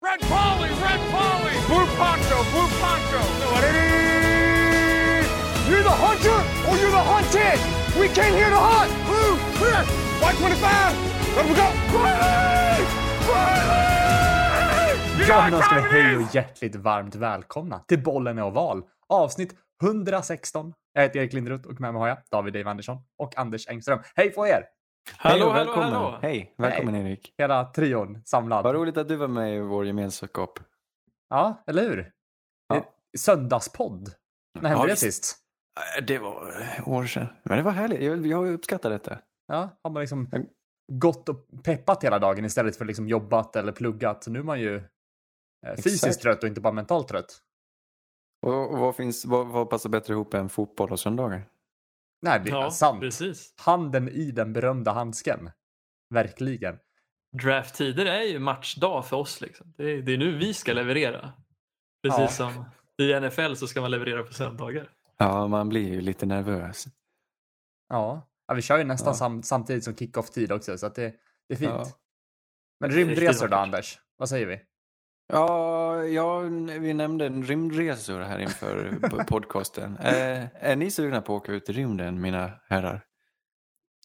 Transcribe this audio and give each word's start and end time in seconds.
Red 0.00 0.20
Polly, 0.20 0.70
Red 0.70 1.00
Polly, 1.10 1.52
Blue 1.66 1.86
Poncho, 1.98 2.44
Blue 2.52 2.68
Poncho. 2.80 3.20
You're 5.68 5.82
the 5.82 5.90
hunter 5.90 6.38
or 6.68 6.76
you're 6.78 6.90
the 6.90 7.02
hunted. 7.12 7.58
We 8.00 8.08
came 8.08 8.34
here 8.34 8.50
to 8.50 8.56
hunt. 8.56 8.92
Blue, 9.06 9.36
clear. 9.58 9.84
White 10.20 10.38
25. 10.38 10.96
Let 11.36 11.46
we 11.48 11.54
go. 11.54 11.66
Riley! 11.98 12.86
Riley! 13.28 15.28
Ja, 15.28 15.42
men 15.42 15.52
då 15.52 15.60
ska 15.62 15.74
vi 15.74 15.80
hej 15.80 16.16
och 16.16 16.34
hjärtligt 16.34 16.76
varmt 16.76 17.14
välkomna 17.14 17.78
till 17.88 18.02
Bollen 18.02 18.38
är 18.38 18.42
oval. 18.42 18.82
Avsnitt 19.08 19.54
116. 19.82 20.72
Jag 20.92 21.02
heter 21.02 21.20
Erik 21.20 21.32
Linderoth 21.32 21.68
och 21.68 21.80
med 21.80 21.92
mig 21.92 22.00
har 22.00 22.08
jag 22.08 22.18
David 22.30 22.52
Dave 22.52 22.70
Andersson 22.70 22.98
och 23.18 23.38
Anders 23.38 23.68
Engström. 23.68 23.98
Hej 24.14 24.30
på 24.30 24.46
er! 24.46 24.64
Hallå, 25.16 25.44
Hej 25.44 25.52
hallå, 25.52 25.52
välkommen. 25.66 25.92
hallå. 25.92 26.18
Hej, 26.22 26.54
välkommen 26.58 26.94
Erik. 26.96 27.34
Hela 27.38 27.64
trion 27.64 28.22
samlad. 28.24 28.64
Vad 28.64 28.74
roligt 28.74 28.96
att 28.96 29.08
du 29.08 29.16
var 29.16 29.28
med 29.28 29.56
i 29.56 29.60
vår 29.60 29.86
gemenskap. 29.86 30.58
Ja, 31.30 31.64
eller 31.66 31.82
hur? 31.82 32.12
Ja. 32.68 32.76
Eh, 32.76 32.82
Söndagspodd. 33.18 34.08
När 34.60 34.68
hände 34.68 34.82
Ja, 34.82 34.86
det 34.86 34.92
visst. 34.92 35.02
sist? 35.02 35.36
Äh, 35.98 36.04
Det 36.04 36.18
var 36.18 36.52
år 36.86 37.04
sedan. 37.06 37.26
Men 37.42 37.56
det 37.56 37.62
var 37.62 37.72
härligt. 37.72 38.02
Jag, 38.02 38.26
jag 38.26 38.48
uppskattar 38.48 38.90
detta. 38.90 39.18
Ja, 39.46 39.68
har 39.82 39.90
man 39.90 40.00
liksom 40.00 40.28
Jag- 40.32 40.46
gått 40.92 41.28
och 41.28 41.46
peppat 41.64 42.04
hela 42.04 42.18
dagen 42.18 42.44
istället 42.44 42.76
för 42.76 42.84
liksom 42.84 43.08
jobbat 43.08 43.56
eller 43.56 43.72
pluggat. 43.72 44.24
Så 44.24 44.30
nu 44.30 44.38
är 44.38 44.42
man 44.42 44.60
ju 44.60 44.76
eh, 45.66 45.74
fysiskt 45.76 46.04
Exakt. 46.06 46.22
trött 46.22 46.42
och 46.42 46.48
inte 46.48 46.60
bara 46.60 46.72
mentalt 46.72 47.08
trött. 47.08 47.38
Och, 48.46 48.70
och 48.72 48.78
vad, 48.78 48.96
finns, 48.96 49.24
vad, 49.24 49.46
vad 49.46 49.70
passar 49.70 49.90
bättre 49.90 50.14
ihop 50.14 50.34
än 50.34 50.48
fotboll 50.48 50.92
och 50.92 51.00
söndagar? 51.00 51.42
Nej, 52.22 52.40
det 52.44 52.50
är 52.50 52.54
Ja, 52.54 52.70
sant. 52.70 53.00
precis. 53.00 53.54
Handen 53.56 54.08
i 54.08 54.30
den 54.30 54.52
berömda 54.52 54.92
handsken. 54.92 55.50
Verkligen. 56.14 56.78
Drafttider 57.42 58.06
är 58.06 58.22
ju 58.22 58.38
matchdag 58.38 59.06
för 59.06 59.16
oss. 59.16 59.40
Liksom. 59.40 59.74
Det, 59.76 59.84
är, 59.84 60.02
det 60.02 60.12
är 60.12 60.18
nu 60.18 60.38
vi 60.38 60.54
ska 60.54 60.72
leverera. 60.72 61.32
Precis 62.02 62.38
Ja. 62.38 62.50
som 62.52 62.64
i 63.02 63.20
NFL 63.20 63.54
så 63.54 63.66
ska 63.66 63.80
man 63.80 63.90
leverera 63.90 64.22
på 64.22 64.32
söndagar. 64.32 64.90
Ja, 65.16 65.46
man 65.46 65.68
blir 65.68 65.88
ju 65.88 66.00
lite 66.00 66.26
nervös. 66.26 66.84
Ja, 67.88 68.28
ja 68.48 68.54
vi 68.54 68.62
kör 68.62 68.78
ju 68.78 68.84
nästan 68.84 69.10
Ja. 69.10 69.14
sam 69.14 69.42
samtidigt 69.42 69.84
som 69.84 69.96
kick-off-tid 69.96 70.52
också, 70.52 70.78
så 70.78 70.86
att 70.86 70.94
det, 70.94 71.14
det 71.48 71.54
är 71.54 71.58
fint. 71.58 71.70
Ja. 71.70 71.86
Men 72.80 72.90
rymdresor 72.90 73.48
då. 73.48 73.56
Anders? 73.56 73.98
Vad 74.16 74.28
säger 74.28 74.46
vi? 74.46 74.60
Ja, 75.32 76.04
ja, 76.04 76.38
vi 76.80 76.94
nämnde 76.94 77.28
rymdresor 77.28 78.20
här 78.20 78.38
inför 78.38 78.98
podcasten. 79.28 79.96
Eh, 79.96 80.46
är 80.54 80.76
ni 80.76 80.90
sugna 80.90 81.22
på 81.22 81.36
att 81.36 81.42
åka 81.42 81.52
ut 81.52 81.68
i 81.68 81.72
rymden, 81.72 82.20
mina 82.20 82.50
herrar? 82.68 83.04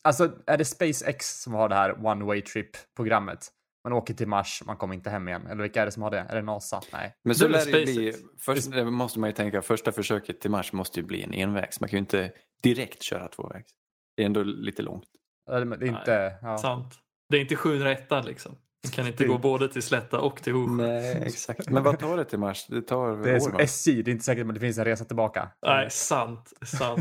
Alltså, 0.02 0.32
är 0.48 0.58
det 0.58 0.66
SpaceX 0.66 1.42
som 1.42 1.54
har 1.54 1.70
det 1.70 1.76
här 1.76 2.06
One 2.06 2.26
Way 2.26 2.42
Trip-programmet? 2.42 3.48
Man 3.84 3.94
åker 3.94 4.14
till 4.14 4.28
Mars, 4.28 4.64
man 4.66 4.78
kommer 4.78 4.94
inte 4.94 5.10
hem 5.10 5.28
igen. 5.28 5.48
Eller 5.48 5.62
vilka 5.64 5.82
är 5.82 5.86
det 5.86 5.92
som 5.92 6.04
har 6.04 6.12
det? 6.12 6.20
Är 6.20 6.36
det 6.36 6.42
NASA? 6.42 6.82
Nej. 6.94 7.16
Men 7.24 7.36
så 7.36 7.46
är 7.46 7.50
lär 7.50 7.66
det 7.66 7.72
bli, 7.72 8.12
SpaceX. 8.12 8.24
först, 8.40 8.72
det 8.72 8.86
måste 8.86 9.20
man 9.20 9.30
ju 9.30 9.34
tänka, 9.34 9.62
första 9.62 9.92
försöket 9.92 10.42
till 10.42 10.52
Mars 10.52 10.74
måste 10.74 11.00
ju 11.00 11.06
bli 11.06 11.24
en 11.24 11.34
envägs. 11.34 11.80
Man 11.80 11.90
kan 11.90 11.98
ju 11.98 12.02
inte 12.02 12.32
direkt 12.64 13.02
köra 13.02 13.28
tvåvägs. 13.28 13.72
Det 14.16 14.22
är 14.22 14.26
ändå 14.26 14.44
lite 14.44 14.82
långt. 14.82 15.06
Det 15.46 15.54
är 15.54 15.86
inte... 15.86 16.38
Ja. 16.42 16.58
Sant. 16.58 16.94
Det 17.30 17.38
är 17.38 17.42
inte 17.42 17.56
701 17.56 18.26
liksom. 18.26 18.56
Kan 18.92 19.08
inte 19.08 19.24
Det- 19.24 19.28
gå 19.28 19.38
både 19.38 19.70
till 19.70 19.84
Slätta 19.84 20.20
och 20.20 20.44
till 20.44 20.54
Hosjö. 20.54 20.72
Nej, 20.88 21.24
exakt. 21.26 21.70
Men 21.70 21.84
vad 21.84 22.00
tar 22.00 22.18
det 22.18 22.26
till 22.26 22.40
Mars? 22.40 22.68
Det 22.68 22.82
tar 22.82 23.18
Det 23.18 23.30
är 23.30 23.36
år, 23.36 23.40
som 23.40 23.52
va? 23.52 23.60
SJ, 23.60 24.02
det 24.02 24.12
är 24.12 24.14
inte 24.14 24.26
säkert 24.26 24.46
men 24.46 24.54
det 24.54 24.60
finns 24.60 24.78
en 24.78 24.86
resa 24.86 25.06
tillbaka. 25.06 25.50
Nej, 25.66 25.90
sant. 25.92 26.54
sant. 26.66 27.00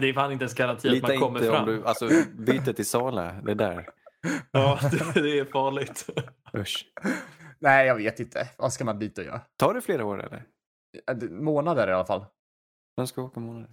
Det 0.00 0.08
är 0.08 0.12
fan 0.12 0.32
inte 0.32 0.42
ens 0.42 0.54
garanti 0.54 0.88
att 1.02 1.02
man 1.08 1.18
kommer 1.18 1.38
inte 1.38 1.50
fram. 1.50 1.68
om 1.68 1.74
du, 1.74 1.84
alltså 1.84 2.08
bytet 2.38 2.76
till 2.76 2.86
Sala, 2.86 3.32
det 3.44 3.54
där. 3.54 3.88
Ja, 4.50 4.78
det, 5.14 5.38
är 5.38 5.44
farligt. 5.44 6.06
Usch. 6.56 6.86
Nej, 7.58 7.86
jag 7.86 7.94
vet 7.96 8.20
inte. 8.20 8.48
Vad 8.56 8.72
ska 8.72 8.84
man 8.84 8.98
dit 8.98 9.18
och 9.18 9.24
göra? 9.24 9.40
Tar 9.56 9.74
det 9.74 9.80
flera 9.80 10.04
år 10.04 10.22
eller? 10.24 10.42
Det- 11.14 11.30
Månader 11.30 11.88
i 11.88 11.92
alla 11.92 12.04
fall. 12.06 12.24
De 12.96 13.06
ska 13.06 13.22
åka 13.22 13.40
månader. 13.40 13.70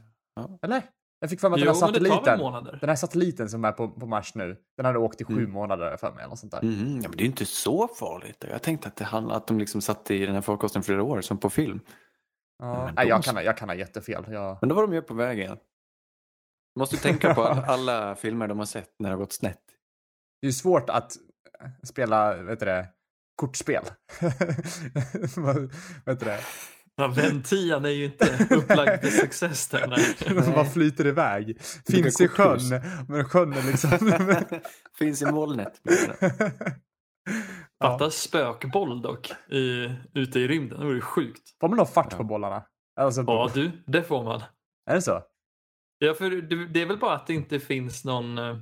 Eller? 0.61 0.81
Jag 1.23 1.29
fick 1.29 1.39
för 1.39 1.49
mig 1.49 1.55
att 1.55 1.59
Jo, 1.61 1.65
den 1.65 1.75
här 1.81 1.87
satelliten, 1.87 2.39
månader. 2.39 2.77
den 2.81 2.89
här 2.89 2.95
satelliten 2.95 3.49
som 3.49 3.65
är 3.65 3.71
på, 3.71 3.87
på 3.89 4.05
Mars 4.05 4.35
nu, 4.35 4.57
den 4.77 4.85
hade 4.85 4.99
åkt 4.99 5.21
i 5.21 5.25
sju 5.25 5.33
Mm. 5.33 5.51
månader 5.51 5.97
för 5.97 6.11
mig 6.11 6.23
eller 6.25 6.35
sånt 6.35 6.51
där. 6.51 6.61
Mhm, 6.61 7.01
ja, 7.01 7.09
men 7.09 7.17
det 7.17 7.23
är 7.23 7.25
inte 7.25 7.45
så 7.45 7.87
farligt. 7.87 8.45
Jag 8.51 8.61
tänkte 8.61 8.87
att 8.87 8.95
det 8.95 9.05
handlade 9.05 9.37
att 9.37 9.47
de 9.47 9.59
liksom 9.59 9.81
satt 9.81 10.11
i 10.11 10.25
den 10.25 10.35
här 10.35 10.41
farkosten 10.41 10.83
flera 10.83 11.03
år, 11.03 11.21
som 11.21 11.37
på 11.37 11.49
film. 11.49 11.79
Ja, 12.59 12.85
Men 12.85 12.95
nej, 12.95 13.07
jag, 13.07 13.17
måste- 13.17 13.29
kan, 13.29 13.35
ha- 13.35 13.43
jag 13.43 13.57
kan 13.57 13.69
ha 13.69 13.75
jättefel. 13.75 14.25
Jag... 14.29 14.57
Men 14.61 14.69
då 14.69 14.75
var 14.75 14.81
de 14.81 14.93
ju 14.93 15.01
på 15.01 15.13
väg 15.13 15.39
igen. 15.39 15.57
Du 16.75 16.79
måste 16.79 16.97
tänka 16.97 17.33
på 17.33 17.43
all- 17.43 17.63
alla 17.67 18.15
filmer 18.15 18.47
de 18.47 18.59
har 18.59 18.65
sett 18.65 18.89
när 18.99 19.09
det 19.09 19.15
har 19.15 19.19
gått 19.19 19.33
snett. 19.33 19.61
Det 20.41 20.45
är 20.47 20.49
ju 20.49 20.53
svårt 20.53 20.89
att 20.89 21.13
spela, 21.83 22.35
vet 22.35 22.59
du 22.59 22.65
det, 22.65 22.87
kortspel. 23.35 23.83
Vad 25.37 25.55
vet 26.05 26.19
du 26.19 26.25
det? 26.25 26.39
Ja, 26.95 27.07
Ventian 27.07 27.85
är 27.85 27.89
ju 27.89 28.05
inte 28.05 28.47
upplagd 28.49 29.01
för 29.01 29.09
success 29.09 29.67
där. 29.67 29.87
Nej. 29.87 30.15
De 30.45 30.51
bara 30.51 30.65
flyter 30.65 31.07
iväg. 31.07 31.61
Finns 31.91 32.21
i 32.21 32.27
sjön, 32.27 32.59
men 33.07 33.25
sjön 33.25 33.53
är 33.53 33.63
liksom... 33.63 33.89
Finns 34.99 35.21
i 35.21 35.25
molnet. 35.25 35.81
ja. 37.79 37.89
Fatta 37.89 38.11
spökboll 38.11 39.01
dock 39.01 39.31
i, 39.51 39.89
ute 40.13 40.39
i 40.39 40.47
rymden. 40.47 40.79
Det 40.79 40.85
vore 40.85 40.95
ju 40.95 41.01
sjukt. 41.01 41.41
Får 41.61 41.67
man 41.69 41.79
ha 41.79 41.85
fart 41.85 42.07
Ja. 42.11 42.17
på 42.17 42.23
bollarna? 42.23 42.63
Alltså, 42.99 43.23
Ja 43.27 43.51
du, 43.53 43.71
det 43.87 44.03
får 44.03 44.23
man. 44.23 44.41
Är 44.89 44.95
det 44.95 45.01
så? 45.01 45.21
Ja, 45.97 46.13
för 46.13 46.29
det, 46.29 46.67
det 46.67 46.81
är 46.81 46.85
väl 46.85 46.97
bara 46.97 47.15
att 47.15 47.27
det 47.27 47.33
inte 47.33 47.59
finns 47.59 48.05
någon, 48.05 48.37
eh, 48.37 48.57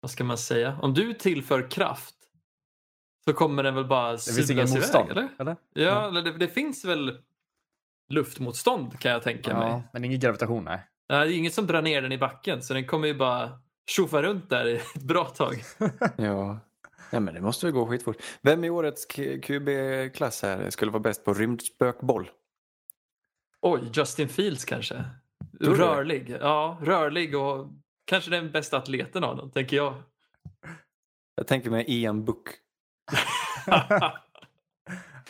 vad 0.00 0.10
ska 0.10 0.24
man 0.24 0.38
säga, 0.38 0.78
om 0.82 0.94
du 0.94 1.14
tillför 1.14 1.70
kraft 1.70 2.14
så 3.24 3.32
kommer 3.32 3.62
den 3.62 3.74
väl 3.74 3.84
bara 3.84 4.12
Det 4.12 4.18
finns 4.34 4.50
ingen 4.50 4.68
sulas 4.68 4.84
motstånd? 4.84 5.10
iväg, 5.10 5.18
eller? 5.24 5.30
eller? 5.38 5.56
Ja, 5.74 6.08
eller 6.08 6.22
det, 6.22 6.32
det 6.38 6.48
finns 6.48 6.84
väl 6.84 7.18
luftmotstånd 8.08 8.98
kan 9.00 9.12
jag 9.12 9.22
tänka 9.22 9.58
mig. 9.58 9.68
Ja, 9.68 9.82
men 9.92 10.04
ingen 10.04 10.20
gravitation, 10.20 10.64
nej. 10.64 10.80
Ja, 11.06 11.18
det 11.24 11.32
är 11.32 11.36
inget 11.38 11.54
som 11.54 11.66
drar 11.66 11.82
ner 11.82 12.02
den 12.02 12.12
i 12.12 12.18
backen 12.18 12.62
så 12.62 12.74
den 12.74 12.86
kommer 12.86 13.08
ju 13.08 13.14
bara 13.14 13.50
tjoffa 13.90 14.22
runt 14.22 14.50
där 14.50 14.66
i 14.66 14.76
ett 14.76 15.02
bra 15.02 15.24
tag. 15.24 15.54
Ja. 16.16 16.58
ja, 17.10 17.20
men 17.20 17.34
det 17.34 17.40
måste 17.40 17.66
väl 17.66 17.72
gå 17.74 17.86
skitfort. 17.86 18.16
Vem 18.42 18.64
i 18.64 18.70
årets 18.70 19.06
QB-klass 19.42 20.42
här 20.42 20.70
skulle 20.70 20.90
vara 20.90 21.02
bäst 21.02 21.24
på 21.24 21.34
rymdspökboll? 21.34 22.30
Oj, 23.60 23.80
Justin 23.94 24.28
Fields 24.28 24.64
kanske? 24.64 25.04
Rörlig. 25.60 26.36
Ja, 26.40 26.78
rörlig 26.82 27.36
och 27.36 27.68
kanske 28.04 28.30
den 28.30 28.50
bästa 28.52 28.76
atleten 28.76 29.24
av 29.24 29.36
dem, 29.36 29.50
tänker 29.50 29.76
jag. 29.76 29.94
Jag 31.34 31.46
tänker 31.46 31.70
mig 31.70 31.84
Ian 31.88 32.24
Book. 32.24 32.48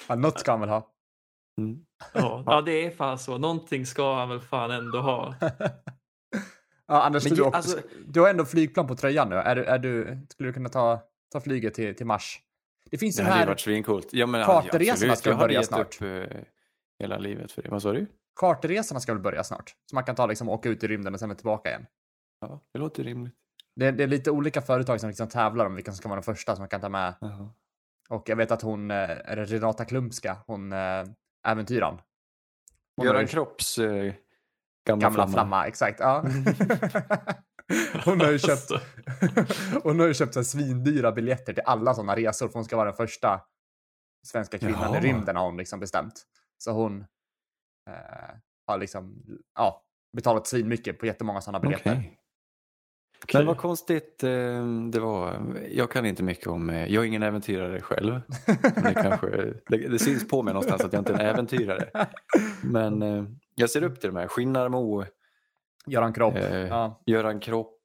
ja, 0.09 0.15
något 0.15 0.41
ska 0.41 0.51
han 0.51 0.61
väl 0.61 0.69
ha. 0.69 0.91
Mm. 1.59 1.85
ja, 2.15 2.43
ja, 2.47 2.61
det 2.61 2.87
är 2.87 2.91
fan 2.91 3.19
så. 3.19 3.39
Någonting 3.39 3.87
ska 3.87 4.15
han 4.15 4.29
väl 4.29 4.41
fan 4.41 4.71
ändå 4.71 5.01
ha. 5.01 5.35
Ja, 6.87 7.03
Anders, 7.03 7.25
Men 7.25 7.35
du, 7.35 7.45
alltså- 7.45 7.79
du 8.07 8.21
har 8.21 8.29
ändå 8.31 8.45
flygplan 8.45 8.87
på 8.87 8.97
tröjan 8.97 9.29
nu. 9.29 9.37
Är 9.37 9.57
du, 9.57 9.65
är 9.65 9.79
du, 9.79 10.27
skulle 10.31 10.49
du 10.49 10.53
kunna 10.53 10.69
ta, 10.69 11.01
ta 11.33 11.41
flyget 11.41 11.75
till, 11.75 11.95
till 11.95 12.07
Mars? 12.07 12.41
Det 12.91 12.99
finns 12.99 13.17
Det 13.17 13.23
ju 13.23 13.27
hade 13.27 13.37
ju 13.37 13.41
här 13.41 13.47
varit 13.47 13.61
svincoolt. 13.61 14.09
Ja, 14.13 14.27
men, 14.27 14.45
Charterresorna 14.45 14.93
absolut. 15.13 15.19
ska 15.19 15.33
hade 15.33 15.45
börja 15.47 15.63
snart. 15.63 16.03
Upp, 16.03 16.31
eh, 16.33 16.41
hela 16.99 17.19
livet 17.19 17.53
för 17.53 17.63
det. 17.63 17.69
Vad 17.69 17.83
sa 17.83 17.93
du? 17.93 18.07
charterresorna 18.41 19.01
ska 19.01 19.13
väl 19.13 19.23
börja 19.23 19.45
snart? 19.45 19.75
Så 19.91 19.95
man 19.95 20.05
kan 20.05 20.15
ta 20.15 20.27
liksom 20.27 20.49
åka 20.49 20.69
ut 20.69 20.85
i 20.85 20.89
rymden 20.89 21.15
och 21.15 21.21
sen 21.21 21.37
tillbaka 21.37 21.69
igen. 21.69 21.87
Ja, 22.41 22.61
det 22.73 22.79
låter 22.79 23.05
rimligt. 23.05 23.35
Det, 23.77 23.87
är- 23.87 23.93
det 23.93 24.03
är 24.03 24.07
lite 24.09 24.31
olika 24.31 24.61
företag 24.63 25.01
som 25.01 25.09
liksom 25.09 25.29
tävlar 25.29 25.67
om 25.67 25.75
vilka 25.75 25.91
som 25.93 25.97
ska 25.97 26.09
vara 26.09 26.21
de 26.21 26.25
första 26.25 26.57
som 26.57 26.63
man 26.63 26.69
kan 26.69 26.81
ta 26.81 26.89
med. 26.89 27.15
Jaha. 27.21 27.49
Och 28.11 28.29
jag 28.29 28.37
vet 28.37 28.51
att 28.51 28.63
hon, 28.63 28.91
eh, 28.91 28.97
är 29.11 29.37
det 29.37 29.45
Renata 29.45 29.85
Klumska, 29.85 30.37
hon 30.47 30.73
äh, 30.73 31.07
äventyran. 31.49 32.01
Hon 32.97 33.07
Göran 33.07 33.27
Kropps 33.27 33.79
eh, 33.79 33.87
gamla, 33.87 34.15
Gamla 34.85 35.11
flamma. 35.11 35.33
flamma, 35.33 35.67
exakt. 35.67 36.01
Ja. 36.01 36.25
hon 38.05 38.21
har 38.21 38.31
ju 38.31 38.39
köpt, 38.39 38.71
Alltså, 38.71 38.81
hon 39.83 40.01
har 40.01 40.07
ju 40.07 40.15
köpt 40.15 40.35
så 40.35 40.45
svindyra 40.45 41.13
biljetter 41.13 41.53
till 41.53 41.63
alla 41.67 41.95
sådana 41.95 42.17
resor 42.17 42.49
för 42.49 42.55
hon 42.55 42.65
ska 42.65 42.77
vara 42.77 42.89
den 42.89 42.97
första 42.97 43.41
svenska 44.27 44.59
kvinnan 44.59 44.83
Jaha. 44.83 44.99
i 44.99 45.01
rymden 45.01 45.37
har 45.37 45.45
hon 45.45 45.57
liksom 45.57 45.81
bestämt. 45.81 46.23
Så 46.59 46.71
hon 46.73 47.01
eh, 47.91 48.35
har 48.67 48.79
liksom 48.79 49.23
ja, 49.55 49.85
betalat 50.17 50.47
svinmycket 50.47 50.99
på 50.99 51.07
jättemånga 51.07 51.41
sådana 51.41 51.61
biljetter. 51.61 51.93
Okej. 51.93 52.20
Men 53.35 53.47
vad 53.47 53.57
konstigt 53.59 54.23
eh, 54.25 54.67
det 54.93 55.01
var. 55.01 55.41
Jag 55.71 55.91
kan 55.91 56.07
inte 56.07 56.23
mycket 56.23 56.47
om, 56.47 56.71
eh, 56.71 56.87
jag 56.93 57.03
är 57.05 57.09
ingen 57.09 57.23
äventyrare 57.23 57.81
själv. 57.81 58.21
Det, 58.85 58.95
kanske, 58.95 59.27
det, 59.69 59.89
det 59.89 59.99
syns 59.99 60.29
på 60.29 60.43
mig 60.43 60.55
någonstans 60.55 60.85
att 60.85 60.93
jag 60.93 61.01
inte 61.01 61.13
är 61.13 61.19
en 61.19 61.27
äventyrare. 61.27 61.91
Men 62.63 63.03
eh, 63.03 63.25
jag 63.55 63.71
ser 63.71 63.83
upp 63.83 64.01
till 64.01 64.11
de 64.11 64.17
här. 64.19 64.29
Skinnarmo, 64.29 65.05
Göran 65.87 66.13
Kropp. 66.13 66.37
Eh, 66.37 66.61
Ja. 66.61 67.03
Göran 67.07 67.41
Kropp. 67.41 67.77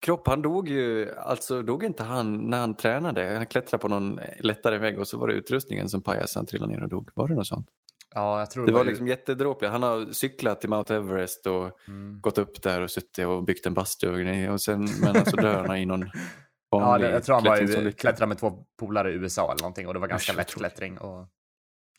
Kropp, 0.00 0.26
han 0.28 0.42
dog 0.42 0.68
ju, 0.68 1.14
alltså 1.16 1.62
dog 1.62 1.84
inte 1.84 2.02
han 2.02 2.50
när 2.50 2.58
han 2.60 2.74
tränade? 2.74 3.34
Han 3.36 3.46
klättrade 3.46 3.82
på 3.82 3.88
någon 3.88 4.20
lättare 4.40 4.78
vägg 4.78 4.98
och 4.98 5.08
så 5.08 5.18
var 5.18 5.28
det 5.28 5.34
utrustningen 5.34 5.88
som 5.88 6.02
pajade 6.02 6.28
så 6.28 6.38
han 6.38 6.46
trillade 6.46 6.72
ner 6.72 6.82
och 6.82 6.88
dog. 6.88 7.10
Var 7.14 7.28
det 7.28 7.34
något 7.34 7.46
sånt? 7.46 7.68
Ja, 8.14 8.38
jag 8.38 8.50
tror 8.50 8.66
Det 8.66 8.72
var 8.72 8.84
ju- 8.84 8.90
liksom 8.90 9.08
jättedråpligt. 9.08 9.72
Han 9.72 9.82
har 9.82 10.12
cyklat 10.12 10.60
till 10.60 10.70
Mount 10.70 10.94
Everest 10.94 11.46
och 11.46 11.70
Mm. 11.88 12.20
gått 12.20 12.38
upp 12.38 12.62
där 12.62 12.80
och 12.80 12.90
suttit 12.90 13.26
och 13.26 13.44
byggt 13.44 13.66
en 13.66 13.74
bastu 13.74 14.10
och 14.12 14.18
grejer. 14.20 14.50
Och 14.50 14.60
sen, 14.60 14.88
men 15.02 15.26
så 15.26 15.36
dör 15.36 15.64
han 15.66 15.76
i 15.76 15.86
någon 15.86 16.00
Ja, 16.70 16.78
vanlig 16.78 17.08
det, 17.08 17.12
jag 17.12 17.24
tror 17.24 17.34
han 17.34 17.44
var 17.44 17.56
ju 17.56 17.92
klättrade 17.92 18.26
med 18.28 18.38
två 18.38 18.64
polare 18.80 19.10
i 19.12 19.14
USA 19.14 19.52
eller 19.52 19.62
någonting 19.62 19.86
och 19.88 19.94
det 19.94 20.00
var 20.00 20.08
ganska 20.08 20.32
Usch, 20.32 20.36
lätt 20.38 20.54
klättring. 20.54 20.98
Och... 20.98 21.28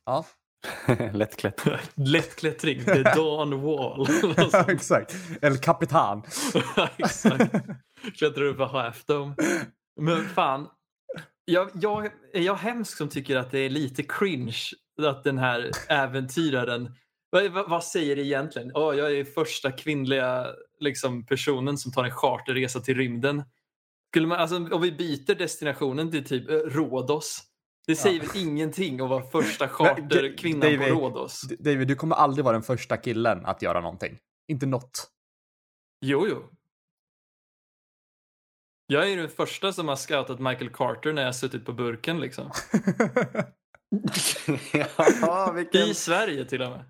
Ja, 0.06 0.26
Lättklättring. 1.14 1.76
Lättklättring, 1.96 2.86
the 2.86 3.04
dawn 3.04 3.62
wall. 3.62 4.08
exakt. 4.68 5.16
El 5.42 5.58
Capitan. 5.58 6.24
Exakt. 6.98 7.56
Klättrar 8.18 8.46
upp 8.46 8.58
på 8.58 8.66
half 8.66 9.06
dome. 9.06 9.36
Men 10.02 10.26
fan, 10.26 10.68
jag, 11.46 11.70
jag, 11.74 12.06
är 12.34 12.42
jag 12.42 12.56
hemsk 12.56 12.98
som 12.98 13.10
tycker 13.10 13.36
att 13.38 13.52
det 13.52 13.60
är 13.60 13.70
lite 13.70 14.04
cringe 14.04 14.58
att 15.08 15.24
den 15.24 15.38
här 15.38 15.72
äventyraren 15.90 16.96
vad, 17.30 17.70
vad, 17.70 17.84
säger 17.84 18.16
det 18.16 18.22
egentligen? 18.22 18.72
Oh, 18.74 18.96
jag 18.96 19.12
är 19.12 19.24
första 19.24 19.72
kvinnliga 19.72 20.48
liksom, 20.80 21.26
personen 21.26 21.78
som 21.78 21.92
tar 21.92 22.04
en 22.04 22.12
charterresa 22.12 22.80
till 22.80 22.98
rymden. 22.98 23.44
Skulle 24.12 24.28
man, 24.28 24.40
alltså, 24.40 24.56
om 24.56 24.82
vi 24.82 24.92
byter 24.92 25.36
destinationen 25.36 26.12
till 26.12 26.26
typ 26.26 26.50
eh, 26.50 26.56
Rhodos. 26.56 27.44
Det 27.88 27.96
säger 27.96 28.20
väl 28.20 28.30
ingenting 28.36 29.02
att 29.02 29.10
vara 29.10 29.24
första 29.24 29.68
charterkvinnan 29.70 30.78
på 30.78 30.84
Rhodos? 30.84 31.42
David, 31.60 31.88
du 31.88 31.96
kommer 31.96 32.16
aldrig 32.16 32.46
vara 32.46 32.54
den 32.54 32.64
första 32.64 32.98
killen 32.98 33.46
att 33.46 33.62
göra 33.62 33.82
någonting. 33.82 34.18
Inte 34.48 34.66
något. 34.66 35.10
Jo, 36.06 36.28
jo. 36.30 36.50
Jag 38.88 39.12
är 39.12 39.18
den 39.18 39.30
första 39.30 39.74
som 39.74 39.88
har 39.88 39.96
scoutat 39.96 40.40
Michael 40.40 40.70
Carter 40.70 41.14
när 41.14 41.22
jag 41.22 41.28
har 41.28 41.34
suttit 41.34 41.66
på 41.66 41.74
burken 41.74 42.20
liksom. 42.20 42.52
ja, 45.22 45.52
vilken, 45.56 45.82
I 45.82 45.94
Sverige 45.94 46.46
till 46.46 46.62
och 46.62 46.70
med. 46.70 46.84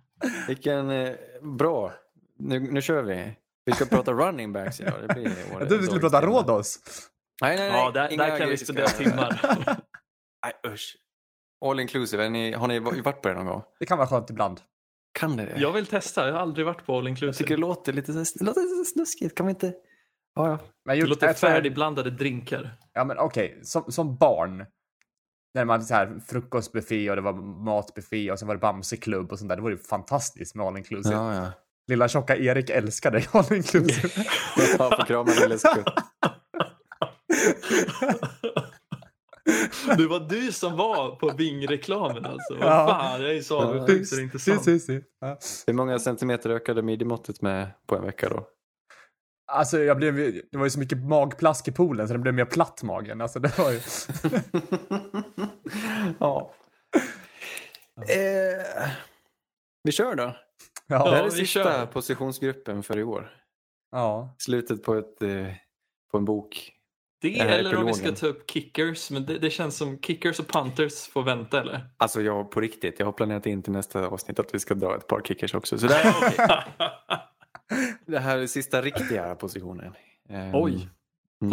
vilken 0.48 0.90
eh, 0.90 1.16
bra. 1.42 1.94
Nu, 2.40 2.60
nu 2.60 2.82
kör 2.82 3.04
vi. 3.04 3.36
Vi 3.66 3.72
ska 3.74 3.86
prata 3.86 4.14
running 4.14 4.54
backs 4.54 4.82
idag. 4.82 4.94
Det 5.08 5.14
blir 5.14 5.24
Jag 5.52 5.60
trodde 5.60 5.78
vi 5.78 5.86
skulle 5.86 6.02
prata 6.02 6.22
Rhodos. 6.22 6.80
Nej, 7.42 7.58
nej, 7.58 7.72
nej. 7.72 7.80
Ja, 7.82 7.92
där, 7.92 8.18
där 8.18 8.38
kan 8.40 8.50
vi 8.50 8.58
spendera 8.58 8.88
timmar. 8.88 9.42
Nej, 10.46 10.74
usch. 10.74 10.98
All 11.66 11.80
inclusive. 11.80 12.26
Är 12.26 12.30
ni, 12.30 12.52
har 12.54 12.68
ni 12.68 12.80
varit 12.80 13.22
på 13.22 13.28
det 13.30 13.34
någon 13.34 13.46
gång? 13.46 13.64
Det 13.80 13.86
kan 13.86 13.98
vara 13.98 14.08
skönt 14.08 14.30
ibland. 14.30 14.62
Kan 15.20 15.38
det 15.38 15.46
det? 15.46 15.60
Jag 15.60 15.72
vill 15.72 15.86
testa, 15.86 16.28
jag 16.28 16.34
har 16.34 16.42
aldrig 16.42 16.66
varit 16.66 16.86
på 16.86 16.98
All 16.98 17.08
Jag 17.08 17.16
tycker 17.18 17.26
det 17.26 17.30
Inclusive. 17.30 17.58
låter 17.60 17.94
lite, 17.94 18.12
det 18.12 18.42
låter 18.46 18.62
lite 18.62 18.92
snuskigt. 18.94 19.36
Kan 19.38 19.46
vi 19.46 19.50
inte... 19.50 19.74
Ja, 20.36 20.48
ja. 20.50 20.60
Men 20.86 20.96
Det 20.96 21.00
gjort- 21.00 21.10
låter 21.10 21.34
färdigblandade 21.34 22.10
drinkar. 22.12 22.78
Ja 22.94 23.04
men 23.04 23.18
okej, 23.20 23.60
som, 23.64 23.92
som 23.92 24.18
barn. 24.18 24.66
När 25.60 25.66
man 25.66 25.74
hade 25.74 25.84
så 25.86 25.94
här 25.94 26.20
frukostbuffé 26.28 27.10
och 27.10 27.16
det 27.16 27.22
var 27.22 27.34
matbuffé 27.66 28.32
och 28.32 28.40
sen 28.40 28.48
var 28.48 28.56
det 28.56 28.60
Bamseklubb 28.62 29.32
och 29.32 29.40
sånt 29.40 29.50
där. 29.50 29.56
Det 29.56 29.62
var 29.62 29.70
ju 29.70 29.78
fantastiskt 29.78 30.56
med 30.56 30.66
all 30.66 30.78
inclusive. 30.78 31.16
ja, 31.16 31.36
ja. 31.36 31.52
Lilla 31.88 32.08
tjocka 32.08 32.38
Erik 32.38 32.70
älskade 32.70 33.24
all 33.32 33.54
inclusive. 33.54 34.10
Jag 34.58 34.98
får 34.98 35.06
krama 35.06 35.32
lille 35.42 35.60
skutt. 35.60 35.86
Det 39.98 40.08
var 40.08 40.30
du 40.30 40.52
som 40.52 40.78
var 40.78 41.16
på 41.16 41.30
Bing-reklamen 41.30 42.26
alltså. 42.26 42.54
Vad 42.60 42.68
Ja. 42.68 42.88
fan, 42.88 43.22
jag 43.22 43.36
är 43.36 43.42
så 43.42 43.54
Ja. 43.54 43.66
avundsjuk 43.66 44.08
så 44.08 44.16
det 44.16 44.22
är 44.22 44.24
inte 44.24 44.40
sant. 44.40 44.64
Si, 44.64 44.80
si, 44.80 44.86
si. 44.86 45.02
Ja. 45.22 45.38
Hur 45.68 45.74
många 45.74 46.00
centimeter 46.00 46.50
ökade 46.50 46.82
midjemåttet 46.82 47.42
med 47.42 47.68
på 47.88 47.96
en 47.96 48.06
vecka 48.06 48.30
då? 48.30 48.48
Alltså 49.52 49.80
jag 49.80 49.98
blev, 49.98 50.16
det 50.52 50.58
var 50.58 50.64
ju 50.66 50.70
så 50.70 50.80
mycket 50.80 50.98
magplask 50.98 51.68
i 51.68 51.72
poolen 51.72 52.08
så 52.08 52.14
den 52.14 52.22
blev 52.22 52.34
mer 52.34 52.46
platt 52.46 52.84
magen. 52.84 53.22
Alltså 53.22 53.40
det 53.40 53.58
var 53.58 53.72
ju... 53.72 53.80
ja. 56.20 56.54
Eh, 57.98 58.90
vi 59.84 59.92
kör 59.92 60.16
då. 60.16 60.36
Ja. 60.88 61.04
det 61.10 61.16
här 61.16 61.24
är 61.24 61.30
sista 61.30 61.64
kör. 61.64 61.86
positionsgruppen 61.86 62.84
för 62.84 62.98
i 62.98 63.04
år. 63.04 63.32
ja. 63.92 64.36
Slutet 64.38 64.84
på, 64.84 64.96
ett, 64.96 65.22
eh, 65.22 65.48
på 66.12 66.18
en 66.18 66.26
bok. 66.26 66.72
Det 67.22 67.40
eller 67.40 67.76
om 67.76 67.86
vi 67.86 67.94
ska 67.94 68.02
epilogen. 68.02 68.16
ta 68.16 68.28
upp 68.28 68.50
kickers, 68.52 69.12
men 69.12 69.26
det, 69.26 69.40
det 69.40 69.50
känns 69.50 69.78
som 69.78 70.00
kickers 70.00 70.40
och 70.40 70.48
punters 70.48 71.08
får 71.08 71.24
vänta 71.24 71.62
eller? 71.62 71.90
Alltså 71.98 72.22
jag 72.22 72.52
på 72.52 72.62
riktigt, 72.62 73.00
jag 73.00 73.06
har 73.06 73.14
planerat 73.14 73.46
in 73.46 73.64
till 73.64 73.74
nästa 73.74 74.08
avsnitt 74.08 74.40
att 74.40 74.54
vi 74.54 74.60
ska 74.60 74.74
dra 74.74 74.96
ett 74.96 75.08
par 75.08 75.22
kickers 75.22 75.54
också. 75.54 75.78
Så 75.78 75.88
det 75.88 75.94
här, 75.94 76.68
det 78.06 78.20
här 78.20 78.38
är 78.38 78.48
sista 78.48 78.82
riktiga 78.82 79.36
positionen. 79.36 79.94
Ehm, 80.30 80.52
Oj. 80.56 80.90
mm. 81.42 81.52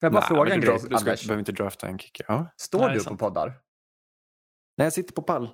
Får 0.00 0.06
jag 0.06 0.12
bara 0.12 0.20
Nej, 0.20 0.28
fråga 0.28 0.54
en 0.54 0.60
du, 0.60 0.66
grej, 0.66 0.78
du 0.78 0.86
ska, 0.86 0.96
Anders? 0.96 1.26
behöver 1.26 1.38
inte 1.38 1.52
drafta 1.52 1.88
en 1.88 1.98
kicker. 1.98 2.26
Ja. 2.28 2.46
Står 2.56 2.78
Nej, 2.80 2.94
du 2.94 3.00
sant. 3.00 3.18
på 3.18 3.26
poddar? 3.26 3.48
Nej, 4.76 4.86
jag 4.86 4.92
sitter 4.92 5.12
på 5.14 5.22
pall. 5.22 5.48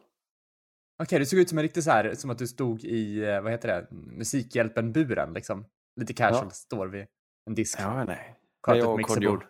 Okej, 1.03 1.19
du 1.19 1.27
såg 1.27 1.39
ut 1.39 1.49
som 1.49 1.59
en 1.59 1.63
riktig 1.63 1.85
så 1.85 1.91
här, 1.91 2.15
som 2.15 2.31
att 2.31 2.39
du 2.39 2.47
stod 2.49 2.85
i, 2.85 3.25
eh, 3.25 3.41
vad 3.41 3.53
heter 3.53 3.69
det, 3.69 3.87
Musikhjälpen-buren 3.91 5.33
liksom. 5.35 5.67
Lite 6.01 6.15
casual, 6.15 6.45
Ja. 6.47 6.51
står 6.51 6.87
vid 6.87 7.07
en 7.47 7.55
disk. 7.55 7.81
Ja, 7.81 8.05
nej. 8.05 8.39
Sköt 8.67 8.77
jag 8.77 8.79
ett 8.79 8.87
och 8.89 8.97
mixerbord. 8.97 9.41
Kodjo. 9.41 9.49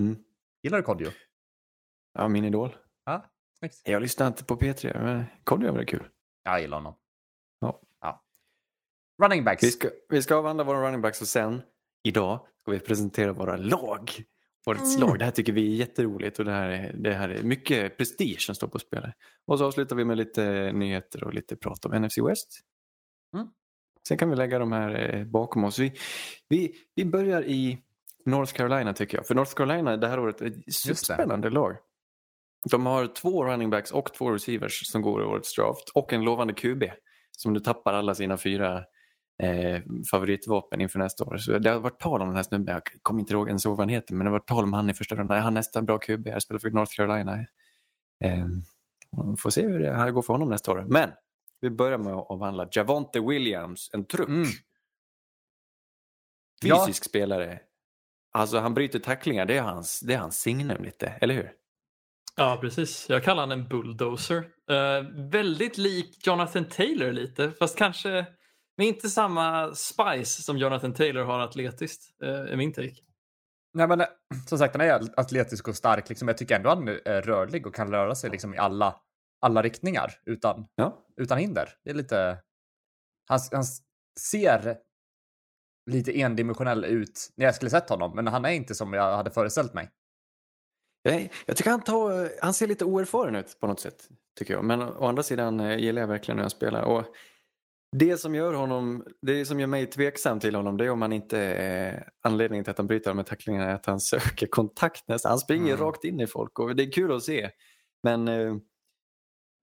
Mm. 0.00 0.24
Gillar 0.62 0.78
du 0.78 0.84
Kodjo? 0.84 1.10
Ja, 2.12 2.28
min 2.28 2.44
idol. 2.44 2.76
Ja, 3.04 3.24
snyggt. 3.58 3.80
Jag 3.84 4.02
lyssnar 4.02 4.26
inte 4.26 4.44
på 4.44 4.56
P3, 4.56 5.02
men 5.02 5.24
Kodjo 5.44 5.68
är 5.68 5.72
väl 5.72 5.86
kul. 5.86 6.08
Jag 6.42 6.60
gillar 6.60 6.76
honom. 6.76 6.94
Ja. 7.60 7.82
ja. 8.00 8.24
Running 9.22 9.44
backs. 9.44 9.62
Vi 9.62 9.70
ska, 9.70 9.88
vi 10.08 10.22
ska 10.22 10.36
avhandla 10.36 10.64
våra 10.64 10.86
running 10.86 11.00
backs 11.00 11.20
och 11.20 11.28
sen 11.28 11.62
idag 12.02 12.46
ska 12.66 12.72
vi 12.72 12.80
presentera 12.80 13.32
våra 13.32 13.56
lag. 13.56 14.10
Årets 14.66 14.96
Mm. 14.96 15.08
lag. 15.08 15.18
Det 15.18 15.24
här 15.24 15.32
tycker 15.32 15.52
vi 15.52 15.72
är 15.72 15.76
jätteroligt 15.76 16.38
och 16.38 16.44
det 16.44 16.50
här 16.52 16.68
är, 16.68 16.92
det 16.92 17.14
här 17.14 17.28
är 17.28 17.42
mycket 17.42 17.96
prestige 17.96 18.40
som 18.40 18.54
står 18.54 18.68
på 18.68 18.78
spel. 18.78 19.12
Och 19.46 19.58
så 19.58 19.64
avslutar 19.64 19.96
vi 19.96 20.04
med 20.04 20.16
lite 20.16 20.72
nyheter 20.72 21.24
och 21.24 21.34
lite 21.34 21.56
prat 21.56 21.84
om 21.84 22.02
NFC 22.02 22.18
West. 22.18 22.60
Mm. 23.34 23.48
Sen 24.08 24.18
kan 24.18 24.30
vi 24.30 24.36
lägga 24.36 24.58
de 24.58 24.72
här 24.72 25.14
eh, 25.14 25.24
bakom 25.24 25.64
oss. 25.64 25.78
Vi, 25.78 25.92
vi, 26.48 26.74
vi 26.94 27.04
börjar 27.04 27.42
i 27.42 27.78
North 28.24 28.52
Carolina 28.52 28.92
tycker 28.92 29.18
jag. 29.18 29.26
För 29.26 29.34
North 29.34 29.54
Carolina 29.54 29.96
det 29.96 30.08
här 30.08 30.20
året 30.20 30.40
är 30.40 30.46
ett 30.46 30.74
superspännande 30.74 31.50
lag. 31.50 31.76
De 32.70 32.86
har 32.86 33.06
två 33.06 33.44
running 33.44 33.70
backs 33.70 33.90
och 33.90 34.14
två 34.14 34.30
receivers 34.30 34.86
som 34.86 35.02
går 35.02 35.22
i 35.22 35.24
årets 35.24 35.54
draft 35.54 35.88
och 35.94 36.12
en 36.12 36.24
lovande 36.24 36.54
QB 36.54 36.84
som 37.30 37.52
nu 37.52 37.60
tappar 37.60 37.92
alla 37.92 38.14
sina 38.14 38.36
fyra 38.36 38.84
eh, 39.42 39.82
favoritvapen 40.10 40.80
inför 40.80 40.98
nästa 40.98 41.24
år. 41.24 41.36
Så 41.36 41.58
det 41.58 41.70
har 41.70 41.80
varit 41.80 42.00
tal 42.00 42.22
om 42.22 42.28
den 42.28 42.36
här 42.36 42.42
snubben, 42.42 42.74
jag 42.74 42.82
kommer 43.02 43.20
inte 43.20 43.32
ihåg 43.32 43.48
ens 43.48 43.66
vad 43.66 43.78
han 43.78 43.88
heter, 43.88 44.14
men 44.14 44.24
det 44.24 44.30
har 44.30 44.38
varit 44.38 44.48
tal 44.48 44.64
om 44.64 44.72
han 44.72 44.90
i 44.90 44.94
första 44.94 45.14
rundan. 45.14 45.36
Är 45.36 45.40
han 45.40 45.54
nästa 45.54 45.82
bra 45.82 45.98
QB? 45.98 46.26
Jag 46.26 46.42
spelar 46.42 46.58
för 46.58 46.70
North 46.70 46.96
Carolina. 46.96 47.38
Eh, 48.24 48.46
får 49.38 49.50
se 49.50 49.62
hur 49.62 49.78
det 49.78 49.92
här 49.92 50.10
går 50.10 50.22
för 50.22 50.32
honom 50.32 50.48
nästa 50.48 50.72
år. 50.72 50.84
Men 50.88 51.10
vi 51.60 51.70
börjar 51.70 51.98
med 51.98 52.12
att 52.12 52.30
avhandla 52.30 52.68
Javonte 52.72 53.20
Williams, 53.20 53.90
en 53.92 54.04
truck. 54.04 54.28
Mm. 54.28 54.48
Ja. 56.62 56.86
Fysisk 56.86 57.04
spelare. 57.04 57.60
Alltså 58.32 58.58
han 58.58 58.74
bryter 58.74 58.98
tacklingar, 58.98 59.46
det 59.46 59.56
är 59.56 59.62
hans, 59.62 60.00
det 60.00 60.14
är 60.14 60.18
hans 60.18 60.40
signum 60.40 60.84
lite, 60.84 61.06
eller 61.06 61.34
hur? 61.34 61.52
Ja, 62.36 62.58
precis. 62.60 63.08
Jag 63.08 63.24
kallar 63.24 63.42
honom 63.42 63.60
en 63.60 63.68
bulldozer. 63.68 64.36
Eh, 64.70 65.30
väldigt 65.30 65.78
lik 65.78 66.26
Jonathan 66.26 66.64
Taylor 66.64 67.12
lite, 67.12 67.50
fast 67.50 67.78
kanske 67.78 68.26
med 68.76 68.86
inte 68.86 69.08
samma 69.08 69.74
spice 69.74 70.42
som 70.42 70.58
Jonathan 70.58 70.94
Taylor 70.94 71.24
har 71.24 71.40
atletiskt, 71.40 72.22
är 72.22 72.56
min 72.56 72.72
take. 72.72 72.94
Nej, 73.74 73.88
men 73.88 74.00
eh, 74.00 74.06
som 74.46 74.58
sagt, 74.58 74.74
han 74.74 74.86
är 74.86 75.20
atletisk 75.20 75.68
och 75.68 75.76
stark. 75.76 76.08
Liksom. 76.08 76.28
Jag 76.28 76.38
tycker 76.38 76.56
ändå 76.56 76.68
han 76.68 76.88
är 76.88 77.22
rörlig 77.22 77.66
och 77.66 77.74
kan 77.74 77.90
röra 77.90 78.14
sig 78.14 78.30
liksom, 78.30 78.54
i 78.54 78.58
alla, 78.58 79.00
alla 79.40 79.62
riktningar 79.62 80.12
utan, 80.26 80.66
Ja. 80.74 81.06
utan 81.16 81.38
hinder. 81.38 81.68
Det 81.84 81.90
är 81.90 81.94
lite... 81.94 82.38
Han, 83.28 83.38
han 83.52 83.64
ser 84.20 84.78
lite 85.90 86.20
endimensionell 86.20 86.84
ut 86.84 87.32
när 87.36 87.44
jag 87.44 87.54
skulle 87.54 87.70
sett 87.70 87.88
honom, 87.88 88.12
men 88.14 88.26
han 88.26 88.44
är 88.44 88.50
inte 88.50 88.74
som 88.74 88.92
jag 88.92 89.16
hade 89.16 89.30
föreställt 89.30 89.74
mig. 89.74 89.90
Jag, 91.02 91.32
jag 91.46 91.56
tycker 91.56 91.70
han, 91.70 91.82
tar, 91.82 92.30
han 92.42 92.54
ser 92.54 92.66
lite 92.66 92.84
oerfaren 92.84 93.36
ut 93.36 93.60
på 93.60 93.66
något 93.66 93.80
sätt. 93.80 94.08
tycker 94.38 94.54
jag. 94.54 94.64
Men 94.64 94.82
å 94.82 95.06
andra 95.06 95.22
sidan 95.22 95.60
eh, 95.60 95.76
gillar 95.78 96.00
jag 96.02 96.08
verkligen 96.08 96.38
hur 96.38 96.42
han 96.42 96.50
spelar. 96.50 96.82
Och 96.82 97.04
det 97.92 98.16
som 98.16 98.34
gör 98.34 98.52
honom, 98.54 99.04
det 99.22 99.46
som 99.46 99.60
gör 99.60 99.66
mig 99.66 99.86
tveksam 99.86 100.40
till 100.40 100.54
honom 100.54 100.76
det 100.76 100.84
är 100.84 100.90
om 100.90 101.02
han 101.02 101.12
inte, 101.12 101.40
eh, 101.40 102.02
anledningen 102.22 102.64
till 102.64 102.70
att 102.70 102.78
han 102.78 102.86
bryter 102.86 103.14
här 103.14 103.22
tacklingarna 103.22 103.64
är 103.70 103.74
att 103.74 103.86
han 103.86 104.00
söker 104.40 104.46
kontakt 104.46 105.08
nästan. 105.08 105.30
Han 105.30 105.38
springer 105.38 105.74
Mm. 105.74 105.84
rakt 105.86 106.04
in 106.04 106.20
i 106.20 106.26
folk 106.26 106.58
och 106.58 106.76
det 106.76 106.82
är 106.82 106.92
kul 106.92 107.12
att 107.12 107.22
se. 107.22 107.50
Men 108.02 108.28
eh, 108.28 108.56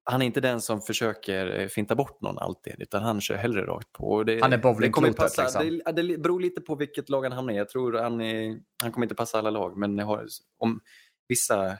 han 0.05 0.21
är 0.21 0.25
inte 0.25 0.41
den 0.41 0.61
som 0.61 0.81
försöker 0.81 1.59
eh, 1.59 1.67
finta 1.67 1.95
bort 1.95 2.21
någon 2.21 2.37
alltid 2.37 2.75
utan 2.79 3.03
han 3.03 3.21
kör 3.21 3.35
hellre 3.35 3.65
rakt 3.65 3.91
på. 3.91 4.23
Det, 4.23 4.41
Han 4.41 4.53
är 4.53 4.57
bowlingklotet, 4.57 5.37
liksom. 5.37 5.81
det, 5.85 6.01
det 6.01 6.17
beror 6.17 6.39
lite 6.39 6.61
på 6.61 6.75
vilket 6.75 7.09
lag 7.09 7.23
han 7.23 7.31
hamnar 7.31 7.53
i. 7.53 7.57
Jag 7.57 7.69
tror 7.69 7.93
han, 7.93 8.21
är, 8.21 8.59
han 8.81 8.91
kommer 8.91 9.05
inte 9.05 9.15
passa 9.15 9.39
alla 9.39 9.49
lag 9.49 9.77
men 9.77 9.99
har, 9.99 10.25
om 10.57 10.79
vissa 11.27 11.77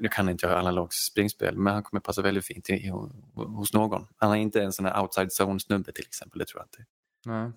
nu 0.00 0.08
kan 0.08 0.28
inte 0.28 0.46
jag 0.46 0.54
alla 0.58 0.70
lags 0.70 0.96
springspel, 0.96 1.56
men 1.58 1.72
han 1.74 1.82
kommer 1.82 2.00
passa 2.00 2.22
väldigt 2.22 2.46
fint 2.46 2.70
i, 2.70 2.72
i, 2.72 2.88
hos 3.34 3.72
någon. 3.72 4.06
Han 4.16 4.30
är 4.32 4.36
inte 4.36 4.62
en 4.62 4.72
sån 4.72 4.84
här 4.86 5.02
outside 5.02 5.28
zone-snubbe 5.40 5.92
till 5.92 6.06
exempel, 6.06 6.38
det 6.38 6.44
tror 6.44 6.60
jag 6.62 6.66
inte. 6.66 6.84
Mm. 7.28 7.52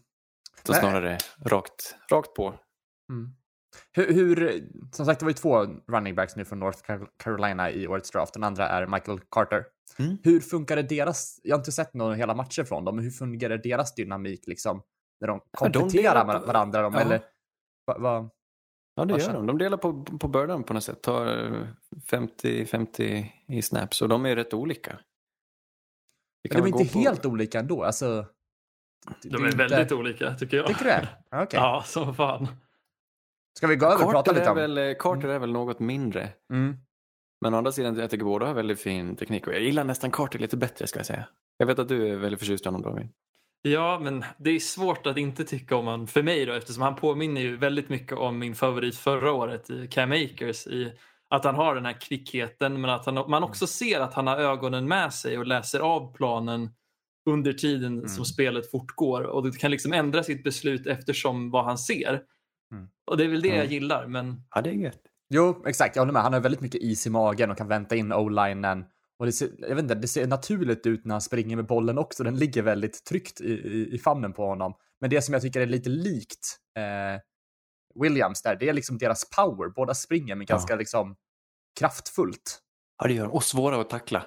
Så 0.64 0.72
Nej. 0.72 0.82
snarare 0.82 1.18
rakt, 1.46 1.96
rakt 2.12 2.34
på. 2.34 2.48
Mm. 3.12 3.30
Hur, 3.92 4.14
hur, 4.14 4.64
som 4.92 5.06
sagt, 5.06 5.20
det 5.20 5.26
var 5.26 5.30
ju 5.30 5.34
två 5.34 5.66
running 5.88 6.16
backs 6.16 6.36
nu 6.36 6.46
från 6.46 6.60
North 6.60 6.80
Car- 6.84 7.08
Carolina 7.18 7.72
i 7.72 7.88
årets 7.88 8.12
draft. 8.12 8.34
Den 8.34 8.44
andra 8.44 8.68
är 8.70 8.88
Michael 8.88 9.20
Carter. 9.32 9.66
Mm. 10.00 10.18
Hur 10.24 10.40
funkade 10.40 10.84
deras, 10.84 11.40
jag 11.44 11.56
har 11.56 11.60
inte 11.60 11.72
sett 11.72 11.94
några 11.94 12.16
hela 12.16 12.34
matcher 12.34 12.64
från 12.64 12.86
dem, 12.86 12.96
men 12.96 13.04
hur 13.04 13.12
fungerar 13.12 13.58
deras 13.58 13.96
dynamik 13.96 14.48
liksom? 14.48 14.84
När 15.22 15.28
de 15.28 15.42
Ja, 15.52 15.68
de 15.68 15.72
kompletterar 15.74 16.26
delar 16.26 16.40
på- 16.40 16.46
varandra? 16.46 16.82
De, 16.82 16.94
Ja. 16.94 17.00
Eller, 17.02 17.22
va, 17.88 17.98
va, 18.00 18.30
Ja, 18.96 19.06
det 19.06 19.22
gör 19.22 19.34
de. 19.34 19.46
De 19.48 19.58
delar 19.58 19.78
på, 19.78 20.04
på 20.04 20.28
bördan 20.28 20.64
på 20.64 20.74
något 20.74 20.84
sätt. 20.84 21.02
Tar 21.02 21.28
eh, 21.54 21.68
50-50 22.08 23.26
i 23.48 23.62
snaps 23.62 24.02
och 24.02 24.10
de 24.10 24.26
är 24.26 24.36
rätt 24.36 24.54
olika. 24.54 25.00
Men 26.50 26.58
de 26.58 26.64
är 26.64 26.68
inte 26.68 26.84
gå 26.84 26.90
på- 26.90 27.00
helt 27.00 27.26
olika 27.26 27.60
ändå. 27.60 27.84
Alltså, 27.84 28.26
De 29.24 29.44
är 29.44 29.46
inte- 29.46 29.58
väldigt 29.58 29.92
olika 29.92 30.34
tycker 30.36 30.58
jag. 30.58 30.68
Tycker 30.68 30.84
du 30.84 30.90
det? 30.90 31.08
Ja, 31.30 31.44
Okej. 31.44 31.60
Ja, 31.60 31.84
som 31.86 32.16
fan. 32.16 32.48
Ska 33.58 33.68
vi 33.68 33.76
gå 33.76 33.86
över 33.86 34.06
och 34.06 34.12
prata 34.12 34.32
lite 34.32 34.46
är 34.46 34.50
om... 34.50 34.58
väl, 34.58 34.78
eh, 34.78 34.94
Carter 35.00 35.28
är 35.30 35.40
väl 35.40 35.52
något 35.52 35.80
mindre. 35.80 36.30
Mm. 36.54 36.78
Men 37.42 37.54
å 37.54 37.58
andra 37.58 37.72
sidan, 37.72 37.96
jag 37.96 38.10
tycker 38.10 38.26
båda 38.26 38.46
har 38.46 38.54
väldigt 38.54 38.80
fin 38.80 39.16
teknik. 39.16 39.48
Och 39.48 39.54
jag 39.54 39.62
gillar 39.62 39.84
nästan 39.84 40.12
Carter 40.12 40.40
lite 40.40 40.58
bättre 40.58 40.88
ska 40.88 41.00
jag 41.00 41.06
säga. 41.06 41.28
Jag 41.58 41.66
vet 41.66 41.80
att 41.80 41.88
du 41.88 42.08
är 42.08 42.16
väldigt 42.18 42.40
förtjust 42.40 42.66
i 42.66 42.68
honom 42.68 42.82
David. 42.82 43.10
Ja, 43.68 44.00
men 44.02 44.24
det 44.38 44.50
är 44.50 44.60
svårt 44.60 45.08
att 45.08 45.18
inte 45.18 45.44
tycka 45.44 45.76
om 45.76 45.86
honom 45.86 46.08
för 46.08 46.24
mig 46.24 46.46
då 46.46 46.54
eftersom 46.54 46.82
han 46.84 46.96
påminner 46.96 47.42
ju 47.42 47.58
väldigt 47.58 47.90
mycket 47.90 48.18
om 48.18 48.40
min 48.40 48.56
favorit 48.56 48.96
förra 48.98 49.32
året 49.32 49.70
i 49.70 49.88
Cam 49.88 50.12
Akers 50.12 50.68
i 50.68 50.94
att 51.30 51.46
han 51.46 51.56
har 51.56 51.76
den 51.76 51.86
här 51.86 52.02
kvickheten 52.02 52.82
men 52.82 52.90
att 52.90 53.06
han, 53.06 53.16
man 53.16 53.44
också 53.44 53.68
ser 53.68 54.00
att 54.00 54.14
han 54.14 54.28
har 54.28 54.38
ögonen 54.38 54.88
med 54.88 55.14
sig 55.14 55.38
och 55.38 55.48
läser 55.48 55.80
av 55.80 56.14
planen 56.16 56.70
under 57.30 57.54
tiden 57.54 57.94
Mm. 57.98 58.08
som 58.10 58.26
spelet 58.26 58.72
fortgår 58.72 59.22
och 59.22 59.58
kan 59.58 59.72
liksom 59.72 59.94
ändra 59.94 60.24
sitt 60.24 60.44
beslut 60.44 60.88
eftersom 60.88 61.52
vad 61.52 61.66
han 61.66 61.78
ser. 61.78 62.22
Mm. 62.72 62.88
Och 63.12 63.18
det 63.18 63.24
är 63.24 63.28
väl 63.28 63.42
det 63.42 63.48
jag 63.48 63.58
Mm. 63.58 63.72
gillar 63.72 64.08
men 64.08 64.42
Ja, 64.56 64.62
det 64.62 64.70
är 64.70 64.74
gött. 64.74 65.02
Jo, 65.30 65.64
exakt. 65.68 65.96
Jag 65.96 66.02
håller 66.02 66.14
med. 66.14 66.22
Han 66.22 66.34
har 66.34 66.40
väldigt 66.40 66.62
mycket 66.62 66.82
is 66.82 67.08
i 67.08 67.10
magen 67.10 67.52
och 67.52 67.58
kan 67.58 67.68
vänta 67.68 67.96
in 67.96 68.14
o-linen. 68.14 68.86
Och 69.20 69.26
det 69.26 69.32
ser, 69.32 69.50
jag 69.58 69.76
vet 69.76 69.84
inte, 69.84 69.96
det 69.96 70.08
ser 70.08 70.28
naturligt 70.28 70.86
ut 70.86 71.06
när 71.06 71.14
han 71.14 71.22
springer 71.22 71.56
med 71.56 71.66
bollen 71.66 71.98
också. 71.98 72.24
Den 72.24 72.38
ligger 72.38 72.62
väldigt 72.62 73.04
tryggt 73.06 73.42
i, 73.42 73.52
i, 73.54 73.96
i 73.96 73.98
famnen 74.00 74.34
på 74.34 74.46
honom. 74.46 74.74
Men 75.02 75.10
det 75.10 75.22
som 75.22 75.34
jag 75.34 75.42
tycker 75.42 75.62
är 75.62 75.66
lite 75.66 75.90
likt 75.90 76.58
eh, 76.78 77.22
Williams 78.04 78.42
där, 78.42 78.56
det 78.56 78.70
är 78.70 78.74
liksom 78.74 78.98
deras 78.98 79.30
power. 79.30 79.70
Båda 79.70 79.94
springer 79.94 80.36
men 80.36 80.46
Ja. 80.50 80.56
ganska 80.56 80.76
liksom 80.76 81.16
kraftfullt. 81.80 82.60
Ja, 83.02 83.08
det 83.08 83.14
gör 83.14 83.24
de. 83.24 83.32
Och 83.32 83.44
svåra 83.44 83.82
att 83.82 83.90
tackla. 83.90 84.26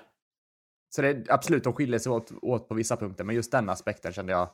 Så 0.94 1.02
det 1.02 1.08
är 1.08 1.24
absolut, 1.28 1.64
de 1.64 1.72
skiljer 1.72 1.98
sig 1.98 2.12
åt, 2.12 2.32
åt 2.42 2.68
på 2.68 2.74
vissa 2.74 2.96
punkter. 2.96 3.24
Men 3.24 3.36
just 3.36 3.52
den 3.52 3.68
aspekten 3.68 4.12
kände 4.12 4.32
jag 4.32 4.50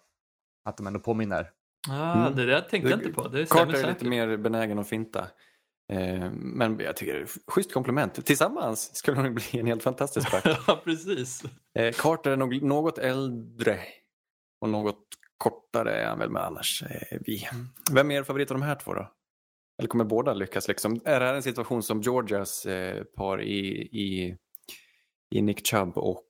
att 0.64 0.76
de 0.76 0.86
ändå 0.86 1.00
påminner. 1.00 1.50
ah, 1.88 2.20
Mm. 2.26 2.36
det 2.36 2.46
där 2.46 2.60
tänkte 2.60 2.90
jag 2.90 3.00
inte 3.00 3.12
på. 3.12 3.28
Det 3.28 3.46
stämmer 3.46 3.64
Carter 3.64 3.78
är 3.78 3.82
säkert. 3.82 3.94
lite 4.02 4.10
mer 4.10 4.36
benägen 4.36 4.78
att 4.78 4.88
finta. 4.88 5.26
Eh, 5.92 6.30
men 6.32 6.78
jag 6.78 6.96
tycker 6.96 7.14
det 7.14 7.20
är 7.20 7.24
ett 7.24 7.38
schysst 7.46 7.72
komplement. 7.72 8.26
Tillsammans 8.26 8.96
skulle 8.96 9.16
hon 9.16 9.34
bli 9.34 9.44
en 9.52 9.66
helt 9.66 9.82
fantastisk 9.82 10.30
back. 10.30 10.44
ja, 10.66 10.80
precis. 10.84 11.42
Eh, 11.78 11.92
Carter 11.92 12.30
är 12.30 12.36
nog 12.36 12.62
något 12.62 12.98
äldre 12.98 13.80
och 14.60 14.68
något 14.68 15.04
kortare 15.38 15.94
är 15.94 16.06
han 16.06 16.18
väl 16.18 16.30
med 16.30 16.42
annars. 16.42 16.84
Vi. 17.20 17.48
Vem 17.92 18.10
är 18.10 18.14
er 18.14 18.22
favorit 18.22 18.50
av 18.50 18.58
de 18.58 18.62
här 18.62 18.74
två 18.74 18.94
då? 18.94 19.10
Eller 19.78 19.88
kommer 19.88 20.04
båda 20.04 20.34
lyckas? 20.34 20.68
Liksom? 20.68 21.00
Är 21.04 21.20
det 21.20 21.26
här 21.26 21.34
en 21.34 21.42
situation 21.42 21.82
som 21.82 22.00
Georgias 22.00 22.66
eh, 22.66 23.04
par 23.04 23.42
i, 23.42 23.68
i, 23.80 24.36
i 25.30 25.42
Nick 25.42 25.66
Chubb 25.66 25.98
och 25.98 26.26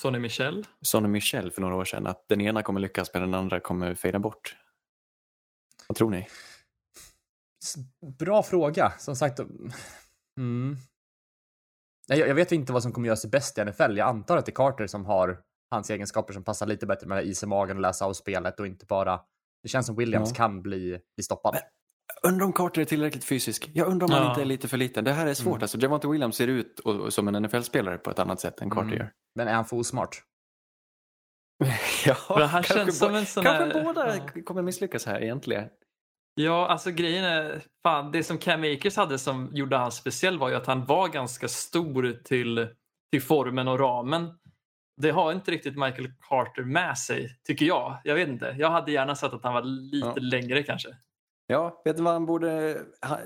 Sonny 0.00 0.18
Michel. 0.18 0.66
Sonny 0.80 1.08
Michel 1.08 1.50
för 1.50 1.60
några 1.60 1.76
år 1.76 1.84
sedan? 1.84 2.06
Att 2.06 2.28
den 2.28 2.40
ena 2.40 2.62
kommer 2.62 2.80
lyckas 2.80 3.10
men 3.14 3.22
den 3.22 3.34
andra 3.34 3.60
kommer 3.60 3.94
fejda 3.94 4.18
bort? 4.18 4.56
Vad 5.88 5.96
tror 5.96 6.10
ni? 6.10 6.26
Bra 8.18 8.42
fråga. 8.42 8.92
Som 8.98 9.16
sagt. 9.16 9.38
Mm. 10.40 10.76
Jag 12.06 12.18
jag 12.28 12.34
vet 12.34 12.52
inte 12.52 12.72
vad 12.72 12.82
som 12.82 12.92
kommer 12.92 13.06
göra 13.06 13.16
sig 13.16 13.30
bäst 13.30 13.58
i 13.58 13.64
NFL. 13.64 13.96
Jag 13.96 14.08
antar 14.08 14.36
att 14.36 14.46
det 14.46 14.52
är 14.52 14.54
Carter 14.54 14.86
som 14.86 15.04
har 15.06 15.40
hans 15.70 15.90
egenskaper 15.90 16.32
som 16.32 16.44
passar 16.44 16.66
lite 16.66 16.86
bättre 16.86 17.06
med 17.06 17.24
is 17.26 17.42
i 17.42 17.46
magen 17.46 17.76
och 17.76 17.80
läsa 17.82 18.04
av 18.06 18.12
spelet 18.12 18.60
och 18.60 18.66
inte 18.66 18.86
bara... 18.86 19.20
Det 19.62 19.68
känns 19.68 19.86
som 19.86 19.96
Williams 19.96 20.28
Ja. 20.30 20.34
kan 20.36 20.62
bli, 20.62 20.98
bli 21.16 21.22
stoppad. 21.24 21.56
Undrar 22.22 22.46
om 22.46 22.52
Carter 22.52 22.80
är 22.80 22.84
tillräckligt 22.84 23.24
fysisk. 23.24 23.70
Jag 23.74 23.88
undrar 23.88 24.06
om 24.06 24.12
han 24.12 24.22
Ja. 24.22 24.28
inte 24.30 24.40
är 24.40 24.44
lite 24.44 24.68
för 24.68 24.76
liten. 24.76 25.04
Det 25.04 25.12
här 25.12 25.26
är 25.26 25.34
svårt. 25.34 25.52
Mm. 25.54 25.62
Alltså, 25.62 25.78
Javante 25.78 26.08
Williams 26.08 26.36
ser 26.36 26.46
ut 26.48 26.80
och, 26.80 26.94
och 27.00 27.12
som 27.12 27.28
en 27.28 27.42
NFL-spelare 27.42 27.98
på 27.98 28.10
ett 28.10 28.18
annat 28.18 28.40
sätt 28.40 28.60
än 28.60 28.70
Carter 28.70 28.82
Mm. 28.86 28.98
gör. 28.98 29.12
Men 29.34 29.48
är 29.48 29.54
han 29.54 29.64
för 29.64 29.76
osmart? 29.76 30.22
ja, 32.06 32.16
Men 32.28 32.48
han 32.48 32.62
kanske 32.62 32.74
känns 32.74 32.98
som 32.98 33.12
bo- 33.12 33.18
en 33.18 33.26
sån 33.26 33.44
Kanske 33.44 33.64
här- 33.78 33.84
båda 33.84 34.16
ja. 34.16 34.42
kommer 34.44 34.62
misslyckas 34.62 35.06
här 35.06 35.20
egentligen. 35.22 35.68
Ja, 36.34 36.68
alltså 36.68 36.90
grejen 36.90 37.24
är, 37.24 37.62
fan, 37.82 38.12
det 38.12 38.22
som 38.24 38.38
Cam 38.38 38.60
Akers 38.62 38.96
hade 38.96 39.18
som 39.18 39.50
gjorde 39.52 39.76
han 39.76 39.92
speciell 39.92 40.38
var 40.38 40.48
ju 40.48 40.54
att 40.54 40.66
han 40.66 40.84
var 40.84 41.08
ganska 41.08 41.48
stor 41.48 42.20
till, 42.24 42.68
till 43.12 43.22
formen 43.22 43.68
och 43.68 43.78
ramen. 43.78 44.38
Det 45.02 45.10
har 45.10 45.32
inte 45.32 45.50
riktigt 45.50 45.76
Michael 45.78 46.12
Carter 46.28 46.62
med 46.62 46.98
sig, 46.98 47.38
tycker 47.46 47.66
jag. 47.66 47.98
Jag 48.04 48.14
vet 48.14 48.28
inte. 48.28 48.54
Jag 48.58 48.70
hade 48.70 48.92
gärna 48.92 49.16
sett 49.16 49.32
att 49.32 49.42
han 49.42 49.54
var 49.54 49.62
lite 49.62 50.06
Ja. 50.06 50.14
längre 50.16 50.62
kanske. 50.62 50.88
Ja, 51.46 51.82
vet 51.84 51.96
du 51.96 52.02
vad 52.02 52.12
han 52.12 52.26
borde... 52.26 52.50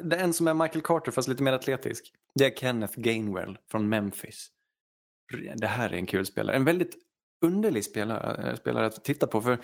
Det 0.03 0.17
är 0.17 0.25
en 0.25 0.33
som 0.33 0.49
är 0.49 0.55
Michael 0.55 0.83
Carter 0.83 1.13
fast 1.13 1.29
lite 1.29 1.43
mer 1.43 1.53
atletisk. 1.53 2.13
Det 2.35 2.47
är 2.47 2.51
Kenneth 2.61 3.01
Gainwell 3.01 3.59
från 3.71 3.89
Memphis. 3.89 4.49
Det 5.57 5.67
här 5.67 5.91
är 5.91 5.95
en 5.97 6.07
kul 6.07 6.27
spelare. 6.27 6.57
En 6.57 6.65
väldigt 6.65 6.97
underlig 7.47 7.85
spelare, 7.85 8.57
spelare 8.57 8.87
att 8.87 9.05
titta 9.05 9.27
på. 9.27 9.41
För 9.41 9.59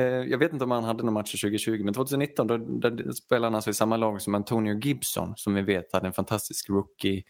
Jag 0.00 0.38
vet 0.38 0.52
inte 0.52 0.64
om 0.64 0.70
han 0.70 0.84
hade 0.84 1.02
några 1.02 1.12
matcher 1.12 1.36
2020 1.40 1.84
men 1.84 1.94
2019 1.94 2.46
då, 2.46 2.56
då 2.56 3.12
spelade 3.12 3.46
han 3.46 3.54
alltså 3.54 3.70
i 3.70 3.74
samma 3.74 3.96
lag 3.96 4.22
som 4.22 4.34
Antonio 4.34 4.78
Gibson 4.78 5.32
som 5.36 5.54
vi 5.54 5.62
vet 5.62 5.92
hade 5.92 6.06
en 6.06 6.12
fantastisk 6.12 6.68
rookie 6.70 7.22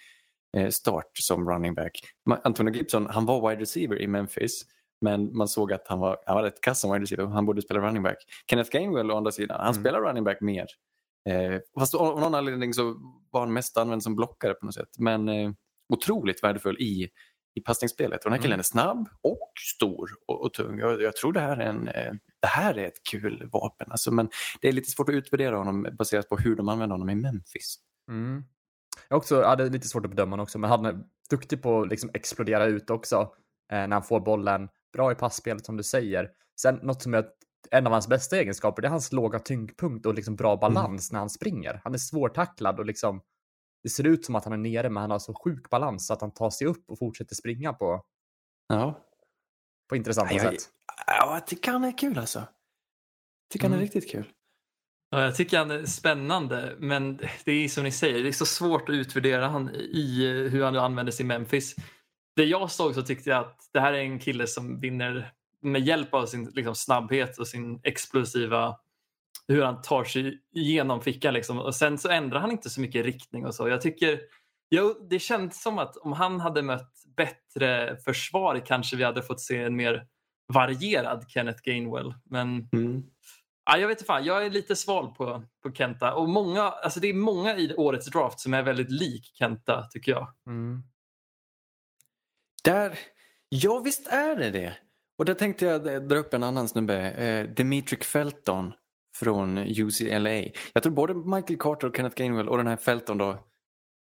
eh, 0.57 0.69
start 0.69 1.11
som 1.14 1.49
running 1.50 1.75
back. 1.75 2.00
Antonio 2.45 2.75
Gibson 2.75 3.07
han 3.11 3.26
var 3.26 3.49
wide 3.50 3.62
receiver 3.62 4.02
i 4.02 4.07
Memphis 4.07 4.62
men 5.00 5.37
man 5.37 5.49
såg 5.49 5.73
att 5.73 5.88
han 5.88 5.99
var, 5.99 6.16
han 6.26 6.37
var 6.37 6.42
rätt 6.42 6.61
kass 6.61 6.81
som 6.81 6.92
wide 6.92 7.02
receiver. 7.02 7.25
Han 7.26 7.47
borde 7.47 7.62
spela 7.62 7.81
running 7.81 8.02
back. 8.02 8.16
Kenneth 8.50 8.71
Gainwell 8.71 9.11
å 9.11 9.16
andra 9.16 9.33
sidan, 9.33 9.61
han 9.61 9.75
Mm. 9.75 9.83
spelar 9.83 10.00
running 10.00 10.25
back 10.25 10.40
mer. 10.40 10.66
Eh, 11.28 11.61
fast 11.78 11.95
av 11.95 12.21
någon 12.21 12.35
anledning 12.35 12.75
så 12.75 12.97
var 13.31 13.40
han 13.40 13.52
mest 13.52 13.76
använd 13.76 14.02
som 14.02 14.16
blockare 14.16 14.54
på 14.54 14.66
något 14.66 14.75
sätt. 14.75 14.99
Men 14.99 15.28
eh, 15.28 15.50
otroligt 15.95 16.42
värdefull 16.42 16.76
i, 16.81 17.09
i 17.54 17.61
passningsspelet. 17.61 18.25
Och 18.25 18.30
den 18.30 18.38
här 18.38 18.42
killen 18.42 18.59
är 18.59 18.62
snabb 18.62 19.09
och 19.23 19.52
stor 19.75 20.11
och, 20.26 20.44
och 20.44 20.54
tung. 20.54 20.78
Jag, 20.78 21.02
jag 21.02 21.16
tror 21.16 21.32
det 21.32 21.40
här, 21.40 21.56
är 21.56 21.66
en, 21.66 21.88
eh, 21.88 22.12
det 22.40 22.47
här 22.47 22.78
är 22.78 22.87
ett 22.87 23.02
kul 23.11 23.49
vapen. 23.52 23.87
Alltså, 23.90 24.11
men 24.11 24.28
det 24.61 24.68
är 24.68 24.73
lite 24.73 24.90
svårt 24.90 25.09
att 25.09 25.14
utvärdera 25.14 25.56
honom 25.56 25.87
baserat 25.99 26.28
på 26.28 26.37
hur 26.37 26.56
de 26.56 26.68
använder 26.68 26.94
honom 26.94 27.11
i 27.11 27.14
Memphis. 27.14 27.76
Mm. 28.11 28.44
Jag 29.09 29.16
också 29.16 29.42
hade 29.42 29.68
lite 29.68 29.88
svårt 29.88 30.04
att 30.04 30.11
bedöma 30.11 30.30
honom 30.30 30.42
också, 30.42 30.59
men 30.59 30.71
han 30.71 30.87
är 30.87 30.99
duktig 31.30 31.62
på 31.62 31.80
att 31.80 31.88
liksom 31.88 32.11
explodera 32.14 32.64
ut 32.64 32.90
också 32.90 33.16
eh, 33.73 33.78
när 33.78 33.92
han 33.92 34.02
får 34.02 34.21
bollen. 34.21 34.68
Bra 34.92 35.12
i 35.12 35.14
passspelet 35.14 35.66
som 35.66 35.76
du 35.76 35.82
säger. 35.82 36.30
Sen 36.61 36.75
något 36.82 37.02
som 37.02 37.14
är 37.14 37.25
en 37.71 37.87
av 37.87 37.92
hans 37.92 38.09
bästa 38.09 38.37
egenskaper, 38.37 38.82
det 38.82 38.88
är 38.88 38.90
hans 38.90 39.12
låga 39.12 39.38
tyngdpunkt 39.38 40.06
och 40.06 40.14
liksom 40.14 40.37
bra 40.37 40.56
balans 40.56 41.12
när 41.12 41.18
han 41.18 41.30
springer. 41.30 41.80
Han 41.85 41.94
är 41.94 41.99
svårtacklad 41.99 42.78
och 42.78 42.87
liksom 42.87 43.21
det 43.83 43.89
ser 43.89 44.07
ut 44.07 44.25
som 44.25 44.35
att 44.35 44.45
han 44.45 44.53
är 44.53 44.57
nere, 44.57 44.91
men 44.91 45.01
han 45.01 45.11
har 45.11 45.19
så 45.19 45.35
sjuk 45.45 45.71
balans 45.71 46.07
så 46.07 46.12
att 46.12 46.21
han 46.21 46.31
tar 46.35 46.51
sig 46.51 46.67
upp 46.67 46.91
och 46.91 46.99
fortsätter 46.99 47.35
springa 47.35 47.73
på, 47.73 48.05
Ja, 48.69 49.01
på 49.89 49.97
intressanta 49.97 50.35
Ja, 50.35 50.43
jag- 50.43 50.53
sätt. 50.61 50.71
ja 51.07 51.35
jag 51.35 51.47
tycker 51.47 51.73
han 51.73 51.85
är 51.85 51.99
kul 51.99 52.19
alltså. 52.19 52.39
Jag 52.39 52.49
tycker 53.51 53.65
han 53.65 53.73
är 53.73 53.77
Mm. 53.77 53.85
riktigt 53.87 54.11
kul. 54.11 54.29
Ja, 55.11 55.23
jag 55.25 55.37
tycker 55.37 55.59
han 55.59 55.71
är 55.71 55.85
spännande, 55.87 56.77
men 56.79 57.17
det 57.45 57.53
är 57.53 57.69
som 57.69 57.85
ni 57.85 57.93
säger, 57.93 58.23
det 58.23 58.29
är 58.29 58.33
så 58.33 58.47
svårt 58.47 58.89
att 58.89 58.93
utvärdera 58.95 59.49
han 59.49 59.71
i 59.75 60.27
hur 60.51 60.65
han 60.65 60.77
användes 60.77 61.21
i 61.21 61.25
Memphis. 61.25 61.75
Det 62.37 62.45
jag 62.45 62.71
såg 62.71 62.95
så 62.95 63.03
tyckte 63.03 63.31
jag 63.31 63.39
att 63.45 63.69
det 63.73 63.81
här 63.81 63.93
är 63.93 63.99
en 63.99 64.19
kille 64.19 64.47
som 64.47 64.81
vinner 64.81 65.33
med 65.62 65.81
hjälp 65.83 66.15
av 66.15 66.27
sin 66.27 66.45
liksom, 66.45 66.75
snabbhet 66.75 67.39
och 67.39 67.49
sin 67.49 67.81
explosiva 67.83 68.79
hur 69.49 69.62
han 69.62 69.83
tar 69.83 70.05
sig 70.05 70.43
igenom 70.55 71.01
fickan. 71.01 71.35
Liksom. 71.35 71.59
Och 71.59 71.75
sen 71.75 71.99
så 71.99 72.09
ändrar 72.09 72.41
han 72.41 72.51
inte 72.51 72.71
så 72.71 72.81
mycket 72.81 73.05
riktning 73.05 73.47
och 73.47 73.55
så. 73.55 73.69
Jag 73.69 73.81
tycker, 73.81 74.21
jo, 74.71 75.07
det 75.11 75.19
känns 75.19 75.62
som 75.62 75.79
att 75.79 75.97
om 75.97 76.12
han 76.12 76.41
hade 76.41 76.62
mött 76.62 76.93
bättre 77.17 77.97
försvar 77.97 78.62
kanske 78.67 78.97
vi 78.97 79.05
hade 79.05 79.23
fått 79.23 79.41
se 79.41 79.62
en 79.62 79.77
mer 79.77 80.07
varierad 80.55 81.25
Kenneth 81.29 81.62
Gainwell. 81.62 82.15
Men 82.25 82.69
Mm. 82.73 83.03
Ja, 83.65 83.79
jag 83.79 83.89
vet 83.89 83.99
inte 83.99 84.07
fan, 84.07 84.25
jag 84.25 84.47
är 84.47 84.51
lite 84.51 84.77
sval 84.77 85.15
på, 85.15 85.45
på 85.62 85.73
Kenta. 85.73 86.15
Och 86.15 86.29
många, 86.29 86.62
alltså 86.62 87.01
det 87.01 87.09
är 87.09 87.15
många 87.15 87.57
i 87.57 87.75
årets 87.75 88.11
draft 88.11 88.41
som 88.41 88.55
är 88.55 88.62
väldigt 88.62 88.91
lik 88.91 89.33
Kenta, 89.35 89.87
tycker 89.91 90.12
jag. 90.12 90.35
Mm. 90.47 90.83
Där, 92.65 92.99
ja 93.49 93.79
visst 93.79 94.07
är 94.07 94.37
det 94.37 94.51
det. 94.51 94.77
Och 95.19 95.25
där 95.25 95.35
tänkte 95.35 95.65
jag 95.65 96.09
dra 96.09 96.17
upp 96.17 96.35
en 96.35 96.43
annan 96.43 96.69
snubbe, 96.69 97.11
eh, 97.11 97.49
Dimitri 97.49 97.97
Felton 97.97 98.73
från 99.14 99.59
UCLA. 99.59 100.45
Jag 100.73 100.83
tror 100.83 100.92
både 100.92 101.14
Michael 101.14 101.59
Carter 101.59 101.88
och 101.88 101.97
Kenneth 101.97 102.16
Gainwell 102.16 102.49
och 102.49 102.57
den 102.57 102.66
här 102.66 102.76
Felton 102.76 103.19
då 103.19 103.38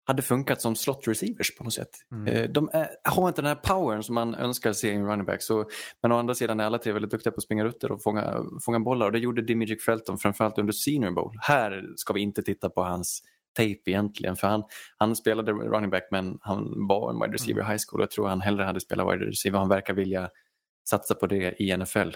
hade 0.05 0.21
funkat 0.21 0.61
som 0.61 0.75
slot 0.75 1.07
receivers 1.07 1.55
på 1.57 1.63
något 1.63 1.73
sätt. 1.73 1.89
Mm. 2.11 2.27
Eh, 2.27 2.49
de 2.49 2.69
är, 2.73 2.89
har 3.03 3.27
inte 3.27 3.41
den 3.41 3.49
här 3.49 3.55
powern 3.55 4.03
som 4.03 4.15
man 4.15 4.35
önskar 4.35 4.73
se 4.73 4.87
i 4.87 4.95
en 4.95 5.05
running 5.05 5.25
back. 5.25 5.41
Så, 5.41 5.65
men 6.01 6.11
å 6.11 6.17
andra 6.17 6.35
sidan 6.35 6.59
är 6.59 6.63
alla 6.63 6.77
tre 6.77 6.93
väldigt 6.93 7.11
duktiga 7.11 7.31
på 7.31 7.37
att 7.37 7.43
springa 7.43 7.63
rutter 7.63 7.91
och 7.91 8.03
fånga, 8.03 8.43
fånga 8.65 8.79
bollar. 8.79 9.05
Och 9.05 9.11
det 9.11 9.19
gjorde 9.19 9.41
Dimitri 9.41 9.77
Felton 9.77 10.17
framförallt 10.17 10.57
under 10.57 10.73
Senior 10.73 11.11
Bowl. 11.11 11.35
Här 11.41 11.85
ska 11.95 12.13
vi 12.13 12.21
inte 12.21 12.41
titta 12.43 12.69
på 12.69 12.83
hans 12.83 13.21
tape 13.57 13.81
egentligen. 13.85 14.35
För 14.35 14.47
han, 14.47 14.63
han 14.97 15.15
spelade 15.15 15.51
running 15.51 15.89
back 15.89 16.07
men 16.11 16.37
han 16.41 16.87
var 16.87 17.09
en 17.09 17.19
wide 17.21 17.33
receiver 17.33 17.61
i 17.61 17.65
high 17.65 17.81
school. 17.87 18.01
Jag 18.01 18.11
tror 18.11 18.27
han 18.27 18.41
hellre 18.41 18.63
hade 18.63 18.79
spelat 18.79 19.13
wide 19.13 19.25
receiver. 19.25 19.59
Han 19.59 19.69
verkar 19.69 19.93
vilja 19.93 20.29
satsa 20.89 21.15
på 21.15 21.27
det 21.27 21.61
i 21.61 21.77
NFL. 21.77 22.09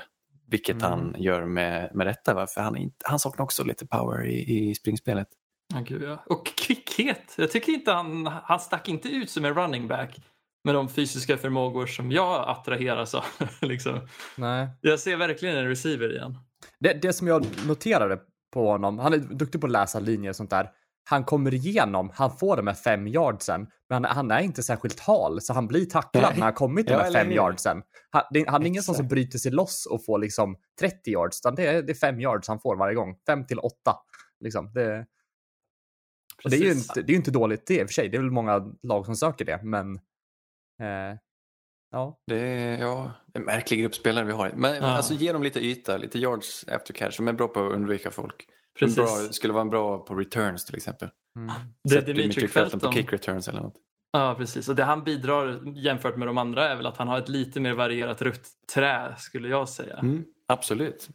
Vilket 0.48 0.76
Mm. 0.76 0.90
han 0.92 1.16
gör 1.18 1.46
med, 1.46 1.96
med 1.96 2.08
rätta. 2.08 2.34
Va? 2.34 2.48
För 2.48 2.62
han, 2.62 2.78
inte, 2.78 2.96
han 3.04 3.20
saknar 3.20 3.44
också 3.44 3.64
lite 3.64 3.88
power 3.88 4.26
i, 4.26 4.70
i 4.70 4.76
springspelet. 4.76 5.28
Ja, 5.74 5.80
gud, 5.80 6.04
ja. 6.04 6.24
Och 6.26 6.46
kvickhet. 6.46 7.34
Jag 7.38 7.52
tycker 7.52 7.72
inte 7.72 7.92
han, 7.92 8.26
han 8.28 8.60
stack 8.60 8.90
inte 8.90 9.10
ut 9.10 9.30
som 9.30 9.46
en 9.46 9.54
running 9.54 9.88
back 9.88 10.18
med 10.64 10.76
de 10.76 10.90
fysiska 10.90 11.38
förmågor 11.38 11.86
som 11.86 12.12
jag 12.12 12.50
attraheras 12.50 13.16
av. 13.16 13.24
liksom. 13.62 14.08
Nej. 14.38 14.68
Jag 14.82 15.00
ser 15.00 15.18
verkligen 15.18 15.58
en 15.58 15.68
receiver 15.68 16.12
igen. 16.16 16.38
Det, 16.80 16.94
det 17.02 17.14
som 17.14 17.28
jag 17.28 17.46
noterade 17.68 18.20
på 18.54 18.72
honom, 18.72 19.00
han 19.00 19.14
är 19.14 19.18
duktig 19.18 19.62
på 19.62 19.68
att 19.68 19.72
läsa 19.72 20.00
linjer 20.00 20.30
och 20.30 20.36
sånt 20.36 20.50
där. 20.50 20.70
Han 21.08 21.24
kommer 21.24 21.54
igenom, 21.54 22.12
han 22.14 22.38
får 22.38 22.58
de 22.58 22.68
här 22.68 22.74
fem 22.74 23.08
yardsen, 23.08 23.68
men 23.90 24.04
han, 24.04 24.16
han 24.16 24.32
är 24.32 24.40
inte 24.40 24.64
särskilt 24.64 25.00
hal, 25.00 25.42
så 25.42 25.54
han 25.54 25.68
blir 25.68 25.86
tacklad 25.86 26.24
Nej. 26.24 26.34
när 26.36 26.44
han 26.44 26.54
kommit 26.54 26.88
de 26.88 26.94
här 26.94 27.12
fem 27.12 27.32
yardsen. 27.32 27.84
Han, 28.10 28.24
det, 28.32 28.50
han 28.50 28.64
är 28.64 28.68
ingen 28.68 28.84
som 28.84 29.08
bryter 29.08 29.40
sig 29.40 29.52
loss 29.52 29.86
och 29.86 30.06
får 30.06 30.20
liksom 30.20 30.56
30 30.80 31.12
yards, 31.12 31.42
utan 31.42 31.56
det 31.56 31.66
är, 31.68 31.82
det 31.84 31.92
är 31.92 31.96
fem 31.96 32.20
yards 32.20 32.48
han 32.48 32.60
får 32.60 32.76
varje 32.76 32.96
gång. 32.96 33.16
Fem 33.28 33.46
till 33.46 33.60
åtta. 33.60 33.96
Liksom. 34.40 34.72
Det, 34.74 35.06
och 36.44 36.50
det 36.50 36.56
är 36.56 36.60
ju 36.60 36.72
inte, 36.72 37.02
det 37.02 37.14
är 37.14 37.16
inte 37.16 37.32
dåligt 37.32 37.68
det 37.68 37.80
i 37.80 37.84
och 37.84 37.88
för 37.88 37.94
sig. 37.94 38.10
Det 38.10 38.18
är 38.18 38.22
väl 38.22 38.32
många 38.32 38.74
lag 38.84 39.06
som 39.06 39.16
söker 39.16 39.46
det, 39.46 39.60
men 39.64 39.96
eh, 40.82 41.18
ja. 41.92 42.20
Det 42.28 42.40
är, 42.40 42.78
ja, 42.80 43.12
en 43.34 43.44
märklig 43.44 43.80
grupp 43.82 43.96
spelare 43.96 44.26
vi 44.26 44.32
har. 44.32 44.52
Men 44.56 44.76
Ja. 44.76 44.84
alltså, 44.84 45.14
ge 45.14 45.34
dem 45.34 45.44
lite 45.44 45.60
yta, 45.60 45.98
lite 45.98 46.20
yards 46.20 46.66
after 46.68 46.94
catch. 46.94 47.18
De 47.18 47.28
är 47.28 47.34
bra 47.34 47.48
på 47.48 47.68
att 47.68 47.74
undvika 47.74 48.12
folk. 48.12 48.48
Precis. 48.80 48.98
är 48.98 48.98
Bra, 48.98 49.08
skulle 49.08 49.54
vara 49.54 49.66
bra 49.66 49.98
på 49.98 50.16
returns 50.16 50.66
till 50.66 50.76
exempel. 50.76 51.10
Mm. 51.36 51.56
Det 51.84 51.90
Sätt 51.90 52.06
Dimitri 52.06 52.48
Felton 52.48 52.80
på 52.80 52.92
kick 52.92 53.14
returns 53.14 53.48
eller 53.48 53.62
något. 53.62 53.76
Ja, 54.12 54.36
precis. 54.38 54.70
Och 54.70 54.76
det 54.76 54.84
han 54.84 55.04
bidrar 55.04 55.78
jämfört 55.78 56.18
med 56.18 56.28
de 56.28 56.38
andra 56.38 56.70
är 56.70 56.76
väl 56.76 56.86
att 56.86 56.98
han 56.98 57.08
har 57.08 57.18
ett 57.18 57.30
lite 57.30 57.60
mer 57.60 57.74
varierat 57.74 58.22
rutträ 58.22 59.16
skulle 59.18 59.48
jag 59.48 59.70
säga. 59.70 59.98
Mm, 59.98 60.26
absolut. 60.48 61.10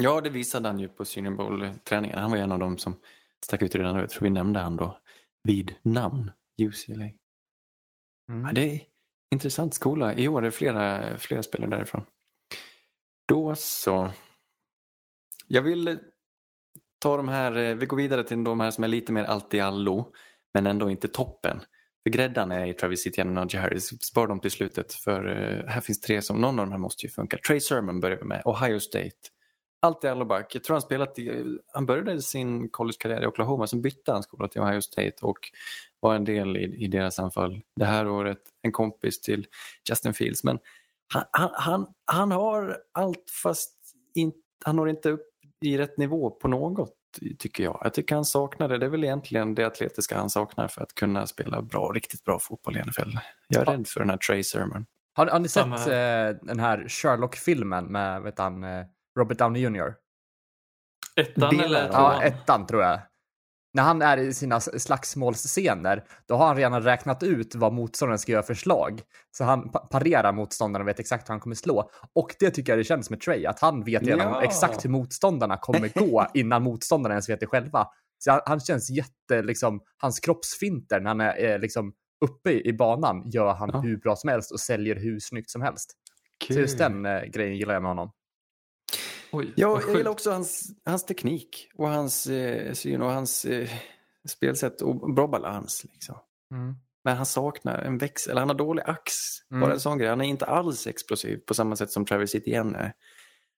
Ja, 0.00 0.20
det 0.20 0.30
visade 0.30 0.68
han 0.68 0.78
ju 0.78 0.88
på 0.88 1.04
Senior 1.04 1.34
Bowl-träningen. 1.36 2.18
Han 2.18 2.30
var 2.30 2.38
en 2.38 2.52
av 2.52 2.58
dem 2.58 2.78
som 2.78 2.96
stack 3.44 3.62
ut 3.62 3.74
redan 3.74 3.94
då. 3.94 4.00
Jag 4.00 4.10
tror 4.10 4.22
vi 4.22 4.30
nämnde 4.30 4.60
han 4.60 4.76
då 4.76 4.98
vid 5.44 5.74
namn, 5.82 6.30
UCLA. 6.62 6.94
Mm. 8.28 8.46
Ja, 8.46 8.52
det 8.52 8.74
är 8.74 8.80
intressant 9.30 9.74
skola. 9.74 10.14
I 10.14 10.28
år 10.28 10.38
är 10.38 10.44
det 10.44 10.50
flera, 10.50 11.16
flera 11.18 11.42
spelare 11.42 11.70
därifrån. 11.70 12.04
Då 13.28 13.54
så. 13.54 14.10
Jag 15.46 15.62
vill 15.62 15.98
ta 16.98 17.16
de 17.16 17.28
här, 17.28 17.56
eh, 17.56 17.74
vi 17.74 17.86
går 17.86 17.96
vidare 17.96 18.24
till 18.24 18.44
de 18.44 18.60
här 18.60 18.70
som 18.70 18.84
är 18.84 18.88
lite 18.88 19.12
mer 19.12 19.24
allt 19.24 19.54
i 19.54 19.60
allo, 19.60 20.12
men 20.54 20.66
ändå 20.66 20.90
inte 20.90 21.08
toppen. 21.08 21.60
För 22.02 22.10
gräddan 22.10 22.52
är 22.52 22.66
i 22.66 22.74
Travis 22.74 23.06
Etienne 23.06 23.40
och 23.40 23.54
Harris. 23.54 24.02
Spar 24.02 24.26
dem 24.26 24.40
till 24.40 24.50
slutet 24.50 24.92
för 24.92 25.26
eh, 25.26 25.70
här 25.70 25.80
finns 25.80 26.00
tre 26.00 26.22
som, 26.22 26.40
någon 26.40 26.58
av 26.58 26.66
de 26.66 26.72
här 26.72 26.78
måste 26.78 27.06
ju 27.06 27.10
funka. 27.10 27.38
Trey 27.46 27.60
Sermon 27.60 28.00
börjar 28.00 28.16
vi 28.16 28.24
med, 28.24 28.42
Ohio 28.44 28.80
State. 28.80 29.16
Allt 29.80 30.04
i 30.04 30.08
allo 30.08 30.24
back. 30.24 30.54
Jag 30.54 30.64
tror 30.64 30.74
han 30.74 30.82
spelat 30.82 31.18
i, 31.18 31.28
eh, 31.28 31.44
han 31.72 31.86
började 31.86 32.22
sin 32.22 32.68
collegekarriär 32.68 33.22
i 33.22 33.26
Oklahoma, 33.26 33.66
sen 33.66 33.82
bytte 33.82 34.12
han 34.12 34.22
skola 34.22 34.48
till 34.48 34.60
Ohio 34.60 34.80
State 34.80 35.14
och 35.22 35.38
var 36.00 36.14
en 36.14 36.24
del 36.24 36.56
i, 36.56 36.84
i 36.84 36.88
deras 36.88 37.18
anfall 37.18 37.62
det 37.76 37.84
här 37.84 38.08
året. 38.08 38.40
En 38.62 38.72
kompis 38.72 39.20
till 39.20 39.46
Justin 39.88 40.14
Fields. 40.14 40.44
Men 40.44 40.58
han, 41.14 41.24
han, 41.30 41.50
han, 41.54 41.86
han 42.04 42.30
har 42.32 42.78
allt 42.92 43.30
fast 43.42 43.74
in, 44.14 44.32
han 44.64 44.76
når 44.76 44.88
inte 44.88 45.10
upp 45.10 45.37
i 45.64 45.78
rätt 45.78 45.98
nivå 45.98 46.30
på 46.30 46.48
något 46.48 46.94
tycker 47.38 47.64
jag. 47.64 47.80
Jag 47.84 47.94
tycker 47.94 48.14
han 48.14 48.24
saknar 48.24 48.68
det. 48.68 48.78
Det 48.78 48.86
är 48.86 48.90
väl 48.90 49.04
egentligen 49.04 49.54
det 49.54 49.64
atletiska 49.64 50.18
han 50.18 50.30
saknar 50.30 50.68
för 50.68 50.82
att 50.82 50.94
kunna 50.94 51.26
spela 51.26 51.62
bra, 51.62 51.92
riktigt 51.94 52.24
bra 52.24 52.38
fotboll 52.38 52.76
i 52.76 52.80
NFL. 52.80 53.10
Jag 53.48 53.62
är 53.62 53.66
Ja. 53.66 53.72
rädd 53.72 53.86
för 53.88 54.00
den 54.00 54.10
här 54.10 54.16
Trey 54.16 54.44
Sermon. 54.44 54.86
Har, 55.14 55.26
har 55.26 55.38
ni 55.38 55.48
Samma 55.48 55.78
sett 55.78 55.88
eh, 55.88 56.46
den 56.46 56.58
här 56.60 56.88
Sherlock-filmen 56.88 57.84
med 57.84 58.22
vet 58.22 58.38
han, 58.38 58.64
eh, 58.64 58.84
Robert 59.18 59.38
Downey 59.38 59.62
Jr? 59.62 59.94
Ettan 61.16 61.50
Delar 61.56 61.64
eller 61.64 61.88
av- 61.88 61.92
Ja, 61.92 62.10
tvåan? 62.10 62.22
ettan 62.22 62.66
tror 62.66 62.82
jag. 62.82 63.00
När 63.72 63.82
han 63.82 64.02
är 64.02 64.16
i 64.18 64.34
sina 64.34 64.60
slagsmålsscener, 64.60 66.04
då 66.28 66.34
har 66.34 66.46
han 66.46 66.56
redan 66.56 66.82
räknat 66.82 67.22
ut 67.22 67.54
vad 67.54 67.72
motståndaren 67.72 68.18
ska 68.18 68.32
göra 68.32 68.42
för 68.42 68.54
slag. 68.54 69.00
Så 69.30 69.44
han 69.44 69.70
pa- 69.70 69.78
parerar 69.86 70.32
motståndaren 70.32 70.82
och 70.84 70.88
vet 70.88 71.00
exakt 71.00 71.28
hur 71.28 71.32
han 71.32 71.40
kommer 71.40 71.56
slå. 71.56 71.90
Och 72.14 72.34
det 72.40 72.50
tycker 72.50 72.72
jag 72.72 72.78
det 72.80 72.84
känns 72.84 73.10
med 73.10 73.20
Trey, 73.20 73.46
att 73.46 73.60
han 73.60 73.84
vet 73.84 74.02
redan 74.02 74.32
Ja. 74.32 74.42
exakt 74.42 74.84
hur 74.84 74.90
motståndarna 74.90 75.56
kommer 75.56 75.88
gå 76.08 76.26
innan 76.34 76.62
motståndaren 76.62 77.12
ens 77.14 77.28
vet 77.28 77.40
det 77.40 77.46
själva. 77.46 77.86
Så 78.18 78.30
han, 78.30 78.40
han 78.46 78.60
känns 78.60 78.90
jätte, 78.90 79.42
liksom, 79.42 79.80
hans 79.96 80.20
kroppsfinter 80.20 81.00
när 81.00 81.10
han 81.10 81.20
är 81.20 81.44
eh, 81.52 81.58
liksom 81.58 81.92
uppe 82.24 82.50
i, 82.50 82.68
i 82.68 82.72
banan 82.72 83.30
gör 83.30 83.54
han 83.54 83.70
Ja. 83.72 83.80
hur 83.80 83.96
bra 83.96 84.16
som 84.16 84.30
helst 84.30 84.52
och 84.52 84.60
säljer 84.60 84.96
hur 84.96 85.18
snyggt 85.20 85.50
som 85.50 85.62
helst. 85.62 85.92
Så 86.46 86.52
just 86.60 86.78
den 86.78 87.06
eh, 87.06 87.22
grejen 87.22 87.56
gillar 87.56 87.74
jag 87.74 87.82
med 87.82 87.90
honom. 87.90 88.10
Oj, 89.32 89.52
Ja, 89.56 89.80
jag 89.86 89.96
gillar 89.96 90.10
också 90.10 90.30
hans, 90.30 90.70
hans 90.84 91.04
teknik 91.04 91.68
och 91.74 91.88
hans 91.88 92.26
eh, 92.26 92.72
syn 92.72 93.02
och 93.02 93.10
hans 93.10 93.44
eh, 93.44 93.68
spelsätt 94.28 94.80
och 94.80 95.14
bra 95.14 95.26
balans. 95.26 95.86
Liksom. 95.92 96.18
Men 97.04 97.16
han 97.16 97.26
saknar 97.26 97.78
en 97.78 97.98
växel, 97.98 98.30
eller 98.30 98.40
han 98.40 98.48
har 98.48 98.56
dålig 98.56 98.82
ax. 98.86 99.12
Mm. 99.50 99.60
Bara 99.60 99.72
en 99.72 99.80
sån 99.80 99.98
grej. 99.98 100.08
Han 100.08 100.20
är 100.20 100.24
inte 100.24 100.46
alls 100.46 100.86
explosiv 100.86 101.36
på 101.46 101.54
samma 101.54 101.76
sätt 101.76 101.90
som 101.90 102.04
Travis 102.04 102.34
Etienne 102.34 102.78
är. 102.78 102.92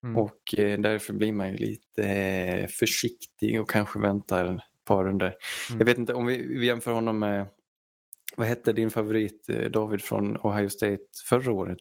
Mm. 0.03 0.17
Och 0.17 0.59
eh, 0.59 0.79
därför 0.79 1.13
blir 1.13 1.31
man 1.31 1.49
ju 1.49 1.57
lite 1.57 2.03
eh, 2.03 2.67
försiktig 2.67 3.61
och 3.61 3.69
kanske 3.69 3.99
väntar 3.99 4.55
ett 4.55 4.85
par 4.85 5.03
runder. 5.03 5.35
Mm. 5.69 5.79
Jag 5.79 5.85
vet 5.85 5.97
inte 5.97 6.13
om 6.13 6.25
vi, 6.25 6.57
vi 6.57 6.65
jämför 6.65 6.91
honom 6.91 7.19
med, 7.19 7.47
vad 8.35 8.47
hette 8.47 8.73
din 8.73 8.89
favorit 8.89 9.49
eh, 9.49 9.71
David 9.71 10.01
från 10.01 10.37
Ohio 10.37 10.69
State 10.69 11.03
förra 11.29 11.51
året? 11.51 11.79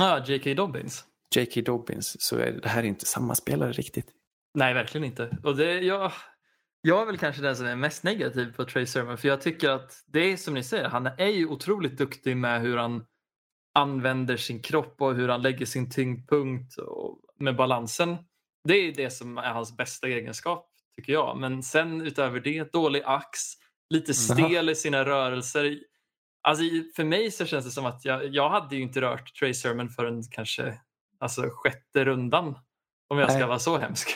Ja, 0.00 0.24
J.K. 0.26 0.54
Dobbins. 0.54 1.04
J.K. 1.36 1.60
Dobbins, 1.60 2.16
så 2.22 2.36
är 2.36 2.52
det 2.52 2.68
här 2.68 2.82
är 2.82 2.86
inte 2.86 3.06
samma 3.06 3.34
spelare 3.34 3.72
riktigt. 3.72 4.06
Nej, 4.54 4.74
verkligen 4.74 5.04
inte. 5.04 5.38
Och 5.44 5.56
det, 5.56 5.80
jag, 5.80 6.12
jag 6.82 7.02
är 7.02 7.06
väl 7.06 7.18
kanske 7.18 7.42
den 7.42 7.56
som 7.56 7.66
är 7.66 7.76
mest 7.76 8.02
negativ 8.02 8.52
på 8.56 8.64
Trey 8.64 8.86
Sermon 8.86 9.18
för 9.18 9.28
jag 9.28 9.40
tycker 9.40 9.70
att 9.70 10.04
det 10.06 10.32
är 10.32 10.36
som 10.36 10.54
ni 10.54 10.62
säger, 10.62 10.88
han 10.88 11.06
är 11.06 11.26
ju 11.26 11.46
otroligt 11.46 11.98
duktig 11.98 12.36
med 12.36 12.60
hur 12.60 12.76
han 12.76 13.04
använder 13.74 14.36
sin 14.36 14.62
kropp 14.62 15.00
och 15.00 15.14
hur 15.14 15.28
han 15.28 15.42
lägger 15.42 15.66
sin 15.66 15.90
tyngdpunkt 15.90 16.78
och 16.78 17.20
med 17.38 17.56
balansen. 17.56 18.16
Det 18.68 18.74
är 18.74 18.94
det 18.94 19.10
som 19.10 19.38
är 19.38 19.52
hans 19.52 19.76
bästa 19.76 20.08
egenskap 20.08 20.70
tycker 20.96 21.12
jag. 21.12 21.38
Men 21.38 21.62
sen 21.62 22.00
utöver 22.00 22.40
det, 22.40 22.72
dålig 22.72 23.02
ax, 23.04 23.40
lite 23.90 24.14
stel 24.14 24.68
i 24.68 24.74
sina 24.74 25.04
rörelser. 25.04 25.78
Alltså, 26.42 26.64
för 26.96 27.04
mig 27.04 27.30
så 27.30 27.46
känns 27.46 27.64
det 27.64 27.70
som 27.70 27.86
att 27.86 28.04
jag, 28.04 28.34
jag 28.34 28.50
hade 28.50 28.76
ju 28.76 28.82
inte 28.82 29.00
rört 29.00 29.34
Trey 29.34 29.54
Sermon 29.54 29.88
förrän 29.88 30.22
kanske 30.30 30.80
alltså, 31.20 31.42
sjätte 31.52 32.04
rundan. 32.04 32.58
Om 33.08 33.18
jag 33.18 33.30
ska 33.30 33.38
Nej. 33.38 33.48
vara 33.48 33.58
så 33.58 33.78
hemsk. 33.78 34.08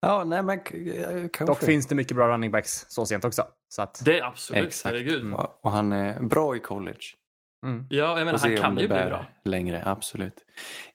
Ja, 0.00 0.24
nej 0.24 0.42
men 0.42 0.58
eh, 0.58 0.64
kanske. 1.32 1.44
Dock 1.44 1.58
finns 1.62 1.86
det 1.86 1.94
mycket 1.94 2.16
bra 2.16 2.28
running 2.28 2.50
backs 2.50 2.86
så 2.88 3.06
sent 3.06 3.24
också. 3.24 3.44
Så 3.68 3.82
att, 3.82 4.02
Det 4.04 4.18
är 4.18 4.24
absolut, 4.24 4.66
Exakt. 4.66 4.94
herregud. 4.94 5.34
Och 5.62 5.70
han 5.70 5.92
är 5.92 6.20
bra 6.20 6.56
i 6.56 6.60
college. 6.60 6.98
mm. 7.66 7.86
Ja, 7.90 8.18
jag 8.18 8.24
menar, 8.24 8.38
han 8.38 8.56
kan 8.56 8.78
ju 8.78 8.88
bli 8.88 8.88
bra. 8.88 9.26
längre, 9.44 9.82
absolut. 9.86 10.34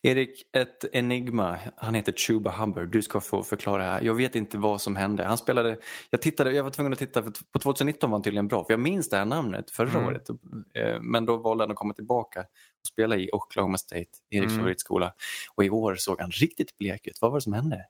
Erik, 0.02 0.44
ett 0.58 0.86
enigma. 0.96 1.58
Han 1.78 1.94
heter 1.94 2.12
Chuba 2.14 2.52
Hubbard. 2.52 2.92
Du 2.92 3.02
ska 3.02 3.22
få 3.22 3.44
förklara 3.44 3.84
här. 3.84 4.02
Jag 4.02 4.14
vet 4.14 4.36
inte 4.36 4.58
vad 4.58 4.82
som 4.82 4.96
hände. 4.96 5.24
Han 5.24 5.38
spelade, 5.38 5.78
jag, 6.10 6.22
tittade, 6.22 6.52
jag 6.52 6.64
var 6.64 6.72
tvungen 6.72 6.94
att 6.94 7.00
titta, 7.00 7.24
för 7.24 7.32
på 7.52 7.60
2019 7.60 8.10
var 8.10 8.16
han 8.18 8.24
tydligen 8.24 8.48
bra. 8.48 8.64
För 8.66 8.74
jag 8.74 8.80
minns 8.80 9.10
det 9.10 9.18
här 9.18 9.26
namnet 9.26 9.72
förra 9.72 9.90
Mm. 9.90 10.06
året. 10.08 10.30
Eh, 10.74 11.02
Men 11.02 11.26
då 11.26 11.38
valde 11.38 11.64
han 11.64 11.72
att 11.72 11.78
komma 11.78 11.94
tillbaka 11.94 12.46
och 12.82 12.88
spela 12.88 13.16
i 13.16 13.30
Oklahoma 13.34 13.78
State, 13.78 14.06
Eriks 14.30 14.52
Mm. 14.52 14.58
favoritskola. 14.58 15.14
Och 15.56 15.64
i 15.66 15.70
år 15.70 15.96
såg 15.96 16.22
han 16.22 16.32
riktigt 16.32 16.78
blek 16.78 17.08
ut. 17.08 17.18
Vad 17.22 17.32
var 17.32 17.38
det 17.38 17.42
som 17.42 17.54
hände? 17.54 17.86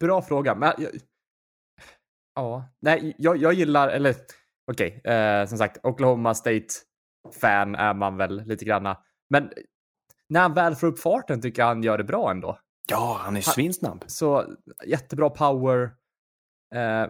Bra 0.00 0.22
fråga. 0.22 0.54
Men 0.54 0.72
jag, 0.78 0.90
ja, 2.34 2.64
nej, 2.80 3.14
jag, 3.18 3.36
jag 3.36 3.52
gillar, 3.52 3.88
eller 3.88 4.14
okej, 4.72 5.00
eh, 5.04 5.46
som 5.46 5.58
sagt, 5.58 5.78
Oklahoma 5.82 6.34
State-fan 6.34 7.74
är 7.74 7.94
man 7.94 8.16
väl 8.16 8.44
lite 8.46 8.64
granna. 8.64 8.98
Men 9.30 9.50
när 10.28 10.40
han 10.40 10.54
väl 10.54 10.74
får 10.74 10.86
upp 10.86 10.98
farten 10.98 11.40
tycker 11.42 11.62
jag 11.62 11.66
han 11.66 11.82
gör 11.82 11.98
det 11.98 12.04
bra 12.04 12.30
ändå. 12.30 12.58
Ja, 12.90 13.18
han 13.20 13.36
är 13.36 13.40
svinsnabb. 13.40 14.04
Så 14.06 14.56
jättebra 14.86 15.30
power. 15.30 15.82
Eh, 16.74 17.06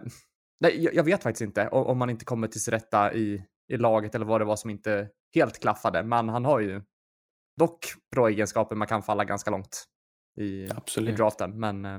nej, 0.59 0.83
jag, 0.83 0.93
jag 0.95 1.03
vet 1.03 1.23
faktiskt 1.23 1.41
inte 1.41 1.67
om, 1.69 1.85
om 1.85 1.97
man 1.97 2.09
inte 2.09 2.25
kommer 2.25 2.47
till 2.47 2.63
sin 2.63 2.71
rätta 2.71 3.13
i, 3.13 3.45
i 3.67 3.77
laget 3.77 4.15
eller 4.15 4.25
vad 4.25 4.41
det 4.41 4.45
var 4.45 4.55
som 4.55 4.69
inte 4.69 5.09
helt 5.33 5.59
klaffade. 5.59 6.03
Men 6.03 6.29
han 6.29 6.45
har 6.45 6.59
ju 6.59 6.81
dock 7.59 7.85
bra 8.11 8.29
egenskaper. 8.29 8.75
Man 8.75 8.87
kan 8.87 9.03
falla 9.03 9.25
ganska 9.25 9.51
långt 9.51 9.83
i, 10.39 10.69
i 10.97 11.11
draften. 11.11 11.59
Men 11.59 11.85
eh, 11.85 11.91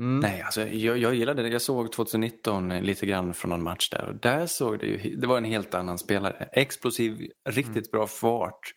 mm, 0.00 0.20
Nej, 0.20 0.42
alltså, 0.42 0.66
jag, 0.68 0.98
jag 0.98 1.14
gillade 1.14 1.42
det. 1.42 1.48
Jag 1.48 1.62
såg 1.62 1.92
2019 1.92 2.68
lite 2.68 3.06
grann 3.06 3.34
från 3.34 3.50
någon 3.50 3.62
match 3.62 3.90
där 3.90 4.08
och 4.08 4.14
där 4.14 4.46
såg 4.46 4.78
det 4.78 4.86
ju, 4.86 5.16
det 5.16 5.26
var 5.26 5.38
en 5.38 5.44
helt 5.44 5.74
annan 5.74 5.98
spelare. 5.98 6.48
Explosiv, 6.52 7.30
riktigt 7.48 7.90
bra 7.90 8.06
fart 8.06 8.74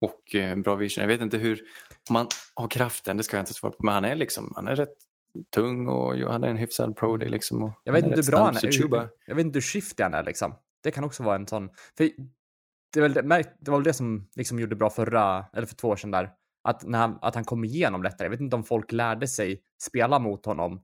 och 0.00 0.34
eh, 0.34 0.56
bra 0.56 0.74
vision. 0.74 1.02
Jag 1.02 1.08
vet 1.08 1.20
inte 1.20 1.38
hur, 1.38 1.62
om 2.08 2.12
man 2.12 2.26
har 2.54 2.68
kraften, 2.68 3.16
det 3.16 3.22
ska 3.22 3.36
jag 3.36 3.42
inte 3.42 3.54
svara 3.54 3.72
på, 3.72 3.84
men 3.84 3.94
han 3.94 4.04
är 4.04 4.16
liksom, 4.16 4.52
han 4.56 4.68
är 4.68 4.76
rätt 4.76 4.94
tung 5.54 5.88
och 5.88 6.16
jag 6.16 6.30
hade 6.30 6.48
en 6.48 6.56
hyfsad 6.56 6.96
pro 6.96 7.16
day 7.16 7.28
liksom. 7.28 7.72
Jag 7.84 7.92
vet 7.92 8.02
han 8.02 8.12
inte 8.12 8.22
hur 8.26 8.30
bra 8.30 8.44
han 8.44 8.56
är. 8.56 9.08
Jag 9.26 9.34
vet 9.34 9.46
inte 9.46 9.56
hur 9.56 9.60
skiftig 9.62 10.02
han 10.02 10.14
är 10.14 10.24
liksom. 10.24 10.54
Det 10.82 10.90
kan 10.90 11.04
också 11.04 11.22
vara 11.22 11.36
en 11.36 11.46
sån. 11.46 11.70
För 11.96 12.10
det, 13.00 13.06
är 13.06 13.22
väl 13.22 13.28
det, 13.28 13.52
det 13.60 13.70
var 13.70 13.78
väl 13.78 13.84
det 13.84 13.92
som 13.92 14.28
liksom 14.36 14.58
gjorde 14.60 14.76
bra 14.76 14.90
förra, 14.90 15.44
eller 15.52 15.66
för 15.66 15.74
två 15.74 15.88
år 15.88 15.96
sedan 15.96 16.10
där. 16.10 16.30
Att, 16.64 16.86
när 16.86 16.98
han, 16.98 17.18
att 17.22 17.34
han 17.34 17.44
kom 17.44 17.64
igenom 17.64 18.02
lättare. 18.02 18.26
Jag 18.26 18.30
vet 18.30 18.40
inte 18.40 18.56
om 18.56 18.64
folk 18.64 18.92
lärde 18.92 19.28
sig 19.28 19.62
spela 19.82 20.18
mot 20.18 20.46
honom. 20.46 20.80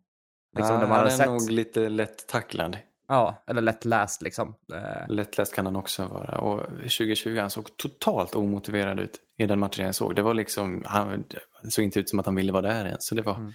Liksom, 0.57 0.81
de 0.81 0.91
han 0.91 1.07
är 1.07 1.11
sett. 1.11 1.27
nog 1.27 1.51
lite 1.51 1.89
lätt 1.89 2.29
tacklad. 2.29 2.79
Ja, 3.09 3.45
eller 3.47 3.63
lättläst 3.63 4.23
liksom. 4.23 4.55
Eh, 4.75 5.09
Lättläst 5.15 5.55
kan 5.55 5.67
han 5.67 5.77
också 5.77 6.07
vara. 6.07 6.39
Och 6.39 6.67
2020 6.81 7.39
han 7.41 7.51
såg 7.51 7.77
totalt 7.77 8.35
omotiverad 8.35 9.01
ut 9.01 9.21
i 9.39 9.47
den 9.47 9.59
matchen 9.59 9.87
jag 9.87 9.95
såg. 9.95 10.17
Det 10.17 10.23
var 10.23 10.35
liksom, 10.35 10.83
han 10.87 11.25
såg 11.69 11.85
inte 11.85 12.01
ut 12.01 12.09
som 12.09 12.19
att 12.19 12.27
han 12.27 12.35
ville 12.35 12.53
vara 12.53 12.63
där 12.63 12.85
ens. 12.87 13.07
Så 13.07 13.15
det 13.15 13.23
var 13.23 13.35
Mm. 13.35 13.53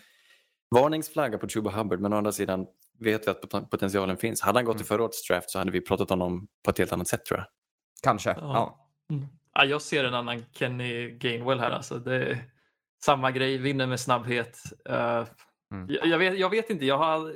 varningsflagga 0.76 1.38
på 1.38 1.48
Chuba 1.48 1.72
Hubbard 1.72 2.00
men 2.00 2.14
å 2.14 2.18
andra 2.18 2.32
sidan 2.32 2.66
vet 3.00 3.28
vi 3.28 3.32
att 3.32 3.42
pot- 3.42 3.70
potentialen 3.70 4.18
finns. 4.18 4.42
Hade 4.42 4.58
han 4.60 4.66
gått 4.66 4.76
Mm. 4.76 4.82
i 4.82 4.86
förra 4.86 5.04
årets 5.04 5.28
draft 5.28 5.50
så 5.50 5.60
hade 5.60 5.72
vi 5.72 5.82
pratat 5.82 6.12
om 6.12 6.22
honom 6.22 6.48
på 6.66 6.72
ett 6.72 6.78
helt 6.78 6.94
annat 6.94 7.08
sätt 7.08 7.26
tror 7.26 7.40
jag. 7.40 7.48
Kanske. 8.04 8.36
Ja. 8.42 8.88
Mm. 9.12 9.28
Ja, 9.54 9.66
jag 9.66 9.82
ser 9.82 10.04
en 10.04 10.14
annan 10.14 10.46
Kenny 10.52 11.10
Gainwell 11.10 11.60
här. 11.60 11.72
Alltså. 11.72 12.00
Det 12.00 12.16
är 12.16 12.44
samma 13.04 13.32
grej, 13.32 13.58
vinner 13.58 13.88
med 13.88 14.00
snabbhet. 14.00 14.60
Eh, 14.90 15.24
Mm. 15.72 15.88
jag, 15.90 16.08
jag, 16.08 16.18
vet, 16.18 16.40
jag 16.40 16.50
vet 16.50 16.70
inte, 16.70 16.86
jag 16.86 16.98
har 16.98 17.34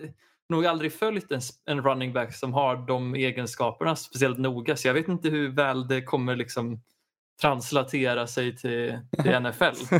nog 0.50 0.66
aldrig 0.66 0.94
följt 0.94 1.32
en, 1.32 1.42
en 1.66 1.84
running 1.84 2.14
back 2.14 2.36
som 2.36 2.54
har 2.54 2.76
de 2.76 3.16
egenskaperna 3.16 3.96
speciellt 3.96 4.38
noga. 4.38 4.76
Så 4.78 4.88
jag 4.88 4.94
vet 4.94 5.08
inte 5.08 5.30
hur 5.30 5.50
väl 5.50 5.88
det 5.88 6.02
kommer 6.02 6.36
liksom 6.36 6.82
translatera 7.42 8.28
sig 8.28 8.58
till, 8.58 9.00
till 9.24 9.40
NFL. 9.42 9.96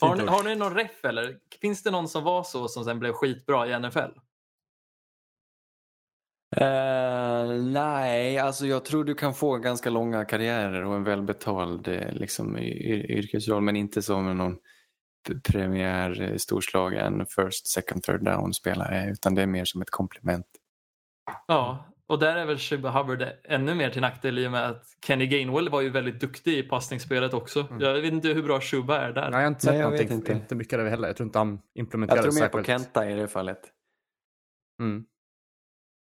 Har 0.00 0.16
ni, 0.16 0.26
har 0.26 0.44
ni 0.44 0.54
någon 0.56 0.74
ref 0.74 1.04
eller? 1.04 1.36
Finns 1.60 1.82
det 1.82 1.90
någon 1.90 2.08
som 2.08 2.24
var 2.24 2.42
så 2.42 2.68
som 2.68 2.84
sen 2.84 2.98
blev 2.98 3.12
skitbra 3.12 3.66
i 3.68 3.78
NFL? 3.78 4.18
Eh, 6.56 7.62
nej, 7.62 8.38
alltså 8.38 8.66
jag 8.66 8.84
tror 8.84 9.04
du 9.04 9.14
kan 9.14 9.34
få 9.34 9.58
ganska 9.58 9.90
långa 9.90 10.24
karriärer 10.24 10.84
och 10.84 10.94
en 10.94 11.04
välbetald 11.04 11.88
eh, 11.88 12.12
liksom, 12.12 12.58
yrkesroll 12.58 13.62
men 13.62 13.76
inte 13.76 14.02
som 14.02 14.36
någon 14.36 14.56
premiär 15.48 16.22
eh, 16.22 16.36
storslagen 16.36 17.26
first, 17.26 17.66
second, 17.66 18.02
third 18.02 18.24
down 18.24 18.54
spelare 18.54 19.10
utan 19.10 19.34
det 19.34 19.42
är 19.42 19.46
mer 19.46 19.64
som 19.64 19.82
ett 19.82 19.90
komplement. 19.90 20.46
Ja, 21.46 21.86
och 22.06 22.18
där 22.18 22.36
är 22.36 22.46
väl 22.46 22.58
Chuba 22.58 22.90
Hubbard 22.90 23.24
ännu 23.44 23.74
mer 23.74 23.90
till 23.90 24.00
nackdel 24.00 24.38
i 24.38 24.46
och 24.46 24.52
med 24.52 24.70
att 24.70 24.84
Kenny 25.06 25.26
Gainwell 25.26 25.68
var 25.68 25.80
ju 25.80 25.90
väldigt 25.90 26.20
duktig 26.20 26.58
i 26.58 26.62
passningsspelet 26.62 27.34
också. 27.34 27.60
Mm. 27.70 27.80
Jag 27.80 27.94
vet 27.94 28.12
inte 28.12 28.28
hur 28.28 28.42
bra 28.42 28.60
Chuba 28.60 28.98
är 28.98 29.12
där. 29.12 29.30
Nej, 29.30 29.32
jag 29.32 29.38
har 29.38 29.46
inte 29.46 29.60
sett 29.60 29.70
Nej, 29.70 29.80
jag 29.80 29.90
någonting, 29.90 30.16
inte. 30.16 30.32
inte. 30.32 30.54
mycket 30.54 30.78
av 30.78 30.84
det 30.84 30.90
heller. 30.90 31.08
Jag 31.08 31.16
tror 31.16 31.26
inte 31.26 31.38
han 31.38 31.60
implementerade 31.74 32.26
Jag 32.26 32.34
tror 32.34 32.42
mer 32.42 32.48
på 32.48 32.64
Kenta 32.64 33.10
i 33.10 33.14
det 33.14 33.28
fallet. 33.28 33.60
Mm. 34.80 35.04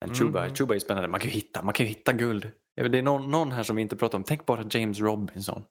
Men 0.01 0.09
Mm. 0.09 0.15
Chuba, 0.19 0.49
Chuba 0.55 0.75
är 0.75 0.79
spännande. 0.79 1.07
Man 1.09 1.19
kan 1.19 1.29
ju 1.29 1.35
hitta, 1.35 1.61
man 1.63 1.73
kan 1.73 1.85
hitta 1.85 2.13
guld. 2.13 2.51
Det 2.75 2.97
är 2.97 3.01
någon, 3.01 3.31
någon 3.31 3.51
här 3.51 3.63
som 3.63 3.75
vi 3.75 3.81
inte 3.81 3.95
pratar 3.95 4.17
om. 4.17 4.23
Tänk 4.23 4.45
bara 4.45 4.65
James 4.69 4.99
Robinson. 4.99 5.63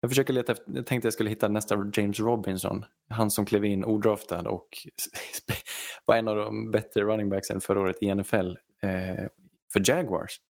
Jag 0.00 0.10
försöker 0.10 0.32
leta 0.32 0.52
efter, 0.52 0.72
jag 0.74 0.86
tänkte 0.86 1.06
jag 1.06 1.12
skulle 1.12 1.30
hitta 1.30 1.48
nästa 1.48 1.90
James 1.94 2.20
Robinson. 2.20 2.84
Han 3.10 3.30
som 3.30 3.46
klev 3.46 3.64
in 3.64 3.84
odraftad 3.84 4.48
och 4.48 4.68
var 6.04 6.16
en 6.16 6.28
av 6.28 6.36
de 6.36 6.70
bättre 6.70 7.02
running 7.02 7.28
backsen 7.28 7.60
förra 7.60 7.80
året 7.80 7.96
i 8.00 8.14
NFL 8.14 8.36
eh, 8.82 9.26
för 9.72 9.82
Jaguars. 9.90 10.40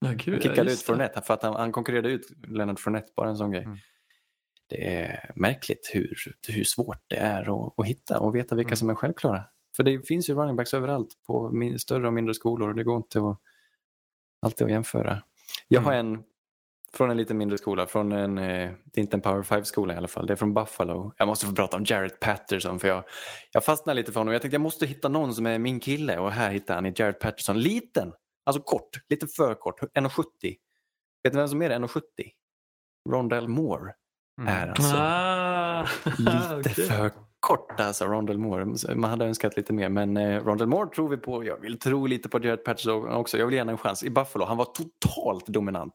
Ja, 0.00 0.06
Han 0.06 0.16
gud, 0.16 0.34
ja, 0.34 0.40
kickade 0.40 0.72
ut. 0.72 0.82
Fournette 0.82 1.20
för 1.22 1.34
att 1.34 1.42
han, 1.42 1.54
han 1.54 1.72
konkurrerade 1.72 2.08
ut 2.08 2.26
Leonard 2.48 2.80
Fournette, 2.80 3.12
bara 3.16 3.28
en 3.28 3.36
sån 3.36 3.50
grej. 3.50 3.64
Mm. 3.64 3.76
Det 4.68 4.94
är 4.96 5.30
märkligt 5.34 5.90
hur, 5.94 6.14
hur 6.48 6.64
svårt 6.64 6.98
det 7.08 7.16
är 7.16 7.42
att, 7.66 7.74
att 7.78 7.86
hitta 7.86 8.20
och 8.20 8.34
veta 8.36 8.54
vilka 8.54 8.68
Mm. 8.68 8.76
som 8.76 8.90
är 8.90 8.94
självklara. 8.94 9.44
För 9.76 9.82
det 9.82 10.06
finns 10.08 10.30
ju 10.30 10.34
running 10.34 10.56
backs 10.56 10.74
överallt 10.74 11.08
på 11.26 11.52
större 11.78 12.06
och 12.06 12.12
mindre 12.12 12.34
skolor 12.34 12.68
och 12.68 12.74
det 12.74 12.84
går 12.84 12.96
inte 12.96 13.18
att 13.18 13.38
alltid 14.42 14.64
att 14.64 14.70
jämföra. 14.70 15.22
Jag 15.68 15.80
har 15.80 15.92
en 15.92 16.22
från 16.92 17.10
en 17.10 17.16
lite 17.16 17.34
mindre 17.34 17.58
skola, 17.58 17.86
från 17.86 18.12
en, 18.12 18.38
eh, 18.38 18.72
det 18.84 19.00
är 19.00 19.02
inte 19.02 19.16
en 19.16 19.20
Power 19.20 19.42
5-skola 19.42 19.94
i 19.94 19.96
alla 19.96 20.08
fall, 20.08 20.26
det 20.26 20.32
är 20.32 20.36
från 20.36 20.54
Buffalo. 20.54 21.12
Jag 21.16 21.28
måste 21.28 21.46
få 21.46 21.54
prata 21.54 21.76
om 21.76 21.84
Jarrett 21.84 22.20
Patterson 22.20 22.78
för 22.80 22.88
jag, 22.88 23.04
jag 23.52 23.64
fastnade 23.64 23.94
lite 23.96 24.12
för 24.12 24.20
honom. 24.20 24.32
Jag 24.32 24.42
tänkte 24.42 24.54
jag 24.54 24.60
måste 24.62 24.86
hitta 24.86 25.08
någon 25.08 25.34
som 25.34 25.46
är 25.46 25.58
min 25.58 25.80
kille 25.80 26.18
och 26.18 26.32
här 26.32 26.50
hittar 26.50 26.74
han 26.74 26.86
i 26.86 26.92
Jarrett 26.96 27.20
Patterson. 27.20 27.60
Liten, 27.60 28.12
alltså 28.44 28.62
kort, 28.62 29.00
lite 29.08 29.26
för 29.26 29.54
kort, 29.54 29.80
1,70. 29.82 30.24
Vet 31.22 31.32
du 31.32 31.38
vem 31.38 31.48
som 31.48 31.62
är 31.62 31.68
det? 31.68 31.74
1,70? 31.74 32.00
Rondell 33.10 33.48
Moore 33.48 33.94
Mm. 34.40 34.54
är 34.54 34.68
alltså 34.68 34.96
Ah, 34.96 35.82
lite 36.18 36.70
okej. 36.70 36.86
för 36.88 37.10
kort 37.44 37.80
alltså, 37.80 38.04
Rondell 38.04 38.38
Moore. 38.38 38.94
Man 38.94 39.10
hade 39.10 39.24
önskat 39.24 39.56
lite 39.56 39.72
mer, 39.72 39.88
men 39.88 40.16
eh, 40.16 40.44
Rondell 40.44 40.66
Moore 40.66 40.90
tror 40.90 41.08
vi 41.08 41.16
på. 41.16 41.44
Jag 41.44 41.60
vill 41.60 41.78
tro 41.78 42.06
lite 42.06 42.28
på 42.28 42.38
Jarrett 42.38 42.64
Patterson 42.64 43.08
också. 43.08 43.38
Jag 43.38 43.46
vill 43.46 43.54
ge 43.54 43.60
en 43.60 43.78
chans. 43.78 44.02
I 44.02 44.10
Buffalo, 44.10 44.44
han 44.44 44.56
var 44.56 44.64
totalt 44.64 45.46
dominant. 45.46 45.94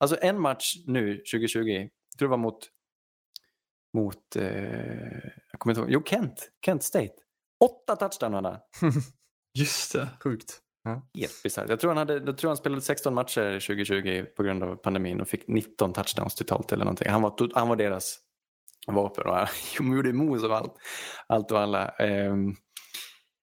Alltså 0.00 0.16
en 0.20 0.40
match 0.40 0.74
nu, 0.86 1.16
2020, 1.16 1.58
jag 1.58 2.18
tror 2.18 2.28
det 2.28 2.30
var 2.30 2.36
mot, 2.36 2.68
mot 3.94 4.36
eh, 4.36 4.44
jag 5.50 5.58
kommer 5.58 5.72
inte 5.72 5.80
ihåg, 5.80 5.90
jo 5.90 6.02
Kent, 6.06 6.50
Kent 6.64 6.82
State. 6.82 7.14
Åtta 7.64 7.96
touchdown 7.96 8.34
hade 8.34 8.48
han. 8.48 8.58
Just 9.58 9.92
det. 9.92 10.08
Sjukt. 10.24 10.58
Helt 11.14 11.42
bisarrt. 11.42 11.68
Jag 11.68 11.80
tror 11.80 11.90
han, 11.90 11.96
hade, 11.96 12.14
jag 12.14 12.38
tror 12.38 12.48
han 12.48 12.56
spelade 12.56 12.82
16 12.82 13.14
matcher 13.14 13.60
2020 13.60 14.24
på 14.36 14.42
grund 14.42 14.62
av 14.62 14.76
pandemin 14.76 15.20
och 15.20 15.28
fick 15.28 15.48
19 15.48 15.92
touchdowns 15.92 16.34
totalt 16.34 16.72
eller 16.72 16.84
någonting. 16.84 17.08
Han 17.10 17.22
var, 17.22 17.50
han 17.54 17.68
var 17.68 17.76
deras 17.76 18.18
vapen 18.94 19.26
och 19.26 19.34
han 19.78 19.92
gjorde 19.96 20.12
mos 20.12 20.44
av 20.44 20.52
allt, 20.52 20.74
allt 21.26 21.50
och 21.50 21.60
alla. 21.60 21.88
Eh, 21.88 22.34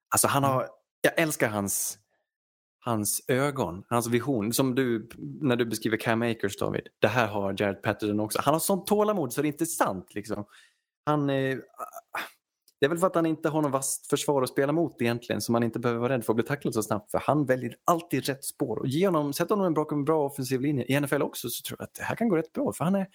alltså 0.10 0.28
han 0.28 0.44
har, 0.44 0.68
jag 1.02 1.20
älskar 1.20 1.50
hans, 1.50 1.98
hans 2.80 3.26
ögon, 3.28 3.84
hans 3.90 4.08
vision. 4.08 4.54
Som 4.54 4.76
du, 4.76 5.10
när 5.42 5.56
du 5.56 5.66
beskriver 5.66 5.98
Cam 5.98 6.22
Akers 6.22 6.58
David. 6.58 6.88
Det 7.00 7.08
här 7.08 7.28
har 7.28 7.56
Jared 7.62 7.82
Patterson 7.82 8.20
också. 8.20 8.40
Han 8.44 8.54
har 8.54 8.60
sånt 8.60 8.88
tålamod 8.88 9.34
så 9.34 9.42
det 9.42 9.48
är 9.48 9.52
inte 9.52 9.66
sant. 9.66 10.16
Liksom. 10.16 10.46
Han, 11.06 11.30
eh, 11.30 11.58
det 12.80 12.86
är 12.86 12.90
väl 12.90 12.98
för 12.98 13.08
att 13.08 13.16
han 13.16 13.26
inte 13.26 13.50
har 13.50 13.62
något 13.62 13.72
vasst 13.72 14.08
försvar 14.08 14.42
att 14.42 14.50
spela 14.50 14.72
mot 14.72 15.02
egentligen 15.02 15.42
som 15.42 15.54
man 15.54 15.64
inte 15.64 15.80
behöver 15.80 16.02
vara 16.02 16.14
rädd 16.14 16.26
för 16.26 16.34
att 16.34 16.36
bli 16.36 16.46
tacklad 16.46 16.74
så 16.74 16.84
snabbt 16.84 17.12
för 17.12 17.22
han 17.26 17.46
väljer 17.46 17.76
alltid 17.86 18.26
rätt 18.26 18.46
spår 18.46 18.78
och 18.78 18.88
ge 18.88 19.08
honom, 19.08 19.34
sätt 19.34 19.50
honom 19.50 19.66
en 19.66 19.74
bra, 19.74 19.88
en 19.92 20.06
bra 20.06 20.26
offensiv 20.26 20.62
linje 20.62 20.86
i 20.88 21.00
NFL 21.00 21.22
också 21.22 21.50
så 21.50 21.62
tror 21.68 21.78
jag 21.80 21.84
att 21.84 21.94
det 21.94 22.04
här 22.04 22.16
kan 22.16 22.30
gå 22.30 22.38
rätt 22.38 22.54
bra 22.54 22.74
för 22.74 22.84
han 22.84 22.96
är, 22.96 23.08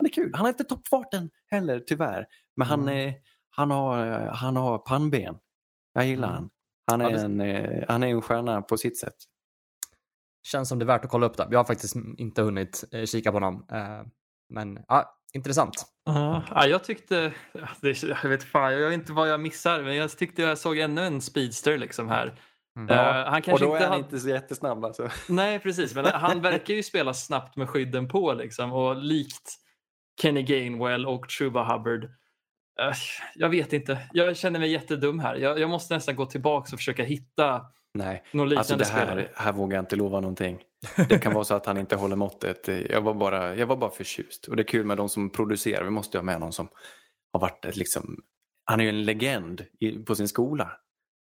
han 0.00 0.06
är 0.06 0.10
kul. 0.10 0.30
Han 0.34 0.40
har 0.40 0.48
inte 0.48 0.64
toppfarten 0.64 1.30
heller 1.50 1.80
tyvärr 1.80 2.26
men 2.56 2.66
han, 2.66 2.88
är, 2.88 3.14
han, 3.50 3.70
har, 3.70 4.06
han 4.34 4.56
har 4.56 4.78
pannben. 4.78 5.36
Jag 5.94 6.06
gillar 6.06 6.28
Mm. 6.28 6.38
han. 6.40 6.50
Han 6.86 7.00
är, 7.00 7.10
Ja, 7.10 7.16
det- 7.16 7.24
en, 7.24 7.40
eh, 7.40 7.84
han 7.88 8.02
är 8.02 8.08
en 8.08 8.22
stjärna 8.22 8.62
på 8.62 8.76
sitt 8.76 8.98
sätt. 8.98 9.14
Känns 10.46 10.68
som 10.68 10.78
det 10.78 10.82
är 10.82 10.86
värt 10.86 11.04
att 11.04 11.10
kolla 11.10 11.26
upp 11.26 11.36
det. 11.36 11.48
Jag 11.50 11.58
har 11.58 11.64
faktiskt 11.64 11.96
inte 12.18 12.42
hunnit 12.42 12.84
eh, 12.92 13.04
kika 13.04 13.30
på 13.30 13.36
honom. 13.36 13.66
Eh, 13.72 14.02
men 14.48 14.78
ja, 14.88 15.16
intressant. 15.32 15.74
Ja, 16.04 16.42
ja, 16.50 16.66
jag 16.66 16.84
tyckte, 16.84 17.32
ja, 17.52 17.68
det, 17.80 18.02
jag 18.02 18.28
vet 18.28 18.44
fan, 18.44 18.72
jag 18.72 18.88
vet 18.90 18.94
inte 19.00 19.12
vad 19.12 19.28
jag 19.28 19.40
missar, 19.40 19.82
men 19.82 19.96
jag 19.96 20.10
tyckte 20.18 20.42
jag 20.42 20.58
såg 20.58 20.78
ännu 20.78 21.04
en 21.06 21.20
speedster 21.20 21.78
liksom 21.78 22.08
här. 22.08 22.40
Mm. 22.76 22.88
Eh, 22.90 23.04
han 23.30 23.38
och 23.38 23.44
kanske 23.44 23.64
då 23.64 23.70
inte 23.72 23.78
är 23.78 23.88
han 23.88 23.90
hade- 23.92 24.04
inte 24.04 24.18
så 24.20 24.28
jättesnabb 24.28 24.84
alltså. 24.84 25.08
Nej, 25.28 25.58
precis, 25.58 25.94
men 25.94 26.04
han 26.04 26.40
verkar 26.42 26.74
ju 26.74 26.82
spela 26.82 27.14
snabbt 27.14 27.56
med 27.56 27.68
skydden 27.68 28.08
på 28.08 28.32
liksom 28.32 28.72
och 28.72 28.96
likt 28.96 29.56
Kenny 30.22 30.42
Gainwell 30.42 31.06
och 31.06 31.30
Chuba 31.30 31.72
Hubbard. 31.72 32.04
eh, 32.04 32.92
jag 33.34 33.48
vet 33.48 33.72
inte, 33.72 33.98
jag 34.12 34.36
känner 34.36 34.60
mig 34.60 34.70
jättedum 34.72 35.18
här. 35.18 35.36
Jag, 35.36 35.58
jag 35.58 35.70
måste 35.70 35.94
nästan 35.94 36.16
gå 36.16 36.26
tillbaka 36.26 36.72
och 36.72 36.78
försöka 36.78 37.04
hitta 37.04 37.66
Nej, 37.94 38.24
någon 38.32 38.48
liknande 38.48 38.58
alltså 38.58 38.76
det 38.76 38.84
spelare. 38.84 39.20
här, 39.34 39.44
här 39.44 39.52
vågar 39.52 39.76
jag 39.76 39.82
inte 39.82 39.96
lova 39.96 40.20
någonting. 40.20 40.62
Det 41.08 41.18
kan 41.18 41.34
vara 41.34 41.44
så 41.44 41.54
att 41.54 41.66
han 41.66 41.76
inte 41.78 41.96
håller 41.96 42.16
måttet. 42.16 42.68
Jag 42.68 43.00
var 43.00 43.14
bara, 43.14 43.56
jag 43.56 43.66
var 43.66 43.76
bara 43.76 43.90
förtjust. 43.90 44.46
Och 44.46 44.56
det 44.56 44.62
är 44.62 44.68
kul 44.68 44.86
med 44.86 44.96
de 44.96 45.08
som 45.08 45.30
producerar. 45.30 45.84
Vi 45.84 45.90
måste 45.90 46.18
ha 46.18 46.22
med 46.22 46.40
någon 46.40 46.52
som 46.52 46.68
har 47.32 47.40
varit 47.40 47.76
liksom, 47.76 48.22
han 48.64 48.80
är 48.80 48.84
ju 48.84 48.90
en 48.90 49.04
legend 49.04 49.64
på 50.06 50.14
sin 50.14 50.28
skola. 50.28 50.72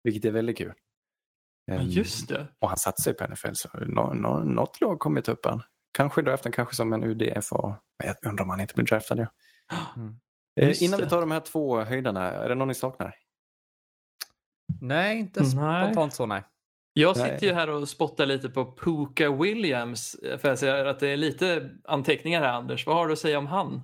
Vilket 0.04 0.26
är 0.26 0.32
väldigt 0.32 0.58
kul. 0.58 0.74
Ja, 1.66 1.74
Ehm, 1.74 1.88
just 1.88 2.30
det. 2.30 2.48
Och 2.60 2.68
han 2.68 2.78
satsar 2.78 3.12
ju 3.12 3.16
på 3.18 3.28
NFL 3.28 3.50
så 3.54 3.70
nå, 3.80 4.14
nå, 4.14 4.40
något 4.40 4.82
lag 4.82 5.00
kommer 5.00 5.22
ta 5.22 5.32
upp 5.32 5.46
han. 5.46 5.62
Kanske 5.92 6.22
i 6.22 6.24
draften, 6.24 6.52
kanske 6.52 6.76
som 6.76 6.94
en 6.94 7.04
UDFA. 7.04 7.80
Men 8.00 8.08
jag 8.08 8.30
undrar 8.30 8.44
om 8.44 8.50
han 8.50 8.62
inte 8.62 8.74
blir 8.74 8.86
draftad. 8.86 9.16
Ja. 9.18 9.28
Mm. 9.96 10.16
Eh, 10.62 10.84
innan 10.84 11.00
det. 11.00 11.06
vi 11.06 11.10
tar 11.10 11.22
de 11.22 11.32
här 11.32 11.40
två 11.40 11.80
höjdarna, 11.80 12.32
är 12.32 12.50
det 12.50 12.56
någon 12.56 12.68
ni 12.68 12.74
saknar? 12.74 13.16
Nej, 14.82 15.20
inte 15.20 15.44
Nej. 15.56 15.86
spontant 15.86 16.14
så 16.14 16.26
nej. 16.26 16.44
Jag 16.94 17.18
sitter 17.18 17.48
ju 17.48 17.54
här 17.54 17.70
och 17.70 17.90
spottar 17.90 18.26
lite 18.26 18.50
på 18.50 18.76
Puka 18.76 19.32
Williams. 19.32 20.16
eh, 20.16 20.38
För 20.38 20.50
jag 20.50 20.60
ser 20.60 20.86
att 20.86 21.00
det 21.00 21.08
är 21.08 21.18
lite 21.18 21.70
anteckningar 21.84 22.42
här 22.42 22.54
Anders. 22.54 22.88
Vad 22.88 22.96
har 22.96 23.08
du 23.08 23.14
att 23.14 23.20
säga 23.20 23.38
om 23.38 23.48
han? 23.48 23.82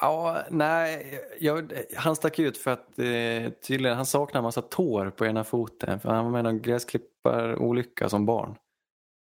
Ja, 0.00 0.42
nej, 0.50 1.20
jag, 1.40 1.72
han 1.96 2.16
stack 2.16 2.38
ut 2.38 2.58
för 2.58 2.70
att 2.70 2.98
eh, 2.98 3.52
tydligen 3.66 3.96
han 3.96 4.06
saknar 4.06 4.38
en 4.38 4.42
massa 4.44 4.62
tår 4.62 5.10
på 5.10 5.26
ena 5.26 5.44
foten. 5.44 6.00
För 6.00 6.08
han 6.08 6.24
var 6.24 6.32
med 6.32 6.40
i 6.40 6.42
någon 6.42 6.62
gräsklipparolycka 6.62 8.08
som 8.08 8.26
barn. 8.26 8.56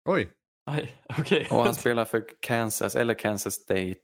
Oj. 0.08 0.30
Aj, 0.66 1.02
Okej. 1.18 1.48
Och 1.50 1.64
han 1.64 1.74
spelar 1.80 2.04
för 2.04 2.24
Kansas 2.40 2.96
eller 2.96 3.14
Kansas 3.14 3.54
State. 3.54 3.96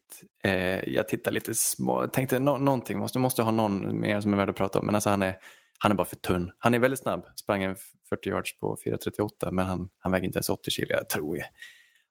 Eh, 0.44 0.88
jag 0.94 1.08
tittar 1.08 1.30
lite 1.32 1.54
små, 1.54 2.06
tänkte 2.08 2.38
nå 2.38 2.58
någonting, 2.58 2.98
måste, 2.98 3.18
måste 3.18 3.42
ha 3.42 3.50
någon 3.50 4.00
mer 4.00 4.20
som 4.20 4.32
är 4.32 4.36
värd 4.36 4.50
att 4.50 4.56
prata 4.56 4.78
om. 4.78 4.86
Men 4.86 4.94
alltså 4.94 5.10
han 5.10 5.22
är, 5.22 5.38
han 5.78 5.92
är 5.92 5.96
bara 5.96 6.04
för 6.06 6.16
tunn. 6.16 6.52
Han 6.58 6.74
är 6.74 6.78
väldigt 6.78 7.00
snabb, 7.00 7.26
sprang 7.36 7.62
en 7.62 7.76
40 8.08 8.28
yards 8.28 8.58
på 8.58 8.76
4.38 8.86 9.50
men 9.52 9.66
han, 9.66 9.88
han 9.98 10.12
väger 10.12 10.26
inte 10.26 10.36
ens 10.36 10.48
80 10.50 10.70
kilo. 10.70 10.88
Jag 10.90 11.08
tror 11.08 11.36
jag. 11.38 11.46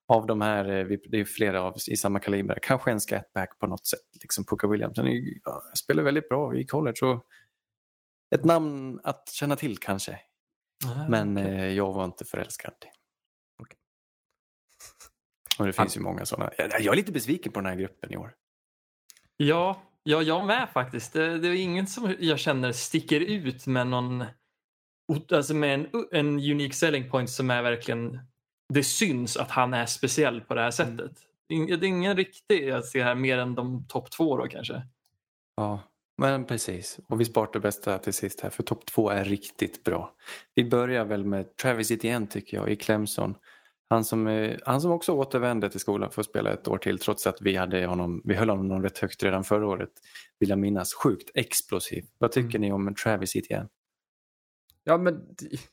Av 0.10 0.26
de 0.28 0.42
här, 0.42 0.66
eh, 0.70 0.98
det 1.10 1.20
är 1.20 1.26
flera 1.26 1.62
av 1.62 1.76
i 1.88 1.98
samma 1.98 2.20
kaliber, 2.20 2.60
kanske 2.62 2.92
en 2.92 3.00
scatback 3.00 3.60
på 3.60 3.68
något 3.68 3.88
sätt. 3.88 4.00
Liksom 4.22 4.46
Puka 4.46 4.68
Williams, 4.68 4.98
han 4.98 5.08
är, 5.08 5.12
ju- 5.12 5.40
ja, 5.44 5.62
spelar 5.78 6.04
väldigt 6.04 6.30
bra 6.30 6.56
i 6.56 6.66
college. 6.66 7.06
Och 7.06 7.26
ett 8.36 8.46
namn 8.46 9.00
att 9.04 9.30
känna 9.30 9.56
till 9.56 9.78
kanske. 9.78 10.20
Ah, 10.86 11.08
Men 11.10 11.38
okej. 11.38 11.54
eh, 11.56 11.68
jag 11.74 11.94
var 11.94 12.06
inte 12.06 12.26
förälskad. 12.26 12.74
Och 15.60 15.66
det 15.66 15.74
finns 15.74 15.98
ju 15.98 16.02
många 16.02 16.26
sådana. 16.26 16.52
Jag, 16.58 16.86
är 16.86 16.96
lite 16.96 17.12
besviken 17.12 17.52
på 17.52 17.60
den 17.60 17.70
här 17.70 17.76
gruppen 17.76 18.14
i 18.14 18.18
år. 18.18 18.34
Ja, 19.38 19.82
ja 20.04 20.22
jag 20.22 20.46
med 20.46 20.70
faktiskt. 20.74 21.14
Det, 21.14 21.38
det 21.40 21.48
är 21.48 21.54
inget 21.54 21.90
som 21.90 22.16
jag 22.20 22.40
känner 22.40 22.72
sticker 22.72 23.20
ut 23.20 23.68
med 23.68 23.88
någon 23.88 24.26
alltså 25.32 25.54
med 25.54 25.74
en, 25.74 25.88
en 26.12 26.28
unik 26.28 26.74
selling 26.74 27.10
point 27.10 27.30
som 27.30 27.50
är 27.50 27.62
verkligen 27.62 28.20
det 28.74 28.84
syns 28.84 29.38
att 29.38 29.52
han 29.52 29.74
är 29.74 29.86
speciell 29.86 30.42
på 30.42 30.54
det 30.54 30.62
här 30.62 30.82
Mm. 30.82 30.98
sättet. 30.98 31.18
Det 31.48 31.56
är 31.56 31.84
ingen 31.84 32.18
riktig 32.18 32.68
jag 32.68 32.86
ser 32.86 33.04
här 33.04 33.16
mer 33.16 33.38
än 33.38 33.56
de 33.56 33.88
topp 33.88 34.12
två 34.12 34.38
då 34.38 34.48
kanske. 34.48 34.82
Ja, 35.56 35.80
men 36.18 36.46
precis. 36.46 37.00
Och 37.08 37.22
vi 37.22 37.26
sparar 37.26 37.50
det 37.54 37.60
bästa 37.60 37.98
till 37.98 38.14
sist 38.14 38.42
här 38.42 38.50
för 38.50 38.64
topp 38.64 38.86
två 38.86 39.10
är 39.10 39.24
riktigt 39.24 39.84
bra. 39.84 40.16
Vi 40.56 40.66
börjar 40.66 41.06
väl 41.06 41.26
med 41.26 41.56
Travis 41.56 41.92
Etienne 41.92 42.28
tycker 42.28 42.58
jag 42.58 42.70
i 42.70 42.76
Clemson. 42.76 43.36
Han 43.90 44.04
som, 44.04 44.28
eh, 44.28 44.58
han 44.66 44.82
som 44.82 44.92
också 44.92 45.12
återvände 45.12 45.70
till 45.70 45.80
skolan 45.80 46.12
för 46.12 46.22
att 46.22 46.28
spela 46.28 46.54
ett 46.54 46.68
år 46.68 46.78
till 46.78 47.00
trots 47.00 47.28
att 47.28 47.42
vi, 47.42 47.56
hade 47.56 47.86
honom, 47.86 48.22
vi 48.26 48.34
höll 48.36 48.50
honom 48.50 48.84
rätt 48.84 48.98
högt 48.98 49.24
redan 49.24 49.44
förra 49.44 49.68
året. 49.68 49.90
Vill 50.40 50.50
jag 50.50 50.60
minnas. 50.60 50.94
Sjukt 50.94 51.32
explosiv. 51.34 52.06
Vad 52.18 52.32
tycker 52.32 52.60
ni 52.60 52.72
om 52.72 52.96
Travis 52.96 53.36
Etienne? 53.36 53.70
Ja, 54.84 54.98
men 54.98 55.22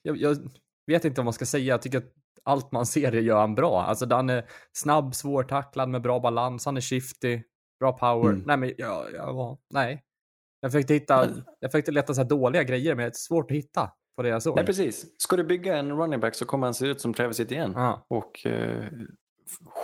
jag, 0.02 0.16
jag 0.16 0.38
vet 0.86 1.04
inte 1.04 1.20
vad 1.20 1.24
man 1.24 1.32
ska 1.32 1.46
säga. 1.46 1.64
Jag 1.64 1.82
tycker 1.82 1.98
att 1.98 2.12
allt 2.42 2.72
man 2.72 2.86
ser 2.86 3.12
det 3.12 3.20
gör 3.20 3.40
han 3.40 3.54
bra. 3.54 3.82
Alltså 3.82 4.06
han 4.10 4.30
är 4.30 4.44
snabb, 4.72 5.14
svårtacklad 5.14 5.88
med 5.88 6.02
bra 6.02 6.20
balans. 6.20 6.66
Han 6.66 6.76
är 6.76 6.80
shifty, 6.80 7.42
bra 7.80 7.92
power. 7.92 8.30
Mm. 8.30 8.42
Nej, 8.46 8.56
men 8.56 8.72
jag, 8.78 9.12
jag 9.14 9.32
var, 9.32 9.58
nej. 9.70 10.04
Jag 10.60 10.72
försökte 10.72 10.94
hitta, 10.94 11.28
jag 11.60 11.72
försökte 11.72 11.92
leta 11.92 12.14
så 12.14 12.24
dåliga 12.24 12.62
grejer, 12.62 12.94
men 12.94 13.04
det 13.04 13.08
är 13.08 13.12
svårt 13.14 13.50
att 13.50 13.56
hitta 13.56 13.90
på 14.16 14.22
det 14.22 14.28
jag 14.28 14.42
såg. 14.42 14.56
Nej, 14.56 14.66
precis. 14.66 15.06
Ska 15.22 15.36
du 15.36 15.44
bygga 15.44 15.76
en 15.76 15.92
running 15.92 16.20
back 16.20 16.34
så 16.34 16.44
kommer 16.44 16.66
han 16.66 16.74
se 16.74 16.86
ut 16.86 17.00
som 17.00 17.14
Travis 17.14 17.40
Etienne. 17.40 17.74
Ja. 17.76 18.06
Och 18.08 18.46
eh, 18.46 18.84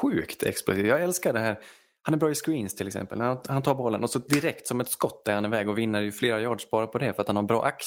sjukt 0.01 0.43
explosiv. 0.43 0.87
Jag 0.87 1.03
älskar 1.03 1.33
det 1.33 1.41
här. 1.41 1.59
Han 2.03 2.15
är 2.15 2.19
bra 2.19 2.31
i 2.31 2.35
screens 2.35 2.75
till 2.75 2.87
exempel. 2.87 3.21
Han, 3.21 3.41
han 3.49 3.63
tar 3.63 3.75
bollen 3.75 4.03
och 4.03 4.11
så 4.11 4.19
direkt 4.19 4.67
som 4.67 4.81
ett 4.81 4.89
skott 4.89 5.29
är 5.29 5.35
han 5.35 5.45
iväg 5.45 5.69
och 5.69 5.79
vinner 5.79 6.01
ju 6.01 6.13
flera 6.13 6.41
yards 6.41 6.71
bara 6.71 6.87
på 6.87 6.99
det 6.99 7.15
för 7.15 7.23
att 7.23 7.27
han 7.27 7.37
har 7.37 7.43
bra 7.43 7.65
ax. 7.65 7.87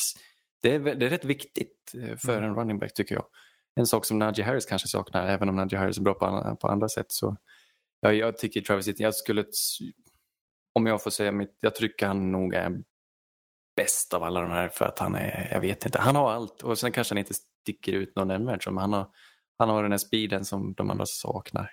Det 0.62 0.75
är, 0.75 0.79
det 0.79 1.06
är 1.06 1.10
rätt 1.10 1.25
viktigt 1.25 1.93
eh, 2.03 2.17
för 2.17 2.41
en 2.41 2.56
running 2.56 2.79
back 2.79 2.93
tycker 2.93 3.15
jag. 3.15 3.25
En 3.75 3.86
sak 3.86 4.06
som 4.06 4.19
Najee 4.19 4.45
Harris 4.45 4.65
kanske 4.65 4.88
saknar, 4.88 5.27
även 5.27 5.49
om 5.49 5.56
Najee 5.56 5.77
Harris 5.79 5.97
är 5.97 6.01
bra 6.01 6.13
på, 6.13 6.25
andra- 6.25 6.56
på 6.56 6.67
andra 6.67 6.89
sätt. 6.89 7.06
Så 7.10 7.38
jag, 7.99 8.15
jag 8.15 8.38
tycker 8.38 8.62
Travis 8.62 8.88
Etienne, 8.88 9.08
jag 9.08 9.15
skulle, 9.15 9.45
om 10.73 10.86
jag 10.86 11.03
får 11.03 11.12
säga 11.12 11.32
mitt, 11.32 11.58
jag 11.60 11.75
tycker 11.75 12.08
han 12.08 12.32
nog 12.32 12.53
är 12.53 12.71
bäst 13.75 14.13
av 14.13 14.23
alla 14.23 14.41
de 14.41 14.51
här 14.51 14.69
för 14.69 14.86
att 14.86 14.99
han 14.99 15.15
är, 15.15 15.49
jag 15.51 15.59
vet 15.59 15.86
inte, 15.86 15.99
han 15.99 16.15
har 16.15 16.31
allt 16.31 16.62
och 16.62 16.77
sen 16.77 16.91
kanske 16.91 17.13
han 17.13 17.17
inte 17.17 17.33
sticker 17.33 17.93
ut 17.93 18.15
någon 18.15 18.27
nämnvärt 18.27 18.65
men 18.67 18.77
han 18.77 18.93
har, 18.93 19.07
han 19.59 19.69
har 19.69 19.83
den 19.83 19.91
här 19.91 19.97
speeden 19.97 20.45
som 20.45 20.73
de 20.73 20.89
andra 20.89 21.05
saknar. 21.05 21.71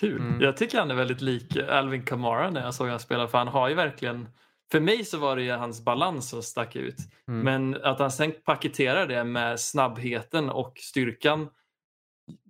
Kul. 0.00 0.20
Mm. 0.20 0.40
Jag 0.40 0.56
tycker 0.56 0.78
han 0.78 0.90
är 0.90 0.94
väldigt 0.94 1.20
lik 1.20 1.56
Alvin 1.56 2.04
Kamara 2.04 2.50
när 2.50 2.60
jag 2.60 2.74
såg 2.74 2.88
han 2.88 3.00
spela 3.00 3.28
för 3.28 3.38
han 3.38 3.48
har 3.48 3.68
ju 3.68 3.74
verkligen 3.74 4.28
för 4.72 4.80
mig 4.80 5.04
så 5.04 5.18
var 5.18 5.36
det 5.36 5.42
ju 5.42 5.52
hans 5.52 5.84
balans 5.84 6.28
som 6.28 6.42
stack 6.42 6.76
ut. 6.76 6.96
Mm. 7.28 7.40
Men 7.40 7.82
att 7.84 7.98
han 7.98 8.10
sen 8.10 8.32
paketerar 8.44 9.06
det 9.06 9.24
med 9.24 9.60
snabbheten 9.60 10.50
och 10.50 10.78
styrkan 10.78 11.48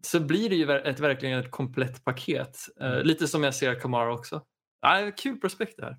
så 0.03 0.21
blir 0.21 0.51
det 0.51 0.57
ju 0.57 0.71
ett, 0.71 1.01
verkligen 1.01 1.39
ett 1.39 1.51
komplett 1.51 2.05
paket. 2.05 2.59
Eh, 2.81 2.87
Mm. 2.87 3.07
lite 3.07 3.29
som 3.29 3.45
jag 3.45 3.55
ser 3.55 3.81
Kamara 3.81 4.15
också. 4.15 4.43
Ja, 4.81 5.11
kul 5.17 5.41
prospekt 5.41 5.77
det 5.77 5.85
här. 5.85 5.97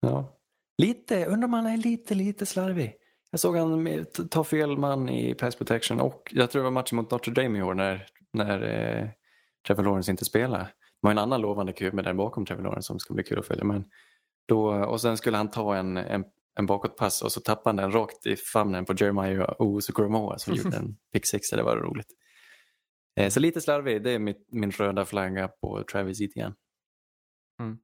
Ja. 0.00 0.37
Lite, 0.82 1.26
undrar 1.26 1.48
om 1.48 1.52
han 1.52 1.66
är 1.66 1.76
lite, 1.76 2.14
lite 2.14 2.46
slarvig. 2.46 2.94
Jag 3.30 3.40
såg 3.40 3.56
han 3.56 4.06
ta 4.30 4.44
fel 4.44 4.78
man 4.78 5.08
i 5.08 5.34
pass 5.34 5.56
protection 5.56 6.00
och 6.00 6.32
jag 6.34 6.50
tror 6.50 6.60
det 6.60 6.64
var 6.64 6.70
matchen 6.70 6.96
mot 6.96 7.10
Notre 7.10 7.32
Dame 7.32 7.58
i 7.58 7.62
år 7.62 7.74
när, 7.74 8.06
när 8.32 8.62
eh, 8.62 9.08
Trevor 9.66 9.82
Lawrence 9.82 10.10
inte 10.10 10.24
spelade. 10.24 10.64
Det 10.64 10.72
var 11.00 11.10
en 11.10 11.18
annan 11.18 11.40
lovande 11.40 11.72
QB 11.72 11.96
där 11.96 12.14
bakom 12.14 12.46
Trevor 12.46 12.62
Lawrence 12.62 12.86
som 12.86 12.98
ska 12.98 13.14
bli 13.14 13.24
kul 13.24 13.38
att 13.38 13.46
följa. 13.46 13.64
Men 13.64 13.84
då, 14.48 14.84
och 14.84 15.00
sen 15.00 15.16
skulle 15.16 15.36
han 15.36 15.50
ta 15.50 15.76
en, 15.76 15.96
en, 15.96 16.24
en 16.58 16.66
bakåtpass 16.66 17.22
och 17.22 17.32
så 17.32 17.40
tappade 17.40 17.68
han 17.68 17.90
den 17.90 18.00
rakt 18.00 18.26
i 18.26 18.36
famnen 18.36 18.84
på 18.84 18.94
Jeremiah 18.94 19.50
Owusu-Koromoa 19.58 20.38
som 20.38 20.54
gjorde 20.56 20.76
en 20.76 20.96
pick 21.12 21.26
six. 21.26 21.50
Det 21.50 21.62
var 21.62 21.76
roligt. 21.76 22.08
Eh, 23.16 23.28
så 23.28 23.40
lite 23.40 23.60
slarvig, 23.60 24.02
det 24.02 24.10
är 24.10 24.18
mitt, 24.18 24.48
min 24.52 24.70
röda 24.70 25.04
flagga 25.04 25.48
på 25.48 25.84
Travis 25.92 26.20
Etienne. 26.20 26.54
Mm. 27.60 27.78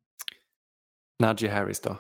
Najee 1.18 1.50
Harris 1.50 1.80
då? 1.80 1.96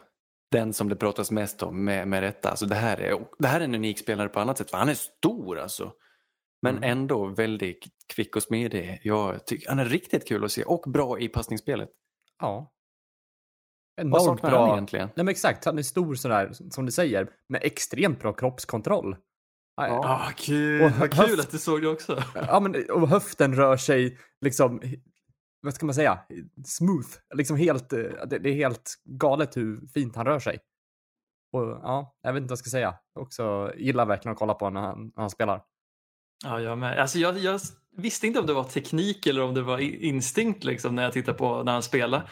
Den 0.50 0.72
som 0.72 0.88
det 0.88 0.96
pratas 0.96 1.30
mest 1.30 1.62
om 1.62 1.84
med, 1.84 2.08
med 2.08 2.20
rätta. 2.20 2.50
Alltså 2.50 2.66
det, 2.66 2.74
här 2.74 2.96
är, 3.00 3.26
det 3.38 3.48
här 3.48 3.60
är 3.60 3.64
en 3.64 3.74
unik 3.74 3.98
spelare 3.98 4.28
på 4.28 4.40
annat 4.40 4.58
sätt 4.58 4.70
för 4.70 4.78
han 4.78 4.88
är 4.88 4.94
stor 4.94 5.58
alltså. 5.58 5.92
Men 6.62 6.76
Mm. 6.76 6.90
ändå 6.90 7.26
väldigt 7.26 7.84
kvick 8.14 8.36
och 8.36 8.42
smidig. 8.42 9.00
Jag 9.04 9.46
tycker, 9.46 9.68
han 9.68 9.78
är 9.78 9.84
riktigt 9.84 10.28
kul 10.28 10.44
att 10.44 10.52
se 10.52 10.62
och 10.64 10.90
bra 10.90 11.18
i 11.18 11.28
passningsspelet. 11.28 11.88
Ja. 12.40 12.70
Vad 13.96 14.06
Enormt 14.06 14.24
saknar 14.24 14.50
han 14.50 14.66
bra. 14.68 14.74
egentligen? 14.74 15.06
Nej 15.14 15.24
men 15.24 15.28
exakt, 15.28 15.64
han 15.64 15.78
är 15.78 15.82
stor 15.82 16.14
sådär, 16.14 16.50
som 16.70 16.86
du 16.86 16.92
säger, 16.92 17.28
med 17.48 17.60
extremt 17.64 18.20
bra 18.20 18.32
kroppskontroll. 18.32 19.16
Ja. 19.76 19.86
Ja. 19.88 20.00
Ah, 20.04 20.30
kul. 20.36 20.82
Och 20.82 20.90
Vad 20.90 21.14
höft- 21.14 21.28
kul 21.28 21.40
att 21.40 21.50
du 21.50 21.58
såg 21.58 21.82
det 21.82 21.88
också. 21.88 22.22
Ja, 22.34 22.60
men 22.60 22.90
och 22.90 23.08
höften 23.08 23.54
rör 23.56 23.76
sig 23.76 24.18
liksom, 24.40 24.80
vad 25.64 25.74
ska 25.74 25.86
man 25.86 25.94
säga, 25.94 26.18
smooth. 26.64 27.08
Liksom 27.34 27.56
helt, 27.56 27.92
eh, 27.92 27.98
det, 27.98 28.38
det 28.38 28.48
är 28.48 28.54
helt 28.54 28.94
galet 29.04 29.56
hur 29.56 29.86
fint 29.86 30.16
han 30.16 30.26
rör 30.26 30.38
sig. 30.38 30.58
Och 31.52 31.62
ja, 31.62 32.16
jag 32.22 32.32
vet 32.32 32.40
inte 32.40 32.50
vad 32.50 32.52
jag 32.52 32.58
ska 32.58 32.70
säga. 32.70 32.94
Också 33.14 33.72
gillar 33.76 34.06
verkligen 34.06 34.32
att 34.32 34.38
kolla 34.38 34.54
på 34.54 34.70
när 34.70 34.80
han, 34.80 35.12
när 35.16 35.22
han 35.22 35.30
spelar. 35.30 35.62
Ja, 36.44 36.60
jag 36.60 36.78
med. 36.78 36.98
Alltså, 36.98 37.18
jag, 37.18 37.38
jag 37.38 37.60
visste 37.96 38.26
inte 38.26 38.40
om 38.40 38.46
det 38.46 38.52
var 38.52 38.64
teknik 38.64 39.26
eller 39.26 39.42
om 39.42 39.54
det 39.54 39.62
var 39.62 39.78
instinkt 39.78 40.64
liksom, 40.64 40.94
när 40.94 41.02
jag 41.02 41.12
tittade 41.12 41.38
på 41.38 41.62
när 41.62 41.72
han 41.72 41.82
spelade. 41.82 42.22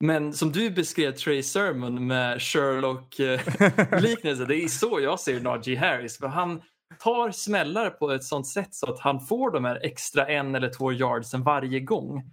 Men 0.00 0.32
som 0.32 0.52
du 0.52 0.70
beskrev 0.70 1.12
Trey 1.12 1.42
Sermon 1.42 2.06
med 2.06 2.42
Sherlock-liknelse, 2.42 4.44
det 4.48 4.56
är 4.56 4.68
så 4.68 5.00
jag 5.00 5.20
ser 5.20 5.40
Najee 5.40 5.76
Harris. 5.76 6.18
För 6.18 6.26
han 6.26 6.62
tar 6.98 7.30
smällar 7.30 7.90
på 7.90 8.12
ett 8.12 8.24
sånt 8.24 8.46
sätt 8.46 8.74
så 8.74 8.92
att 8.92 9.00
han 9.00 9.20
får 9.20 9.50
de 9.50 9.64
här 9.64 9.80
extra 9.82 10.26
en 10.26 10.54
eller 10.54 10.70
två 10.70 10.92
yardsen 10.92 11.42
varje 11.42 11.80
gång. 11.80 12.32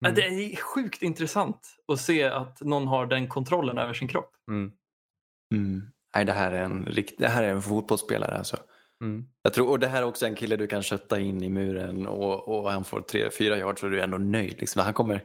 Men 0.00 0.14
Det 0.14 0.22
är 0.22 0.56
sjukt 0.56 1.02
intressant 1.02 1.76
att 1.92 2.00
se 2.00 2.24
att 2.24 2.60
någon 2.60 2.86
har 2.86 3.06
den 3.06 3.28
kontrollen 3.28 3.78
över 3.78 3.94
sin 3.94 4.08
kropp. 4.08 4.32
Mm. 4.48 4.72
Mm. 5.54 5.82
Nej, 6.14 6.24
det 6.24 6.32
här 6.32 6.52
är 6.52 6.62
en, 6.62 6.86
rikt, 6.86 7.18
det 7.18 7.28
här 7.28 7.42
är 7.42 7.48
en 7.48 7.62
fotbollsspelare 7.62 8.38
alltså. 8.38 8.56
Mm. 9.00 9.24
Jag 9.42 9.52
tror, 9.52 9.70
och 9.70 9.78
det 9.78 9.88
här 9.88 10.02
är 10.02 10.06
också 10.06 10.26
en 10.26 10.34
kille 10.34 10.56
du 10.56 10.66
kan 10.66 10.82
kötta 10.82 11.20
in 11.20 11.42
i 11.42 11.48
muren 11.48 12.06
och, 12.06 12.48
och 12.48 12.70
han 12.70 12.84
får 12.84 13.00
tre, 13.00 13.30
fyra 13.30 13.58
yards 13.58 13.80
så 13.80 13.86
är 13.86 13.90
du 13.90 14.00
ändå 14.00 14.18
nöjd. 14.18 14.60
Liksom. 14.60 14.82
Han, 14.82 14.94
kommer, 14.94 15.24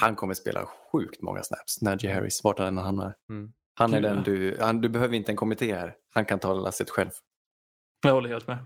han 0.00 0.16
kommer 0.16 0.34
spela 0.34 0.66
sjukt 0.92 1.22
många 1.22 1.42
snaps, 1.42 1.82
Najee 1.82 2.14
Harris, 2.14 2.44
vart 2.44 2.58
han 2.58 2.68
än 2.68 2.78
hamnar. 2.78 3.14
Mm. 3.30 3.52
Han 3.74 3.94
är 3.94 3.96
Kul. 3.96 4.02
den 4.02 4.22
du, 4.22 4.56
han, 4.60 4.80
du 4.80 4.88
behöver 4.88 5.16
inte 5.16 5.32
en 5.32 5.36
kommitté 5.36 5.74
här. 5.74 5.94
Han 6.14 6.24
kan 6.24 6.38
ta 6.38 6.54
lasset 6.54 6.90
själv. 6.90 7.10
Jag 8.02 8.12
håller 8.12 8.28
helt 8.28 8.46
med. 8.46 8.58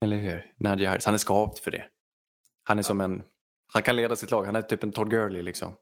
Eller 0.00 0.16
hur? 0.16 0.52
Najee 0.56 0.88
Harris, 0.88 1.04
han 1.04 1.14
är 1.14 1.18
skapt 1.18 1.58
för 1.58 1.70
det. 1.70 1.84
Han 2.64 2.78
är 2.78 2.82
som 2.82 3.00
en, 3.00 3.22
han 3.72 3.82
kan 3.82 3.96
leda 3.96 4.16
sitt 4.16 4.30
lag, 4.30 4.44
han 4.44 4.56
är 4.56 4.62
typ 4.62 4.82
en 4.82 4.92
Todd 4.92 5.10
Gurley 5.10 5.42
liksom. 5.42 5.76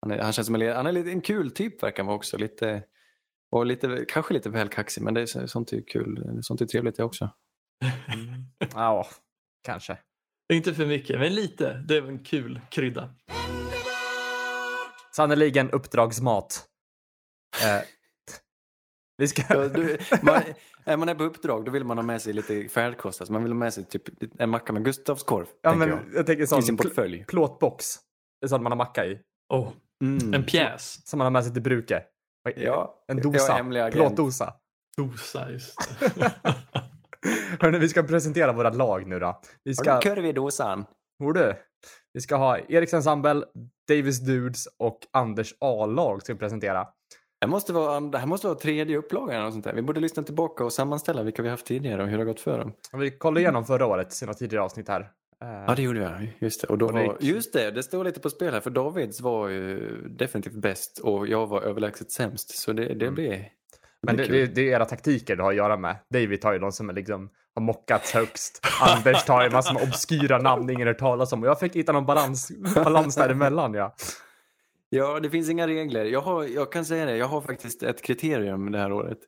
Han, 0.00 0.10
är, 0.10 0.18
han 0.18 0.32
känns 0.32 0.46
som 0.46 0.54
en, 0.54 0.76
han 0.76 0.86
är 0.86 0.92
lite, 0.92 1.10
en 1.10 1.20
kul 1.20 1.50
typ 1.50 1.82
verkar 1.82 2.02
han 2.02 2.06
vara 2.06 2.16
också. 2.16 2.36
Lite, 2.36 2.82
och 3.50 3.66
lite, 3.66 4.04
kanske 4.08 4.34
lite 4.34 4.50
väl 4.50 4.68
kaxig 4.68 5.02
men 5.02 5.14
det 5.14 5.20
är, 5.20 5.46
sånt 5.46 5.72
är 5.72 5.82
kul, 5.86 6.38
sånt 6.42 6.60
är 6.60 6.66
trevligt 6.66 6.96
det 6.96 7.04
också. 7.04 7.30
Ja, 8.74 9.06
kanske. 9.62 9.98
Inte 10.52 10.74
för 10.74 10.86
mycket, 10.86 11.20
men 11.20 11.34
lite. 11.34 11.84
Det 11.88 11.96
är 11.96 12.02
en 12.02 12.24
kul 12.24 12.60
krydda. 12.70 13.14
Sannerligen 15.16 15.70
uppdragsmat. 15.70 16.64
Eh, 17.64 17.82
vi 19.18 19.28
ska... 19.28 19.42
Ja, 19.48 19.68
du, 19.68 19.98
man, 20.22 20.42
är 20.84 20.96
man 20.96 21.08
är 21.08 21.14
på 21.14 21.24
uppdrag 21.24 21.64
då 21.64 21.70
vill 21.70 21.84
man 21.84 21.98
ha 21.98 22.02
med 22.04 22.22
sig 22.22 22.32
lite 22.32 22.68
färdkost. 22.68 23.20
Alltså 23.20 23.32
man 23.32 23.42
vill 23.42 23.52
ha 23.52 23.58
med 23.58 23.74
sig 23.74 23.84
typ 23.84 24.02
en 24.38 24.50
macka 24.50 24.72
med 24.72 24.84
Gustavskorv. 24.84 25.46
ja, 25.62 25.70
tänker 25.70 25.86
men 25.86 25.96
jag. 26.06 26.18
jag 26.18 26.26
tänker 26.26 26.42
I 26.42 26.46
sin 26.46 26.62
sån 26.62 26.76
pl- 26.78 26.82
portfölj. 26.82 27.24
plåtbox. 27.28 27.86
Sån 28.46 28.62
man 28.62 28.72
har 28.72 28.76
macka 28.76 29.06
i. 29.06 29.18
Oh, 29.54 29.68
Mm. 30.04 30.34
en 30.34 30.44
pjäs. 30.44 31.06
Som 31.08 31.18
man 31.18 31.24
har 31.26 31.30
med 31.30 31.44
sig 31.44 31.52
till 31.52 31.62
bruket. 31.62 32.02
Ja, 32.56 33.02
En 33.08 33.16
ja, 33.16 33.22
dosa. 33.22 33.52
agent. 33.54 33.94
Plåtdosa. 33.94 34.54
Dosa, 34.96 35.50
just 35.50 35.98
det. 36.16 36.32
Hörrni, 37.60 37.78
vi 37.78 37.88
ska 37.88 38.02
presentera 38.02 38.52
våra 38.52 38.70
lag 38.70 39.06
nu 39.06 39.18
då. 39.18 39.40
Vi 39.64 39.70
Har 39.70 39.74
ska... 39.84 39.94
du 39.94 40.00
kurv 40.00 40.26
i 40.26 40.32
dosan? 40.32 40.84
Borde. 41.18 41.56
Vi 42.12 42.20
ska 42.20 42.36
ha 42.36 42.58
Eriks 42.58 42.94
ensemble, 42.94 43.42
Davis 43.88 44.20
Dudes 44.20 44.66
och 44.78 44.98
Anders 45.12 45.54
A-lag 45.60 46.22
ska 46.22 46.32
vi 46.32 46.38
presentera. 46.38 46.86
Det 47.40 47.46
måste 47.46 47.72
vara, 47.72 48.00
det 48.00 48.18
här 48.18 48.26
måste 48.26 48.46
vara 48.46 48.58
tredje 48.58 48.96
upplagan 48.96 49.46
och 49.46 49.52
sånt 49.52 49.64
där. 49.64 49.72
Vi 49.72 49.82
borde 49.82 50.00
lyssna 50.00 50.22
tillbaka 50.22 50.64
och 50.64 50.72
sammanställa 50.72 51.22
vilka 51.22 51.42
vi 51.42 51.48
haft 51.48 51.66
tidigare 51.66 52.02
och 52.02 52.08
hur 52.08 52.18
det 52.18 52.24
har 52.24 52.28
gått 52.28 52.40
för 52.40 52.58
dem. 52.58 52.72
Vi 52.92 53.10
kollade 53.10 53.40
igenom 53.40 53.64
förra 53.64 53.86
året, 53.86 54.12
sina 54.12 54.34
tidigare 54.34 54.64
avsnitt 54.64 54.88
här. 54.88 55.08
Ja, 55.40 55.74
det 55.76 55.82
gjorde 55.82 56.00
jag. 56.00 56.32
Just 56.38 56.60
det. 56.60 56.66
Och 56.66 56.78
då 56.78 56.86
Och 56.86 56.92
det 56.92 57.06
var, 57.06 57.16
just 57.20 57.52
det, 57.52 57.70
det 57.70 57.82
står 57.82 58.04
lite 58.04 58.20
på 58.20 58.30
spel 58.30 58.52
här. 58.54 58.60
För 58.60 58.70
Davids 58.70 59.20
var 59.20 59.48
ju 59.48 59.78
definitivt 60.08 60.54
bäst 60.54 60.98
och 60.98 61.28
jag 61.28 61.46
var 61.46 61.62
överlägset 61.62 62.10
sämst. 62.10 62.58
Så 62.58 62.72
det, 62.72 62.84
det 62.84 63.04
Mm. 63.04 63.14
blir... 63.14 63.48
Men 64.02 64.16
Det 64.16 64.24
det, 64.26 64.46
det 64.46 64.60
är 64.60 64.76
era 64.76 64.84
taktiker 64.84 65.36
det 65.36 65.42
har 65.42 65.50
att 65.50 65.56
göra 65.56 65.76
med. 65.76 65.96
David 66.10 66.40
tar 66.40 66.52
ju 66.52 66.58
de 66.58 66.72
som 66.72 66.88
är 66.90 66.92
liksom, 66.94 67.30
har 67.54 67.62
mockats 67.62 68.14
högst. 68.14 68.60
Anders 68.80 69.24
tar 69.24 69.42
ju 69.44 69.50
massor 69.50 69.74
med 69.74 69.82
obskyra 69.82 70.38
namn 70.38 70.70
ingen 70.70 70.88
hört 70.88 70.98
talas 70.98 71.32
om. 71.32 71.42
Och 71.42 71.48
jag 71.48 71.60
fick 71.60 71.76
hitta 71.76 71.92
någon 71.92 72.06
balans, 72.06 72.52
balans 72.74 73.14
däremellan. 73.14 73.74
Ja. 73.74 73.94
Ja, 74.88 75.20
det 75.20 75.30
finns 75.30 75.50
inga 75.50 75.66
regler. 75.66 76.04
Jag, 76.04 76.20
har, 76.20 76.44
jag 76.44 76.72
kan 76.72 76.84
säga 76.84 77.06
det, 77.06 77.16
jag 77.16 77.26
har 77.26 77.40
faktiskt 77.40 77.82
ett 77.82 78.02
kriterium 78.02 78.72
det 78.72 78.78
här 78.78 78.92
året. 78.92 79.18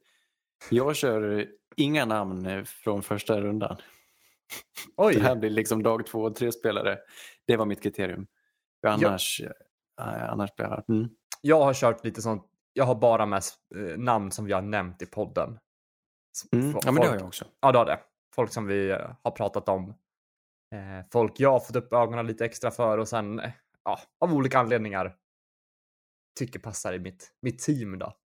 Jag 0.71 0.97
kör 0.97 1.47
inga 1.77 2.05
namn 2.05 2.65
från 2.67 3.03
första 3.03 3.41
rundan. 3.41 3.77
Oj, 4.97 5.15
Det 5.15 5.21
här 5.21 5.37
blir 5.37 5.51
liksom 5.51 5.83
dag 5.83 6.07
två 6.07 6.23
och 6.23 6.35
tre 6.35 6.53
spelare. 6.53 6.99
Det 7.47 7.57
var 7.57 7.67
mitt 7.67 7.83
kriterium. 7.83 8.27
För 8.81 8.89
annars, 8.89 9.41
eh, 10.01 10.31
annars 10.33 10.55
blir 10.57 10.67
jag... 10.67 10.85
Mm. 10.89 11.09
jag 11.41 11.61
har 11.65 11.75
kört 11.75 12.05
lite 12.05 12.23
sånt. 12.23 12.47
Jag 12.73 12.85
har 12.85 12.95
bara 12.95 13.27
med 13.27 13.43
eh, 13.77 13.99
namn 13.99 14.31
som 14.31 14.45
vi 14.45 14.53
har 14.53 14.63
nämnt 14.63 15.03
i 15.03 15.07
podden. 15.07 15.59
Mm. 16.53 16.77
Ja, 16.83 16.93
men 16.93 16.95
det 16.95 17.09
har 17.09 17.17
jag 17.17 17.27
också. 17.27 17.45
Ja, 17.61 17.73
det 17.73 17.79
har 17.79 17.87
det. 17.87 18.01
Folk 18.35 18.53
som 18.53 18.67
vi 18.67 18.91
eh, 18.91 19.11
har 19.23 19.31
pratat 19.31 19.69
om. 19.69 19.95
Folk 21.13 21.41
jag 21.41 21.51
har 21.51 21.61
fått 21.61 21.77
upp 21.77 21.93
ögonen 21.93 22.27
lite 22.27 22.45
extra 22.45 22.71
för 22.71 22.99
och 22.99 23.09
sen, 23.09 23.43
ja, 23.85 24.01
av 24.21 24.35
olika 24.35 24.59
anledningar 24.59 25.17
tycker 26.47 26.59
passar 26.59 26.93
i 26.93 26.99
mitt, 26.99 27.33
mitt 27.43 27.59
team 27.59 27.99
då. 27.99 28.17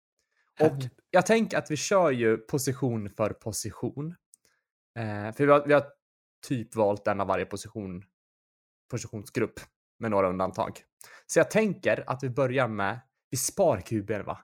Och 0.62 0.78
jag 1.10 1.26
tänker 1.26 1.58
att 1.58 1.72
vi 1.72 1.78
kör 1.78 2.12
ju 2.12 2.38
position 2.38 3.10
för 3.10 3.30
position. 3.30 4.16
Eh, 5.00 5.32
för 5.32 5.46
vi 5.46 5.52
har, 5.52 5.68
vi 5.68 5.74
har 5.74 5.86
typ 6.48 6.76
valt 6.76 7.08
en 7.08 7.22
av 7.22 7.28
varje 7.28 7.46
position, 7.46 8.04
positionsgrupp 8.92 9.60
med 10.00 10.12
några 10.12 10.30
undantag. 10.30 10.82
Så 11.26 11.40
jag 11.40 11.52
tänker 11.52 12.04
att 12.08 12.24
vi 12.24 12.30
börjar 12.30 12.68
med, 12.68 13.00
vi 13.30 13.38
spar 13.38 13.82
kuber 13.82 14.20
va? 14.20 14.40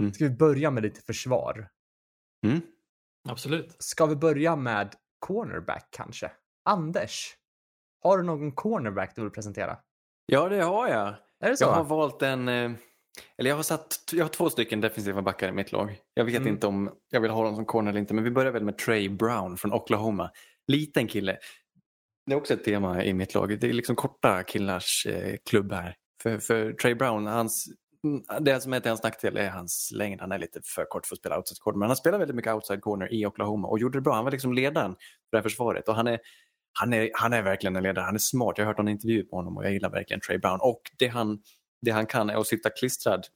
Mm. 0.00 0.12
Ska 0.12 0.24
vi 0.24 0.30
börja 0.30 0.70
med 0.70 0.82
lite 0.82 1.00
försvar? 1.00 1.68
Mm. 2.46 2.60
Absolut. 3.28 3.76
Ska 3.78 4.06
vi 4.06 4.16
börja 4.16 4.56
med 4.56 4.94
cornerback 5.18 5.88
kanske? 5.90 6.32
Anders, 6.64 7.36
har 8.02 8.18
du 8.18 8.24
någon 8.24 8.52
cornerback 8.52 9.12
du 9.14 9.22
vill 9.22 9.30
presentera? 9.30 9.78
Ja, 10.26 10.48
det 10.48 10.62
har 10.62 10.88
jag. 10.88 11.14
Är 11.40 11.50
det 11.50 11.56
så? 11.56 11.64
Jag 11.64 11.72
har 11.72 11.84
valt 11.84 12.22
en... 12.22 12.48
Eller 13.38 13.50
jag 13.50 13.56
har 13.56 13.62
satt... 13.62 13.98
Jag 14.12 14.24
har 14.24 14.28
två 14.28 14.50
stycken 14.50 14.80
defensiva 14.80 15.22
backar 15.22 15.48
i 15.48 15.52
mitt 15.52 15.72
lag. 15.72 15.98
Jag 16.14 16.24
vet 16.24 16.36
Mm. 16.36 16.48
inte 16.48 16.66
om 16.66 16.90
jag 17.10 17.20
vill 17.20 17.30
ha 17.30 17.44
dem 17.44 17.56
som 17.56 17.66
corner 17.66 17.90
eller 17.90 18.00
inte, 18.00 18.14
men 18.14 18.24
vi 18.24 18.30
börjar 18.30 18.52
väl 18.52 18.64
med 18.64 18.78
Trey 18.78 19.08
Brown 19.08 19.56
från 19.56 19.72
Oklahoma. 19.72 20.30
Liten 20.66 21.06
kille. 21.08 21.38
Det 22.26 22.32
är 22.32 22.36
också 22.36 22.54
ett 22.54 22.64
tema 22.64 23.04
i 23.04 23.14
mitt 23.14 23.34
lag. 23.34 23.60
Det 23.60 23.66
är 23.68 23.72
liksom 23.72 23.96
korta 23.96 24.42
killars 24.42 25.06
eh, 25.06 25.36
klubb 25.50 25.72
här. 25.72 25.94
För, 26.22 26.38
för 26.38 26.72
Trey 26.72 26.94
Brown, 26.94 27.26
hans, 27.26 27.66
mm, 28.04 28.44
det 28.44 28.60
som 28.60 28.72
är 28.72 28.80
till 28.80 28.90
hans 28.90 29.02
nackdel 29.02 29.36
är 29.36 29.48
hans 29.50 29.90
längd. 29.94 30.20
Han 30.20 30.32
är 30.32 30.38
lite 30.38 30.60
för 30.64 30.84
kort 30.84 31.06
för 31.06 31.14
att 31.14 31.18
spela 31.18 31.36
outside 31.38 31.58
corner, 31.58 31.78
men 31.78 31.88
han 31.88 31.96
spelar 31.96 32.18
väldigt 32.18 32.36
mycket 32.36 32.54
outside 32.54 32.80
corner 32.80 33.12
i 33.14 33.26
Oklahoma 33.26 33.68
och 33.68 33.78
gjorde 33.78 33.98
det 33.98 34.02
bra. 34.02 34.14
Han 34.14 34.24
var 34.24 34.30
liksom 34.32 34.52
ledaren 34.52 34.90
för 34.94 35.30
det 35.30 35.36
här 35.36 35.42
försvaret 35.42 35.88
och 35.88 35.94
han 35.94 36.06
är, 36.06 36.18
han 36.80 36.92
är, 36.92 37.10
han 37.14 37.32
är 37.32 37.42
verkligen 37.42 37.76
en 37.76 37.82
ledare. 37.82 38.04
Han 38.04 38.14
är 38.14 38.18
smart. 38.18 38.58
Jag 38.58 38.64
har 38.64 38.72
hört 38.72 38.78
en 38.78 38.88
intervju 38.88 39.24
på 39.24 39.36
honom 39.36 39.56
och 39.56 39.64
jag 39.64 39.72
gillar 39.72 39.90
verkligen 39.90 40.20
Trey 40.20 40.38
Brown. 40.38 40.58
Och 40.60 40.80
det 40.98 41.06
han, 41.08 41.38
det 41.82 41.90
han 41.90 42.06
kan 42.06 42.30
är 42.30 42.34
att 42.36 42.46
sitta 42.46 42.70
klistrad 42.70 43.26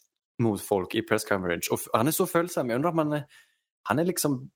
mot 0.42 0.62
folk 0.62 0.94
i 0.94 1.02
press 1.02 1.24
coverage. 1.24 1.68
Och 1.72 1.78
han 1.92 2.06
är 2.06 2.10
så 2.10 2.26
följsam. 2.26 2.68
Jag 2.70 2.76
undrar 2.76 2.90
om 2.90 2.98
han 2.98 3.12
är, 3.12 3.24
han 3.82 3.98
är 3.98 4.04
liksom, 4.04 4.50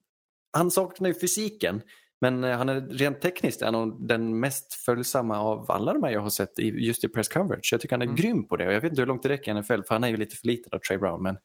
han 0.53 0.71
saknar 0.71 1.09
ju 1.09 1.15
fysiken. 1.15 1.83
Men 2.21 2.45
eh, 2.45 2.57
han 2.59 2.69
är 2.69 2.81
rent 2.81 3.21
tekniskt 3.21 3.63
är 3.63 3.73
nog 3.73 4.09
den 4.09 4.41
mest 4.41 4.75
följsamma 4.75 5.39
av 5.41 5.71
alla 5.71 5.93
de 5.93 6.03
här 6.03 6.11
jag 6.11 6.21
har 6.21 6.31
sett 6.31 6.59
i, 6.59 6.69
just 6.69 7.05
i 7.05 7.09
press 7.09 7.29
coverage. 7.29 7.69
Jag 7.73 7.81
tycker 7.81 7.95
han 7.95 8.03
är 8.03 8.07
Mm. 8.07 8.17
grym 8.17 8.49
på 8.49 8.57
det. 8.57 8.67
Och 8.67 8.73
jag 8.73 8.81
vet 8.81 8.91
inte 8.91 9.03
hur 9.03 9.07
långt 9.07 9.23
det 9.23 9.29
räcker 9.29 9.51
i 9.57 9.61
NFL 9.61 9.83
för 9.83 9.95
han 9.95 10.05
är 10.05 10.09
ju 10.09 10.17
lite 10.17 10.37
förlitad 10.37 10.75
av 10.75 10.79
Trey 10.79 10.99
Brown. 10.99 11.23
Men 11.23 11.39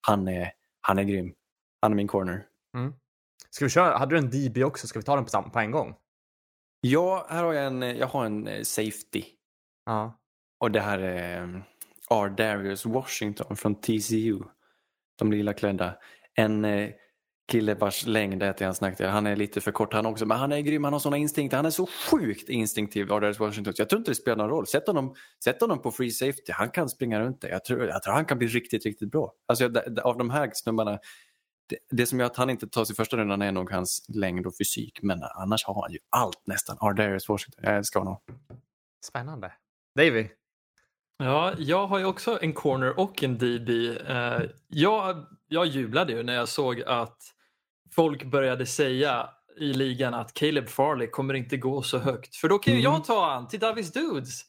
han 0.00 0.28
är, 0.28 0.52
han 0.80 0.98
är 0.98 1.02
grym. 1.02 1.34
Han 1.80 1.92
är 1.92 1.96
min 1.96 2.08
corner. 2.08 2.46
Ska 3.50 3.64
vi 3.64 3.70
köra? 3.70 3.98
Hade 3.98 4.14
du 4.14 4.18
en 4.18 4.30
DB 4.30 4.64
också? 4.64 4.86
Ska 4.86 4.98
vi 4.98 5.04
ta 5.04 5.16
den 5.16 5.24
på, 5.24 5.50
på 5.50 5.58
en 5.58 5.70
gång? 5.70 5.94
Ja, 6.80 7.26
här 7.30 7.44
har 7.44 7.52
jag 7.52 7.66
en, 7.66 7.82
jag 7.82 8.06
har 8.06 8.24
en 8.24 8.46
eh, 8.48 8.62
safety. 8.62 9.24
Ja. 9.86 10.20
Och 10.60 10.70
det 10.70 10.80
här 10.80 10.98
är 10.98 11.64
R. 12.22 12.28
Darius 12.28 12.86
Washington 12.86 13.56
från 13.56 13.74
TCU. 13.74 14.38
De 15.18 15.32
lila 15.32 15.52
klädda. 15.52 15.96
En 16.34 16.64
eh, 16.64 16.90
kille 17.48 17.74
vars 17.74 18.06
längd 18.06 18.42
är 18.42 18.52
till 18.52 18.66
hans 18.66 18.80
nackdel. 18.80 19.10
Han 19.10 19.26
är 19.26 19.36
lite 19.36 19.60
för 19.60 19.72
kort 19.72 19.92
han 19.92 20.06
också, 20.06 20.26
men 20.26 20.38
han 20.38 20.52
är 20.52 20.60
grym. 20.60 20.84
Han 20.84 20.92
har 20.92 21.00
sådana 21.00 21.16
instinkter. 21.16 21.56
Han 21.56 21.66
är 21.66 21.70
så 21.70 21.88
sjukt 22.10 22.48
instinktiv, 22.48 23.12
R. 23.12 23.20
Darius 23.20 23.40
Washington. 23.40 23.74
Jag 23.76 23.88
tror 23.88 23.98
inte 23.98 24.10
det 24.10 24.14
spelar 24.14 24.36
någon 24.36 24.48
roll. 24.48 24.66
Sätt 24.66 24.86
honom, 24.86 25.14
sätt 25.44 25.60
honom 25.60 25.82
på 25.82 25.90
free 25.90 26.10
safety. 26.10 26.52
Han 26.52 26.70
kan 26.70 26.88
springa 26.88 27.20
runt 27.20 27.40
det. 27.40 27.48
Jag 27.48 27.64
tror, 27.64 27.86
jag 27.86 28.02
tror 28.02 28.14
han 28.14 28.24
kan 28.24 28.38
bli 28.38 28.46
riktigt, 28.46 28.84
riktigt 28.84 29.10
bra. 29.10 29.32
Alltså, 29.46 29.64
jag, 29.64 29.98
av 29.98 30.18
de 30.18 30.30
här 30.30 30.50
snubbarna, 30.54 30.98
det, 31.68 31.76
det 31.90 32.06
som 32.06 32.20
gör 32.20 32.26
att 32.26 32.36
han 32.36 32.50
inte 32.50 32.68
tas 32.68 32.90
i 32.90 32.94
första 32.94 33.16
rundan 33.16 33.42
är 33.42 33.52
nog 33.52 33.70
hans 33.70 34.06
längd 34.08 34.46
och 34.46 34.56
fysik. 34.58 35.02
Men 35.02 35.22
annars 35.22 35.64
har 35.64 35.82
han 35.82 35.92
ju 35.92 35.98
allt 36.10 36.46
nästan. 36.46 36.76
R. 36.80 37.18
Washington. 37.28 37.64
Jag 37.64 37.76
älskar 37.76 38.00
honom. 38.00 38.16
Spännande. 39.04 39.52
Davy? 39.96 40.28
Ja, 41.18 41.52
jag 41.58 41.86
har 41.86 41.98
ju 41.98 42.04
också 42.04 42.38
en 42.42 42.52
corner 42.52 42.98
och 43.00 43.22
en 43.22 43.38
DB. 43.38 43.70
Eh, 44.10 44.40
jag, 44.68 45.26
jag 45.48 45.66
jublade 45.66 46.12
ju 46.12 46.22
när 46.22 46.34
jag 46.34 46.48
såg 46.48 46.82
att 46.82 47.18
folk 47.94 48.24
började 48.24 48.66
säga 48.66 49.28
i 49.56 49.72
ligan 49.72 50.14
att 50.14 50.34
Caleb 50.34 50.68
Farley 50.68 51.06
kommer 51.06 51.34
inte 51.34 51.56
gå 51.56 51.82
så 51.82 51.98
högt. 51.98 52.36
För 52.36 52.48
då 52.48 52.58
kan 52.58 52.72
ju 52.74 52.80
Mm. 52.80 52.92
jag 52.92 53.04
ta 53.04 53.30
han 53.30 53.48
till 53.48 53.60
Davis 53.60 53.92
Dudes. 53.92 54.40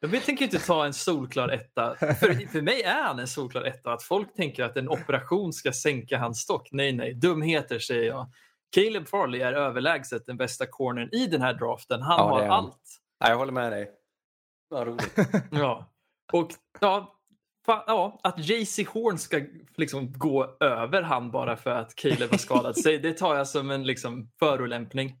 Jag 0.00 0.24
tänker 0.24 0.44
inte 0.44 0.58
ta 0.58 0.86
en 0.86 0.92
solklar 0.92 1.48
etta. 1.48 1.94
För, 1.98 2.48
för 2.52 2.62
mig 2.62 2.82
är 2.82 3.02
han 3.02 3.18
en 3.18 3.28
solklar 3.28 3.62
etta. 3.62 3.92
Att 3.92 4.02
folk 4.02 4.34
tänker 4.34 4.64
att 4.64 4.76
en 4.76 4.88
operation 4.88 5.52
ska 5.52 5.72
sänka 5.72 6.18
hans 6.18 6.38
stock. 6.40 6.68
Nej, 6.72 6.92
nej. 6.92 7.14
Dumheter 7.14 7.78
säger 7.78 8.04
jag. 8.06 8.26
Caleb 8.74 9.08
Farley 9.08 9.40
är 9.40 9.52
överlägset 9.52 10.26
den 10.26 10.36
bästa 10.36 10.66
cornern 10.66 11.08
i 11.12 11.26
den 11.26 11.40
här 11.42 11.54
draften. 11.54 12.02
Han 12.02 12.18
Ja, 12.18 12.28
har 12.28 12.40
han. 12.40 12.50
allt. 12.50 13.00
Ja, 13.20 13.28
jag 13.28 13.36
håller 13.36 13.52
med 13.52 13.72
dig. 13.72 13.90
Vad 14.68 14.86
roligt. 14.86 15.16
Ja, 15.50 15.89
och 16.32 16.50
ja, 16.80 17.20
Fan, 17.66 17.82
ja 17.86 18.20
att 18.22 18.38
JC 18.38 18.78
Horn 18.88 19.18
ska 19.18 19.40
liksom 19.76 20.12
gå 20.12 20.56
över 20.60 21.02
han 21.02 21.30
bara 21.30 21.56
för 21.56 21.70
att 21.70 21.94
Caleb 21.94 22.30
har 22.30 22.38
skadat 22.38 22.78
sig, 22.82 22.98
det 22.98 23.12
tar 23.12 23.36
jag 23.36 23.48
som 23.48 23.70
en 23.70 23.86
liksom 23.86 24.30
förolämpning. 24.38 25.16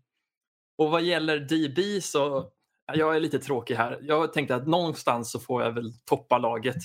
Och 0.78 0.90
vad 0.90 1.02
gäller 1.02 1.38
DB 1.38 2.02
så, 2.02 2.50
jag 2.92 3.16
är 3.16 3.20
lite 3.20 3.38
tråkig 3.38 3.74
här. 3.74 3.98
Jag 4.02 4.32
tänkte 4.32 4.54
att 4.54 4.66
någonstans 4.66 5.32
så 5.32 5.40
får 5.40 5.62
jag 5.62 5.72
väl 5.72 5.92
toppa 6.04 6.38
laget. 6.38 6.76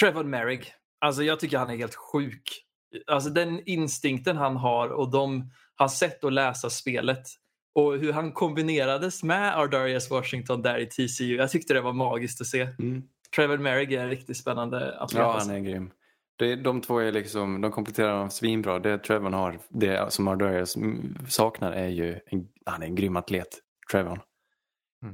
Trevor 0.00 0.24
Merrick, 0.24 0.72
alltså 1.00 1.22
jag 1.22 1.40
tycker 1.40 1.58
han 1.58 1.70
är 1.70 1.76
helt 1.76 1.94
sjuk. 1.94 2.64
Alltså 3.06 3.30
den 3.30 3.68
instinkten 3.68 4.36
han 4.36 4.56
har 4.56 4.88
och 4.88 5.10
de, 5.10 5.50
hans 5.74 5.98
sätt 5.98 6.24
att 6.24 6.32
läsa 6.32 6.70
spelet 6.70 7.26
och 7.74 7.98
hur 7.98 8.12
han 8.12 8.32
kombinerades 8.32 9.22
med 9.22 9.58
Ardarius 9.58 10.10
Washington 10.10 10.62
där 10.62 10.78
i 10.78 10.86
TCU. 10.86 11.36
Jag 11.36 11.50
tyckte 11.50 11.74
det 11.74 11.80
var 11.80 11.92
magiskt 11.92 12.40
att 12.40 12.46
se. 12.46 12.60
Mm. 12.60 13.02
Trevor 13.38 13.58
Merrick 13.58 13.92
är 13.92 14.00
en 14.00 14.08
riktigt 14.10 14.36
spännande 14.36 14.98
atlet. 14.98 15.20
Ja, 15.20 15.32
alltså. 15.32 15.48
han 15.48 15.56
är 15.56 15.60
grym. 15.60 15.90
Det, 16.38 16.56
de 16.56 16.80
två 16.80 16.98
är 16.98 17.12
liksom, 17.12 17.60
de 17.60 17.72
kompletterar 17.72 18.12
honom 18.12 18.30
svinbra. 18.30 18.78
Det 18.78 18.98
Trevon 18.98 19.32
har, 19.32 19.60
det 19.68 20.12
som 20.12 20.28
Ardarius 20.28 20.76
mm, 20.76 21.16
saknar 21.28 21.72
är 21.72 21.88
ju, 21.88 22.20
en, 22.26 22.48
han 22.66 22.82
är 22.82 22.86
en 22.86 22.94
grym 22.94 23.16
atlet, 23.16 23.48
Trevon. 23.92 24.18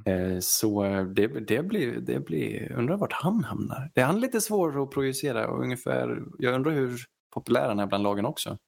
Eh, 0.06 0.38
så 0.40 0.84
eh, 0.84 1.04
det, 1.04 1.26
det, 1.26 1.62
blir, 1.62 2.00
det 2.00 2.20
blir, 2.20 2.72
undrar 2.72 2.96
vart 2.96 3.12
han 3.12 3.44
hamnar. 3.44 3.90
Det 3.94 4.00
är 4.00 4.04
han 4.04 4.20
lite 4.20 4.40
svår 4.40 4.82
att 4.82 4.90
projicera 4.90 5.48
och 5.48 5.62
ungefär, 5.62 6.22
jag 6.38 6.54
undrar 6.54 6.72
hur 6.72 6.98
populär 7.34 7.68
han 7.68 7.78
är 7.78 7.86
bland 7.86 8.04
lagen 8.04 8.24
också. 8.24 8.58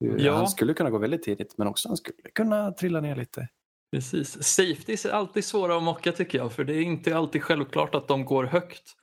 Hur- 0.00 0.18
Ja. 0.20 0.36
Han 0.36 0.48
skulle 0.48 0.74
kunna 0.74 0.90
gå 0.90 0.98
väldigt 0.98 1.22
tidigt 1.22 1.54
men 1.58 1.66
också 1.66 1.88
han 1.88 1.96
skulle 1.96 2.16
kunna 2.34 2.72
trilla 2.72 3.00
ner 3.00 3.16
lite. 3.16 3.48
Precis. 3.92 4.42
Safeties 4.42 5.06
är 5.06 5.10
alltid 5.10 5.44
svåra 5.44 5.76
att 5.76 5.82
mocka 5.82 6.12
tycker 6.12 6.38
jag, 6.38 6.52
för 6.52 6.64
det 6.64 6.74
är 6.74 6.82
inte 6.82 7.16
alltid 7.16 7.42
självklart 7.42 7.94
att 7.94 8.08
de 8.08 8.24
går 8.24 8.44
högt. 8.44 8.96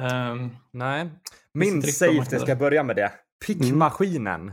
Ehm, 0.00 0.56
Nej. 0.70 1.10
Min 1.52 1.82
safety, 1.82 2.38
ska 2.38 2.56
börja 2.56 2.82
med 2.82 2.96
det? 2.96 3.12
Pickmaskinen. 3.46 4.52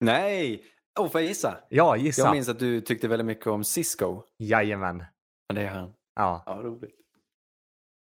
Nej! 0.00 0.64
Oh, 1.00 1.08
får 1.10 1.20
jag 1.20 1.28
gissa? 1.28 1.58
Ja, 1.68 1.96
gissa. 1.96 2.22
Jag 2.22 2.32
minns 2.32 2.48
att 2.48 2.58
du 2.58 2.80
tyckte 2.80 3.08
väldigt 3.08 3.26
mycket 3.26 3.46
om 3.46 3.64
Cisco. 3.64 4.22
Jajamän. 4.38 5.04
Ja, 5.48 5.54
det 5.54 5.62
är 5.62 5.68
han. 5.68 5.92
Ja. 6.14 6.42
Ja, 6.46 6.52
roligt. 6.52 6.94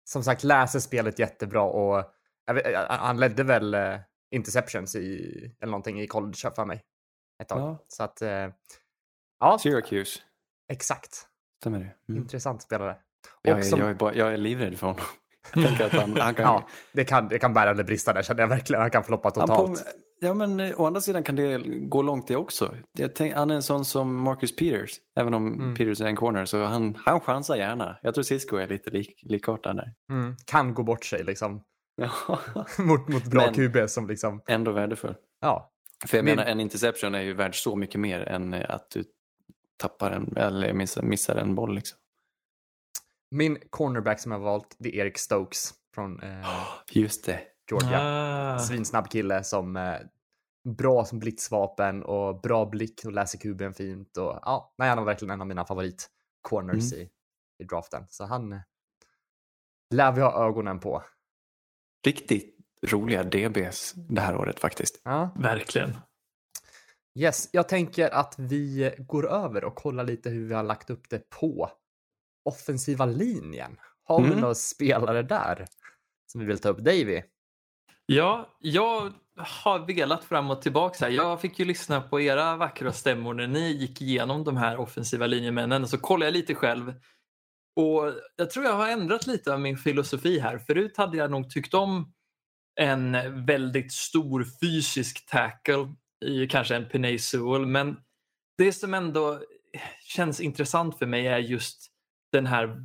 Som 0.09 0.23
sagt, 0.23 0.43
läser 0.43 0.79
spelet 0.79 1.19
jättebra 1.19 1.63
och 1.63 2.03
vet, 2.53 2.89
han 2.89 3.19
ledde 3.19 3.43
väl 3.43 3.73
eh, 3.73 3.99
interceptions 4.31 4.95
i, 4.95 5.55
eller 5.61 5.71
någonting 5.71 6.01
i 6.01 6.07
college 6.07 6.51
för 6.55 6.65
mig. 6.65 6.83
Ett 7.41 7.49
tag. 7.49 7.59
Ja. 7.59 7.85
Så 7.87 8.03
att, 8.03 8.21
eh, 8.21 8.49
ja, 9.39 9.59
Syracuse. 9.59 10.19
Exakt. 10.71 11.27
Stämmer 11.61 11.79
det? 11.79 11.91
Mm. 12.09 12.21
Intressant 12.21 12.61
spelare. 12.61 12.95
Jag, 13.41 13.65
som- 13.65 13.79
jag, 13.79 13.89
är 13.89 13.93
bara, 13.93 14.15
jag 14.15 14.33
är 14.33 14.37
livrädd 14.37 14.77
för 14.79 14.87
honom. 14.87 15.01
Jag 15.53 15.63
tänker 15.65 15.85
att 15.85 15.91
han, 15.91 16.17
han 16.19 16.33
kan... 16.35 16.43
Ja, 16.45 16.67
det 16.93 17.05
kan, 17.05 17.27
det 17.27 17.39
kan 17.39 17.53
bära 17.53 17.69
eller 17.69 17.83
brista 17.83 18.13
där 18.13 18.23
känner 18.23 18.41
jag 18.41 18.47
verkligen. 18.47 18.81
Han 18.81 18.91
kan 18.91 19.03
floppa 19.03 19.31
totalt. 19.31 19.83
på, 19.83 19.89
ja, 20.21 20.33
men 20.33 20.59
eh, 20.59 20.81
å 20.81 20.85
andra 20.85 21.01
sidan 21.01 21.23
kan 21.23 21.35
det 21.35 21.57
gå 21.87 22.01
långt 22.01 22.27
det 22.27 22.35
också. 22.35 22.75
Jag 22.97 23.15
tänk, 23.15 23.33
han 23.33 23.51
är 23.51 23.55
en 23.55 23.63
sån 23.63 23.85
som 23.85 24.15
Marcus 24.15 24.55
Peters. 24.55 24.91
Även 25.19 25.33
om 25.33 25.53
Mm. 25.53 25.75
Peters 25.75 26.01
är 26.01 26.05
en 26.05 26.15
corner 26.15 26.45
så 26.45 26.63
han, 26.63 26.97
han 27.05 27.19
chansar 27.19 27.55
gärna. 27.55 27.97
Jag 28.01 28.13
tror 28.13 28.23
Cisco 28.23 28.55
är 28.57 28.67
lite 28.67 28.89
lik, 28.89 29.19
likartad 29.23 29.75
där. 29.75 29.93
Mm, 30.11 30.35
kan 30.45 30.73
gå 30.73 30.83
bort 30.83 31.05
sig 31.05 31.23
liksom. 31.23 31.63
Mot, 32.79 33.07
mot 33.07 33.25
bra 33.25 33.41
Men- 33.45 33.53
QB 33.53 33.89
som 33.89 34.07
liksom, 34.07 34.41
Ändå 34.47 34.71
värdefull. 34.71 35.15
ja. 35.41 35.71
För 36.07 36.17
jag 36.17 36.25
Min- 36.25 36.35
menar, 36.35 36.51
en 36.51 36.59
interception 36.59 37.15
är 37.15 37.21
ju 37.21 37.33
värd 37.33 37.63
så 37.63 37.75
mycket 37.75 37.99
mer 38.01 38.19
än 38.19 38.53
eh, 38.53 38.65
att 38.69 38.89
du 38.93 39.03
tappar 39.77 40.11
en, 40.11 40.37
eller 40.37 40.73
missar, 40.73 41.01
missar 41.01 41.35
en 41.35 41.55
boll. 41.55 41.75
Liksom. 41.75 41.97
Min 43.31 43.57
cornerback 43.69 44.19
som 44.19 44.31
jag 44.31 44.39
har 44.39 44.45
valt, 44.45 44.75
det 44.79 44.89
är 44.89 45.01
Eric 45.01 45.17
Stokes 45.17 45.73
från 45.95 46.19
eh, 46.19 46.47
Just 46.91 47.25
det. 47.25 47.41
Georgia. 47.69 47.99
Ah. 48.01 48.59
Svinsnabb 48.59 49.09
kille 49.09 49.43
som 49.43 49.75
eh, 49.75 49.97
bra 50.77 51.05
som 51.05 51.19
blitzvapen 51.19 52.03
och 52.03 52.41
bra 52.41 52.65
blick 52.65 53.05
och 53.05 53.11
läser 53.11 53.39
kuben 53.39 53.73
fint. 53.73 54.17
Och, 54.17 54.39
ja, 54.41 54.73
nej, 54.77 54.89
han 54.89 54.97
var 54.97 55.05
verkligen 55.05 55.31
en 55.31 55.41
av 55.41 55.47
mina 55.47 55.65
favorit 55.65 56.09
corners 56.41 56.93
i, 56.93 57.09
i 57.59 57.63
draften. 57.63 58.05
Så 58.09 58.25
han 58.25 58.53
eh, 58.53 58.59
lär 59.93 60.11
vi 60.11 60.21
ha 60.21 60.47
ögonen 60.47 60.79
på. 60.79 61.03
Riktigt 62.05 62.55
roliga 62.87 63.23
DBs 63.23 63.93
det 63.95 64.21
här 64.21 64.35
året 64.35 64.59
faktiskt. 64.59 65.01
Ja. 65.03 65.29
Verkligen. 65.35 65.97
Yes, 67.19 67.49
jag 67.51 67.69
tänker 67.69 68.09
att 68.13 68.35
vi 68.37 68.95
går 68.97 69.27
över 69.31 69.63
och 69.63 69.75
kollar 69.75 70.03
lite 70.03 70.29
hur 70.29 70.47
vi 70.47 70.53
har 70.53 70.63
lagt 70.63 70.89
upp 70.89 71.09
det 71.09 71.29
på 71.29 71.69
offensiva 72.45 73.05
linjen. 73.05 73.77
Har 74.03 74.21
vi 74.21 74.27
Mm. 74.27 74.39
några 74.39 74.55
spelare 74.55 75.21
där 75.23 75.65
som 76.31 76.41
vi 76.41 76.47
vill 76.47 76.59
ta 76.59 76.69
upp? 76.69 76.77
Davy? 76.77 77.21
Ja, 78.05 78.57
jag 78.59 79.13
har 79.37 79.79
velat 79.79 80.23
fram 80.23 80.49
och 80.49 80.61
tillbaka. 80.61 81.05
Här. 81.05 81.11
Jag 81.11 81.41
fick 81.41 81.59
ju 81.59 81.65
lyssna 81.65 82.01
på 82.01 82.21
era 82.21 82.55
vackra 82.55 82.93
stämmor 82.93 83.33
när 83.33 83.47
ni 83.47 83.71
gick 83.71 84.01
igenom 84.01 84.43
de 84.43 84.57
här 84.57 84.77
offensiva 84.77 85.27
linjemännen 85.27 85.87
så 85.87 85.97
kollade 85.97 86.25
jag 86.25 86.33
lite 86.33 86.55
själv. 86.55 86.93
Och 87.75 88.13
jag 88.35 88.49
tror 88.49 88.65
jag 88.65 88.73
har 88.73 88.87
ändrat 88.89 89.27
lite 89.27 89.53
av 89.53 89.61
min 89.61 89.77
filosofi 89.77 90.39
här. 90.39 90.57
Förut 90.57 90.97
hade 90.97 91.17
jag 91.17 91.31
nog 91.31 91.49
tyckt 91.49 91.73
om 91.73 92.13
en 92.79 93.11
väldigt 93.45 93.91
stor 93.93 94.45
fysisk 94.61 95.25
tackle 95.29 95.95
i 96.25 96.47
kanske 96.47 96.75
en 96.75 96.89
Penay 96.89 97.19
Sewell. 97.19 97.65
Men 97.65 97.97
det 98.57 98.73
som 98.73 98.93
ändå 98.93 99.39
känns 100.03 100.39
intressant 100.41 100.97
för 100.99 101.05
mig 101.05 101.27
är 101.27 101.37
just 101.37 101.87
den 102.31 102.45
här 102.45 102.81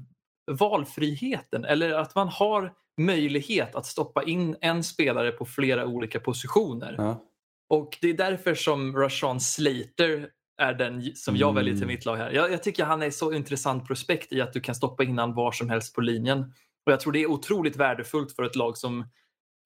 valfriheten 0.51 1.65
eller 1.65 1.93
att 1.93 2.15
man 2.15 2.29
har 2.29 2.73
möjlighet 3.01 3.75
att 3.75 3.87
stoppa 3.87 4.23
in 4.23 4.57
en 4.61 4.85
spelare 4.85 5.31
på 5.31 5.45
flera 5.45 5.87
olika 5.87 6.21
positioner. 6.21 6.95
Ja. 6.99 7.27
Och 7.69 7.99
det 8.01 8.09
är 8.11 8.15
därför 8.15 8.55
som 8.55 8.97
Rashawn 8.97 9.41
Slater 9.41 10.29
är 10.59 10.75
den 10.75 11.03
som 11.15 11.37
jag 11.37 11.55
väljer 11.55 11.75
till 11.75 11.83
Mm. 11.83 11.95
mitt 11.95 12.05
lag 12.05 12.17
här. 12.17 12.31
Jag, 12.31 12.53
jag 12.53 12.63
tycker 12.63 12.85
han 12.85 13.03
är 13.03 13.11
så 13.11 13.33
intressant 13.33 13.87
prospekt 13.87 14.33
i 14.33 14.41
att 14.41 14.53
du 14.53 14.61
kan 14.61 14.75
stoppa 14.75 15.05
in 15.05 15.19
han 15.19 15.35
var 15.35 15.53
som 15.53 15.71
helst 15.71 15.95
på 15.95 16.01
linjen. 16.01 16.41
Och 16.87 16.93
jag 16.93 17.01
tror 17.01 17.13
det 17.13 17.19
är 17.23 17.31
otroligt 17.31 17.77
värdefullt 17.77 18.33
för 18.33 18.43
ett 18.43 18.57
lag 18.57 18.77
som, 18.79 19.05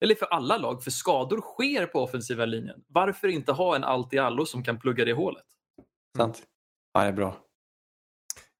eller 0.01 0.15
för 0.15 0.25
alla 0.25 0.57
lag, 0.57 0.83
för 0.83 0.91
skador 0.91 1.41
sker 1.41 1.85
på 1.85 1.99
offensiva 1.99 2.45
linjen. 2.45 2.83
Varför 2.87 3.27
inte 3.27 3.51
ha 3.51 3.75
en 3.75 3.83
allt 3.83 4.13
i 4.13 4.17
allo 4.17 4.45
som 4.45 4.63
kan 4.63 4.79
plugga 4.79 5.05
det 5.05 5.13
hålet? 5.13 5.45
Sant. 6.17 6.43
Ja, 6.93 7.01
det 7.01 7.07
är 7.07 7.13
bra. 7.13 7.37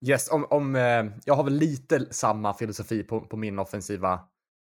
Yes, 0.05 0.31
om, 0.31 0.45
om, 0.49 0.75
eh, 0.75 1.05
jag 1.25 1.33
har 1.33 1.43
väl 1.43 1.53
lite 1.53 2.13
samma 2.13 2.53
filosofi 2.53 3.03
på, 3.03 3.21
på 3.21 3.38
min 3.38 3.59
offensiva 3.59 4.19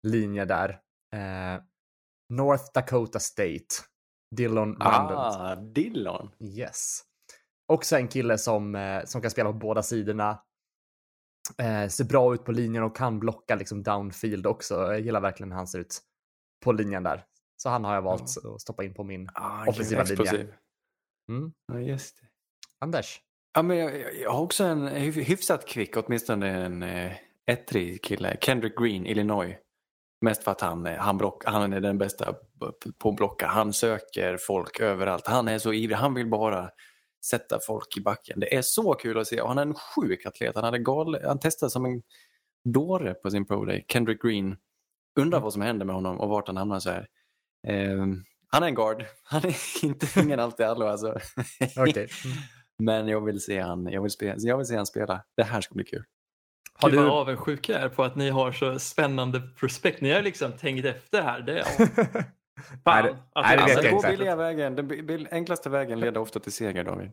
linje 0.03 0.45
där. 0.45 0.71
Eh, 1.15 1.63
North 2.29 2.65
Dakota 2.75 3.19
State, 3.19 3.67
Dillon 4.37 4.77
Randall. 4.81 5.17
Ah, 5.17 5.55
Dillon. 5.57 6.31
Yes. 6.41 7.03
Också 7.73 7.97
en 7.97 8.09
kille 8.09 8.39
som, 8.39 8.75
eh, 8.75 9.05
som 9.05 9.23
kan 9.23 9.31
spela 9.31 9.53
på 9.53 9.59
båda 9.59 9.83
sidorna. 9.83 10.43
Eh, 11.59 11.89
ser 11.89 12.05
bra 12.05 12.35
ut 12.35 12.45
på 12.45 12.53
linjen 12.53 12.83
och 12.83 12.97
kan 12.97 13.19
blocka 13.19 13.55
liksom 13.55 13.83
downfield 13.83 14.47
också. 14.47 14.75
Jag 14.75 15.01
gillar 15.01 15.21
verkligen 15.21 15.53
hur 15.53 15.57
han 15.57 15.67
ser 15.67 15.79
ut 15.79 16.01
på 16.61 16.73
linjen 16.73 17.03
där. 17.03 17.25
Så 17.57 17.69
han 17.69 17.85
har 17.85 17.95
jag 17.95 18.03
valt 18.03 18.23
att 18.23 18.61
stoppa 18.61 18.85
in 18.85 18.95
på 18.95 19.05
min. 19.05 19.29
Ah, 19.35 19.67
Offensiva 19.67 20.03
linje. 20.03 20.47
Mm. 21.29 21.53
Ja, 21.73 21.81
just 21.81 22.21
det. 22.21 22.27
Anders? 22.79 23.21
Ja, 23.55 23.63
men 23.63 23.77
jag, 23.77 24.15
jag- 24.23 24.31
har 24.33 24.43
också 24.43 24.65
en 24.65 24.89
hyf- 24.89 25.23
hyfsat 25.23 25.67
kvick, 25.67 25.97
åtminstone 25.97 26.49
en 26.65 26.83
eh, 26.83 27.13
ettrig 27.47 28.03
kille. 28.05 28.37
Kendrick 28.41 28.79
Green, 28.79 29.07
Illinois. 29.07 29.57
Mest 30.21 30.45
för 30.45 30.51
att 30.53 30.61
han, 30.61 30.87
eh, 30.87 30.99
han, 30.99 31.19
block, 31.19 31.45
han 31.45 31.73
är 31.73 31.81
den 31.81 31.99
bästa 31.99 32.35
på 32.99 33.09
att 33.09 33.17
blocka. 33.17 33.47
Han 33.47 33.73
söker 33.73 34.37
folk 34.37 34.81
överallt. 34.81 35.27
Han 35.27 35.49
är 35.49 35.59
så 35.59 35.73
ivrig. 35.73 35.97
Han 35.97 36.15
vill 36.15 36.27
bara 36.27 36.71
sätta 37.25 37.59
folk 37.67 37.97
i 37.97 38.01
backen. 38.01 38.41
Det 38.41 38.55
är 38.57 38.63
så 38.63 38.95
kul 38.95 39.19
att 39.19 39.27
se. 39.27 39.41
Och 39.41 39.49
han 39.49 39.59
är 39.59 39.63
en 39.63 39.75
sjuk 39.75 40.27
atlet. 40.27 40.55
Han, 40.55 40.65
hade 40.65 40.79
gal, 40.79 41.23
han 41.25 41.39
testade 41.39 41.71
som 41.71 41.85
en 41.85 42.03
dåre 42.65 43.15
på 43.15 43.31
sin 43.31 43.47
pro 43.47 43.65
day. 43.65 43.85
Kendrick 43.89 44.23
Green. 44.23 44.57
Undrar 45.19 45.41
vad 45.41 45.53
som 45.53 45.63
händer 45.63 45.87
med 45.87 45.95
honom 45.95 46.21
och 46.21 46.29
vart 46.29 46.47
han 46.47 46.57
hamnar 46.57 46.81
så 46.81 46.91
här. 46.91 47.07
Ehm, 47.69 48.25
han 48.49 48.63
är 48.63 48.67
en 48.67 48.75
guard. 48.75 49.05
Han 49.23 49.45
är 49.45 49.85
inte 49.85 50.21
ingen 50.21 50.41
allt 50.41 50.61
i 50.61 50.63
allo 50.63 50.87
alltså. 50.87 51.19
Okej. 51.77 52.09
Men 52.79 53.09
jag 53.09 53.25
vill 53.25 53.41
se 53.41 53.61
han, 53.61 53.87
jag 53.87 54.03
vill 54.03 54.11
spela, 54.11 54.35
jag 54.39 54.57
vill 54.57 54.67
se 54.67 54.77
han 54.77 54.87
spela. 54.87 55.25
Det 55.37 55.43
här 55.43 55.61
ska 55.61 55.75
bli 55.75 55.85
kul. 55.85 56.05
Har 56.73 56.91
Gud 56.91 56.99
du- 56.99 57.05
vad 57.05 57.13
avundsjuk 57.19 57.69
jag 57.69 57.81
är 57.83 57.89
på 57.89 58.05
att 58.05 58.17
ni 58.17 58.31
har 58.31 58.53
så 58.53 58.79
spännande 58.79 59.41
prospekt. 59.41 60.01
Ni 60.01 60.11
har 60.13 60.23
liksom 60.23 60.53
tänkt 60.53 60.85
efter 60.87 61.23
här. 61.23 61.41
Det 61.41 61.59
är, 61.59 61.67
Nej, 62.85 63.03
det- 63.03 63.17
att 63.33 63.45
nej, 63.47 63.57
det 63.57 63.63
Alltså, 63.63 63.83
gå 63.91 63.97
inte. 63.97 64.11
billiga 64.11 64.37
vägen. 64.37 64.77
Den 64.77 64.89
bil- 64.89 65.29
enklaste 65.31 65.71
vägen 65.71 66.01
leder 66.01 66.21
ofta 66.21 66.41
till 66.41 66.53
seger 66.53 66.85
David. 66.85 67.11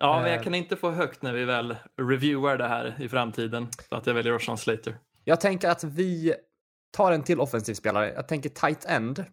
Ja, 0.00 0.16
men 0.16 0.26
Eh. 0.26 0.32
jag 0.34 0.44
kan 0.44 0.54
inte 0.54 0.76
få 0.76 0.90
högt 0.90 1.22
när 1.22 1.32
vi 1.32 1.44
väl 1.44 1.76
reviewar 2.02 2.56
det 2.56 2.68
här 2.68 2.96
i 3.00 3.08
framtiden. 3.08 3.68
Så 3.88 3.94
att 3.96 4.06
jag 4.06 4.14
väljer 4.14 4.32
Roshan 4.32 4.58
Slater. 4.58 4.96
Jag 5.24 5.40
tänker 5.40 5.68
att 5.70 5.84
vi 5.84 6.34
tar 6.90 7.12
en 7.12 7.22
till 7.22 7.40
offensiv 7.40 7.74
spelare. 7.74 8.12
Jag 8.12 8.28
tänker 8.28 8.48
tight 8.48 8.84
end. 8.84 9.24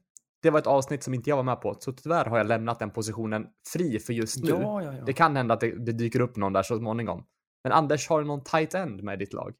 Det 0.42 0.50
var 0.50 0.60
ett 0.60 0.68
avsnitt 0.68 1.04
som 1.04 1.14
inte 1.14 1.30
jag 1.30 1.38
var 1.38 1.44
med 1.44 1.62
på, 1.62 1.78
så 1.80 1.92
tyvärr 1.94 2.26
har 2.26 2.38
jag 2.38 2.48
lämnat 2.48 2.80
den 2.80 2.92
positionen 2.92 3.48
fri 3.74 4.00
för 4.00 4.14
just 4.14 4.44
nu. 4.44 4.50
Ja, 4.50 4.84
ja, 4.84 4.94
ja. 4.94 5.04
Det 5.06 5.14
kan 5.14 5.36
hända 5.36 5.54
att 5.54 5.60
det, 5.60 5.86
det 5.86 5.92
dyker 5.92 6.20
upp 6.20 6.36
någon 6.36 6.54
där 6.54 6.64
så 6.64 6.78
småningom. 6.78 7.24
Men 7.64 7.72
Anders, 7.74 8.10
har 8.10 8.22
du 8.22 8.28
någon 8.28 8.44
tight 8.44 8.74
end 8.74 9.04
med 9.04 9.14
i 9.22 9.26
ditt 9.26 9.34
lag? 9.34 9.54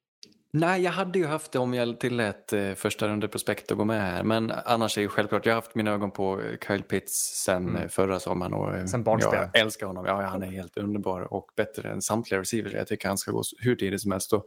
Nej, 0.54 0.82
jag 0.82 0.92
hade 0.92 1.20
ju 1.20 1.26
haft 1.26 1.52
det 1.52 1.60
om 1.60 1.74
jag 1.74 2.00
tillät 2.00 2.54
eh, 2.54 2.74
första 2.74 3.08
runde 3.08 3.28
prospekt 3.28 3.72
att 3.72 3.78
gå 3.78 3.86
med 3.86 4.02
här. 4.02 4.24
Men 4.24 4.52
annars 4.66 4.98
är 4.98 5.02
ju 5.02 5.08
självklart, 5.08 5.46
jag 5.46 5.54
har 5.54 5.62
haft 5.62 5.76
mina 5.76 5.92
ögon 5.92 6.12
på 6.12 6.42
eh, 6.42 6.58
Kyle 6.68 6.84
Pitts 6.84 7.44
sen 7.46 7.70
Mm. 7.70 7.82
eh, 7.82 7.88
förra 7.88 8.20
sommaren. 8.20 8.54
Och, 8.54 8.76
eh, 8.76 8.86
Sen 8.86 9.04
barnsben. 9.04 9.34
Jag 9.54 9.62
älskar 9.62 9.88
honom. 9.88 10.06
Ja, 10.06 10.22
han 10.22 10.44
är 10.44 10.48
helt 10.48 10.78
underbar 10.78 11.34
och 11.34 11.48
bättre 11.56 11.90
än 11.92 12.02
samtliga 12.02 12.40
receivers. 12.42 12.74
Jag 12.74 12.88
tycker 12.88 13.08
han 13.08 13.18
ska 13.18 13.32
gå 13.32 13.44
hur 13.60 13.76
tidigt 13.76 14.02
som 14.02 14.12
helst. 14.12 14.34
Och... 14.34 14.46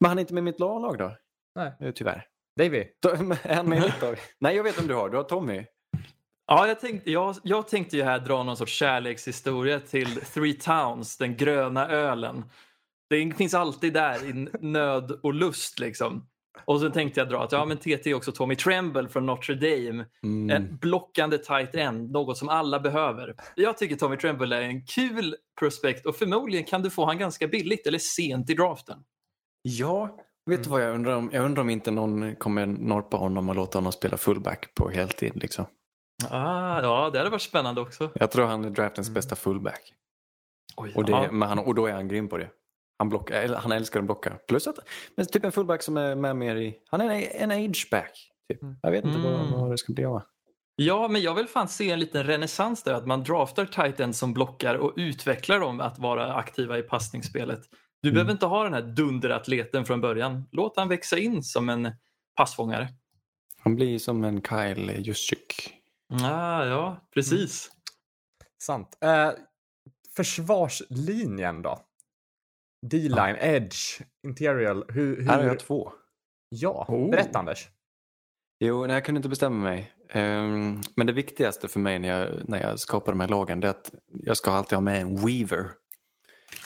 Men 0.00 0.08
han 0.08 0.18
är 0.18 0.20
inte 0.20 0.34
med 0.34 0.40
i 0.40 0.44
mitt 0.44 0.60
lag 0.60 0.98
då, 0.98 1.16
Nej. 1.54 1.92
tyvärr. 1.94 2.26
Davy? 2.64 2.84
Är 3.42 3.54
han 3.54 3.68
med? 3.68 3.92
Nej, 4.38 4.56
jag 4.56 4.64
vet 4.64 4.80
om 4.80 4.86
du 4.86 4.94
har. 4.94 5.08
Du 5.08 5.16
har 5.16 5.24
Tommy. 5.24 5.64
Ja, 6.46 6.68
jag 6.68 6.80
tänkte, 6.80 7.10
jag, 7.10 7.36
jag 7.42 7.68
tänkte 7.68 7.96
ju 7.96 8.02
här 8.02 8.18
dra 8.18 8.42
någon 8.42 8.56
sorts 8.56 8.72
kärlekshistoria 8.72 9.80
till 9.80 10.20
Three 10.20 10.54
Towns, 10.54 11.16
den 11.16 11.36
gröna 11.36 11.88
ölen. 11.88 12.44
Det 13.10 13.32
finns 13.36 13.54
alltid 13.54 13.92
där 13.92 14.24
i 14.24 14.48
nöd 14.60 15.10
och 15.22 15.34
lust 15.34 15.78
liksom. 15.78 16.26
Och 16.64 16.80
så 16.80 16.90
tänkte 16.90 17.20
jag 17.20 17.28
dra 17.28 17.44
att 17.44 17.52
ja, 17.52 17.64
men 17.64 17.76
TT 17.76 18.10
är 18.10 18.14
också 18.14 18.32
Tommy 18.32 18.56
Tremble 18.56 19.08
från 19.08 19.26
Notre 19.26 19.54
Dame. 19.54 20.04
Mm. 20.22 20.50
En 20.50 20.76
blockande 20.76 21.38
tight 21.38 21.74
end, 21.74 22.10
något 22.10 22.38
som 22.38 22.48
alla 22.48 22.80
behöver. 22.80 23.34
Jag 23.54 23.78
tycker 23.78 23.96
Tommy 23.96 24.16
Tremble 24.16 24.56
är 24.56 24.62
en 24.62 24.86
kul 24.86 25.36
prospect 25.58 26.06
och 26.06 26.16
förmodligen 26.16 26.66
kan 26.66 26.82
du 26.82 26.90
få 26.90 27.04
han 27.04 27.18
ganska 27.18 27.48
billigt 27.48 27.86
eller 27.86 27.98
sent 27.98 28.50
i 28.50 28.54
draften. 28.54 28.98
Ja, 29.62 30.16
vet 30.50 30.64
du 30.64 30.70
vad 30.70 30.82
jag 30.82 30.94
undrar 30.94 31.16
om? 31.16 31.30
Jag 31.32 31.44
undrar 31.44 31.60
om 31.62 31.70
inte 31.70 31.90
någon 31.90 32.36
kommer 32.36 32.66
norpa 32.66 33.16
honom 33.16 33.48
och 33.48 33.54
låta 33.54 33.78
honom 33.78 33.92
spela 33.92 34.16
fullback 34.16 34.74
på 34.74 34.88
heltid. 34.90 35.32
Liksom. 35.34 35.64
Ah, 36.30 36.80
ja, 36.82 37.10
det 37.12 37.18
hade 37.18 37.30
varit 37.30 37.42
spännande 37.42 37.80
också. 37.80 38.10
Jag 38.14 38.30
tror 38.30 38.46
han 38.46 38.64
är 38.64 38.70
draftens 38.70 39.10
bästa 39.10 39.36
fullback. 39.36 39.92
Oj, 40.76 40.92
Och, 40.96 41.04
det, 41.04 41.12
ja. 41.12 41.32
men 41.32 41.48
han, 41.48 41.58
och 41.58 41.74
då 41.74 41.86
är 41.86 41.92
han 41.92 42.08
grym 42.08 42.28
på 42.28 42.38
det. 42.38 42.48
Han, 42.98 43.08
blockar, 43.08 43.54
han 43.54 43.72
älskar 43.72 44.00
att 44.00 44.06
blocka. 44.06 44.32
Plus 44.48 44.66
att, 44.66 44.78
men 45.16 45.26
typ 45.26 45.44
en 45.44 45.52
fullback 45.52 45.82
som 45.82 45.96
är 45.96 46.14
med 46.14 46.36
mer 46.36 46.56
i, 46.56 46.74
han 46.90 47.00
är 47.00 47.10
en, 47.10 47.22
en 47.42 47.50
ageback. 47.50 48.30
Typ. 48.52 48.60
Jag 48.82 48.90
vet 48.90 49.04
inte 49.04 49.18
Mm. 49.18 49.32
vad, 49.32 49.60
vad 49.60 49.70
det 49.70 49.78
ska 49.78 49.92
bli 49.92 50.04
av. 50.04 50.22
Ja, 50.76 51.08
men 51.08 51.22
jag 51.22 51.34
vill 51.34 51.46
fan 51.46 51.68
se 51.68 51.90
en 51.90 51.98
liten 52.00 52.24
renässans 52.24 52.82
där. 52.82 52.94
Att 52.94 53.06
man 53.06 53.22
draftar 53.24 53.64
tight 53.66 54.00
ends 54.00 54.18
som 54.18 54.32
blockar 54.34 54.74
och 54.74 54.92
utvecklar 54.96 55.60
dem 55.60 55.80
att 55.80 55.98
vara 55.98 56.34
aktiva 56.34 56.78
i 56.78 56.82
passningsspelet. 56.82 57.60
Du 58.02 58.08
Mm. 58.08 58.14
behöver 58.14 58.32
inte 58.32 58.46
ha 58.46 58.64
den 58.64 58.74
här 58.74 58.82
dunderatleten 58.82 59.84
från 59.84 60.00
början. 60.00 60.48
Låt 60.52 60.76
han 60.76 60.88
växa 60.88 61.18
in 61.18 61.42
som 61.42 61.68
en 61.68 61.92
passfångare. 62.36 62.88
Han 63.58 63.74
blir 63.76 63.98
som 63.98 64.24
en 64.24 64.42
Kyle 64.42 65.00
Juszczyk. 65.00 65.74
Ah, 66.22 66.64
ja, 66.64 67.06
precis. 67.14 67.70
Sant. 68.62 68.98
Eh, 69.00 69.30
försvarslinjen 70.16 71.62
då? 71.62 71.80
D-line, 72.86 73.36
edge, 73.40 74.00
interior. 74.26 74.84
Hur, 74.92 75.16
hur... 75.16 75.26
Här 75.26 75.36
har 75.38 75.44
jag 75.44 75.58
två. 75.58 75.92
Ja, 76.48 76.86
Oh. 76.88 77.10
berätta 77.10 77.38
Anders. 77.38 77.68
Jo, 78.60 78.86
nej, 78.86 78.94
jag 78.94 79.04
kunde 79.04 79.18
inte 79.18 79.28
bestämma 79.28 79.56
mig. 79.64 79.92
Ehm, 80.08 80.80
men 80.96 81.06
det 81.06 81.12
viktigaste 81.12 81.68
för 81.68 81.80
mig 81.80 81.98
när 81.98 82.08
jag, 82.08 82.48
när 82.48 82.60
jag 82.60 82.80
skapar 82.80 83.12
de 83.12 83.20
här 83.20 83.28
lagen 83.28 83.60
det 83.60 83.66
är 83.66 83.70
att 83.70 83.90
jag 84.08 84.36
ska 84.36 84.50
alltid 84.50 84.76
ha 84.76 84.80
med 84.80 85.00
en 85.00 85.16
Weaver. 85.26 85.70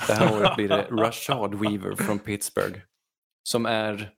Det 0.07 0.12
här 0.12 0.36
året 0.36 0.57
blir 0.57 0.68
det 0.68 0.82
Rashad 0.90 1.55
Weaver 1.55 1.97
från 1.97 2.18
Pittsburgh. 2.18 2.78
Som 3.42 3.66
är, 3.66 4.11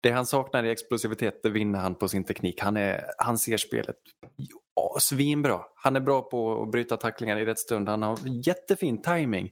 det 0.00 0.10
han 0.10 0.26
saknar 0.26 0.64
i 0.64 0.70
explosivitet 0.70 1.42
det 1.42 1.50
vinner 1.50 1.78
han 1.78 1.94
på 1.94 2.08
sin 2.08 2.24
teknik. 2.24 2.60
Han, 2.60 2.76
är, 2.76 3.04
han 3.18 3.38
ser 3.38 3.56
spelet 3.56 3.96
ja, 4.74 4.96
svinbra. 5.00 5.60
Han 5.74 5.96
är 5.96 6.00
bra 6.00 6.22
på 6.22 6.62
att 6.62 6.70
bryta 6.70 6.96
tacklingar 6.96 7.36
i 7.36 7.44
rätt 7.44 7.58
stund. 7.58 7.88
Han 7.88 8.02
har 8.02 8.18
jättefin 8.46 9.02
timing 9.02 9.50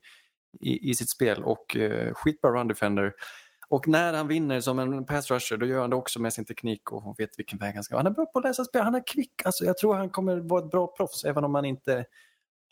i, 0.61 0.91
i 0.91 0.95
sitt 0.95 1.11
spel 1.11 1.45
och 1.45 1.77
eh, 1.77 2.15
skitbra 2.15 2.51
run 2.51 2.69
defender. 2.69 3.13
Och 3.69 3.89
när 3.89 4.13
han 4.13 4.29
vinner 4.29 4.61
som 4.61 4.79
en 4.79 5.07
pass 5.07 5.31
rusher 5.31 5.57
då 5.57 5.67
gör 5.67 5.81
han 5.81 5.91
det 5.91 5.97
också 5.97 6.21
med 6.21 6.33
sin 6.33 6.45
teknik 6.45 6.93
och 6.93 7.21
vet 7.21 7.39
vilken 7.39 7.59
väg 7.59 7.75
han 7.75 7.85
ska. 7.85 7.97
Han 7.97 8.07
är 8.07 8.11
bra 8.11 8.27
på 8.27 8.39
att 8.39 8.45
läsa 8.45 8.65
spel, 8.65 8.83
han 8.83 8.95
är 8.95 9.07
kvick. 9.07 9.33
Alltså, 9.45 9.65
jag 9.65 9.79
tror 9.79 9.95
han 9.95 10.11
kommer 10.11 10.37
vara 10.37 10.65
ett 10.65 10.71
bra 10.71 10.95
proffs 10.97 11.25
även 11.25 11.45
om 11.45 11.55
han 11.55 11.65
inte 11.65 12.05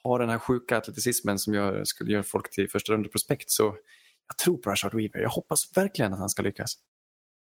har 0.08 0.18
den 0.18 0.28
här 0.28 0.38
sjuka 0.38 0.76
atleticismen 0.76 1.38
som 1.38 1.54
gör, 1.54 1.84
skulle 1.84 2.12
göra 2.12 2.22
folk 2.22 2.50
till 2.50 2.70
första 2.70 2.92
runde 2.92 3.08
prospekt. 3.08 3.50
Så 3.50 3.76
jag 4.28 4.38
tror 4.38 4.56
på 4.56 4.70
Rashard 4.70 4.94
Weaver. 4.94 5.18
Jag 5.20 5.30
hoppas 5.30 5.76
verkligen 5.76 6.12
att 6.12 6.18
han 6.18 6.28
ska 6.28 6.42
lyckas. 6.42 6.74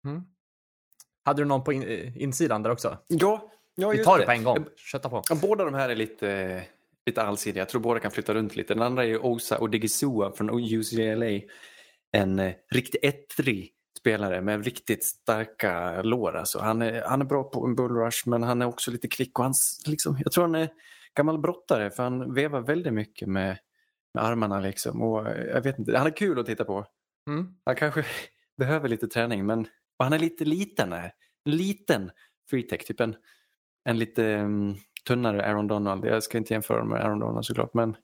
Mm. 0.05 0.21
Hade 1.25 1.41
du 1.41 1.45
någon 1.45 1.63
på 1.63 1.73
in, 1.73 1.83
insidan 2.15 2.63
där 2.63 2.69
också? 2.69 2.97
Ja, 3.07 3.51
ja 3.75 3.89
Vi 3.89 4.03
tar 4.03 4.19
det 4.19 4.25
på 4.25 4.31
en 4.31 4.43
gång. 4.43 4.65
Kötta 4.77 5.09
på. 5.09 5.23
Båda 5.41 5.65
de 5.65 5.73
här 5.73 5.89
är 5.89 5.95
lite, 5.95 6.63
lite 7.05 7.21
allsidiga. 7.21 7.61
Jag 7.61 7.69
tror 7.69 7.81
båda 7.81 7.99
kan 7.99 8.11
flytta 8.11 8.33
runt 8.33 8.55
lite. 8.55 8.73
Den 8.73 8.83
andra 8.83 9.05
är 9.05 9.25
Osa 9.25 9.59
Odigizua 9.59 10.31
från 10.31 10.49
UCLA. 10.49 11.41
En 12.11 12.39
eh, 12.39 12.53
riktigt 12.71 13.03
ettrig 13.03 13.73
spelare 13.99 14.41
med 14.41 14.65
riktigt 14.65 15.03
starka 15.03 16.01
lår. 16.01 16.37
Alltså, 16.37 16.59
han, 16.59 16.81
är, 16.81 17.01
han 17.01 17.21
är 17.21 17.25
bra 17.25 17.43
på 17.43 17.65
en 17.65 17.75
bullrush 17.75 18.29
men 18.29 18.43
han 18.43 18.61
är 18.61 18.65
också 18.65 18.91
lite 18.91 19.07
kvick. 19.07 19.39
Och 19.39 19.45
han, 19.45 19.53
liksom, 19.85 20.17
jag 20.23 20.31
tror 20.31 20.43
han 20.43 20.55
är 20.55 20.69
gammal 21.17 21.39
brottare 21.39 21.89
för 21.91 22.03
han 22.03 22.33
vevar 22.33 22.61
väldigt 22.61 22.93
mycket 22.93 23.27
med, 23.27 23.57
med 24.13 24.23
armarna. 24.23 24.59
Liksom. 24.59 25.01
Och, 25.01 25.27
eh, 25.27 25.45
jag 25.45 25.61
vet 25.61 25.79
inte, 25.79 25.97
han 25.97 26.07
är 26.07 26.17
kul 26.17 26.39
att 26.39 26.45
titta 26.45 26.65
på. 26.65 26.85
Mm. 27.29 27.55
Han 27.65 27.75
kanske 27.75 28.05
behöver 28.57 28.89
lite 28.89 29.07
träning 29.07 29.45
men 29.45 29.67
han 29.99 30.13
är 30.13 30.19
lite 30.19 30.45
liten. 30.45 30.91
Här. 30.91 31.11
En 31.45 31.51
liten 31.57 32.11
freetech, 32.49 32.85
typ 32.85 32.99
en, 32.99 33.15
en 33.85 33.99
lite 33.99 34.23
um, 34.23 34.75
tunnare 35.07 35.45
Aaron 35.45 35.67
Donald. 35.67 36.05
Jag 36.05 36.23
ska 36.23 36.37
inte 36.37 36.53
jämföra 36.53 36.83
med 36.83 37.01
Aaron 37.01 37.19
Donald 37.19 37.45
såklart 37.45 37.73
men 37.73 37.95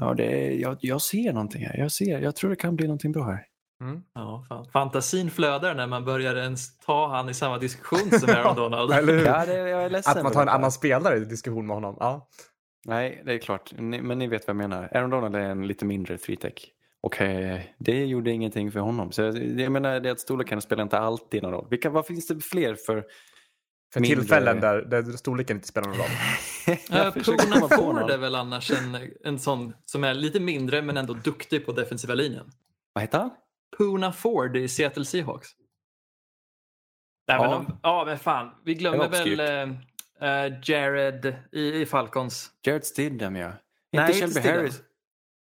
ja, 0.00 0.14
det 0.14 0.24
är, 0.24 0.60
jag, 0.60 0.76
jag 0.80 1.02
ser 1.02 1.32
någonting 1.32 1.66
här. 1.66 1.78
Jag, 1.78 1.92
ser, 1.92 2.20
jag 2.20 2.36
tror 2.36 2.50
det 2.50 2.56
kan 2.56 2.76
bli 2.76 2.86
någonting 2.86 3.12
bra 3.12 3.24
här. 3.24 3.46
Mm. 3.80 4.02
Ja, 4.14 4.44
fan. 4.48 4.66
Fantasin 4.72 5.30
flödar 5.30 5.74
när 5.74 5.86
man 5.86 6.04
börjar 6.04 6.36
ens 6.36 6.78
ta 6.78 7.08
han 7.08 7.28
i 7.28 7.34
samma 7.34 7.58
diskussion 7.58 8.10
som 8.20 8.30
Aaron 8.36 8.56
Donald. 8.56 8.92
Eller 8.92 9.12
hur? 9.12 9.24
Ja, 9.26 9.46
det, 9.46 9.54
jag 9.68 9.82
är 9.84 9.90
ledsen. 9.90 10.16
Att 10.16 10.22
man 10.22 10.32
tar 10.32 10.42
en 10.42 10.48
annan 10.48 10.72
spelare 10.72 11.16
i 11.16 11.24
diskussion 11.24 11.66
med 11.66 11.76
honom. 11.76 11.96
Ja. 12.00 12.28
Nej, 12.86 13.22
det 13.26 13.32
är 13.34 13.38
klart. 13.38 13.72
Ni, 13.78 14.02
men 14.02 14.18
ni 14.18 14.26
vet 14.26 14.46
vad 14.46 14.56
jag 14.56 14.68
menar. 14.68 14.88
Aaron 14.92 15.10
Donald 15.10 15.36
är 15.36 15.40
en 15.40 15.66
lite 15.66 15.84
mindre 15.84 16.18
freetech. 16.18 16.72
Och 17.00 17.20
eh, 17.20 17.60
det 17.78 18.04
gjorde 18.06 18.30
ingenting 18.30 18.72
för 18.72 18.80
honom. 18.80 19.12
Så 19.12 19.22
jag, 19.22 19.60
jag 19.60 19.72
menar, 19.72 20.00
det 20.00 20.10
att 20.10 20.20
storleken 20.20 20.62
spelar 20.62 20.82
inte 20.82 20.98
alltid 20.98 21.42
någon 21.42 21.52
roll. 21.52 21.66
Vilka, 21.70 21.90
vad 21.90 22.06
finns 22.06 22.26
det 22.26 22.40
fler 22.40 22.74
för 22.74 23.04
För 23.92 24.00
Mindre- 24.00 24.16
tillfällen 24.20 24.60
där, 24.60 24.82
där 24.82 25.02
storleken 25.02 25.56
inte 25.56 25.68
spelar 25.68 25.88
någon 25.88 25.96
roll. 25.96 27.12
Puna 27.24 27.68
Ford 27.68 27.94
någon. 27.94 28.10
är 28.10 28.18
väl 28.18 28.34
annars 28.34 28.70
en, 28.70 28.98
en 29.24 29.38
sån 29.38 29.72
som 29.84 30.04
är 30.04 30.14
lite 30.14 30.40
mindre 30.40 30.82
men 30.82 30.96
ändå 30.96 31.14
duktig 31.14 31.66
på 31.66 31.72
defensiva 31.72 32.14
linjen. 32.14 32.50
Vad 32.92 33.02
heter 33.02 33.18
han? 33.18 33.30
Puna 33.76 34.12
Ford 34.12 34.56
i 34.56 34.68
Seattle 34.68 35.04
Seahawks. 35.04 35.48
Även 37.32 37.50
Ja. 37.50 37.56
om, 37.56 37.78
ja 37.82 38.04
men 38.04 38.18
fan, 38.18 38.50
vi 38.64 38.74
glömmer 38.74 39.08
väl 39.08 39.40
eh, 39.40 40.58
Jared 40.62 41.36
i, 41.52 41.80
i 41.80 41.86
Falcons. 41.86 42.50
Jarrett 42.62 42.86
Stidham 42.86 43.36
ja. 43.36 43.52
Nej, 43.92 44.06
inte 44.06 44.18
Shelby 44.18 44.32
Stidham. 44.32 44.56
Harris. 44.58 44.82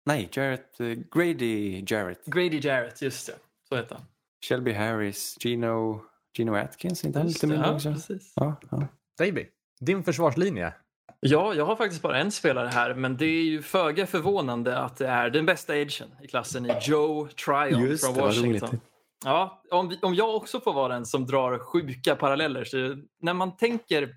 Nej, 0.06 0.30
Jarrett, 0.32 0.80
eh, 0.80 0.88
Grady 0.88 1.84
Jarrett. 1.88 2.26
Grady 2.26 2.60
Jarrett, 2.64 3.02
just 3.02 3.28
det. 3.28 3.36
Så 3.70 3.76
heter 3.76 3.96
han. 3.96 4.06
Shelby 4.46 4.72
Harris, 4.72 5.38
Gino, 5.40 6.04
Gino 6.38 6.56
Atkins, 6.56 7.06
inte 7.06 7.20
han 7.20 7.28
lite 7.28 7.48
mindre 7.48 7.68
ja, 7.68 7.76
också? 7.76 7.94
precis. 7.94 8.34
Ja, 8.36 8.56
ja. 8.72 8.88
Davy, 9.18 9.46
din 9.80 10.04
försvarslinje. 10.04 10.74
Ja, 11.20 11.54
jag 11.54 11.66
har 11.66 11.76
faktiskt 11.76 12.02
bara 12.02 12.18
en 12.18 12.32
spelare 12.32 12.68
här, 12.68 12.94
men 12.94 13.18
det 13.18 13.26
är 13.26 13.44
ju 13.44 13.62
föga 13.62 14.08
förvånande 14.08 14.78
att 14.78 14.98
det 14.98 15.08
är 15.08 15.30
den 15.30 15.46
bästa 15.46 15.78
edgen 15.78 16.08
i 16.24 16.28
klassen 16.28 16.66
i 16.66 16.74
Joe 16.82 17.28
Tryon 17.28 17.82
Just 17.82 18.06
från 18.06 18.16
Washington. 18.16 18.80
Ja, 19.26 19.64
om, 19.72 19.96
om 20.02 20.16
jag 20.16 20.36
också 20.36 20.60
får 20.60 20.74
vara 20.74 20.94
den 20.94 21.06
som 21.06 21.26
drar 21.26 21.60
sjuka 21.60 22.16
paralleller. 22.16 22.64
Så 22.64 22.98
när 23.22 23.34
man 23.34 23.58
tänker 23.58 24.16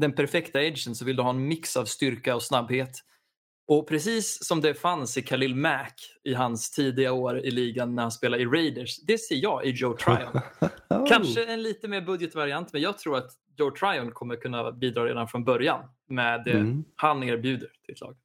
den 0.00 0.12
perfekta 0.12 0.62
edgen 0.62 0.94
så 0.94 1.04
vill 1.04 1.16
du 1.16 1.22
ha 1.22 1.30
en 1.30 1.48
mix 1.48 1.76
av 1.76 1.84
styrka 1.84 2.34
och 2.34 2.42
snabbhet. 2.42 3.00
Och 3.68 3.88
precis 3.88 4.46
som 4.46 4.60
det 4.60 4.74
fanns 4.74 5.16
i 5.16 5.22
Khalil 5.22 5.54
Mack 5.54 5.94
i 6.24 6.34
hans 6.34 6.70
tidiga 6.70 7.12
år 7.12 7.38
i 7.38 7.50
ligan 7.50 7.94
när 7.94 8.02
han 8.02 8.12
spelade 8.12 8.42
i 8.42 8.46
Raiders, 8.46 9.00
det 9.06 9.18
ser 9.18 9.36
jag 9.36 9.64
i 9.64 9.70
Joe 9.70 9.96
Tryon. 9.96 10.40
Kanske 11.08 11.44
en 11.44 11.62
lite 11.62 11.88
mer 11.88 12.00
budgetvariant, 12.00 12.72
men 12.72 12.82
jag 12.82 12.98
tror 12.98 13.16
att 13.16 13.30
Joe 13.58 13.70
Tryon 13.70 14.10
kommer 14.12 14.36
kunna 14.36 14.72
bidra 14.72 15.04
redan 15.06 15.28
från 15.28 15.44
början 15.44 15.80
med 16.08 16.44
det 16.44 16.52
Mm. 16.52 16.84
han 16.96 17.22
erbjuder 17.22 17.68
till 17.84 17.94
ett 17.94 18.00
lag. 18.00 18.16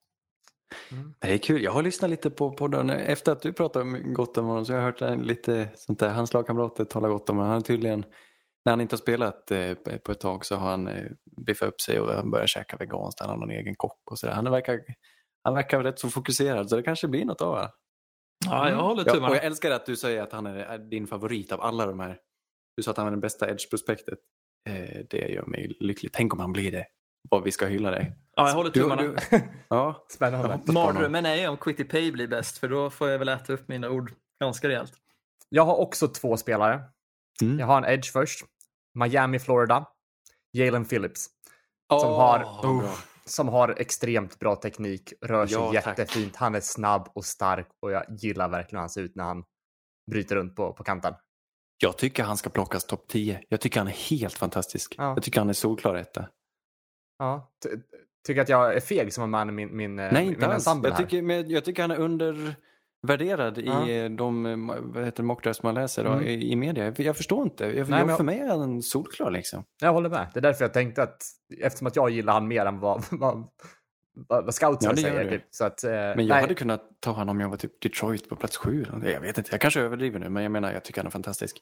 Det 1.19 1.33
är 1.33 1.37
kul. 1.37 1.61
Jag 1.63 1.71
har 1.71 1.83
lyssnat 1.83 2.09
lite 2.11 2.29
på 2.29 2.51
podden. 2.51 2.89
Efter 2.89 3.31
att 3.31 3.41
du 3.41 3.53
pratade 3.53 3.83
om 3.85 4.13
gott 4.13 4.37
om 4.37 4.45
honom 4.45 4.65
så 4.65 4.73
har 4.73 4.79
jag 4.79 4.85
hört 4.85 5.25
lite 5.25 5.69
sånt 5.75 5.99
där. 5.99 6.09
Hans 6.09 6.33
lagkamrater 6.33 6.85
talar 6.85 7.09
gott 7.09 7.29
om 7.29 7.37
honom. 7.37 7.51
Han 7.51 7.63
tydligen, 7.63 8.05
när 8.65 8.71
han 8.71 8.81
inte 8.81 8.93
har 8.93 8.97
spelat 8.97 9.51
eh, 9.51 9.73
på 10.05 10.11
ett 10.11 10.19
tag 10.19 10.45
så 10.45 10.55
har 10.55 10.69
han 10.69 10.87
eh, 10.87 11.03
biffat 11.45 11.67
upp 11.69 11.81
sig 11.81 11.99
och 11.99 12.13
han 12.13 12.31
börjar 12.31 12.47
käka 12.47 12.77
veganskt. 12.77 13.19
Han 13.19 13.29
har 13.29 13.37
någon 13.37 13.51
egen 13.51 13.75
kock 13.75 14.11
och 14.11 14.19
sådär. 14.19 14.33
Han 14.33 14.51
verkar, 14.51 14.79
han 15.43 15.53
verkar 15.53 15.83
rätt 15.83 15.99
så 15.99 16.09
fokuserad 16.09 16.69
så 16.69 16.75
det 16.75 16.83
kanske 16.83 17.07
blir 17.07 17.25
något 17.25 17.41
av 17.41 17.55
det. 17.55 17.71
Ja, 18.45 18.69
jag 18.69 18.77
håller 18.77 19.03
Ja, 19.05 19.13
tummarna. 19.13 19.29
och 19.31 19.35
jag 19.35 19.43
älskar 19.45 19.71
att 19.71 19.85
du 19.85 19.95
säger 19.95 20.21
att 20.23 20.31
han 20.31 20.45
är, 20.45 20.55
är 20.55 20.77
din 20.77 21.07
favorit 21.07 21.51
av 21.51 21.61
alla 21.61 21.85
de 21.85 21.99
här. 21.99 22.17
Du 22.77 22.83
sa 22.83 22.91
att 22.91 22.97
han 22.97 23.07
är 23.07 23.11
den 23.11 23.19
bästa 23.19 23.49
edge-prospektet. 23.49 24.19
Eh, 24.69 24.99
det 25.09 25.17
gör 25.17 25.45
mig 25.45 25.75
lycklig. 25.79 26.11
Tänk 26.13 26.33
om 26.33 26.39
han 26.39 26.53
blir 26.53 26.71
det. 26.71 26.87
Vad 27.29 27.43
vi 27.43 27.51
ska 27.51 27.65
hylla 27.65 27.91
dig. 27.91 28.15
Ja, 28.35 28.47
jag 28.47 28.55
håller 28.55 28.71
Du, 28.71 28.79
tummarna. 28.81 29.01
du, 29.01 29.15
ja, 29.67 30.05
Spännande. 30.09 30.59
Mardrömmen 30.73 31.25
är 31.25 31.35
ju 31.35 31.47
om 31.47 31.57
Quitty 31.57 31.83
Pay 31.83 32.11
blir 32.11 32.27
bäst 32.27 32.57
för 32.57 32.67
då 32.69 32.89
får 32.89 33.09
jag 33.09 33.19
väl 33.19 33.29
äta 33.29 33.53
upp 33.53 33.67
mina 33.67 33.89
ord 33.89 34.11
ganska 34.43 34.67
rejält. 34.69 34.93
Jag 35.49 35.65
har 35.65 35.75
också 35.75 36.07
två 36.07 36.37
spelare. 36.37 36.81
Mm. 37.41 37.59
Jag 37.59 37.67
har 37.67 37.77
en 37.77 37.93
edge 37.93 38.11
först. 38.11 38.45
Miami, 38.99 39.39
Florida. 39.39 39.85
Jalen 40.53 40.85
Phillips. 40.85 41.27
Som 42.01 42.09
har- 42.13 42.39
bra. 42.79 42.89
Som 43.25 43.47
har 43.47 43.75
extremt 43.77 44.39
bra 44.39 44.55
teknik, 44.55 45.13
rör 45.21 45.47
sig 45.47 45.57
Ja, 45.57 45.81
tack. 45.81 45.99
jättefint. 45.99 46.35
Han 46.35 46.55
är 46.55 46.59
snabb 46.59 47.09
och 47.15 47.25
stark 47.25 47.67
och 47.79 47.91
jag 47.91 48.03
gillar 48.09 48.49
verkligen 48.49 48.77
hur 48.77 48.81
han 48.81 48.89
ser 48.89 49.01
ut 49.01 49.15
när 49.15 49.23
han 49.23 49.43
bryter 50.11 50.35
runt 50.35 50.55
på, 50.55 50.73
på 50.73 50.83
kanten. 50.83 51.13
Jag 51.81 51.97
tycker 51.97 52.23
han 52.23 52.37
ska 52.37 52.49
plockas 52.49 52.85
topp 52.85 53.07
10. 53.07 53.41
Jag 53.49 53.61
tycker 53.61 53.79
han 53.79 53.87
är 53.87 54.09
helt 54.09 54.33
fantastisk. 54.33 54.95
Ja. 54.97 55.03
Jag 55.13 55.23
tycker 55.23 55.39
han 55.39 55.49
är 55.49 55.53
solklar 55.53 55.95
etta. 55.95 56.25
Ja. 57.19 57.51
Ty- 57.63 57.69
Tycker 58.27 58.41
att 58.41 58.49
jag 58.49 58.75
är 58.75 58.79
feg 58.79 59.13
som 59.13 59.33
har 59.33 59.45
med 59.45 59.53
min, 59.53 59.77
min, 59.77 59.99
eh, 59.99 60.13
Nej, 60.13 60.23
min 60.25 60.33
inte 60.33 60.45
alls. 60.45 60.53
ensemble 60.55 60.89
Jag 60.89 60.95
här. 60.95 61.03
tycker, 61.03 61.21
men 61.21 61.49
jag 61.49 61.65
tycker 61.65 61.81
han 61.81 61.91
är 61.91 61.99
undervärderad 61.99 63.57
Ja. 63.57 63.87
i 63.89 64.09
de 64.09 64.45
eh, 64.45 64.57
vad 64.81 65.05
heter 65.05 65.23
mockdrafts 65.23 65.63
man 65.63 65.75
läser 65.75 66.05
Mm. 66.05 66.23
i, 66.23 66.51
i 66.51 66.55
media. 66.55 66.85
Jag, 66.85 66.99
jag 66.99 67.17
förstår 67.17 67.43
inte. 67.43 67.63
Jag, 67.65 67.89
Nej, 67.89 67.99
jag, 67.99 68.07
men- 68.07 68.17
För 68.17 68.23
mig 68.23 68.39
är 68.39 68.47
han 68.47 68.81
solklar 68.81 69.31
liksom. 69.31 69.63
Jag 69.81 69.93
håller 69.93 70.09
med. 70.09 70.27
Det 70.33 70.39
är 70.39 70.41
därför 70.41 70.63
jag 70.63 70.73
tänkte 70.73 71.03
att 71.03 71.17
eftersom 71.61 71.87
att 71.87 71.95
jag 71.95 72.09
gillar 72.09 72.33
han 72.33 72.47
mer 72.47 72.65
än 72.65 72.79
vad, 72.79 73.03
vad, 73.11 73.47
vad, 74.13 74.45
vad 74.45 74.53
scoutsen 74.53 74.89
Ja, 74.89 75.01
säger. 75.01 75.29
Typ. 75.29 75.43
Så 75.51 75.65
att, 75.65 75.83
eh, 75.83 75.91
Men 75.91 76.01
jag 76.01 76.15
nej, 76.27 76.41
hade 76.41 76.55
kunnat 76.55 76.89
ta 76.99 77.11
honom 77.11 77.29
om 77.29 77.39
jag 77.39 77.49
var 77.49 77.57
typ 77.57 77.81
Detroit 77.81 78.29
på 78.29 78.35
plats 78.35 78.57
sju. 78.57 78.85
Jag 79.03 79.21
vet 79.21 79.37
inte, 79.37 79.51
jag 79.51 79.61
kanske 79.61 79.81
överdriver 79.81 80.19
nu, 80.19 80.29
men 80.29 80.43
jag 80.43 80.51
menar 80.51 80.73
jag 80.73 80.85
tycker 80.85 81.01
han 81.01 81.07
är 81.07 81.11
fantastisk. 81.11 81.57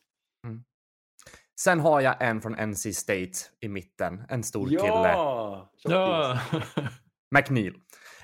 Sen 1.62 1.80
har 1.80 2.02
jag 2.02 2.16
en 2.20 2.42
från 2.42 2.70
NC 2.70 2.94
State 2.94 3.32
i 3.60 3.68
mitten. 3.68 4.24
En 4.30 4.44
stor 4.44 4.68
kille. 4.68 4.80
Ja! 4.84 5.72
Ja. 5.84 6.40
McNeil. 7.36 7.74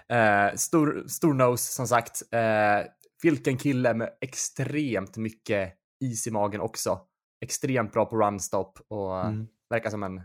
Eh, 0.09 0.55
stor, 0.55 1.03
stor 1.07 1.33
nose 1.33 1.73
som 1.73 1.87
sagt. 1.87 2.21
Eh, 2.31 2.91
vilken 3.23 3.57
kille 3.57 3.93
med 3.93 4.09
extremt 4.21 5.17
mycket 5.17 5.73
is 6.03 6.27
i 6.27 6.31
magen 6.31 6.61
också. 6.61 6.99
Extremt 7.45 7.91
bra 7.91 8.05
på 8.05 8.17
runstop 8.17 8.79
och 8.87 9.25
Mm. 9.25 9.47
verkar 9.69 9.89
som 9.89 10.03
en, 10.03 10.21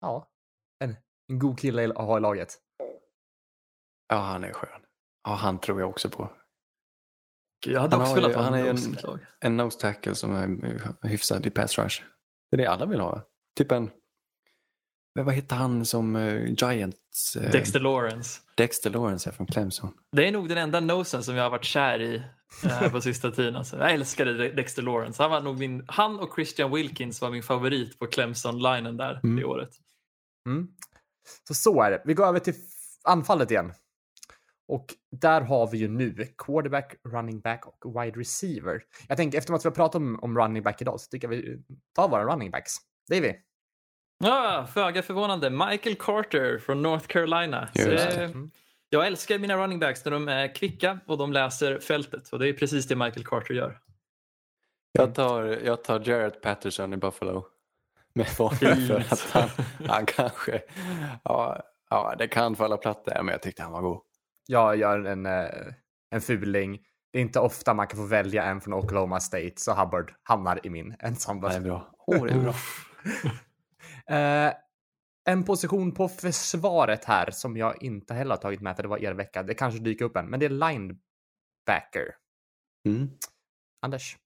ja, 0.00 0.28
en, 0.84 0.96
en 1.28 1.38
god 1.38 1.58
kille 1.58 1.84
att 1.90 2.06
ha 2.06 2.16
i 2.18 2.20
laget. 2.20 2.58
Ja, 4.12 4.18
han 4.20 4.44
är 4.44 4.52
skön. 4.52 4.80
Ja, 5.24 5.34
han 5.34 5.58
tror 5.60 5.80
jag 5.80 5.88
också 5.90 6.10
på. 6.10 6.32
Jag 7.66 7.80
hade 7.80 7.96
Han 7.96 8.02
också 8.02 8.14
velat 8.14 8.34
ha 8.34 8.42
han 8.42 8.54
en 8.54 8.66
är 8.66 8.70
en-. 8.70 9.18
En 9.40 9.56
nose 9.56 9.80
tackle 9.80 10.14
som 10.14 10.34
är 11.02 11.08
hyfsad 11.08 11.46
i 11.46 11.50
pass 11.50 11.78
rush. 11.78 12.02
Det 12.50 12.56
är 12.56 12.58
det 12.58 12.66
alla 12.66 12.86
vill 12.86 13.00
ha. 13.00 13.22
Typ 13.58 13.72
en... 13.72 13.90
Men 15.14 15.24
vad 15.24 15.34
heter 15.34 15.56
han 15.56 15.84
som 15.86 16.16
uh, 16.16 16.50
Giants? 16.52 17.36
eh, 17.36 17.50
Dexter 17.50 17.80
Lawrence. 17.80 18.40
Dexter 18.56 18.90
Lawrence 18.90 19.30
är 19.30 19.32
från 19.32 19.46
Clemson. 19.46 19.94
Det 20.16 20.28
är 20.28 20.32
nog 20.32 20.48
den 20.48 20.58
enda 20.58 20.80
nosen 20.80 21.22
som 21.24 21.34
jag 21.36 21.42
har 21.42 21.50
varit 21.50 21.64
kär 21.64 22.00
i 22.02 22.22
eh, 22.64 22.90
på 22.92 23.00
sista 23.00 23.30
tiden. 23.30 23.56
Alltså. 23.56 23.76
Jag 23.78 23.92
älskade 23.92 24.34
De- 24.38 24.48
Dexter 24.54 24.82
Lawrence. 24.82 25.22
Han, 25.22 25.30
var 25.30 25.40
nog 25.40 25.58
min, 25.58 25.84
han 25.88 26.18
och 26.20 26.34
Christian 26.34 26.70
Wilkins 26.72 27.20
var 27.20 27.30
min 27.30 27.42
favorit 27.42 27.98
på 27.98 28.06
Clemson-linen 28.06 28.96
där 28.96 29.20
Mm. 29.24 29.36
det 29.36 29.44
året. 29.44 29.70
Mm. 30.48 30.68
Så 31.48 31.54
så 31.54 31.82
är 31.82 31.90
det. 31.90 32.02
Vi 32.04 32.14
går 32.14 32.26
över 32.26 32.38
till 32.38 32.54
anfallet 33.04 33.50
igen. 33.50 33.72
Och 34.72 34.94
där 35.10 35.40
har 35.40 35.70
vi 35.70 35.78
ju 35.78 35.88
nu 35.88 36.26
quarterback, 36.38 36.94
running 37.04 37.40
back 37.40 37.64
och 37.66 38.02
wide 38.02 38.20
receiver. 38.20 38.82
Jag 39.08 39.16
tänker 39.16 39.38
eftersom 39.38 39.56
att 39.56 39.64
vi 39.64 39.68
har 39.68 39.74
pratat 39.74 39.94
om, 39.94 40.18
om 40.22 40.38
running 40.38 40.62
back 40.62 40.82
idag 40.82 41.00
så 41.00 41.08
tycker 41.10 41.28
jag 41.28 41.36
vi 41.36 41.62
tar 41.94 42.08
våra 42.08 42.24
running 42.24 42.50
backs. 42.50 42.72
Davy? 43.10 43.34
Ja, 44.24 44.66
föga 44.74 45.02
förvånande. 45.02 45.50
Michael 45.50 45.96
Carter 45.96 46.58
från 46.58 46.82
North 46.82 47.06
Carolina. 47.06 47.68
Eh, 47.74 48.30
jag 48.88 49.06
älskar 49.06 49.38
mina 49.38 49.56
running 49.56 49.78
backs 49.78 50.04
när 50.04 50.12
de 50.12 50.28
är 50.28 50.54
kvicka 50.54 50.98
och 51.06 51.18
de 51.18 51.32
läser 51.32 51.78
fältet. 51.78 52.28
Och 52.28 52.38
det 52.38 52.48
är 52.48 52.52
precis 52.52 52.86
det 52.86 52.96
Michael 52.96 53.26
Carter 53.26 53.54
gör. 53.54 53.78
Jag 54.92 55.14
tar, 55.14 55.44
jag 55.44 55.84
tar 55.84 56.00
Jarrett 56.08 56.40
Patterson 56.40 56.92
i 56.92 56.96
Buffalo. 56.96 57.46
Med 58.14 58.28
för 58.36 59.12
att 59.12 59.30
han, 59.32 59.48
han 59.88 60.06
kanske... 60.06 60.62
Ja, 61.24 61.62
ja, 61.90 62.14
det 62.18 62.28
kan 62.28 62.56
falla 62.56 62.76
platt 62.76 63.04
där, 63.04 63.22
men 63.22 63.32
jag 63.32 63.42
tyckte 63.42 63.62
han 63.62 63.72
var 63.72 63.82
god. 63.82 64.02
Jag 64.52 64.76
gör 64.76 65.04
en, 65.04 65.26
eh, 65.26 65.74
en 66.10 66.20
fuling. 66.20 66.80
Det 67.12 67.18
är 67.18 67.22
inte 67.22 67.40
ofta 67.40 67.74
man 67.74 67.86
kan 67.86 67.96
få 67.96 68.06
välja 68.06 68.44
en 68.44 68.60
från 68.60 68.74
Oklahoma 68.74 69.20
State, 69.20 69.52
så 69.56 69.74
Hubbard 69.74 70.14
hamnar 70.22 70.66
i 70.66 70.70
min 70.70 70.96
ensam 70.98 71.40
Det 71.40 71.48
är 71.48 71.60
bra. 71.60 71.94
Åh, 72.06 72.26
det 72.26 72.32
är 72.32 72.38
bra. 72.38 72.54
Eh, 74.06 74.52
en 75.24 75.44
position 75.44 75.94
på 75.94 76.08
försvaret 76.08 77.04
här 77.04 77.30
som 77.30 77.56
jag 77.56 77.82
inte 77.82 78.14
heller 78.14 78.30
har 78.30 78.42
tagit 78.42 78.60
med 78.60 78.76
för 78.76 78.82
det 78.82 78.88
var 78.88 79.04
er 79.04 79.12
vecka. 79.12 79.42
Det 79.42 79.54
kanske 79.54 79.80
dyker 79.80 80.04
upp 80.04 80.16
en, 80.16 80.26
men 80.26 80.40
det 80.40 80.46
är 80.46 80.50
linebacker. 80.50 82.14
Mm. 82.88 83.10
Anders? 83.82 84.16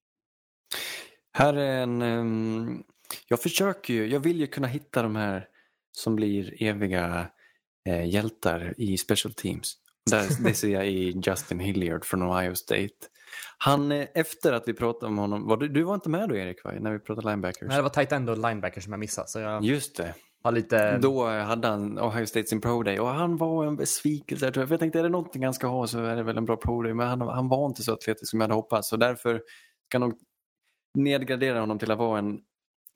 Här 1.33 1.53
är 1.53 1.83
en... 1.83 2.01
ehm, 2.01 2.83
jag 3.27 3.41
försöker 3.41 3.93
ju, 3.93 4.07
jag 4.07 4.19
vill 4.19 4.39
ju 4.39 4.47
kunna 4.47 4.67
hitta 4.67 5.01
de 5.01 5.15
här 5.15 5.47
som 5.91 6.15
blir 6.15 6.63
eviga 6.63 7.31
eh, 7.89 8.09
hjältar 8.09 8.73
i 8.77 8.97
special 8.97 9.33
teams. 9.33 9.77
Där, 10.09 10.43
det 10.43 10.53
ser 10.53 10.69
jag 10.69 10.87
i 10.87 11.21
Justin 11.25 11.59
Hilliard 11.59 12.05
från 12.05 12.23
Ohio 12.23 12.55
State. 12.55 12.89
Han, 13.57 13.91
eh, 13.91 14.07
efter 14.13 14.53
att 14.53 14.67
vi 14.67 14.73
pratade 14.73 15.05
om 15.05 15.17
honom, 15.17 15.47
var 15.47 15.57
du, 15.57 15.67
du 15.67 15.83
var 15.83 15.95
inte 15.95 16.09
med 16.09 16.29
då 16.29 16.35
Erik, 16.35 16.63
va? 16.63 16.71
när 16.79 16.91
vi 16.91 16.99
pratade 16.99 17.29
linebackers? 17.29 17.67
Nej, 17.67 17.77
det 17.77 17.83
var 17.83 17.89
tight 17.89 18.11
end 18.11 18.29
och 18.29 18.37
linebacker 18.37 18.81
som 18.81 18.93
jag 18.93 18.99
missade, 18.99 19.27
så 19.27 19.39
jag 19.39 19.63
Just 19.63 19.97
det. 19.97 20.13
har 20.43 20.51
lite... 20.51 20.97
Då 20.97 21.27
hade 21.27 21.67
han 21.67 21.99
Ohio 21.99 22.25
State 22.25 22.47
sin 22.47 22.61
pro 22.61 22.83
day 22.83 22.99
och 22.99 23.07
han 23.07 23.37
var 23.37 23.65
en 23.65 23.75
besvikelse. 23.75 24.45
Jag, 24.45 24.53
tror 24.53 24.61
jag. 24.61 24.67
För 24.67 24.73
jag 24.73 24.79
tänkte 24.79 24.99
är 24.99 25.03
det 25.03 25.09
någonting 25.09 25.43
han 25.43 25.53
ska 25.53 25.67
ha 25.67 25.87
så 25.87 25.99
är 26.03 26.15
det 26.15 26.23
väl 26.23 26.37
en 26.37 26.45
bra 26.45 26.57
pro 26.57 26.81
day. 26.81 26.93
Men 26.93 27.07
han, 27.07 27.21
han 27.21 27.49
var 27.49 27.65
inte 27.65 27.83
så 27.83 27.93
atletisk 27.93 28.29
som 28.29 28.39
jag 28.39 28.43
hade 28.43 28.53
hoppats. 28.53 28.89
Så 28.89 28.97
därför 28.97 29.35
ska 29.87 29.95
jag 29.95 29.99
nog 29.99 30.13
nedgradera 30.97 31.59
honom 31.59 31.79
till 31.79 31.91
att 31.91 31.97
vara 31.97 32.19
en, 32.19 32.39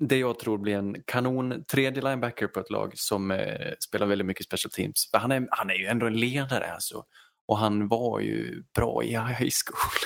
det 0.07 0.17
jag 0.17 0.39
tror 0.39 0.57
blir 0.57 0.75
en 0.75 1.03
kanon 1.05 1.63
tredje 1.63 2.01
linebacker 2.03 2.47
på 2.47 2.59
ett 2.59 2.69
lag 2.69 2.91
som 2.95 3.31
eh, 3.31 3.71
spelar 3.79 4.07
väldigt 4.07 4.27
mycket 4.27 4.45
special 4.45 4.71
teams. 4.71 5.09
För 5.11 5.17
han, 5.17 5.31
är, 5.31 5.47
han 5.51 5.69
är 5.69 5.75
ju 5.75 5.85
ändå 5.85 6.05
en 6.05 6.19
ledare 6.19 6.73
alltså. 6.73 7.03
Och 7.47 7.57
han 7.57 7.87
var 7.87 8.19
ju 8.19 8.63
bra 8.75 9.03
i 9.03 9.07
high 9.07 9.49
school. 9.65 10.01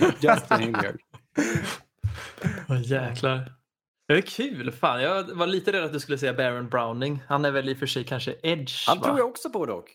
Justin 0.20 0.58
Hilliard. 0.58 1.00
Åh, 2.68 2.82
jäklar. 2.82 3.52
Det 4.08 4.14
är 4.14 4.20
kul. 4.20 4.72
Fan, 4.72 5.02
jag 5.02 5.34
var 5.34 5.46
lite 5.46 5.72
rädd 5.72 5.84
att 5.84 5.92
du 5.92 6.00
skulle 6.00 6.18
säga 6.18 6.34
Baron 6.34 6.68
Browning. 6.68 7.22
Han 7.28 7.44
är 7.44 7.50
väl 7.50 7.68
i 7.68 7.74
och 7.74 7.78
för 7.78 7.86
sig 7.86 8.04
kanske 8.04 8.34
edge, 8.42 8.88
Han 8.88 8.98
va? 8.98 9.04
tror 9.04 9.18
jag 9.18 9.28
också 9.28 9.50
på 9.50 9.66
dock. 9.66 9.90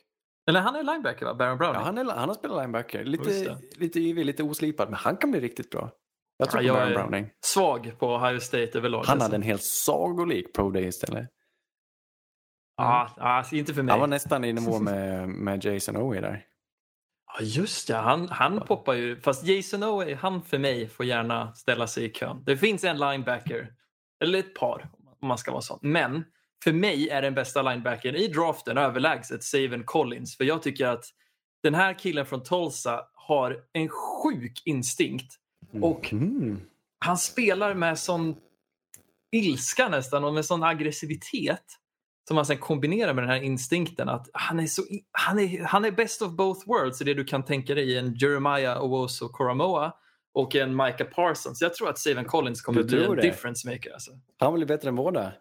Eller 0.50 0.60
han 0.60 0.76
är 0.76 0.84
linebacker, 0.84 1.26
va? 1.26 1.34
Baron 1.34 1.58
Browning? 1.58 1.80
Ja, 1.80 1.86
han, 1.86 1.98
är, 1.98 2.06
han 2.06 2.30
har 2.30 2.36
spelat 2.36 2.58
linebacker. 2.58 3.04
Lite, 3.04 3.58
lite 3.76 4.00
yvig, 4.00 4.26
lite 4.26 4.44
oslipad. 4.44 4.90
Men 4.90 5.00
han 5.00 5.18
kan 5.18 5.32
bli 5.32 5.40
riktigt 5.40 5.70
bra. 5.70 5.92
Jag 6.42 6.50
tror 6.50 6.64
Ja, 6.64 6.74
på 6.74 6.80
jag 6.80 6.88
Baron 6.88 7.04
är- 7.04 7.08
Browning. 7.10 7.32
Svag 7.46 8.00
på 8.00 8.16
Ohio 8.16 8.40
State 8.40 8.78
överlag. 8.78 8.98
Han 9.04 9.14
alltså. 9.14 9.24
hade 9.26 9.36
en 9.36 9.42
helt 9.42 9.64
sagolik 9.64 10.54
pro 10.54 10.70
day 10.72 10.88
istället. 10.88 11.30
Ja, 12.78 13.10
alltså, 13.18 13.56
inte 13.56 13.74
för 13.74 13.84
mig. 13.84 13.92
Han 13.92 14.00
var 14.00 14.08
nästan 14.08 14.46
i 14.46 14.54
nivå 14.54 14.80
med, 14.80 15.30
med 15.30 15.66
Jason 15.66 15.98
Owe 15.98 16.22
där. 16.22 16.46
Ja, 17.34 17.46
just 17.46 17.88
det. 17.88 17.96
Han, 17.96 18.30
han 18.30 18.62
poppar 18.62 18.94
ju. 18.94 19.22
Fast 19.22 19.44
Jason 19.44 19.84
Owe, 19.84 20.16
han 20.16 20.42
för 20.42 20.58
mig 20.60 20.88
får 20.90 21.06
gärna 21.06 21.56
ställa 21.56 21.88
sig 21.88 22.06
i 22.06 22.10
kön. 22.10 22.44
Det 22.46 22.58
finns 22.58 22.84
en 22.84 22.98
linebacker, 23.00 23.72
eller 24.24 24.40
ett 24.40 24.56
par 24.56 24.90
om 25.22 25.28
man 25.28 25.38
ska 25.38 25.52
vara 25.52 25.62
sån. 25.62 25.80
Men 25.82 26.24
för 26.64 26.72
mig 26.74 27.10
är 27.10 27.22
den 27.22 27.34
bästa 27.36 27.62
linebacken 27.62 28.16
i 28.16 28.28
draften 28.28 28.78
överlägset 28.78 29.44
Saven 29.44 29.84
Collins. 29.84 30.38
För 30.38 30.44
jag 30.44 30.62
tycker 30.64 30.88
att 30.88 31.06
den 31.64 31.76
här 31.76 32.00
killen 32.00 32.26
från 32.26 32.44
Tulsa 32.44 33.02
har 33.14 33.58
en 33.74 33.90
sjuk 33.90 34.62
instinkt. 34.66 35.36
Och 35.82 36.14
Mm. 36.14 36.62
han 37.00 37.18
spelar 37.18 37.74
med 37.74 38.00
sån 38.00 38.36
ilska 39.32 39.90
nästan 39.90 40.24
och 40.24 40.34
med 40.34 40.46
sån 40.46 40.64
aggressivitet 40.64 41.64
som 42.28 42.38
han 42.38 42.46
sen 42.46 42.58
kombinerar 42.58 43.14
med 43.14 43.24
den 43.24 43.30
här 43.32 43.42
instinkten 43.44 44.10
att 44.10 44.30
han 44.34 44.60
är, 44.60 44.68
så, 44.68 44.84
han 45.12 45.40
är, 45.40 45.64
han 45.64 45.86
är 45.86 45.92
best 45.92 46.22
of 46.22 46.32
both 46.32 46.68
worlds 46.68 47.02
i 47.02 47.04
det 47.04 47.14
du 47.14 47.24
kan 47.26 47.46
tänka 47.46 47.76
dig 47.76 47.92
i 47.92 47.98
en 47.98 48.14
Jeremiah 48.16 48.84
Owoso 48.84 49.30
Koromoa 49.30 49.94
och 50.34 50.56
en 50.56 50.76
Micah 50.76 51.08
Parsons. 51.08 51.62
Jag 51.62 51.74
tror 51.74 51.90
att 51.90 52.00
Saven 52.00 52.26
Collins 52.26 52.62
kommer 52.62 52.84
bli 52.84 53.04
en 53.06 53.16
det? 53.16 53.22
difference 53.22 53.70
maker. 53.70 53.92
Alltså. 53.94 54.12
Han 54.40 54.54
blir 54.54 54.66
bättre 54.66 54.90
än 54.90 54.96
båda. 54.96 55.34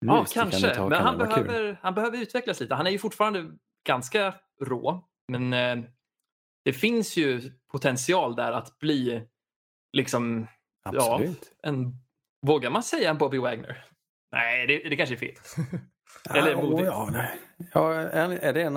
Ja, 0.00 0.26
kanske. 0.32 0.66
hakan, 0.68 0.88
Men 0.88 1.02
han 1.02 1.18
kul. 1.18 1.44
behöver, 1.44 1.78
han 1.82 1.94
behöver 1.94 2.18
utvecklas 2.22 2.60
lite. 2.60 2.74
Han 2.74 2.86
är 2.86 2.90
ju 2.90 2.98
fortfarande 2.98 3.46
ganska 3.86 4.34
rå. 4.60 5.04
Men 5.28 5.52
eh, 5.52 5.84
det 6.64 6.72
finns 6.72 7.16
ju 7.16 7.52
potential 7.72 8.36
där 8.36 8.52
att 8.52 8.78
bli 8.78 9.22
liksom 9.92 10.46
Absolut. 10.82 11.52
Ja, 11.62 11.68
en, 11.68 11.94
vågar 12.46 12.70
man 12.70 12.82
säga 12.82 13.10
en 13.10 13.18
Bobby 13.18 13.38
Wagner? 13.38 13.84
Nej, 14.32 14.66
det, 14.66 14.88
det 14.88 14.96
kanske 14.96 15.14
är 15.14 15.18
fel. 15.18 15.34
Eller 16.34 16.50
ja, 16.50 16.62
modigt. 16.62 16.86
ja, 16.86 17.08
nej. 17.12 17.38
ja, 17.74 17.94
är, 17.94 18.52
det 18.52 18.62
en... 18.62 18.74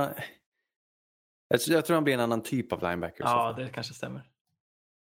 Jag 1.48 1.62
tror- 1.62 1.76
jag 1.76 1.86
tror 1.86 1.96
han 1.96 2.04
blir 2.04 2.14
en 2.14 2.20
annan 2.20 2.44
typ 2.44 2.74
av 2.74 2.82
linebacker. 2.82 3.24
Ja, 3.24 3.54
det 3.58 3.70
kanske 3.70 3.94
stämmer. 3.94 4.24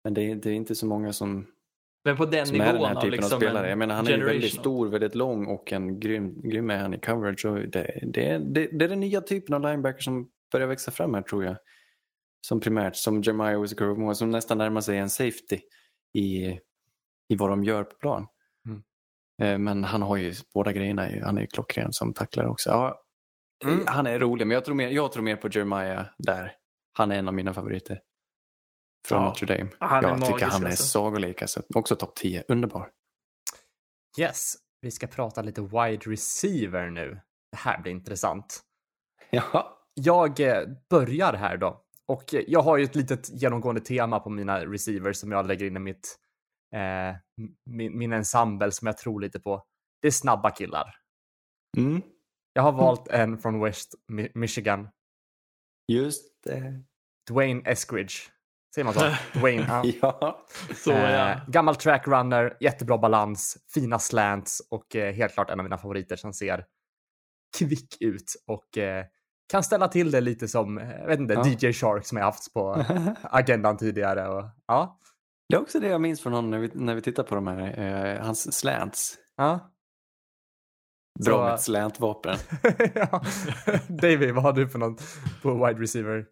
Men 0.04 0.14
det 0.14 0.32
är, 0.32 0.36
det 0.36 0.50
är 0.50 0.54
inte 0.54 0.76
så 0.76 0.86
många 0.86 1.14
som, 1.14 1.48
Men 2.04 2.18
på 2.18 2.26
den 2.26 2.48
som 2.48 2.62
är 2.62 2.66
den 2.66 2.76
nivån 2.76 2.88
här 2.88 2.96
av 2.96 3.02
typen 3.02 3.14
av 3.14 3.22
liksom 3.22 3.40
spelare. 3.40 3.64
en 3.64 3.70
Jag 3.70 3.78
menar, 3.78 3.96
han 3.96 4.08
är 4.08 4.18
väldigt 4.18 4.54
stor, 4.54 4.88
väldigt 4.88 5.16
lång 5.16 5.48
och 5.48 5.74
en 5.74 6.00
grym, 6.00 6.42
grym 6.50 6.70
är 6.70 6.78
han 6.78 6.94
i 6.94 7.00
coverage. 7.00 7.46
Och 7.46 7.56
det, 7.58 8.00
det, 8.04 8.38
det, 8.38 8.68
det 8.72 8.86
är 8.86 8.90
den 8.90 9.00
nya 9.00 9.22
typen 9.22 9.56
av 9.56 9.62
linebacker 9.62 10.02
som 10.02 10.30
börjar 10.52 10.68
växa 10.68 10.92
fram 10.92 11.14
här 11.14 11.22
tror 11.22 11.44
jag. 11.44 11.58
Som 12.48 12.60
primärt, 12.60 12.96
som 12.96 13.22
Jeremiah 13.22 13.60
Owusu 13.60 14.14
som 14.14 14.30
nästan 14.30 14.58
närmar 14.58 14.82
sig 14.82 14.98
en 14.98 15.10
safety 15.10 15.60
i, 16.16 16.60
i 17.30 17.36
vad 17.36 17.50
de 17.50 17.64
gör 17.64 17.84
på 17.84 17.96
plan. 17.96 18.28
Mm. 18.68 18.84
Eh, 19.42 19.60
Men 19.60 19.84
han 19.84 20.02
har 20.02 20.18
ju 20.18 20.34
båda 20.54 20.72
grejerna. 20.72 21.10
Han 21.24 21.38
är 21.38 21.42
ju 21.42 21.48
klockren 21.48 21.94
som 21.94 22.14
tacklar 22.14 22.46
också. 22.46 22.70
Ja, 22.70 23.02
Mm. 23.66 23.84
Han 23.88 24.08
är 24.08 24.20
rolig, 24.20 24.48
men 24.48 24.56
jag 24.56 24.66
tror, 24.66 24.76
mer, 24.76 24.90
jag 24.90 25.12
tror 25.12 25.24
mer 25.24 25.36
på 25.36 25.48
Jeremiah 25.52 26.06
där. 26.18 26.54
Han 26.94 27.12
är 27.12 27.16
en 27.20 27.28
av 27.28 27.34
mina 27.34 27.54
favoriter. 27.54 28.02
Från 29.08 29.22
Ja, 29.22 29.28
Notre 29.28 29.58
Dame. 29.58 29.70
han 29.80 30.04
jag 30.04 30.16
tycker 30.16 30.32
magisk, 30.32 30.52
han 30.52 30.64
är 30.64 30.68
alltså. 30.70 30.84
sagolik. 30.84 31.42
Alltså. 31.42 31.62
Också 31.76 31.96
topp 31.96 32.16
10. 32.16 32.44
Underbar. 32.48 32.92
Yes, 34.20 34.56
vi 34.82 34.92
ska 34.92 35.08
prata 35.08 35.42
lite 35.42 35.62
wide 35.62 36.12
receiver 36.12 36.90
nu. 36.90 37.20
Det 37.52 37.58
här 37.58 37.82
blir 37.82 37.92
intressant. 37.92 38.62
Ja. 39.30 39.80
Jag 39.94 40.40
eh, 40.40 40.64
börjar 40.90 41.34
här 41.34 41.58
då. 41.58 41.85
Och 42.08 42.34
eh, 42.34 42.44
jag 42.48 42.62
har 42.62 42.78
ju 42.78 42.84
ett 42.84 42.96
litet 42.96 43.30
genomgående 43.30 43.82
tema 43.82 44.20
på 44.20 44.30
mina 44.30 44.66
receivers 44.66 45.18
som 45.18 45.32
jag 45.32 45.48
lägger 45.48 45.66
in 45.66 45.76
i 45.76 45.80
mitt, 45.80 46.18
eh, 46.76 47.16
min, 47.66 47.98
min 47.98 48.14
ensemble 48.14 48.72
som 48.72 48.86
jag 48.86 48.98
tror 48.98 49.22
lite 49.22 49.40
på. 49.40 49.64
Det 50.02 50.08
är 50.08 50.12
snabba 50.12 50.52
killar. 50.52 50.96
Mm. 51.78 52.02
Jag 52.54 52.64
har 52.64 52.72
valt 52.72 53.08
en 53.08 53.38
från 53.38 53.60
West 53.60 53.96
Mi- 54.12 54.32
Michigan. 54.34 54.90
Just 55.88 56.44
det. 56.44 56.84
Dwayne 57.32 57.62
Eskridge. 57.66 58.14
Säger 58.76 58.86
man 58.86 58.94
så? 58.94 59.00
Dwayne, 59.40 59.66
ja. 59.68 59.84
Ja. 60.02 60.46
Så 60.76 60.92
ja. 60.92 61.32
Eh, 61.32 61.50
gammal 61.50 61.76
track 61.76 62.08
runner, 62.08 62.58
jättebra 62.60 62.98
balans, 62.98 63.58
fina 63.74 64.00
slants 64.00 64.62
och 64.70 64.96
eh, 64.96 65.14
helt 65.14 65.34
klart 65.34 65.50
en 65.50 65.60
av 65.60 65.64
mina 65.64 65.78
favoriter 65.78 66.16
som 66.16 66.34
ser 66.34 66.66
kvick 67.58 68.02
ut 68.02 68.44
och 68.48 68.78
eh, 68.78 69.06
kan 69.52 69.64
ställa 69.64 69.88
till 69.88 70.12
det 70.12 70.22
lite 70.22 70.48
som, 70.48 70.78
eh, 70.78 70.92
jag 71.00 71.08
vet 71.08 71.20
inte, 71.20 71.34
Ja. 71.34 71.48
DJ 71.48 71.74
Shark 71.74 72.06
som 72.06 72.18
jag 72.18 72.26
haft 72.26 72.54
på 72.54 72.86
agendan 73.22 73.78
tidigare. 73.78 74.28
Och, 74.28 74.46
ja, 74.68 75.00
Det 75.50 75.56
är 75.56 75.62
också 75.62 75.80
det 75.80 75.88
jag 75.88 76.02
minns 76.02 76.22
från 76.22 76.34
honom 76.34 76.52
när 76.52 76.60
vi, 76.60 76.70
när 76.74 76.96
vi 76.96 77.02
tittar 77.02 77.24
på 77.24 77.36
de 77.36 77.48
här, 77.48 77.80
eh, 78.16 78.26
hans 78.26 78.54
slants. 78.60 79.18
ja. 79.38 79.72
Bra 81.26 81.36
Så- 81.38 81.44
med 81.44 81.54
ett 81.54 81.62
slantvapen. 81.62 82.38
ja. 82.96 83.22
David, 83.88 84.34
vad 84.34 84.44
har 84.44 84.54
du 84.54 84.68
för 84.70 84.80
något 84.80 85.02
på 85.42 85.66
wide 85.66 85.82
receiver? 85.82 86.28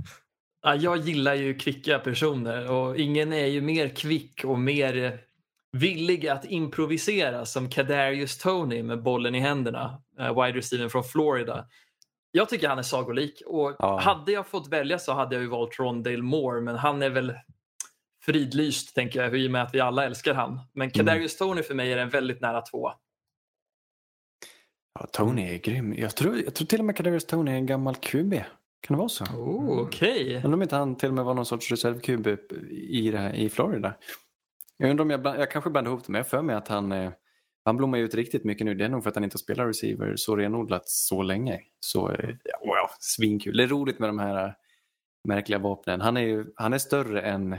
Ja, 0.66 0.76
jag 0.76 0.97
gillar 0.97 1.34
ju 1.34 1.53
kvicka 1.57 1.99
personer 1.99 2.72
och 2.72 2.97
ingen 2.97 3.34
är 3.34 3.45
ju 3.45 3.61
mer 3.61 3.89
kvick 3.89 4.43
och 4.45 4.59
mer 4.59 5.20
villig 5.78 6.28
att 6.28 6.45
improvisera 6.45 7.45
som 7.45 7.70
Kadarius 7.70 8.38
Tony 8.38 8.84
med 8.84 9.03
bollen 9.03 9.36
i 9.36 9.39
händerna, 9.39 10.01
eh, 10.20 10.43
wide 10.43 10.57
receiver 10.57 10.89
från 10.89 11.03
Florida. 11.03 11.66
Jag 12.36 12.50
tycker 12.50 12.68
han 12.70 12.78
är 12.78 12.84
sagolik 12.84 13.42
och 13.46 13.76
Ja. 13.80 14.00
hade 14.00 14.32
jag 14.32 14.48
fått 14.48 14.68
välja 14.68 15.00
så 15.00 15.14
hade 15.14 15.36
jag 15.36 15.42
ju 15.42 15.50
valt 15.50 15.80
Rondale 15.80 16.22
Moore 16.22 16.62
men 16.62 16.76
han 16.76 17.02
är 17.02 17.10
väl 17.10 17.34
fridlyst 18.26 18.96
tänker 18.96 19.24
jag 19.24 19.38
i 19.38 19.48
och 19.48 19.52
med 19.52 19.64
att 19.64 19.76
vi 19.76 19.80
alla 19.80 20.06
älskar 20.06 20.34
han. 20.34 20.60
Men 20.74 20.92
Kadarius 20.92 21.38
Tony 21.38 21.64
för 21.64 21.74
mig 21.76 21.94
är 21.94 21.98
en 21.98 22.10
väldigt 22.10 22.42
nära 22.42 22.62
två. 22.62 22.92
Ja, 25.00 25.08
Tony 25.12 25.54
är 25.54 25.58
grym. 25.58 25.94
Jag 25.94 26.16
tror, 26.16 26.38
jag 26.38 26.54
tror 26.56 26.66
till 26.68 26.80
och 26.80 26.86
med 26.86 26.98
Kadarius 26.98 27.26
Tony 27.26 27.52
är 27.52 27.56
en 27.56 27.66
gammal 27.66 27.96
QB. 27.96 28.34
Kan 28.82 28.96
det 28.96 28.98
vara 28.98 29.10
så? 29.10 29.24
Oh, 29.26 29.80
Okej. 29.82 30.36
Undrar 30.36 30.54
om 30.54 30.62
inte 30.62 30.76
han 30.76 30.96
till 30.96 31.10
och 31.10 31.16
med 31.16 31.26
var 31.26 31.34
någon 31.34 31.46
sorts 31.46 31.72
reserv-QB 31.72 32.38
i, 32.72 33.12
det 33.12 33.18
här, 33.18 33.34
i 33.34 33.50
Florida. 33.50 33.94
Jag 34.78 34.90
undrar 34.90 35.04
om 35.04 35.10
jag, 35.10 35.22
bland, 35.22 35.40
jag 35.40 35.52
kanske 35.52 35.70
blandar 35.70 35.92
ihop 35.92 36.06
det, 36.06 36.12
men 36.12 36.20
jag 36.20 36.28
för 36.28 36.42
mig 36.42 36.56
att 36.56 36.68
han, 36.68 36.92
Han 37.66 37.78
blommar 37.78 37.97
ju 37.97 38.03
ut 38.03 38.16
riktigt 38.16 38.43
mycket 38.43 38.66
nu. 38.66 38.76
Det 38.76 38.86
är 38.86 38.89
nog 38.89 39.03
för 39.03 39.09
att 39.09 39.16
han 39.16 39.24
inte 39.24 39.36
har 39.36 39.39
spelat 39.39 39.68
receiver 39.68 40.16
så 40.16 40.36
renodlat 40.36 40.89
så 40.89 41.22
länge. 41.24 41.61
Så 41.80 42.11
eh, 42.11 42.36
wow, 42.61 42.89
svinkul. 42.99 43.57
Det 43.57 43.64
är 43.64 43.68
roligt 43.68 43.99
med 43.99 44.09
de 44.09 44.20
här 44.20 44.45
eh, 44.45 44.53
märkliga 45.28 45.59
vapnen. 45.59 46.01
Han 46.01 46.18
är, 46.18 46.22
ju, 46.22 46.45
han 46.55 46.74
är 46.74 46.78
större 46.78 47.22
än 47.22 47.57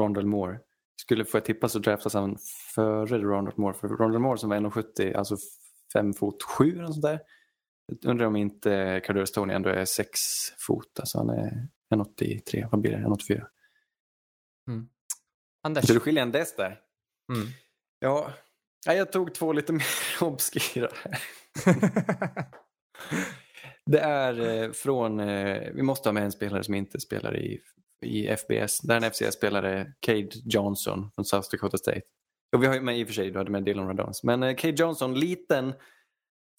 Rondell 0.00 0.26
Moore. 0.26 0.58
Skulle 1.00 1.24
få 1.24 1.40
tippa 1.40 1.68
så 1.68 1.78
draftas 1.78 2.14
han 2.14 2.36
före 2.74 3.18
Rondell 3.18 3.54
Moore. 3.56 3.74
För 3.74 3.88
Rondell 3.88 4.20
Moore 4.20 4.38
som 4.38 4.50
var 4.50 4.56
1,70, 4.56 5.16
alltså 5.16 5.36
5 5.92 6.14
fot 6.14 6.42
7 6.42 6.70
eller 6.70 6.86
sånt 6.86 7.02
där. 7.02 7.20
Jag 7.86 8.10
undrar 8.10 8.26
om 8.26 8.36
inte 8.36 9.00
Kadarius 9.04 9.32
Tony 9.32 9.54
ändå 9.54 9.68
är 9.68 9.84
6 9.84 10.20
fot. 10.58 11.00
Alltså 11.00 11.18
han 11.18 11.30
är 11.30 11.68
1,83. 11.94 12.68
Vad 12.70 12.80
blir 12.80 12.92
det? 12.92 12.98
1,84. 12.98 13.46
Mm. 14.68 14.88
Anders. 15.62 15.86
Så 15.86 15.94
det 15.94 16.00
skiljer 16.00 16.22
en 16.22 16.32
dess 16.32 16.56
där. 16.56 16.80
Mm. 17.34 17.46
Ja, 17.98 18.32
jag 18.94 19.12
tog 19.12 19.34
två 19.34 19.52
lite 19.52 19.72
mer 19.72 19.86
obskyra. 20.20 20.88
det 23.86 24.00
är 24.00 24.62
eh, 24.62 24.72
från, 24.72 25.20
eh, 25.20 25.70
vi 25.74 25.82
måste 25.82 26.08
ha 26.08 26.12
med 26.12 26.22
en 26.22 26.32
spelare 26.32 26.64
som 26.64 26.74
inte 26.74 27.00
spelar 27.00 27.36
i, 27.36 27.60
i 28.04 28.28
FBS. 28.28 28.80
Det 28.80 28.94
är 28.94 28.96
en 28.96 29.10
FCS-spelare, 29.10 29.92
Cade 30.00 30.28
Johnson 30.44 31.10
från 31.14 31.24
South 31.24 31.48
Dakota 31.50 31.78
State. 31.78 32.02
Och 32.56 32.62
vi 32.62 32.66
har 32.66 32.74
ju 32.74 32.80
med 32.80 32.98
i 32.98 33.04
och 33.04 33.06
för 33.06 33.14
sig, 33.14 33.30
du 33.30 33.38
hade 33.38 33.50
med 33.50 33.64
Dylan 33.64 33.86
Radons. 33.86 34.22
Men 34.22 34.42
eh, 34.42 34.56
Cade 34.56 34.74
Johnson, 34.82 35.20
liten 35.20 35.74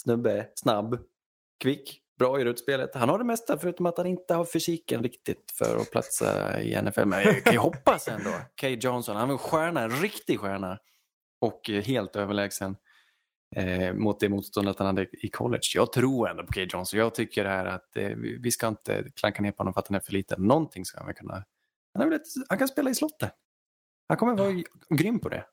snubbe, 0.03 0.47
snabb, 0.55 0.99
kvick, 1.63 2.01
bra 2.19 2.41
i 2.41 2.45
rutspelet. 2.45 2.95
Han 2.95 3.09
har 3.09 3.17
det 3.17 3.25
mesta 3.25 3.57
förutom 3.57 3.85
att 3.85 3.97
han 3.97 4.07
inte 4.07 4.33
har 4.33 4.45
fysiken 4.45 5.03
riktigt 5.03 5.53
för 5.57 5.77
att 5.77 5.91
platsa 5.91 6.61
i 6.61 6.81
NFL. 6.81 7.05
Men 7.05 7.23
jag 7.23 7.43
kan 7.43 7.53
ju 7.53 7.59
hoppas 7.59 8.07
ändå. 8.07 8.29
Cade 8.55 8.73
Johnson, 8.73 9.15
han 9.15 9.29
är 9.29 9.33
en 9.33 9.37
stjärna, 9.37 9.81
en 9.81 9.91
riktig 9.91 10.39
stjärna. 10.39 10.79
Och 11.39 11.69
helt 11.69 12.15
överlägsen 12.15 12.75
eh, 13.55 13.93
mot 13.93 14.19
det 14.19 14.29
motståndet 14.29 14.79
han 14.79 14.87
hade 14.87 15.07
i 15.25 15.29
college. 15.29 15.61
Jag 15.75 15.93
tror 15.93 16.29
ändå 16.29 16.43
på 16.43 16.53
Cade 16.53 16.67
Johnson. 16.73 16.99
Jag 16.99 17.15
tycker 17.15 17.43
det 17.43 17.49
här 17.49 17.65
att 17.65 17.97
eh, 17.97 18.09
vi 18.15 18.51
ska 18.51 18.67
inte 18.67 19.03
klanka 19.15 19.41
ner 19.41 19.51
på 19.51 19.57
honom 19.57 19.73
för 19.73 19.79
att 19.79 19.87
han 19.87 19.95
är 19.95 19.99
för 19.99 20.13
liten. 20.13 20.43
Någonting 20.43 20.85
ska 20.85 20.97
han 20.97 21.07
väl 21.07 21.15
kunna... 21.15 21.45
Han, 21.93 22.01
är 22.01 22.05
väl 22.09 22.15
ett, 22.15 22.27
han 22.49 22.57
kan 22.57 22.67
spela 22.67 22.89
i 22.89 22.95
slottet. 22.95 23.31
Han 24.07 24.17
kommer 24.17 24.37
vara 24.37 24.63
grym 24.89 25.19
på 25.19 25.29
det. 25.29 25.45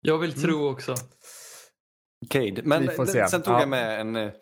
Jag 0.00 0.18
vill 0.18 0.42
tro 0.42 0.68
också. 0.70 0.94
Cade. 2.30 2.62
Men 2.64 3.06
sen 3.06 3.42
tog 3.42 3.54
Ja. 3.54 3.60
jag 3.60 3.68
med 3.68 4.00
en, 4.00 4.16
eh, 4.16 4.32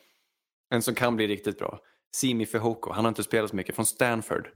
en 0.75 0.83
som 0.83 0.95
kan 0.95 1.17
bli 1.17 1.27
riktigt 1.27 1.59
bra. 1.59 1.81
Simi 2.17 2.47
Fehoko. 2.47 2.93
Han 2.93 3.05
har 3.05 3.09
inte 3.09 3.23
spelat 3.23 3.51
så 3.51 3.57
mycket. 3.57 3.75
Från 3.75 3.87
Stanford. 3.87 4.49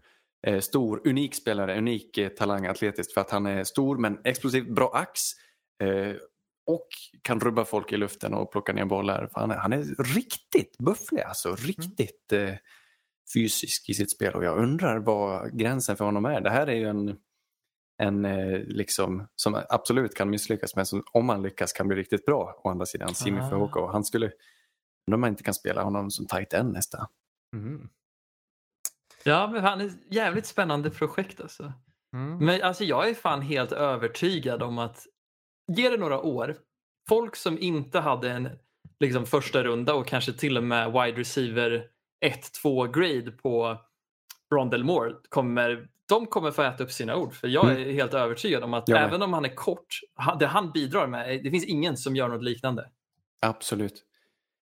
Eh, 0.47 0.61
stor, 0.61 1.09
unik 1.09 1.35
spelare, 1.35 1.79
unik 1.79 2.19
eh, 2.19 2.29
talang 2.29 2.67
atletiskt 2.67 3.15
för 3.15 3.21
att 3.21 3.31
han 3.31 3.47
är 3.47 3.65
stor 3.65 3.99
men 3.99 4.19
explosiv, 4.25 4.75
bra 4.75 4.91
ax. 4.95 5.21
Eh, 5.79 6.17
och 6.67 6.89
kan 7.23 7.41
rubba 7.41 7.65
folk 7.65 7.93
i 7.93 7.97
luften 7.97 8.35
och 8.35 8.53
plocka 8.53 8.73
ner 8.73 8.85
bollar. 8.85 9.31
Han 9.33 9.51
är, 9.51 9.57
han 9.57 9.73
är 9.73 10.15
riktigt 10.15 10.79
bufflig, 10.79 11.23
alltså 11.23 11.55
riktigt 11.55 12.33
eh, 12.33 12.55
fysisk 13.35 13.89
i 13.89 13.95
sitt 13.95 14.13
spel 14.13 14.35
och 14.35 14.45
jag 14.45 14.59
undrar 14.59 14.99
vad 14.99 15.59
gränsen 15.59 15.97
för 15.97 16.05
honom 16.05 16.25
är. 16.25 16.41
Det 16.41 16.51
här 16.51 16.67
är 16.67 16.75
ju 16.75 16.89
en, 16.89 17.17
en 18.03 18.25
eh, 18.25 18.61
liksom, 18.61 19.29
som 19.37 19.63
absolut 19.69 20.15
kan 20.15 20.31
misslyckas 20.31 20.77
men 20.77 20.87
som 20.87 21.03
om 21.13 21.29
han 21.29 21.43
lyckas 21.43 21.73
kan 21.73 21.89
bli 21.89 21.97
riktigt 21.97 22.27
bra 22.27 22.61
å 22.65 22.71
andra 22.71 22.87
sidan. 22.87 23.15
Simi 23.15 23.41
Ah. 23.41 23.51
Fehoko. 23.51 23.87
Han 23.87 24.05
skulle, 24.05 24.27
undrar 25.07 25.15
om 25.15 25.21
man 25.21 25.31
inte 25.31 25.43
kan 25.43 25.55
spela 25.55 25.83
honom 25.83 26.11
som 26.11 26.27
tight 26.27 26.53
end 26.53 26.73
nästa. 26.73 27.09
Mm. 27.57 27.89
Ja, 29.25 29.51
men 29.53 29.65
han 29.65 29.81
är 29.81 29.87
ett 29.87 30.13
jävligt 30.15 30.47
spännande 30.47 30.91
projekt 30.91 31.41
alltså. 31.41 31.73
Mm. 32.13 32.39
Men 32.39 32.63
alltså 32.63 32.85
jag 32.85 33.09
är 33.09 33.15
fan 33.15 33.43
helt 33.43 33.73
övertygad 33.73 34.63
om 34.63 34.79
att 34.79 35.07
ge 35.67 35.89
det 35.89 35.97
några 35.97 36.21
år. 36.21 36.57
Folk 37.09 37.37
som 37.37 37.59
inte 37.59 38.01
hade 38.01 38.31
en 38.31 38.49
liksom, 39.01 39.27
första 39.27 39.65
runda 39.65 39.95
och 39.95 40.07
kanske 40.07 40.33
till 40.33 40.57
och 40.57 40.65
med 40.65 40.93
wide 40.93 41.21
receiver 41.21 41.85
1-2 42.65 42.93
grade 42.93 43.31
på 43.31 43.79
Rondell 44.55 44.85
Moore 44.85 45.15
kommer, 45.29 45.89
de 46.09 46.27
kommer 46.27 46.51
få 46.51 46.63
äta 46.63 46.85
upp 46.85 46.93
sina 46.93 47.17
ord. 47.17 47.35
För 47.35 47.49
jag 47.49 47.73
är 47.73 47.93
helt 47.93 48.15
övertygad 48.15 48.65
om 48.65 48.75
att 48.75 48.89
Jag 48.89 48.97
med. 48.97 49.09
även 49.09 49.23
om 49.23 49.33
han 49.33 49.45
är 49.45 49.55
kort, 49.55 50.01
det 50.39 50.47
han 50.47 50.73
bidrar 50.73 51.07
med, 51.07 51.45
det 51.45 51.51
finns 51.51 51.65
ingen 51.65 51.97
som 51.97 52.17
gör 52.17 52.29
något 52.29 52.45
liknande. 52.45 52.91
Absolut. 53.41 54.05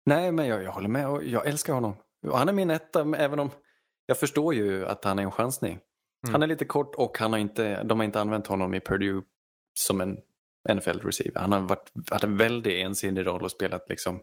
Nej, 0.06 0.32
men 0.32 0.46
jag, 0.46 0.62
jag 0.62 0.72
håller 0.72 0.88
med 0.88 1.08
och 1.08 1.24
jag 1.24 1.46
älskar 1.46 1.74
honom. 1.74 1.96
Han 2.32 2.48
är 2.48 2.52
min 2.52 2.70
etta, 2.70 3.00
även 3.16 3.38
om 3.38 3.50
jag 4.06 4.18
förstår 4.18 4.54
ju 4.54 4.86
att 4.86 5.04
han 5.04 5.18
är 5.18 5.22
en 5.22 5.30
chansning. 5.30 5.78
Mm. 6.24 6.32
Han 6.32 6.42
är 6.42 6.46
lite 6.46 6.64
kort 6.64 6.94
och 6.94 7.18
han 7.18 7.32
har 7.32 7.40
inte, 7.40 7.82
de 7.82 7.98
har 7.98 8.04
inte 8.04 8.20
använt 8.20 8.46
honom 8.46 8.74
i 8.74 8.80
Purdue 8.80 9.22
som 9.74 10.00
en 10.00 10.18
NFL-receiver. 10.68 11.40
Han 11.40 11.52
har 11.52 11.60
varit, 11.60 11.92
haft 12.10 12.24
en 12.24 12.36
väldigt 12.36 12.72
ensidig 12.86 13.26
roll 13.26 13.42
och 13.42 13.50
spelat 13.50 13.88
liksom 13.88 14.22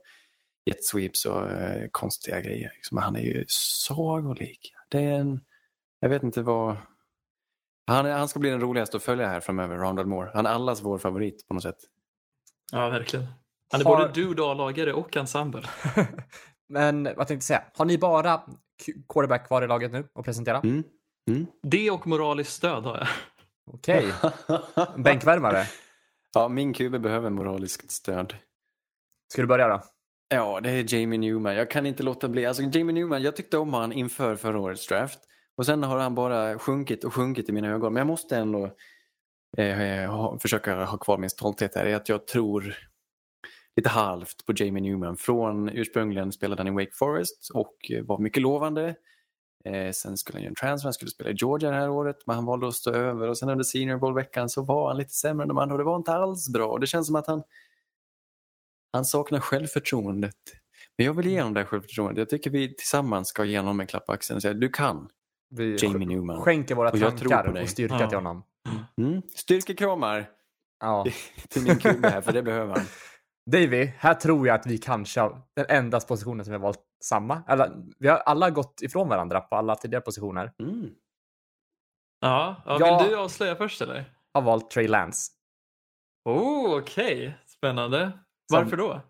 jet 0.65 0.83
sweeps 0.85 1.25
och 1.25 1.51
eh, 1.51 1.87
konstiga 1.91 2.41
grejer. 2.41 2.71
Liksom. 2.75 2.97
Han 2.97 3.15
är 3.15 3.21
ju 3.21 3.45
sagolik. 3.47 4.73
Det 4.89 4.97
är 5.03 5.13
en, 5.13 5.39
jag 5.99 6.09
vet 6.09 6.23
inte 6.23 6.41
vad... 6.41 6.77
Han, 7.87 8.05
han 8.05 8.27
ska 8.27 8.39
bli 8.39 8.49
den 8.49 8.61
roligaste 8.61 8.97
att 8.97 9.03
följa 9.03 9.27
här 9.27 9.39
framöver, 9.39 9.77
Rondell 9.77 10.05
Moore. 10.05 10.31
Han 10.33 10.45
är 10.45 10.49
allas 10.49 10.81
vår 10.81 10.97
favorit 10.97 11.47
på 11.47 11.53
något 11.53 11.63
sätt. 11.63 11.77
Ja, 12.71 12.89
verkligen. 12.89 13.25
Han 13.71 13.81
är 13.81 13.85
Har- 13.85 13.97
både 13.97 14.13
dude 14.13 14.41
och 14.41 14.49
A-lagare 14.51 14.93
och 14.93 15.17
ensemble. 15.17 15.61
Men 16.69 17.03
vad 17.03 17.15
tänkte 17.15 17.33
jag 17.33 17.43
säga? 17.43 17.63
Har 17.73 17.85
ni 17.85 17.97
bara 17.97 18.41
quarterback 19.09 19.47
kvar 19.47 19.61
i 19.61 19.67
laget 19.67 19.91
nu 19.91 20.07
att 20.15 20.25
presentera? 20.25 20.59
Mm. 20.59 20.83
Mm. 21.29 21.47
Det 21.63 21.91
och 21.91 22.07
moraliskt 22.07 22.53
stöd 22.53 22.83
har 22.83 22.97
jag. 22.97 23.07
Okej. 23.73 24.13
Bänkvärmare. 24.97 25.65
Ja, 26.37 26.47
min 26.47 26.73
QB 26.73 27.01
behöver 27.01 27.29
moraliskt 27.29 27.91
stöd. 27.91 28.33
Ska 29.33 29.41
du 29.41 29.47
börja 29.47 29.67
då? 29.67 29.81
Ja, 30.29 30.59
det 30.61 30.69
är 30.69 30.93
Jamie 30.93 31.19
Newman. 31.19 31.55
Jag 31.55 31.69
kan 31.71 31.85
inte 31.85 32.03
låta 32.03 32.29
bli. 32.29 32.45
Alltså 32.45 32.63
Jamie 32.63 32.93
Newman, 32.93 33.21
jag 33.21 33.35
tyckte 33.35 33.57
om 33.57 33.73
han 33.73 33.91
inför 33.91 34.35
förra 34.35 34.59
årets 34.59 34.87
draft. 34.87 35.19
Och 35.55 35.65
sen 35.65 35.83
har 35.83 35.97
han 35.97 36.15
bara 36.15 36.59
sjunkit 36.59 37.03
och 37.03 37.13
sjunkit 37.13 37.49
i 37.49 37.51
mina 37.51 37.67
ögon. 37.67 37.93
Men 37.93 38.01
jag 38.01 38.07
måste 38.07 38.37
ändå 38.37 38.71
eh, 39.57 40.11
ha, 40.11 40.39
försöka 40.39 40.85
ha 40.85 40.97
kvar 40.97 41.17
min 41.17 41.29
stolthet 41.29 41.75
här. 41.75 41.85
är 41.85 41.95
Att 41.95 42.09
jag 42.09 42.27
tror 42.27 42.75
lite 43.75 43.89
halvt 43.89 44.45
på 44.45 44.53
Jamie 44.55 44.83
Newman. 44.83 45.17
Från 45.17 45.69
ursprungligen 45.69 46.31
spelade 46.31 46.59
han 46.59 46.67
i 46.67 46.83
Wake 46.83 46.95
Forest 46.95 47.49
och 47.53 47.91
eh, 47.91 48.03
var 48.03 48.19
mycket 48.19 48.41
lovande. 48.41 48.95
Eh, 49.65 49.91
sen 49.91 50.17
skulle 50.17 50.35
han 50.37 50.43
göra 50.43 50.49
en 50.49 50.55
transfer, 50.55 50.85
han 50.87 50.93
skulle 50.93 51.11
spela 51.11 51.29
i 51.29 51.33
Georgia 51.33 51.69
det 51.69 51.75
här 51.75 51.89
året 51.89 52.17
men 52.25 52.35
han 52.35 52.45
valde 52.45 52.67
att 52.67 52.73
stå 52.75 52.91
över 52.91 53.27
och 53.27 53.37
sen 53.37 53.49
under 53.49 53.63
Senior 53.63 53.97
Bowl-veckan 53.97 54.49
så 54.49 54.61
var 54.61 54.87
han 54.87 54.97
lite 54.97 55.13
sämre 55.13 55.43
än 55.43 55.47
de 55.47 55.57
andra 55.57 55.73
och 55.73 55.77
det 55.79 55.83
var 55.83 55.95
inte 55.95 56.11
alls 56.13 56.49
bra. 56.49 56.77
Det 56.77 56.87
känns 56.87 57.07
som 57.07 57.15
att 57.15 57.27
han, 57.27 57.43
han 58.93 59.05
saknar 59.05 59.39
självförtroendet. 59.39 60.35
Men 60.97 61.05
jag 61.05 61.13
vill 61.13 61.27
ge 61.27 61.39
honom 61.39 61.53
det 61.53 61.59
här 61.59 61.67
självförtroendet. 61.67 62.17
Jag 62.17 62.29
tycker 62.29 62.49
vi 62.49 62.75
tillsammans 62.75 63.27
ska 63.27 63.45
ge 63.45 63.57
honom 63.59 63.79
en 63.79 63.87
klapp 63.87 64.05
på 64.05 64.11
axeln 64.11 64.35
och 64.35 64.41
säga 64.41 64.53
du 64.53 64.69
kan 64.69 65.09
Vi 65.49 65.77
Jamie 65.81 66.07
Newman. 66.07 66.41
skänker 66.41 66.75
våra 66.75 66.89
Och 66.91 66.99
tankar 66.99 67.61
och 67.61 67.69
styrka 67.69 67.97
Ja. 67.99 68.07
till 68.09 68.17
honom. 68.17 68.43
Mm. 68.97 69.21
Styrkekramar 69.35 70.29
Ja. 70.79 71.05
till 71.49 71.61
min 71.63 71.79
kille 71.79 72.07
här 72.07 72.21
för 72.21 72.33
det 72.33 72.43
behöver 72.43 72.75
han. 72.75 72.85
Davy, 73.51 73.85
här 73.97 74.13
tror 74.13 74.47
jag 74.47 74.55
att 74.59 74.65
vi 74.65 74.77
kanske 74.77 75.19
har 75.19 75.41
den 75.55 75.65
enda 75.69 75.99
positionen 75.99 76.45
som 76.45 76.51
vi 76.51 76.55
har 76.57 76.63
valt 76.63 76.83
samma. 77.03 77.43
Eller, 77.47 77.71
vi 77.99 78.07
har 78.07 78.17
alla 78.17 78.49
gått 78.49 78.81
ifrån 78.81 79.09
varandra 79.09 79.41
på 79.41 79.55
alla 79.55 79.75
tidigare 79.75 80.01
positioner. 80.01 80.53
Mm. 80.59 80.89
Ja, 82.19 82.61
ja, 82.65 82.77
Ja. 82.79 82.99
vill 83.01 83.09
du 83.11 83.17
avslöja 83.17 83.55
först 83.55 83.81
eller? 83.81 84.13
Har 84.33 84.41
valt 84.41 84.71
Trey 84.71 84.87
Lance. 84.87 85.31
Oh, 86.25 86.77
okej. 86.77 87.37
Spännande. 87.47 88.11
Varför 88.49 88.77
då? 88.77 89.01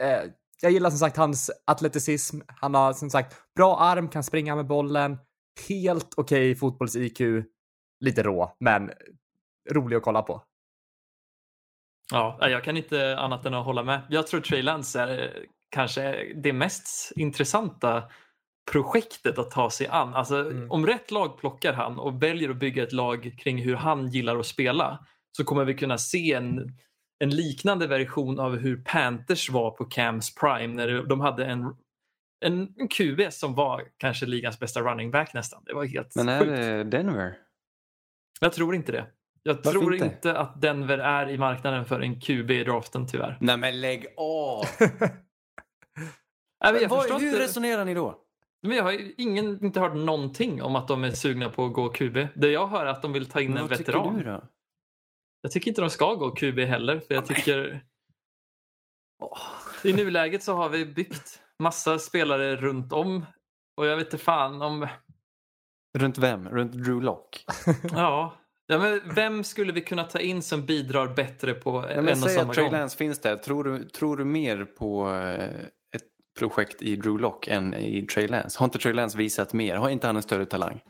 Eh, 0.00 0.22
jag 0.62 0.72
gillar 0.72 0.90
som 0.90 0.98
sagt 0.98 1.16
hans 1.16 1.50
atleticism. 1.64 2.40
Han 2.48 2.74
har 2.74 2.92
som 2.92 3.10
sagt 3.10 3.36
bra 3.56 3.78
arm, 3.78 4.08
kan 4.08 4.22
springa 4.24 4.56
med 4.56 4.66
bollen. 4.66 5.18
Helt 5.68 6.14
okej 6.16 6.54
fotbolls-IQ. 6.54 7.44
Lite 8.00 8.22
rå, 8.22 8.56
men 8.60 8.90
rolig 9.70 9.96
att 9.96 10.02
kolla 10.02 10.22
på. 10.22 10.42
Ja, 12.12 12.38
jag 12.40 12.64
kan 12.64 12.76
inte 12.76 13.18
annat 13.18 13.46
än 13.46 13.54
att 13.54 13.64
hålla 13.64 13.82
med. 13.82 14.00
Jag 14.08 14.26
tror 14.26 14.40
Trey 14.40 14.62
Lance 14.62 15.00
är 15.00 15.22
eh, 15.22 15.30
kanske 15.70 16.32
det 16.34 16.52
mest 16.52 17.12
intressanta 17.16 18.02
projektet 18.72 19.38
att 19.38 19.50
ta 19.50 19.70
sig 19.70 19.86
an. 19.86 20.14
Alltså, 20.14 20.36
Mm. 20.36 20.70
Om 20.70 20.86
rätt 20.86 21.10
lag 21.10 21.38
plockar 21.38 21.72
han 21.72 21.98
och 21.98 22.22
väljer 22.22 22.50
att 22.50 22.56
bygga 22.56 22.82
ett 22.82 22.92
lag 22.92 23.34
kring 23.38 23.58
hur 23.62 23.74
han 23.74 24.08
gillar 24.08 24.38
att 24.38 24.46
spela 24.46 25.06
så 25.36 25.44
kommer 25.44 25.64
vi 25.64 25.74
kunna 25.74 25.98
se 25.98 26.32
en, 26.32 26.72
en 27.18 27.30
liknande 27.30 27.86
version 27.86 28.38
av 28.40 28.56
hur 28.56 28.82
Panthers 28.84 29.50
var 29.50 29.70
på 29.70 29.84
Cams 29.84 30.34
Prime 30.34 30.74
när 30.74 31.02
de 31.02 31.20
hade 31.20 31.44
en, 31.46 31.76
en, 32.44 32.74
en 32.76 32.88
QB 32.88 33.32
som 33.32 33.54
var 33.54 33.82
kanske 33.96 34.26
ligans 34.26 34.58
bästa 34.58 34.80
running 34.80 35.10
back 35.10 35.34
nästan. 35.34 35.62
Det 35.66 35.74
var 35.74 35.84
helt 35.84 36.16
Men 36.16 36.28
är 36.28 36.38
sjukt. 36.40 36.50
det 36.50 36.84
Denver? 36.84 37.38
Jag 38.40 38.52
tror 38.52 38.74
inte 38.74 38.92
det. 38.92 39.06
Jag 39.46 39.54
Varför 39.54 39.70
tror 39.70 39.94
inte? 39.94 40.06
inte? 40.06 40.38
att 40.38 40.60
Denver 40.60 40.98
är 40.98 41.28
i 41.28 41.38
marknaden 41.38 41.84
för 41.84 42.00
en 42.00 42.20
QB 42.20 42.50
i 42.50 42.64
draften 42.64 43.06
tyvärr. 43.06 43.38
Nej 43.40 43.56
men 43.56 43.80
lägg 43.80 44.06
av! 44.16 44.64
Nej, 46.64 46.72
men 46.72 46.88
förstår 46.88 47.20
hur 47.20 47.38
resonerar 47.38 47.84
ni 47.84 47.94
då? 47.94 48.22
Men 48.62 48.76
jag 48.76 48.84
har 48.84 48.92
ju 48.92 49.14
ingen, 49.16 49.64
inte 49.64 49.80
hört 49.80 49.94
någonting 49.94 50.62
om 50.62 50.76
att 50.76 50.88
de 50.88 51.04
är 51.04 51.10
sugna 51.10 51.50
på 51.50 51.64
att 51.64 51.72
gå 51.72 51.88
QB. 51.88 52.28
Det 52.34 52.50
jag 52.50 52.66
hör 52.66 52.86
är 52.86 52.90
att 52.90 53.02
de 53.02 53.12
vill 53.12 53.26
ta 53.26 53.40
in 53.40 53.48
Men 53.52 53.62
en 53.62 53.68
vad 53.68 53.78
tycker 53.78 53.92
veteran. 53.92 54.18
du 54.18 54.24
då? 54.24 54.44
Jag 55.40 55.52
tycker 55.52 55.68
inte 55.68 55.80
de 55.80 55.90
ska 55.90 56.14
gå 56.14 56.30
QB 56.30 56.58
heller. 56.58 57.00
För 57.00 57.14
jag 57.14 57.26
tycker 57.26 57.80
I 59.84 59.92
nuläget 59.92 60.42
så 60.42 60.54
har 60.54 60.68
vi 60.68 60.86
byggt 60.86 61.40
massa 61.62 61.98
spelare 61.98 62.56
runt 62.56 62.92
om 62.92 63.26
och 63.76 63.86
jag 63.86 63.96
vet 63.96 64.06
inte 64.06 64.18
fan 64.18 64.62
om... 64.62 64.88
Runt 65.98 66.18
vem? 66.18 66.48
Runt 66.48 66.72
Drew 66.72 67.02
Lock? 67.02 67.44
Ja, 67.92 68.34
ja 68.66 68.78
men 68.78 69.00
vem 69.14 69.44
skulle 69.44 69.72
vi 69.72 69.80
kunna 69.80 70.04
ta 70.04 70.18
in 70.18 70.42
som 70.42 70.66
bidrar 70.66 71.14
bättre 71.14 71.54
på 71.54 71.70
Ja, 71.70 71.88
en 71.88 72.08
och 72.08 72.18
samma 72.18 72.50
att 72.50 72.56
Trey? 72.56 72.70
Lance 72.70 72.96
finns 72.96 73.18
där. 73.18 73.36
Tror 73.36 73.64
du, 73.64 73.84
tror 73.84 74.16
du 74.16 74.24
mer 74.24 74.64
på 74.64 75.10
eh, 75.10 75.44
ett 75.96 76.04
projekt 76.38 76.82
i 76.82 76.96
Drew 76.96 77.20
Lock 77.20 77.48
än 77.48 77.74
i 77.74 78.06
Trey 78.06 78.28
Lance? 78.28 78.58
Har 78.58 78.64
inte 78.64 78.78
Trey 78.78 78.92
Lance 78.94 79.18
visat 79.18 79.52
mer? 79.52 79.76
Har 79.76 79.90
inte 79.90 80.06
han 80.06 80.16
en 80.16 80.22
större 80.22 80.46
talang? 80.46 80.80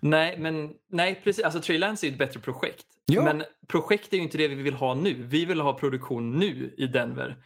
Nej, 0.00 0.38
men 0.38 0.70
nej, 0.90 1.20
precis. 1.24 1.44
Alltså 1.44 1.60
Trey 1.60 1.78
Lance 1.78 2.06
är 2.06 2.08
ju 2.08 2.12
ett 2.12 2.18
bättre 2.18 2.40
projekt. 2.40 2.86
Ja. 3.06 3.22
Men 3.24 3.44
projekt 3.68 4.12
är 4.12 4.16
ju 4.16 4.22
inte 4.22 4.38
det 4.38 4.48
vi 4.48 4.54
vill 4.54 4.74
ha 4.74 4.94
nu. 4.94 5.14
Vi 5.22 5.44
vill 5.44 5.60
ha 5.60 5.72
produktion 5.78 6.38
nu 6.38 6.74
i 6.76 6.86
Denver. 6.86 7.36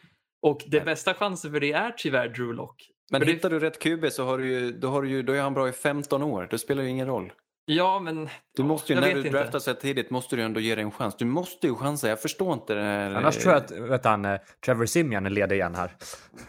Och 0.42 0.64
det 0.66 0.80
bästa 0.84 1.14
chansen 1.14 1.52
för 1.52 1.60
det 1.60 1.72
är 1.72 1.90
tyvärr 1.96 2.28
Drew 2.28 2.54
Lock. 2.54 2.90
Men 3.10 3.20
För 3.20 3.26
det- 3.26 3.32
hittar 3.32 3.50
du 3.50 3.58
rätt 3.60 3.78
QB 3.78 4.10
så 4.12 4.24
har 4.24 4.38
du 4.38 4.48
ju, 4.48 4.72
då, 4.72 4.88
har 4.88 5.02
du 5.02 5.08
ju, 5.08 5.22
då 5.22 5.32
är 5.32 5.40
han 5.40 5.54
bra 5.54 5.68
i 5.68 5.72
15 5.72 6.22
år. 6.22 6.48
Det 6.50 6.58
spelar 6.58 6.82
ju 6.82 6.88
ingen 6.88 7.06
roll. 7.06 7.32
Ja, 7.68 8.00
men... 8.00 8.28
Du 8.56 8.62
måste 8.62 8.92
ju, 8.92 8.96
jag 8.96 9.08
när 9.08 9.14
vet 9.14 9.24
du 9.24 9.30
draftar 9.30 9.58
så 9.58 9.74
tidigt 9.74 10.10
måste 10.10 10.36
du 10.36 10.42
ändå 10.42 10.60
ge 10.60 10.74
dig 10.74 10.84
en 10.84 10.90
chans. 10.90 11.16
Du 11.16 11.24
måste 11.24 11.66
ju 11.66 11.74
chansa. 11.74 12.08
Jag 12.08 12.22
förstår 12.22 12.52
inte 12.52 12.74
det 12.74 12.82
här. 12.82 13.14
Annars 13.14 13.36
tror 13.36 13.54
jag 13.54 13.64
att 13.64 13.70
vet 13.70 14.04
han, 14.04 14.24
eh, 14.24 14.40
Trevor 14.64 14.86
Simeon 14.86 15.26
är 15.26 15.30
ledig 15.30 15.56
igen 15.56 15.74
här. 15.74 15.96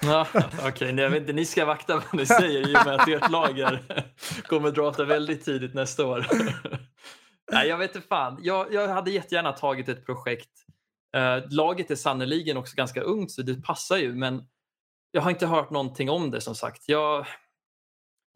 Ja, 0.02 0.28
Okej, 0.68 0.94
nej, 0.94 1.04
jag 1.04 1.12
vet 1.12 1.22
inte. 1.22 1.34
Ni 1.34 1.46
ska 1.46 1.66
vakta 1.66 1.96
vad 1.96 2.14
ni 2.14 2.26
säger 2.26 2.70
i 2.70 2.76
och 2.76 2.86
med 2.86 2.96
att 2.96 3.08
ert 3.08 3.32
lag 3.32 3.60
är, 3.60 4.06
kommer 4.48 4.72
drafta 4.72 5.06
väldigt 5.06 5.46
tidigt 5.46 5.74
nästa 5.74 6.06
år. 6.06 6.28
nej, 7.52 7.68
jag 7.68 7.78
vet 7.78 7.96
inte 7.96 8.08
fan. 8.08 8.40
Jag, 8.42 8.74
jag 8.74 8.88
hade 8.88 9.12
jättegärna 9.12 9.52
tagit 9.52 9.90
ett 9.90 10.06
projekt. 10.06 10.50
Eh, 11.16 11.44
laget 11.50 11.92
är 11.92 11.96
sannoliken 11.96 12.58
också 12.58 12.76
ganska 12.76 13.02
ungt 13.02 13.32
så 13.32 13.42
det 13.42 13.64
passar 13.64 13.98
ju 13.98 14.16
men 14.16 14.44
jag 15.12 15.22
har 15.22 15.32
inte 15.32 15.48
hört 15.48 15.70
någonting 15.70 16.10
om 16.10 16.32
det 16.32 16.42
som 16.42 16.56
sagt. 16.56 16.84
Jag, 16.90 17.26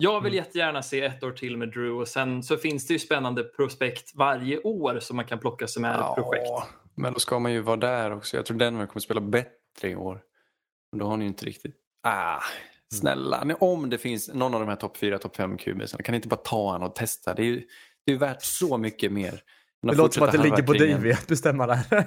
jag 0.01 0.21
vill 0.21 0.33
jättegärna 0.33 0.83
se 0.83 1.01
ett 1.01 1.23
år 1.23 1.31
till 1.31 1.57
med 1.57 1.69
Drew 1.69 1.91
och 2.01 2.07
sen 2.07 2.43
så 2.43 2.57
finns 2.57 2.87
det 2.87 2.93
ju 2.93 2.99
spännande 2.99 3.43
prospekt 3.43 4.11
varje 4.15 4.59
år 4.59 4.99
som 4.99 5.15
man 5.15 5.25
kan 5.25 5.39
plocka 5.39 5.67
som 5.67 5.85
är 5.85 5.93
ett 6.09 6.15
projekt. 6.15 6.49
men 6.95 7.13
då 7.13 7.19
ska 7.19 7.39
man 7.39 7.51
ju 7.53 7.61
vara 7.61 7.77
där 7.77 8.11
också. 8.11 8.35
Jag 8.37 8.45
tror 8.45 8.57
Denver 8.57 8.85
kommer 8.85 9.01
spela 9.01 9.21
bättre 9.21 9.89
i 9.89 9.95
år. 9.95 10.21
Och 10.91 10.97
Då 10.97 11.05
har 11.07 11.17
ni 11.17 11.23
ju 11.23 11.27
inte 11.27 11.45
riktigt... 11.45 11.75
Ah, 12.03 12.39
snälla. 12.93 13.43
Nej, 13.43 13.55
Om 13.59 13.89
det 13.89 13.97
finns 13.97 14.33
någon 14.33 14.53
av 14.53 14.59
de 14.59 14.69
här 14.69 14.75
topp 14.75 14.97
4, 14.97 15.17
topp 15.17 15.35
5 15.35 15.57
QBsarna 15.57 16.03
kan 16.03 16.13
ni 16.13 16.15
inte 16.15 16.27
bara 16.27 16.35
ta 16.35 16.71
han 16.71 16.83
och 16.83 16.95
testa? 16.95 17.33
Det 17.33 17.41
är 17.41 17.45
ju 17.45 17.63
det 18.05 18.11
är 18.11 18.17
värt 18.17 18.43
så 18.43 18.77
mycket 18.77 19.11
mer. 19.11 19.41
Det 19.81 19.95
låter 19.95 20.13
som 20.13 20.23
att 20.23 20.31
det 20.31 20.37
ligger 20.37 20.63
på 20.63 20.73
en- 20.73 20.91
Davy 20.91 21.11
att 21.11 21.27
bestämma 21.27 21.67
där. 21.67 21.79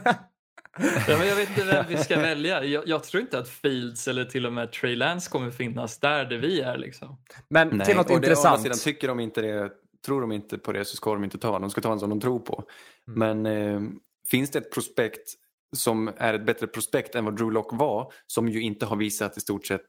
Ja, 0.78 1.18
men 1.18 1.28
jag 1.28 1.36
vet 1.36 1.48
inte 1.48 1.64
vem 1.64 1.84
vi 1.88 1.96
ska 1.96 2.20
välja. 2.20 2.64
Jag, 2.64 2.88
jag 2.88 3.04
tror 3.04 3.20
inte 3.20 3.38
att 3.38 3.48
Fields 3.48 4.08
eller 4.08 4.24
till 4.24 4.46
och 4.46 4.52
med 4.52 4.72
Trey 4.72 4.96
Lance 4.96 5.30
kommer 5.30 5.50
finnas 5.50 5.98
där, 5.98 6.24
där 6.24 6.38
vi 6.38 6.60
är. 6.60 6.78
Liksom. 6.78 7.16
Men 7.48 7.68
Nej, 7.68 7.86
till 7.86 7.96
något 7.96 8.10
och 8.10 8.10
det, 8.10 8.14
å 8.14 8.16
andra 8.16 8.26
intressant. 8.26 8.62
sidan, 8.62 8.78
tycker 8.78 9.08
de 9.08 9.20
inte 9.20 9.42
det, 9.42 9.70
tror 10.06 10.20
de 10.20 10.32
inte 10.32 10.58
på 10.58 10.72
det 10.72 10.84
så 10.84 10.96
ska 10.96 11.14
de 11.14 11.24
inte 11.24 11.38
ta 11.38 11.58
De 11.58 11.70
ska 11.70 11.80
ta 11.80 11.92
en 11.92 12.00
som 12.00 12.10
de 12.10 12.20
tror 12.20 12.38
på. 12.38 12.64
Mm. 13.08 13.42
Men 13.42 13.46
eh, 13.46 13.90
finns 14.30 14.50
det 14.50 14.58
ett 14.58 14.72
prospekt 14.72 15.32
som 15.76 16.10
är 16.16 16.34
ett 16.34 16.46
bättre 16.46 16.66
prospekt 16.66 17.14
än 17.14 17.24
vad 17.24 17.36
Drew 17.36 17.52
Lock 17.52 17.68
var, 17.72 18.12
som 18.26 18.48
ju 18.48 18.62
inte 18.62 18.86
har 18.86 18.96
visat 18.96 19.36
i 19.36 19.40
stort 19.40 19.66
sett, 19.66 19.86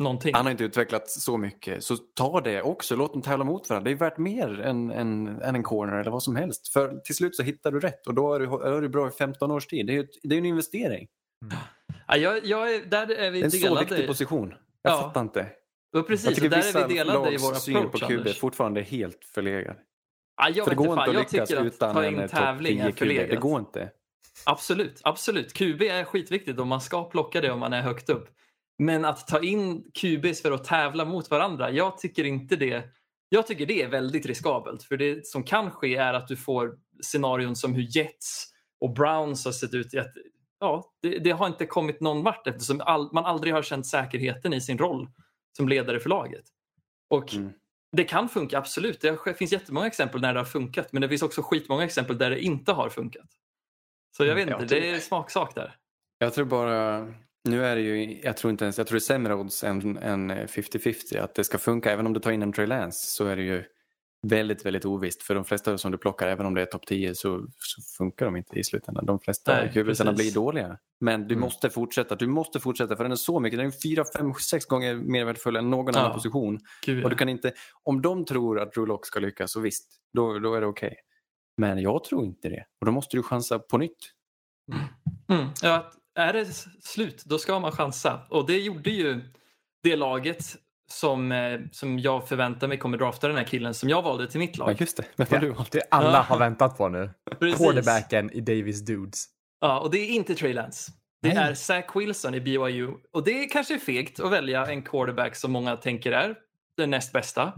Någonting. 0.00 0.34
han 0.34 0.44
har 0.46 0.50
inte 0.50 0.64
utvecklats 0.64 1.22
så 1.24 1.36
mycket, 1.36 1.84
så 1.84 1.96
ta 1.96 2.40
det 2.40 2.62
också, 2.62 2.96
låt 2.96 3.12
dem 3.12 3.22
tävla 3.22 3.44
mot 3.44 3.68
varandra. 3.70 3.84
Det 3.90 3.94
är 3.94 3.98
värt 3.98 4.18
mer 4.18 4.60
än, 4.60 4.90
än, 4.90 5.28
än 5.42 5.54
en 5.54 5.62
corner 5.62 5.96
eller 6.00 6.10
vad 6.10 6.22
som 6.22 6.36
helst. 6.36 6.68
För 6.68 6.96
till 7.04 7.14
slut 7.14 7.36
så 7.36 7.42
hittar 7.42 7.72
du 7.72 7.80
rätt 7.80 8.06
och 8.06 8.14
då 8.14 8.34
är 8.34 8.40
du, 8.40 8.46
är 8.76 8.80
du 8.80 8.88
bra 8.88 9.08
i 9.08 9.10
15 9.10 9.50
års 9.50 9.66
tid. 9.66 9.86
Det 9.86 9.96
är 9.96 10.06
det 10.22 10.34
är 10.34 10.38
en 10.38 10.46
investering. 10.46 11.08
Ja, 12.08 12.16
jag, 12.16 12.44
jag 12.46 12.74
är, 12.74 12.84
där 12.84 13.10
är 13.10 13.30
vi 13.30 13.38
Det 13.38 13.42
är 13.42 13.44
en 13.44 13.50
så 13.50 13.56
delade. 13.66 13.80
viktig 13.86 14.06
position. 14.06 14.54
Jag 14.82 14.92
Ja. 14.92 15.00
fattar 15.02 15.20
inte. 15.20 15.38
Ja, 15.40 15.98
Jag 15.98 16.06
precis, 16.06 16.28
och 16.28 16.34
tycker 16.34 16.48
där 16.48 16.56
vissa 16.56 16.84
är 16.84 16.88
vi 16.88 16.94
delade 16.94 17.32
i 17.32 17.36
vår 17.36 17.54
syn 17.54 17.74
på 17.74 17.80
approach, 17.80 18.02
QB 18.08 18.18
Anders. 18.18 18.38
fortfarande 18.38 18.80
är 18.80 18.84
helt 18.84 19.24
förlegad. 19.34 19.76
Ja, 20.42 20.48
jag 20.48 20.64
För 20.64 20.70
det 20.70 20.76
går 20.76 20.86
inte, 20.86 20.96
fan. 20.96 21.08
att 21.08 21.14
Jag 21.14 21.20
lyckas 21.32 21.48
tycker 21.48 21.60
att 21.60 21.66
utan 21.66 21.94
ta 21.94 22.04
en 22.04 22.14
in 22.14 22.20
topp 22.20 22.30
tävling 22.30 22.78
10 22.78 22.86
är 22.88 22.92
förlegat. 22.92 23.30
Det 23.30 23.36
går 23.36 23.60
inte. 23.60 23.90
Absolut, 24.44 25.00
absolut. 25.04 25.52
QB 25.52 25.82
är 25.82 26.04
skitviktigt 26.04 26.58
och 26.60 26.66
man 26.66 26.80
ska 26.80 27.04
plocka 27.04 27.40
det 27.40 27.50
om 27.50 27.58
man 27.60 27.72
är 27.72 27.82
högt 27.82 28.10
upp. 28.10 28.28
Men 28.80 29.04
att 29.04 29.26
ta 29.26 29.40
in 29.40 29.84
QBs 29.94 30.42
för 30.42 30.52
att 30.52 30.64
tävla 30.64 31.04
mot 31.04 31.30
varandra, 31.30 31.70
jag 31.70 31.98
tycker 31.98 32.24
inte 32.24 32.56
det. 32.56 32.84
Jag 33.28 33.46
tycker 33.46 33.66
det 33.66 33.82
är 33.82 33.88
väldigt 33.88 34.26
riskabelt. 34.26 34.82
För 34.82 34.96
det 34.96 35.26
som 35.26 35.44
kan 35.44 35.70
ske 35.70 35.96
är 35.96 36.14
att 36.14 36.28
du 36.28 36.36
får 36.36 36.78
scenarion 37.02 37.56
som 37.56 37.74
hur 37.74 37.96
Jets 37.96 38.46
och 38.80 38.94
Browns 38.94 39.44
har 39.44 39.52
sett 39.52 39.74
ut. 39.74 39.94
Att, 39.94 40.12
ja, 40.60 40.92
det, 41.02 41.18
det 41.18 41.30
har 41.30 41.46
inte 41.46 41.66
kommit 41.66 42.00
någon 42.00 42.22
vart 42.22 42.46
eftersom 42.46 42.80
all, 42.80 43.12
man 43.12 43.24
aldrig 43.24 43.54
har 43.54 43.62
känt 43.62 43.86
säkerheten 43.86 44.52
i 44.52 44.60
sin 44.60 44.78
roll 44.78 45.08
som 45.56 45.68
ledare 45.68 46.00
för 46.00 46.10
laget. 46.10 46.44
Och 47.10 47.34
Mm. 47.34 47.52
Det 47.96 48.04
kan 48.04 48.28
funka, 48.28 48.58
absolut. 48.58 49.00
Det 49.00 49.34
finns 49.38 49.52
jättemånga 49.52 49.86
exempel 49.86 50.20
när 50.20 50.34
det 50.34 50.40
har 50.40 50.44
funkat 50.44 50.92
men 50.92 51.02
det 51.02 51.08
finns 51.08 51.22
också 51.22 51.42
skitmånga 51.42 51.84
exempel 51.84 52.18
där 52.18 52.30
det 52.30 52.40
inte 52.40 52.72
har 52.72 52.88
funkat. 52.88 53.28
Så 54.16 54.24
jag 54.24 54.34
vet 54.34 54.48
Mm, 54.48 54.62
inte, 54.62 54.74
jag 54.74 54.82
det 54.82 54.90
är 54.90 54.98
smaksak 54.98 55.54
där. 55.54 55.76
Jag 56.18 56.34
tror 56.34 56.44
bara, 56.44 57.14
nu 57.48 57.64
är 57.64 57.76
det 57.76 57.82
ju, 57.82 58.20
jag 58.22 58.36
tror 58.36 58.50
inte 58.50 58.64
ens, 58.64 58.78
jag 58.78 58.86
tror 58.86 58.96
det 58.96 58.98
är 58.98 59.00
sämre 59.00 59.34
odds 59.34 59.64
än, 59.64 59.96
än 59.98 60.30
50-50 60.30 61.20
att 61.20 61.34
det 61.34 61.44
ska 61.44 61.58
funka. 61.58 61.92
Även 61.92 62.06
om 62.06 62.12
du 62.12 62.20
tar 62.20 62.30
in 62.30 62.42
en 62.42 62.52
Trey 62.52 62.66
Lance 62.66 63.06
så 63.06 63.26
är 63.26 63.36
det 63.36 63.42
ju 63.42 63.64
väldigt, 64.26 64.66
väldigt 64.66 64.84
ovisst. 64.84 65.22
För 65.22 65.34
de 65.34 65.44
flesta 65.44 65.78
som 65.78 65.92
du 65.92 65.98
plockar, 65.98 66.28
även 66.28 66.46
om 66.46 66.54
det 66.54 66.62
är 66.62 66.66
topp 66.66 66.86
10 66.86 67.14
så, 67.14 67.46
så 67.58 67.82
funkar 67.98 68.26
de 68.26 68.36
inte 68.36 68.58
i 68.58 68.64
slutändan. 68.64 69.06
De 69.06 69.20
flesta 69.20 69.52
precis. 69.72 70.16
blir 70.16 70.32
dåliga. 70.34 70.78
Men 71.00 71.20
du 71.28 71.34
Mm. 71.34 71.40
måste 71.40 71.70
fortsätta, 71.70 72.16
du 72.16 72.26
måste 72.26 72.60
fortsätta 72.60 72.96
för 72.96 73.04
den 73.04 73.12
är 73.12 73.16
så 73.16 73.40
mycket, 73.40 73.58
den 73.58 73.66
är 73.66 73.70
4, 73.70 74.04
5, 74.16 74.34
6 74.34 74.64
gånger 74.66 74.94
mer 74.94 75.24
värdefull 75.24 75.56
än 75.56 75.70
någon 75.70 75.94
Ja. 75.94 76.00
annan 76.00 76.12
position. 76.14 76.58
Gud, 76.86 77.04
Och 77.04 77.10
du 77.10 77.16
kan 77.16 77.28
inte, 77.28 77.52
om 77.82 78.02
de 78.02 78.24
tror 78.24 78.60
att 78.60 78.72
Drew 78.72 78.86
Lock 78.88 79.06
ska 79.06 79.20
lyckas, 79.20 79.52
så 79.52 79.60
visst, 79.60 79.86
då, 80.12 80.38
då 80.38 80.54
är 80.54 80.60
det 80.60 80.66
okej. 80.66 80.96
Men 81.56 81.78
jag 81.78 82.04
tror 82.04 82.24
inte 82.24 82.48
det. 82.48 82.64
Och 82.80 82.86
då 82.86 82.92
måste 82.92 83.16
du 83.16 83.22
chansa 83.22 83.58
på 83.58 83.78
nytt. 83.78 83.98
Mm. 85.28 85.46
Ja, 85.62 85.92
är 86.20 86.32
det 86.32 86.46
slut, 86.82 87.22
då 87.26 87.38
ska 87.38 87.58
man 87.58 87.72
chansa. 87.72 88.20
Och 88.30 88.46
det 88.46 88.58
gjorde 88.58 88.90
ju 88.90 89.20
det 89.82 89.96
laget 89.96 90.44
som, 90.90 91.32
eh, 91.32 91.60
som 91.72 91.98
jag 91.98 92.28
förväntar 92.28 92.68
mig 92.68 92.78
kommer 92.78 92.98
drafta 92.98 93.28
den 93.28 93.36
här 93.36 93.44
killen 93.44 93.74
som 93.74 93.88
jag 93.88 94.02
valde 94.02 94.26
till 94.30 94.40
mitt 94.40 94.58
Ja, 94.58 94.66
lag. 94.66 94.80
just 94.80 94.96
det. 94.96 95.04
Vem 95.16 95.26
har 95.30 95.36
Ja, 95.36 95.40
du 95.70 95.78
det 95.78 95.82
alla 95.90 96.12
Ja. 96.12 96.20
har 96.22 96.38
väntat 96.38 96.76
på 96.78 96.88
nu. 96.88 97.10
Precis. 97.40 97.58
Quarterbacken 97.58 98.30
i 98.30 98.40
Davis 98.40 98.80
Dudes. 98.80 99.24
Ja, 99.60 99.80
och 99.80 99.90
det 99.90 99.98
är 99.98 100.08
inte 100.08 100.34
Trey 100.34 100.52
Lance. 100.52 100.92
Det 101.22 101.28
Nej. 101.34 101.36
är 101.38 101.54
Zach 101.54 101.84
Wilson 101.96 102.34
i 102.34 102.40
BYU. 102.40 102.88
Och 103.12 103.24
det 103.24 103.44
är 103.44 103.48
kanske 103.48 103.78
fegt 103.78 104.20
att 104.20 104.32
välja 104.32 104.66
en 104.66 104.82
quarterback 104.82 105.36
som 105.36 105.52
många 105.52 105.76
tänker 105.76 106.12
är 106.12 106.34
den 106.76 106.90
näst 106.90 107.12
bästa. 107.12 107.52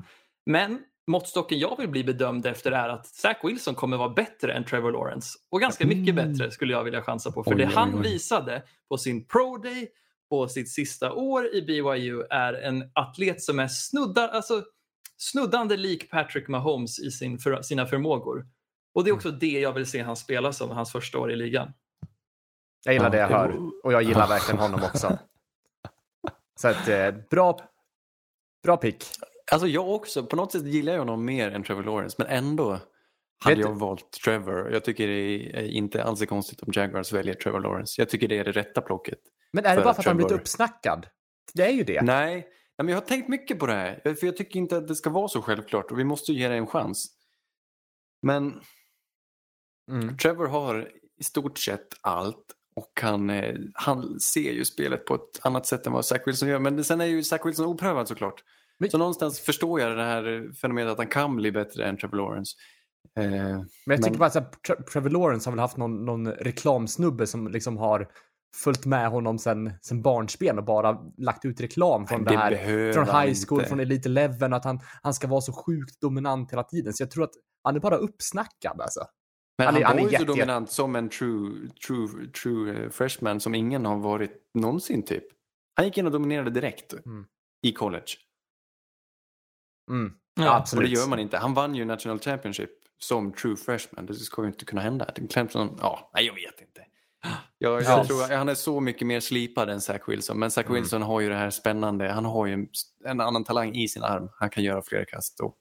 Men 0.46 0.78
måttstocken 1.06 1.58
jag 1.58 1.76
vill 1.78 1.88
bli 1.88 2.04
bedömd 2.04 2.46
efter 2.46 2.72
är 2.72 2.88
att 2.88 3.06
Zach 3.06 3.36
Wilson 3.42 3.74
kommer 3.74 3.96
vara 3.96 4.08
bättre 4.08 4.52
än 4.52 4.64
Trevor 4.64 4.92
Lawrence. 4.92 5.38
Och 5.50 5.60
ganska 5.60 5.86
mycket 5.86 6.14
Mm. 6.14 6.32
bättre 6.32 6.50
skulle 6.50 6.72
jag 6.72 6.84
vilja 6.84 7.02
chansa 7.02 7.32
på. 7.32 7.44
För 7.44 7.50
Oj, 7.50 7.56
det 7.58 7.66
oj, 7.66 7.72
han 7.74 7.94
oj. 7.94 8.02
visade 8.02 8.62
på 8.88 8.98
sin 8.98 9.24
pro 9.26 9.56
day 9.56 9.88
på 10.30 10.48
sitt 10.48 10.70
sista 10.70 11.12
år 11.12 11.54
i 11.54 11.62
BYU 11.62 12.22
är 12.30 12.54
en 12.54 12.90
atlet 12.94 13.42
som 13.42 13.58
är 13.58 13.68
snuddar, 13.68 14.28
alltså, 14.28 14.64
snuddande 15.16 15.76
lik 15.76 16.10
Patrick 16.10 16.48
Mahomes 16.48 16.98
i 16.98 17.10
sin, 17.10 17.38
för, 17.38 17.62
sina 17.62 17.86
förmågor. 17.86 18.46
Och 18.94 19.04
det 19.04 19.10
är 19.10 19.14
också 19.14 19.30
det 19.30 19.60
jag 19.60 19.72
vill 19.72 19.86
se 19.86 20.02
han 20.02 20.16
spela 20.16 20.52
som 20.52 20.70
hans 20.70 20.92
första 20.92 21.18
år 21.18 21.32
i 21.32 21.36
ligan. 21.36 21.72
Jag 22.84 22.94
gillar 22.94 23.10
det 23.10 23.18
jag 23.18 23.30
Ja. 23.30 23.36
hör 23.36 23.56
och 23.84 23.92
jag 23.92 24.02
gillar 24.02 24.28
verkligen 24.28 24.58
honom 24.60 24.80
också. 24.84 25.18
Så 26.60 26.68
att, 26.68 26.88
eh, 26.88 27.10
bra, 27.30 27.60
bra 28.62 28.76
pick. 28.76 29.04
Alltså 29.52 29.68
jag 29.68 29.88
också, 29.88 30.26
på 30.26 30.36
något 30.36 30.52
sätt 30.52 30.66
gillar 30.66 30.92
jag 30.92 31.00
honom 31.00 31.24
mer 31.24 31.50
än 31.50 31.62
Trevor 31.62 31.82
Lawrence 31.82 32.16
men 32.18 32.26
ändå 32.26 32.78
hade 33.38 33.56
Vet- 33.56 33.64
jag 33.64 33.74
valt 33.74 34.10
Trevor. 34.24 34.72
Jag 34.72 34.84
tycker 34.84 35.08
det 35.08 35.58
är 35.58 35.68
inte 35.68 36.04
alls 36.04 36.22
är 36.22 36.26
konstigt 36.26 36.60
om 36.62 36.72
Jaguars 36.72 37.12
väljer 37.12 37.34
Trevor 37.34 37.60
Lawrence. 37.60 38.00
Jag 38.00 38.08
tycker 38.08 38.28
det 38.28 38.38
är 38.38 38.44
det 38.44 38.52
rätta 38.52 38.80
plocket. 38.80 39.18
Men 39.52 39.64
är 39.64 39.76
det 39.76 39.82
bara 39.82 39.94
för 39.94 40.00
att 40.00 40.06
han 40.06 40.16
blivit 40.16 40.32
uppsnackad? 40.32 41.06
Det 41.54 41.62
är 41.62 41.72
ju 41.72 41.84
det. 41.84 42.02
Nej, 42.02 42.48
men 42.78 42.88
jag 42.88 42.96
har 42.96 43.06
tänkt 43.06 43.28
mycket 43.28 43.58
på 43.58 43.66
det 43.66 43.72
här. 43.72 44.14
För 44.14 44.26
jag 44.26 44.36
tycker 44.36 44.58
inte 44.58 44.76
att 44.76 44.88
det 44.88 44.94
ska 44.94 45.10
vara 45.10 45.28
så 45.28 45.42
självklart 45.42 45.90
och 45.90 45.98
vi 45.98 46.04
måste 46.04 46.32
ge 46.32 46.48
det 46.48 46.54
en 46.54 46.66
chans. 46.66 47.08
Men 48.22 48.60
Mm. 49.90 50.16
Trevor 50.16 50.46
har 50.46 50.88
i 51.20 51.24
stort 51.24 51.58
sett 51.58 51.88
allt 52.00 52.44
och 52.74 53.00
han, 53.02 53.30
eh, 53.30 53.54
han 53.74 54.20
ser 54.20 54.52
ju 54.52 54.64
spelet 54.64 55.04
på 55.04 55.14
ett 55.14 55.40
annat 55.46 55.66
sätt 55.66 55.86
än 55.86 55.92
vad 55.92 56.04
Zach 56.04 56.20
Wilson 56.26 56.48
gör. 56.48 56.58
Men 56.58 56.84
sen 56.84 57.00
är 57.00 57.04
ju 57.04 57.22
Zach 57.22 57.46
Wilson 57.46 57.66
oprövad 57.66 58.08
såklart. 58.08 58.44
Så 58.90 58.98
någonstans 58.98 59.40
förstår 59.40 59.80
jag 59.80 59.96
det 59.96 60.04
här 60.04 60.52
fenomenet 60.60 60.92
att 60.92 60.98
han 60.98 61.06
kan 61.06 61.36
bli 61.36 61.52
bättre 61.52 61.84
än 61.86 61.96
Trevor 61.96 62.16
Lawrence. 62.16 62.56
Eh, 63.18 63.24
Men 63.24 63.66
jag 63.86 63.96
tycker 63.98 64.10
Men- 64.10 64.18
bara 64.18 64.26
att 64.26 64.62
Tre- 64.62 64.76
Trevor 64.92 65.10
Lawrence 65.10 65.48
har 65.50 65.52
väl 65.52 65.60
haft 65.60 65.76
någon, 65.76 66.04
någon 66.04 66.28
reklamsnubbe 66.28 67.26
som 67.26 67.48
liksom 67.48 67.76
har 67.76 68.08
följt 68.56 68.86
med 68.86 69.08
honom 69.10 69.38
sen, 69.38 69.72
sen 69.82 70.02
barnsben 70.02 70.58
och 70.58 70.64
bara 70.64 70.98
lagt 71.18 71.44
ut 71.44 71.60
reklam 71.60 72.06
från 72.06 72.22
Nej, 72.22 72.36
det, 72.36 72.50
det 72.50 72.56
här. 72.56 72.92
Från 72.92 73.04
high 73.06 73.34
school, 73.46 73.58
inte. 73.60 73.68
från 73.68 73.80
Elite 73.80 74.08
Eleven, 74.08 74.52
att 74.52 74.64
han, 74.64 74.80
han 75.02 75.14
ska 75.14 75.26
vara 75.26 75.40
så 75.40 75.52
sjukt 75.52 76.00
dominant 76.00 76.52
hela 76.52 76.62
tiden. 76.64 76.92
Så 76.92 77.02
jag 77.02 77.10
tror 77.10 77.24
att 77.24 77.32
han 77.64 77.76
är 77.76 77.80
bara 77.80 77.96
uppsnackad 77.96 78.80
alltså. 78.80 79.00
Men 79.58 79.66
Han 79.66 79.74
han, 79.74 79.82
är- 79.82 79.86
han 79.86 79.98
är 79.98 80.02
var 80.02 80.10
ju 80.10 80.16
så 80.16 80.22
jätte- 80.22 80.24
dominant 80.32 80.70
som 80.70 80.96
en 80.96 81.08
true, 81.08 81.68
true, 81.86 82.26
true 82.42 82.84
eh, 82.84 82.90
freshman 82.90 83.40
som 83.40 83.54
ingen 83.54 83.86
har 83.86 83.96
varit 83.98 84.32
någonsin 84.54 85.02
typ. 85.02 85.24
Han 85.76 85.86
gick 85.86 85.98
in 85.98 86.06
och 86.06 86.12
dominerade 86.12 86.50
direkt 86.50 86.92
Mm. 86.92 87.26
i 87.66 87.72
college. 87.72 88.06
Mm. 89.90 90.12
Ja, 90.34 90.42
Ja, 90.44 90.50
Och 90.50 90.56
absolut. 90.56 90.90
det 90.90 90.96
gör 91.00 91.06
man 91.08 91.18
inte. 91.18 91.38
Han 91.38 91.54
vann 91.54 91.74
ju 91.74 91.84
National 91.84 92.18
Championship 92.20 92.70
som 92.98 93.32
true 93.32 93.56
freshman. 93.56 94.06
Det 94.06 94.14
ska 94.14 94.42
ju 94.42 94.48
inte 94.48 94.64
kunna 94.64 94.80
hända. 94.80 95.10
Clemson, 95.30 95.78
ja, 95.80 96.10
nej 96.14 96.26
jag 96.26 96.34
vet 96.34 96.60
inte. 96.60 96.84
Jag, 97.58 97.72
jag 97.72 97.98
Ja. 97.98 98.04
tror 98.06 98.36
han 98.36 98.48
är 98.48 98.54
så 98.54 98.80
mycket 98.80 99.06
mer 99.06 99.20
slipad 99.20 99.70
än 99.70 99.80
Zach 99.80 100.00
Wilson. 100.08 100.38
Men 100.38 100.50
Zach 100.50 100.64
Mm. 100.66 100.74
Wilson 100.82 101.02
har 101.02 101.20
ju 101.20 101.28
det 101.28 101.34
här 101.34 101.50
spännande. 101.50 102.08
Han 102.08 102.24
har 102.24 102.46
ju 102.46 102.52
en, 102.52 102.68
en 103.04 103.20
annan 103.20 103.44
talang 103.44 103.74
i 103.74 103.88
sin 103.88 104.02
arm. 104.02 104.28
Han 104.38 104.50
kan 104.50 104.64
göra 104.64 104.82
flera 104.82 105.04
kast 105.04 105.40
och 105.40 105.56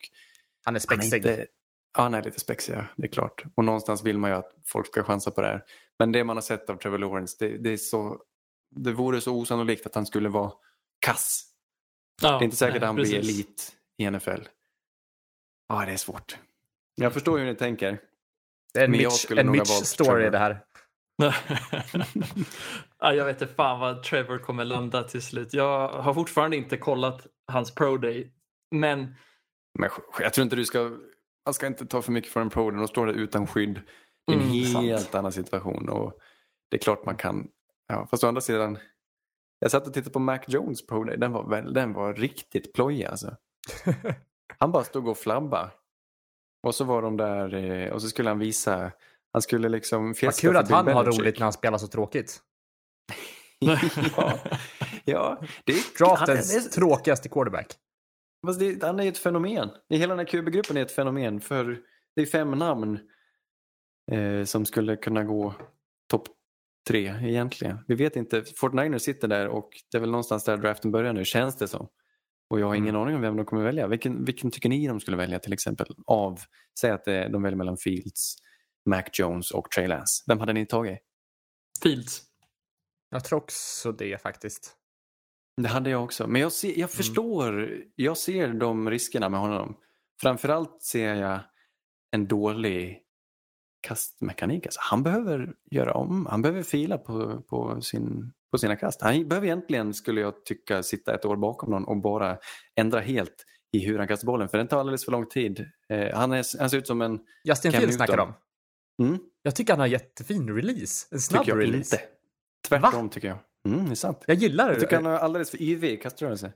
Han 0.66 0.76
är 0.76 0.82
han 0.88 1.00
är 1.00 1.02
spexig. 1.04 1.18
inte, 1.18 1.48
ja, 1.98 2.04
han 2.04 2.14
är 2.14 2.24
lite 2.24 2.40
spexig, 2.40 2.74
ja, 2.74 2.86
det 2.98 3.08
är 3.08 3.12
klart. 3.12 3.44
Och 3.56 3.66
någonstans 3.66 4.04
vill 4.04 4.18
man 4.18 4.30
ju 4.30 4.36
att 4.38 4.52
folk 4.66 4.88
ska 4.88 5.04
chansa 5.04 5.32
på 5.32 5.42
det 5.42 5.48
här. 5.48 5.64
Men 6.00 6.12
det 6.12 6.24
man 6.24 6.38
har 6.38 6.42
sett 6.42 6.70
av 6.70 6.76
Trevor 6.76 6.98
Lawrence, 6.98 7.36
det, 7.40 7.58
det 7.58 7.70
är 7.74 7.78
så, 7.78 8.22
det 8.76 8.92
vore 8.92 9.22
så 9.22 9.34
osannolikt 9.36 9.86
att 9.86 9.96
han 9.96 10.06
skulle 10.06 10.30
vara 10.30 10.52
kass. 11.00 11.44
Ja, 12.22 12.30
Det 12.32 12.36
är 12.38 12.44
inte 12.44 12.58
säkert 12.58 12.74
nej, 12.74 12.82
att 12.82 12.88
han 12.88 12.96
blir 12.96 13.06
precis. 13.06 13.30
elit 13.36 13.72
i 14.02 14.12
NFL. 14.12 14.42
Ja, 15.70 15.86
det 15.86 15.92
är 15.92 15.98
svårt. 15.98 16.38
Jag 16.96 17.14
förstår 17.14 17.40
ju 17.40 17.46
hur 17.46 17.52
ni 17.52 17.58
tänker. 17.58 18.02
Det 18.74 18.80
är 18.80 18.84
en 18.86 18.94
jag 18.94 19.12
Mitch, 19.12 19.26
det 20.32 20.38
här. 20.38 20.66
ja, 23.00 23.14
jag 23.14 23.26
vet 23.26 23.42
inte 23.42 23.54
fan 23.54 23.80
vad 23.80 24.04
Trevor 24.04 24.38
kommer 24.38 24.66
landa 24.66 25.04
till 25.04 25.22
slut. 25.22 25.54
Jag 25.54 25.88
har 25.90 26.14
fortfarande 26.14 26.58
inte 26.58 26.78
kollat 26.78 27.28
hans 27.48 27.76
pro 27.76 27.98
day. 27.98 28.34
Men 28.72 29.16
Men 29.80 29.90
jag 30.20 30.34
tror 30.34 30.44
inte 30.44 30.56
du 30.56 30.66
ska, 30.66 30.92
man 31.46 31.54
ska 31.54 31.68
inte 31.68 31.86
ta 31.86 32.02
för 32.02 32.12
mycket 32.12 32.32
för 32.32 32.42
en 32.42 32.50
pro 32.50 32.82
och 32.82 32.90
står 32.90 33.06
där 33.06 33.14
utan 33.14 33.48
skydd. 33.48 33.82
Det 34.28 34.34
är 34.34 34.38
en 34.38 34.44
Mm, 34.44 34.66
sant. 34.66 34.86
helt 34.86 35.16
annan 35.16 35.32
situation 35.32 35.90
och 35.90 36.14
det 36.70 36.78
är 36.78 36.82
klart 36.82 37.06
man 37.06 37.16
kan, 37.16 37.48
ja, 37.88 38.08
fast 38.12 38.24
å 38.24 38.28
andra 38.28 38.42
sidan, 38.42 38.78
jag 39.60 39.72
satt 39.72 39.88
och 39.88 39.94
tittade 39.94 40.14
på 40.14 40.20
Mac 40.20 40.40
Jones 40.48 40.88
pro 40.88 41.04
day, 41.04 41.18
den 41.18 41.32
var, 41.32 41.50
väl, 41.50 41.74
den 41.74 41.94
var 41.94 42.14
riktigt 42.14 42.74
plojig 42.74 43.06
alltså. 43.06 43.36
Han 44.58 44.72
bara 44.72 44.84
stod 44.84 45.08
och 45.08 45.18
flabba. 45.18 45.72
Och 46.68 46.76
så 46.76 46.84
var 46.84 47.02
de 47.02 47.18
där 47.18 47.54
eh, 47.54 47.92
och 47.94 48.02
så 48.02 48.08
skulle 48.08 48.30
han 48.30 48.40
visa, 48.40 48.92
han 49.34 49.42
skulle 49.42 49.70
liksom 49.70 50.06
Vad 50.08 50.18
fjäska 50.18 50.48
kul 50.48 50.54
för 50.54 50.60
att 50.62 50.70
han 50.70 50.88
har 50.88 51.06
roligt 51.06 51.40
när 51.40 51.44
han 51.44 51.54
spelar 51.54 51.78
så 51.78 51.88
tråkigt. 51.88 52.42
ja, 54.18 54.40
ja, 55.06 55.42
det 55.64 55.72
är, 55.72 55.98
Draftens 55.98 56.54
han 56.54 56.62
är- 56.64 56.70
tråkigaste 56.70 57.30
quarterback. 57.30 57.76
Fast 58.48 58.60
det, 58.60 58.84
han 58.84 59.00
är 59.00 59.04
ju 59.04 59.10
ett 59.10 59.18
fenomen. 59.18 59.70
Hela 59.90 60.16
den 60.16 60.20
här 60.20 60.26
QB-gruppen 60.26 60.78
är 60.78 60.82
ett 60.82 60.92
fenomen. 60.92 61.42
För 61.42 61.80
det 62.16 62.22
är 62.22 62.26
fem 62.26 62.52
namn 62.52 63.00
eh, 64.12 64.44
som 64.46 64.66
skulle 64.66 64.96
kunna 64.96 65.24
gå 65.24 65.54
topp 66.10 66.28
tre 66.88 67.14
egentligen. 67.22 67.78
Vi 67.88 67.96
vet 67.96 68.16
inte. 68.16 68.44
Fortnite 68.56 69.00
sitter 69.00 69.28
där 69.28 69.48
och 69.48 69.70
det 69.92 69.98
är 69.98 70.02
väl 70.02 70.12
någonstans 70.12 70.44
där 70.44 70.58
draften 70.58 70.92
börjar 70.92 71.14
nu, 71.14 71.26
känns 71.26 71.56
det 71.56 71.68
som. 71.68 71.88
Och 72.52 72.60
jag 72.60 72.68
har 72.68 72.76
ingen 72.76 72.96
aning 72.96 73.16
om 73.16 73.22
vem 73.22 73.38
de 73.38 73.46
kommer 73.46 73.64
välja. 73.64 73.88
Vilken, 73.88 74.26
vilken 74.26 74.52
tycker 74.52 74.70
ni 74.70 74.88
de 74.88 75.00
skulle 75.00 75.18
välja 75.18 75.40
till 75.40 75.54
exempel? 75.54 75.88
Av, 76.06 76.40
säg 76.80 76.92
att 76.92 77.08
eh, 77.08 77.22
de 77.22 77.42
väljer 77.42 77.58
mellan 77.58 77.78
Fields, 77.78 78.36
Mac 78.86 79.04
Jones 79.14 79.52
och 79.52 79.72
Trey 79.72 79.88
Lance. 79.88 80.24
Vem 80.28 80.40
hade 80.40 80.54
ni 80.54 80.66
tagit? 80.66 81.00
Fields. 81.84 82.22
Jag 83.10 83.24
tror 83.24 83.40
också 83.40 83.92
det 83.92 84.22
faktiskt. 84.22 84.76
Det 85.62 85.68
hade 85.68 85.90
jag 85.90 86.04
också. 86.04 86.28
Men 86.28 86.42
jag, 86.42 86.52
ser, 86.52 86.80
jag 86.80 86.92
förstår, 86.92 87.78
jag 87.96 88.18
ser 88.18 88.54
de 88.54 88.90
riskerna 88.90 89.30
med 89.30 89.40
honom. 89.40 89.78
Framförallt 90.22 90.84
ser 90.84 91.16
jag 91.16 91.40
en 92.12 92.28
dålig 92.28 93.02
kastmekanik. 93.82 94.66
Alltså, 94.66 94.80
han 94.84 95.04
behöver 95.04 95.54
göra 95.72 95.94
om, 95.94 96.26
han 96.26 96.42
behöver 96.42 96.64
fila 96.64 96.98
på, 96.98 97.42
på, 97.42 97.82
sin, 97.82 98.34
på 98.52 98.58
sina 98.58 98.76
kast. 98.76 99.02
Han 99.02 99.28
behöver 99.28 99.48
egentligen, 99.48 99.94
skulle 99.94 100.22
jag 100.22 100.46
tycka, 100.46 100.84
sitta 100.84 101.16
ett 101.16 101.26
år 101.26 101.36
bakom 101.36 101.70
någon 101.72 101.84
och 101.86 101.98
bara 102.02 102.38
ändra 102.76 103.00
helt 103.00 103.46
i 103.72 103.86
hur 103.86 103.98
han 104.00 104.08
kastar 104.08 104.26
bollen. 104.26 104.50
För 104.50 104.58
den 104.58 104.68
tar 104.68 104.80
alldeles 104.80 105.06
för 105.06 105.12
lång 105.12 105.26
tid. 105.30 105.66
Eh, 105.90 106.16
han, 106.18 106.32
är, 106.32 106.60
han 106.60 106.70
ser 106.70 106.78
ut 106.78 106.88
som 106.88 107.02
en... 107.02 107.20
Justin 107.44 107.72
Fields 107.72 107.96
snackar 107.96 108.20
om. 108.20 108.34
Mm, 109.04 109.20
Jag 109.42 109.56
tycker 109.56 109.74
han 109.74 109.80
har 109.80 109.88
jättefin 109.88 110.56
release. 110.56 111.08
En 111.12 111.20
snabb 111.22 111.42
tycker 111.46 111.58
jag 111.58 111.64
release. 111.64 111.96
inte. 111.96 112.06
Tvärtom 112.68 113.10
tycker 113.10 113.28
jag. 113.28 113.38
Mm, 113.68 113.86
det 113.86 113.92
är 113.92 113.96
sant. 113.96 114.24
Jag 114.28 114.38
gillar 114.38 114.72
Jag 114.72 114.80
tycker 114.80 114.96
han 114.96 115.04
det. 115.04 115.10
har 115.10 115.18
alldeles 115.18 115.52
för 115.52 115.62
yvig 115.62 116.02
kaströrelse. 116.04 116.54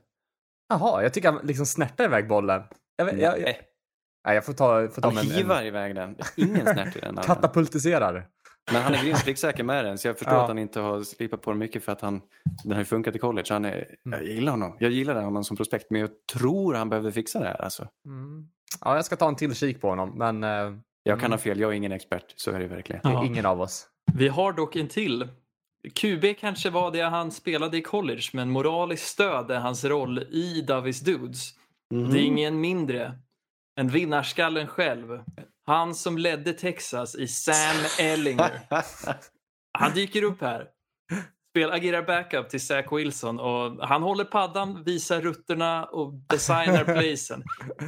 Jaha, 0.68 1.02
jag 1.02 1.12
tycker 1.14 1.32
han 1.32 1.46
liksom 1.46 1.66
snärtar 1.66 2.04
iväg 2.04 2.28
bollen. 2.28 2.62
Jag, 2.96 3.04
vet- 3.04 3.20
jag, 3.20 3.40
jag, 3.40 3.56
Nej, 4.26 4.34
jag 4.34 4.44
får 4.44 4.52
ta, 4.52 4.88
får 4.88 5.02
ta 5.02 5.08
han 5.08 5.14
med 5.14 5.24
en, 5.24 5.30
hivar 5.30 5.60
en 5.60 5.66
iväg 5.66 5.94
den. 5.94 6.16
Ingen 6.36 6.60
snärt 6.62 6.96
i 6.96 7.00
den. 7.00 7.16
katapultiserar. 7.22 8.28
Men 8.72 8.82
han 8.82 8.94
är 8.94 9.02
grymt 9.04 9.24
pricksäker 9.24 9.64
med 9.64 9.84
den 9.84 9.98
så 9.98 10.08
jag 10.08 10.18
förstår 10.18 10.34
Ja. 10.34 10.42
att 10.42 10.48
han 10.48 10.58
inte 10.58 10.80
har 10.80 11.02
slipat 11.02 11.42
på 11.42 11.50
den 11.50 11.58
mycket 11.58 11.84
för 11.84 11.92
att 11.92 12.00
han, 12.00 12.20
den 12.64 12.72
har 12.72 12.78
ju 12.78 12.84
funkat 12.84 13.16
i 13.16 13.18
college. 13.18 13.46
Han 13.50 13.64
är, 13.64 13.74
Mm. 14.06 14.20
Jag 14.20 14.24
gillar 14.34 14.52
honom. 14.52 14.76
Jag 14.80 14.90
gillar 14.90 15.22
honom 15.22 15.44
som 15.44 15.56
prospekt 15.56 15.86
men 15.90 16.00
jag 16.00 16.10
tror 16.32 16.74
han 16.74 16.88
behöver 16.88 17.10
fixa 17.10 17.38
det 17.38 17.46
här. 17.46 17.62
Alltså. 17.62 17.88
Mm. 18.06 18.48
Ja, 18.80 18.94
jag 18.96 19.04
ska 19.04 19.16
ta 19.16 19.28
en 19.28 19.36
till 19.36 19.54
kik 19.54 19.80
på 19.80 19.88
honom, 19.88 20.18
men 20.18 20.44
eh, 20.44 20.50
Jag 21.02 21.18
kan 21.18 21.24
Mm. 21.26 21.30
ha 21.32 21.38
fel, 21.38 21.60
jag 21.60 21.70
är 21.70 21.74
ingen 21.74 21.92
expert. 21.92 22.34
Så 22.36 22.50
är 22.50 22.58
det 22.60 22.66
verkligen. 22.66 23.00
det 23.02 23.08
är 23.08 23.12
Ja. 23.12 23.24
ingen 23.24 23.46
av 23.46 23.60
oss. 23.60 23.88
Vi 24.12 24.28
har 24.28 24.52
dock 24.52 24.76
en 24.76 24.88
till. 24.88 25.28
QB 25.94 26.24
kanske 26.40 26.70
var 26.70 26.90
det 26.90 27.00
han 27.00 27.30
spelade 27.32 27.76
i 27.78 27.82
college, 27.82 28.22
men 28.32 28.50
moraliskt 28.50 29.06
stöd 29.06 29.50
är 29.50 29.58
hans 29.58 29.84
roll 29.84 30.18
i 30.18 30.60
Davis 30.66 31.00
Dudes. 31.00 31.50
Mhm. 31.94 32.10
Det 32.12 32.18
är 32.20 32.22
ingen 32.22 32.60
mindre 32.60 33.18
än 33.80 33.88
vinnarskallen 33.88 34.66
själv. 34.66 35.20
Han 35.66 35.94
som 35.94 36.18
ledde 36.18 36.52
Texas 36.52 37.14
i 37.14 37.28
Sam 37.28 37.76
Ellinger. 38.00 38.60
Han 39.78 39.94
dyker 39.94 40.22
upp 40.22 40.40
här. 40.40 40.66
Spel, 41.50 41.70
agerar 41.70 42.02
backup 42.02 42.48
till 42.48 42.66
Zach 42.66 42.92
Wilson 42.92 43.40
och 43.40 43.88
han 43.88 44.02
håller 44.02 44.24
paddan, 44.24 44.84
visar 44.84 45.20
rutterna 45.20 45.84
och 45.84 46.14
designar 46.14 46.84
placen. 47.00 47.42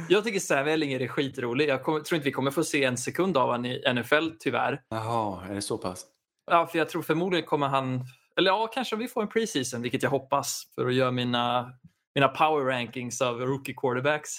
Jag 0.09 0.23
tycker 0.23 0.39
Sam 0.39 0.67
Ellinger 0.67 0.99
är 0.99 1.07
skitrolig. 1.07 1.69
Jag 1.69 1.83
kommer, 1.83 1.99
tror 1.99 2.15
inte 2.15 2.25
vi 2.25 2.31
kommer 2.31 2.51
få 2.51 2.63
se 2.63 2.83
en 2.83 2.97
sekund 2.97 3.37
av 3.37 3.49
honom 3.49 3.65
i 3.65 3.93
NFL 3.93 4.29
tyvärr. 4.39 4.81
Jaha, 4.89 5.45
är 5.49 5.55
det 5.55 5.61
så 5.61 5.77
pass? 5.77 6.05
Ja, 6.51 6.67
för 6.67 6.77
jag 6.77 6.89
tror 6.89 7.01
förmodligen 7.01 7.45
kommer 7.45 7.67
han... 7.67 8.05
Eller 8.37 8.51
ja, 8.51 8.67
kanske 8.67 8.95
vi 8.95 9.07
får 9.07 9.21
en 9.21 9.29
preseason, 9.29 9.81
vilket 9.81 10.03
jag 10.03 10.09
hoppas 10.09 10.63
för 10.75 10.87
att 10.87 10.93
göra 10.93 11.11
mina, 11.11 11.73
mina 12.15 12.27
power 12.27 12.65
rankings 12.65 13.21
av 13.21 13.41
rookie 13.41 13.75
quarterbacks. 13.75 14.37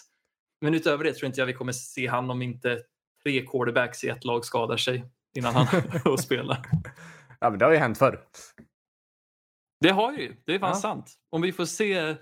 Men 0.60 0.74
utöver 0.74 1.04
det 1.04 1.12
tror 1.12 1.26
inte 1.26 1.40
jag 1.40 1.46
vi 1.46 1.52
kommer 1.52 1.72
se 1.72 2.06
han 2.06 2.30
om 2.30 2.42
inte 2.42 2.78
tre 3.22 3.46
quarterbacks 3.46 4.04
i 4.04 4.08
ett 4.08 4.24
lag 4.24 4.44
skadar 4.44 4.76
sig 4.76 5.04
innan 5.36 5.54
han 5.54 5.66
får 6.04 6.16
spela. 6.16 6.62
Ja, 7.40 7.50
men 7.50 7.58
det 7.58 7.64
har 7.64 7.72
ju 7.72 7.78
hänt 7.78 7.98
förr. 7.98 8.24
Det 9.80 9.90
har 9.90 10.12
ju, 10.12 10.36
det 10.46 10.54
är 10.54 10.58
fan 10.58 10.68
Ja. 10.70 10.74
sant. 10.74 11.14
Om 11.30 11.42
vi 11.42 11.52
får 11.52 11.64
se, 11.64 12.16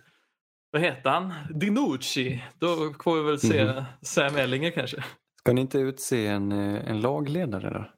vad 0.70 0.82
heter 0.82 1.11
han? 1.11 1.34
Dinucci, 1.55 2.44
då 2.59 2.94
får 3.05 3.16
vi 3.16 3.22
väl 3.22 3.40
se 3.40 3.64
Mhm. 3.64 3.84
Sam 4.03 4.36
Ellinger 4.36 4.70
kanske. 4.70 5.05
Ska 5.38 5.53
ni 5.53 5.61
inte 5.61 5.78
utse 5.78 6.26
en, 6.26 6.53
eh, 6.53 6.90
en 6.90 7.01
lagledare 7.01 7.70
då? 7.70 7.90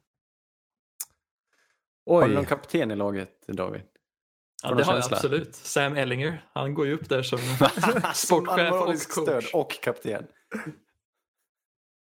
Har 2.13 2.27
du 2.27 2.33
någon 2.33 2.43
Oj, 2.43 2.47
kapten 2.47 2.91
i 2.91 2.95
laget 2.95 3.47
David? 3.47 3.81
Ja, 4.63 4.69
Har 4.69 4.75
det 4.75 4.83
har 4.83 4.93
jag 4.95 5.03
absolut. 5.13 5.55
Sam 5.55 5.95
Ellinger, 5.97 6.45
han 6.53 6.73
går 6.73 6.85
ju 6.87 6.93
upp 6.93 7.09
där 7.09 7.23
som 7.23 7.39
sportchef 8.13 8.71
och 8.73 8.85
coach. 8.85 8.99
stöd 8.99 9.43
och 9.53 9.71
kapten. 9.83 10.27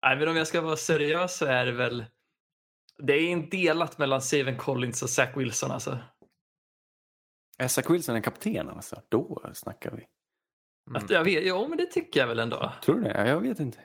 Nej, 0.03 0.17
men 0.17 0.29
om 0.29 0.37
jag 0.37 0.47
ska 0.47 0.61
vara 0.61 0.77
seriös 0.77 1.37
så 1.37 1.47
är 1.47 1.67
det 1.67 1.73
väl... 1.73 2.05
Det 2.99 3.13
är 3.13 3.33
en 3.33 3.49
delat 3.51 3.99
mellan 3.99 4.23
Steven 4.23 4.57
Collins 4.57 5.03
och 5.03 5.11
Zach 5.11 5.37
Wilson 5.37 5.71
alltså. 5.71 5.99
Är 7.59 7.69
Zach 7.69 7.91
Wilson 7.91 8.17
en 8.17 8.23
kapten 8.23 8.69
alltså? 8.69 9.03
Då 9.09 9.51
snackar 9.55 9.91
vi. 9.91 10.07
Mm. 10.91 11.05
Att 11.05 11.11
jag 11.11 11.25
vet, 11.25 11.47
ja, 11.47 11.67
men 11.69 11.79
det 11.79 11.87
tycker 11.87 12.21
jag 12.21 12.27
väl 12.27 12.39
ändå. 12.39 12.73
Tror 12.85 12.97
du 12.97 13.03
det? 13.03 13.15
Ja, 13.19 13.27
Jag 13.27 13.41
vet 13.41 13.61
inte. 13.61 13.79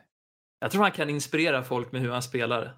Jag 0.59 0.71
tror 0.71 0.81
han 0.81 0.91
kan 0.91 1.09
inspirera 1.09 1.63
folk 1.63 1.91
med 1.91 2.01
hur 2.01 2.11
han 2.11 2.21
spelar. 2.23 2.77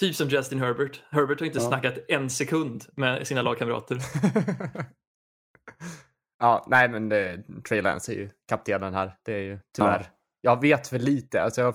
Typ 0.00 0.16
som 0.16 0.28
Justin 0.28 0.60
Herbert. 0.60 1.02
Herbert 1.10 1.40
har 1.40 1.46
inte 1.46 1.58
Ja. 1.58 1.68
snackat 1.68 1.94
en 2.08 2.30
sekund 2.30 2.84
med 2.96 3.26
sina 3.26 3.42
lagkamrater. 3.42 3.98
ja, 6.38 6.66
nej, 6.68 6.88
men 6.88 7.08
det, 7.08 7.42
Trey 7.68 7.82
Lance 7.82 8.12
är 8.12 8.16
ju 8.16 8.30
kaptenen 8.48 8.94
här. 8.94 9.16
Det 9.22 9.32
är 9.32 9.42
ju 9.42 9.58
tyvärr. 9.76 10.00
Ja. 10.00 10.06
Jag 10.40 10.60
vet 10.60 10.88
för 10.88 10.98
lite. 10.98 11.42
Alltså, 11.42 11.60
jag 11.60 11.74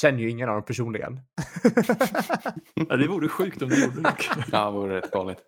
känner 0.00 0.18
ju 0.18 0.30
ingen 0.30 0.48
av 0.48 0.54
dem 0.54 0.64
personligen. 0.64 1.20
Ja, 2.74 2.96
det 2.96 3.08
vore 3.08 3.28
sjukt 3.28 3.62
om 3.62 3.68
det 3.68 3.80
gjorde 3.84 4.02
det. 4.02 4.14
Ja, 4.52 4.64
det 4.64 4.70
vore 4.70 4.96
rätt 4.96 5.10
galet. 5.10 5.38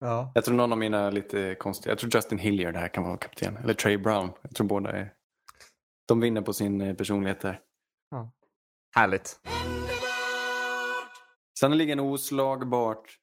ja. 0.00 0.32
Jag 0.34 0.44
tror 0.44 0.54
någon 0.54 0.72
av 0.72 0.78
mina 0.78 0.98
är 0.98 1.12
lite 1.12 1.54
konstiga. 1.54 1.90
Jag 1.90 1.98
tror 1.98 2.14
Justin 2.14 2.38
Hilliard 2.38 2.76
här 2.76 2.88
kan 2.88 3.04
vara 3.04 3.16
kapten. 3.16 3.56
Eller 3.56 3.74
Trey 3.74 3.96
Brown. 3.98 4.30
Jag 4.42 4.54
tror 4.54 4.66
båda 4.66 4.92
är... 4.92 5.12
De 6.08 6.20
vinner 6.20 6.42
på 6.42 6.52
sin 6.52 6.80
eh, 6.80 6.94
personlighet 6.94 7.40
där. 7.40 7.60
Härligt. 8.96 9.40
Sannoliken 11.58 12.00
oslagbart. 12.00 13.18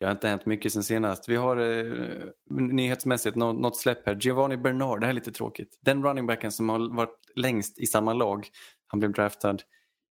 Det 0.00 0.06
har 0.06 0.12
inte 0.12 0.28
hänt 0.28 0.46
mycket 0.46 0.72
sen 0.72 0.82
senast. 0.84 1.28
Vi 1.28 1.36
har 1.36 1.56
eh, 1.56 1.92
nyhetsmässigt 2.50 3.36
något, 3.36 3.60
något 3.60 3.76
släpp 3.76 4.06
här. 4.06 4.14
Giovanni 4.20 4.56
Bernard, 4.56 5.00
det 5.00 5.06
här 5.06 5.10
är 5.10 5.14
lite 5.14 5.32
tråkigt. 5.32 5.78
Den 5.80 6.04
runningbacken 6.04 6.52
som 6.52 6.68
har 6.68 6.96
varit 6.96 7.18
längst 7.36 7.78
i 7.78 7.86
samma 7.86 8.12
lag. 8.12 8.48
Han 8.92 8.98
blev 9.00 9.12
draftad 9.12 9.56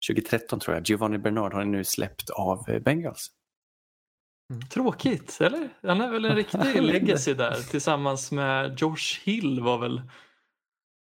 2013 0.09 0.61
tror 0.61 0.77
jag. 0.77 0.89
Giovanni 0.89 1.19
Bernard 1.19 1.53
har 1.55 1.65
nu 1.65 1.85
släppt 1.85 2.31
av 2.31 2.65
eh, 2.69 2.79
Bengals. 2.83 3.31
Tråkigt, 4.71 5.39
eller? 5.41 5.69
Han 5.83 6.01
är 6.01 6.11
väl 6.11 6.25
en 6.25 6.37
riktig 6.37 6.83
legacy 6.83 7.35
där 7.35 7.71
tillsammans 7.71 8.33
med 8.33 8.81
Josh 8.81 9.21
Hill 9.25 9.61
var 9.61 9.79
väl, 9.79 10.03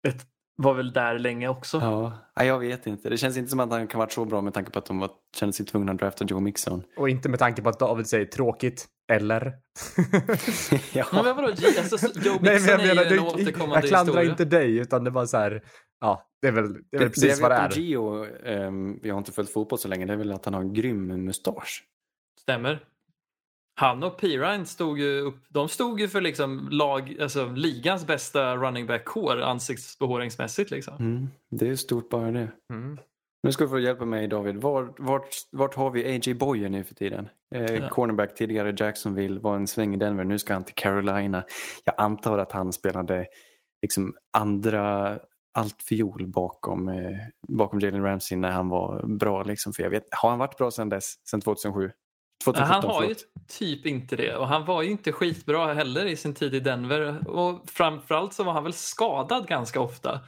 ett, 0.08 0.22
var 0.56 0.74
väl 0.74 0.94
där 0.94 1.20
länge 1.20 1.48
också. 1.48 1.78
Ja, 1.78 2.18
nej, 2.36 2.48
jag 2.48 2.60
vet 2.60 2.88
inte. 2.88 3.10
Det 3.10 3.18
känns 3.18 3.38
inte 3.38 3.50
som 3.50 3.60
att 3.60 3.72
han 3.72 3.88
kan 3.88 3.98
vara 4.00 4.10
så 4.10 4.26
bra 4.26 4.42
med 4.42 4.54
tanke 4.54 4.72
på 4.72 4.80
att 4.80 4.86
de 4.86 5.00
var, 5.00 5.12
kände 5.36 5.54
sig 5.54 5.66
tvungna 5.66 5.92
att 5.92 5.98
drafta 5.98 6.26
Joe 6.26 6.40
Mixon. 6.40 6.84
Och 6.98 7.10
inte 7.10 7.30
med 7.30 7.40
tanke 7.40 7.62
på 7.62 7.70
att 7.70 7.80
David 7.80 8.08
säger 8.08 8.26
tråkigt, 8.26 8.86
eller? 9.12 9.54
ja. 10.94 11.06
Men 11.12 11.36
vadå, 11.36 11.48
alltså, 11.48 12.20
Joe 12.20 12.38
Nej, 12.42 12.54
Mixon 12.54 12.66
men 12.66 12.68
jag, 12.68 12.80
är 12.80 12.84
ju 12.84 12.88
menar, 12.88 13.04
en 13.04 13.10
det, 13.10 13.20
återkommande 13.20 13.76
jag 13.76 13.84
klandrar 13.88 14.14
historia. 14.14 14.32
inte 14.32 14.46
dig, 14.46 14.78
utan 14.78 15.04
det 15.04 15.10
var 15.10 15.26
så 15.26 15.38
här, 15.38 15.64
ja, 16.04 16.30
det 16.42 16.48
är 16.48 16.52
väl, 16.52 16.74
det 16.74 16.98
är 16.98 17.00
väl 17.00 17.10
precis 17.10 17.36
det 17.36 17.42
vad 17.42 17.52
det 17.52 17.56
är. 17.56 17.70
Gio, 17.70 18.26
ehm, 18.46 19.00
jag 19.04 19.14
har 19.14 19.20
inte 19.20 19.32
följt 19.32 19.54
fotboll 19.54 19.80
så 19.80 19.88
länge, 19.88 20.06
det 20.06 20.14
är 20.14 20.18
väl 20.18 20.32
att 20.32 20.46
han 20.46 20.54
har 20.54 20.62
en 20.62 20.74
grym 20.74 21.08
mustasch. 21.26 21.84
Stämmer. 22.40 22.86
Han 23.76 24.04
och 24.04 24.18
Pirine 24.18 24.66
stod 24.66 25.00
ju 25.00 25.20
upp, 25.20 25.38
de 25.50 25.70
stod 25.70 26.00
ju 26.00 26.08
för 26.08 26.22
liksom 26.22 26.68
lag, 26.72 27.18
alltså 27.22 27.46
ligans 27.46 28.08
bästa 28.08 28.56
running 28.56 28.88
back 28.88 29.06
core 29.06 29.46
ansiktsbehåringsmässigt 29.46 30.72
liksom. 30.72 30.96
Mm, 31.00 31.28
det 31.52 31.68
är 31.70 31.76
stort 31.76 32.10
bara 32.10 32.32
det. 32.32 32.52
Mm. 32.74 32.98
Nu 33.44 33.52
ska 33.52 33.64
du 33.64 33.70
få 33.70 33.80
hjälpa 33.80 34.06
mig 34.06 34.28
David. 34.28 34.56
Vart, 34.56 35.00
vart, 35.00 35.28
vart 35.52 35.76
har 35.76 35.92
vi 35.92 36.16
A.J. 36.16 36.34
Boyer 36.34 36.70
nu 36.70 36.84
för 36.84 36.96
tiden? 36.96 37.30
Eh, 37.56 37.76
Ja. 37.76 37.90
Cornerback 37.90 38.36
tidigare 38.36 38.76
Jacksonville, 38.78 39.40
var 39.40 39.56
en 39.56 39.68
sväng 39.68 39.94
i 39.94 39.98
Denver, 39.98 40.24
nu 40.24 40.40
ska 40.40 40.54
han 40.54 40.64
till 40.64 40.76
Carolina. 40.76 41.44
Jag 41.84 41.96
antar 41.98 42.38
att 42.38 42.52
han 42.52 42.74
spelade 42.74 43.28
liksom 43.82 44.16
andra 44.38 45.20
allt 45.54 45.82
fiol 45.84 46.28
bakom, 46.28 46.90
eh, 46.90 47.18
bakom 47.48 47.80
Jalen 47.80 48.04
Ramsey 48.04 48.38
när 48.38 48.52
han 48.52 48.70
var 48.70 49.08
bra. 49.08 49.44
Liksom. 49.44 49.74
För 49.74 49.84
jag 49.84 49.90
vet, 49.90 50.04
har 50.12 50.30
han 50.30 50.40
varit 50.40 50.58
bra 50.58 50.72
sedan 50.72 50.90
dess? 50.90 51.28
Sedan 51.28 51.42
2007? 51.42 51.92
2017, 52.44 52.74
han 52.74 52.84
har 52.84 53.04
ju 53.04 53.08
förlåt. 53.08 53.48
typ 53.48 53.86
inte 53.86 54.16
det 54.16 54.36
och 54.36 54.48
han 54.48 54.66
var 54.66 54.82
ju 54.82 54.92
inte 54.92 55.12
skitbra 55.12 55.74
heller 55.74 56.06
i 56.06 56.16
sin 56.16 56.34
tid 56.34 56.54
i 56.54 56.60
Denver 56.60 57.28
och 57.30 57.70
framförallt 57.70 58.34
så 58.34 58.44
var 58.44 58.54
han 58.54 58.64
väl 58.64 58.74
skadad 58.74 59.48
ganska 59.48 59.80
ofta. 59.80 60.20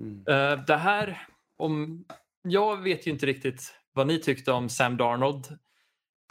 Mm. 0.00 0.24
Eh, 0.28 0.64
det 0.64 0.76
här, 0.76 1.26
om, 1.58 2.04
jag 2.42 2.82
vet 2.82 3.06
ju 3.06 3.10
inte 3.10 3.26
riktigt 3.26 3.74
vad 3.92 4.06
ni 4.06 4.18
tyckte 4.18 4.52
om 4.52 4.68
Sam 4.68 4.96
Darnold. 4.96 5.58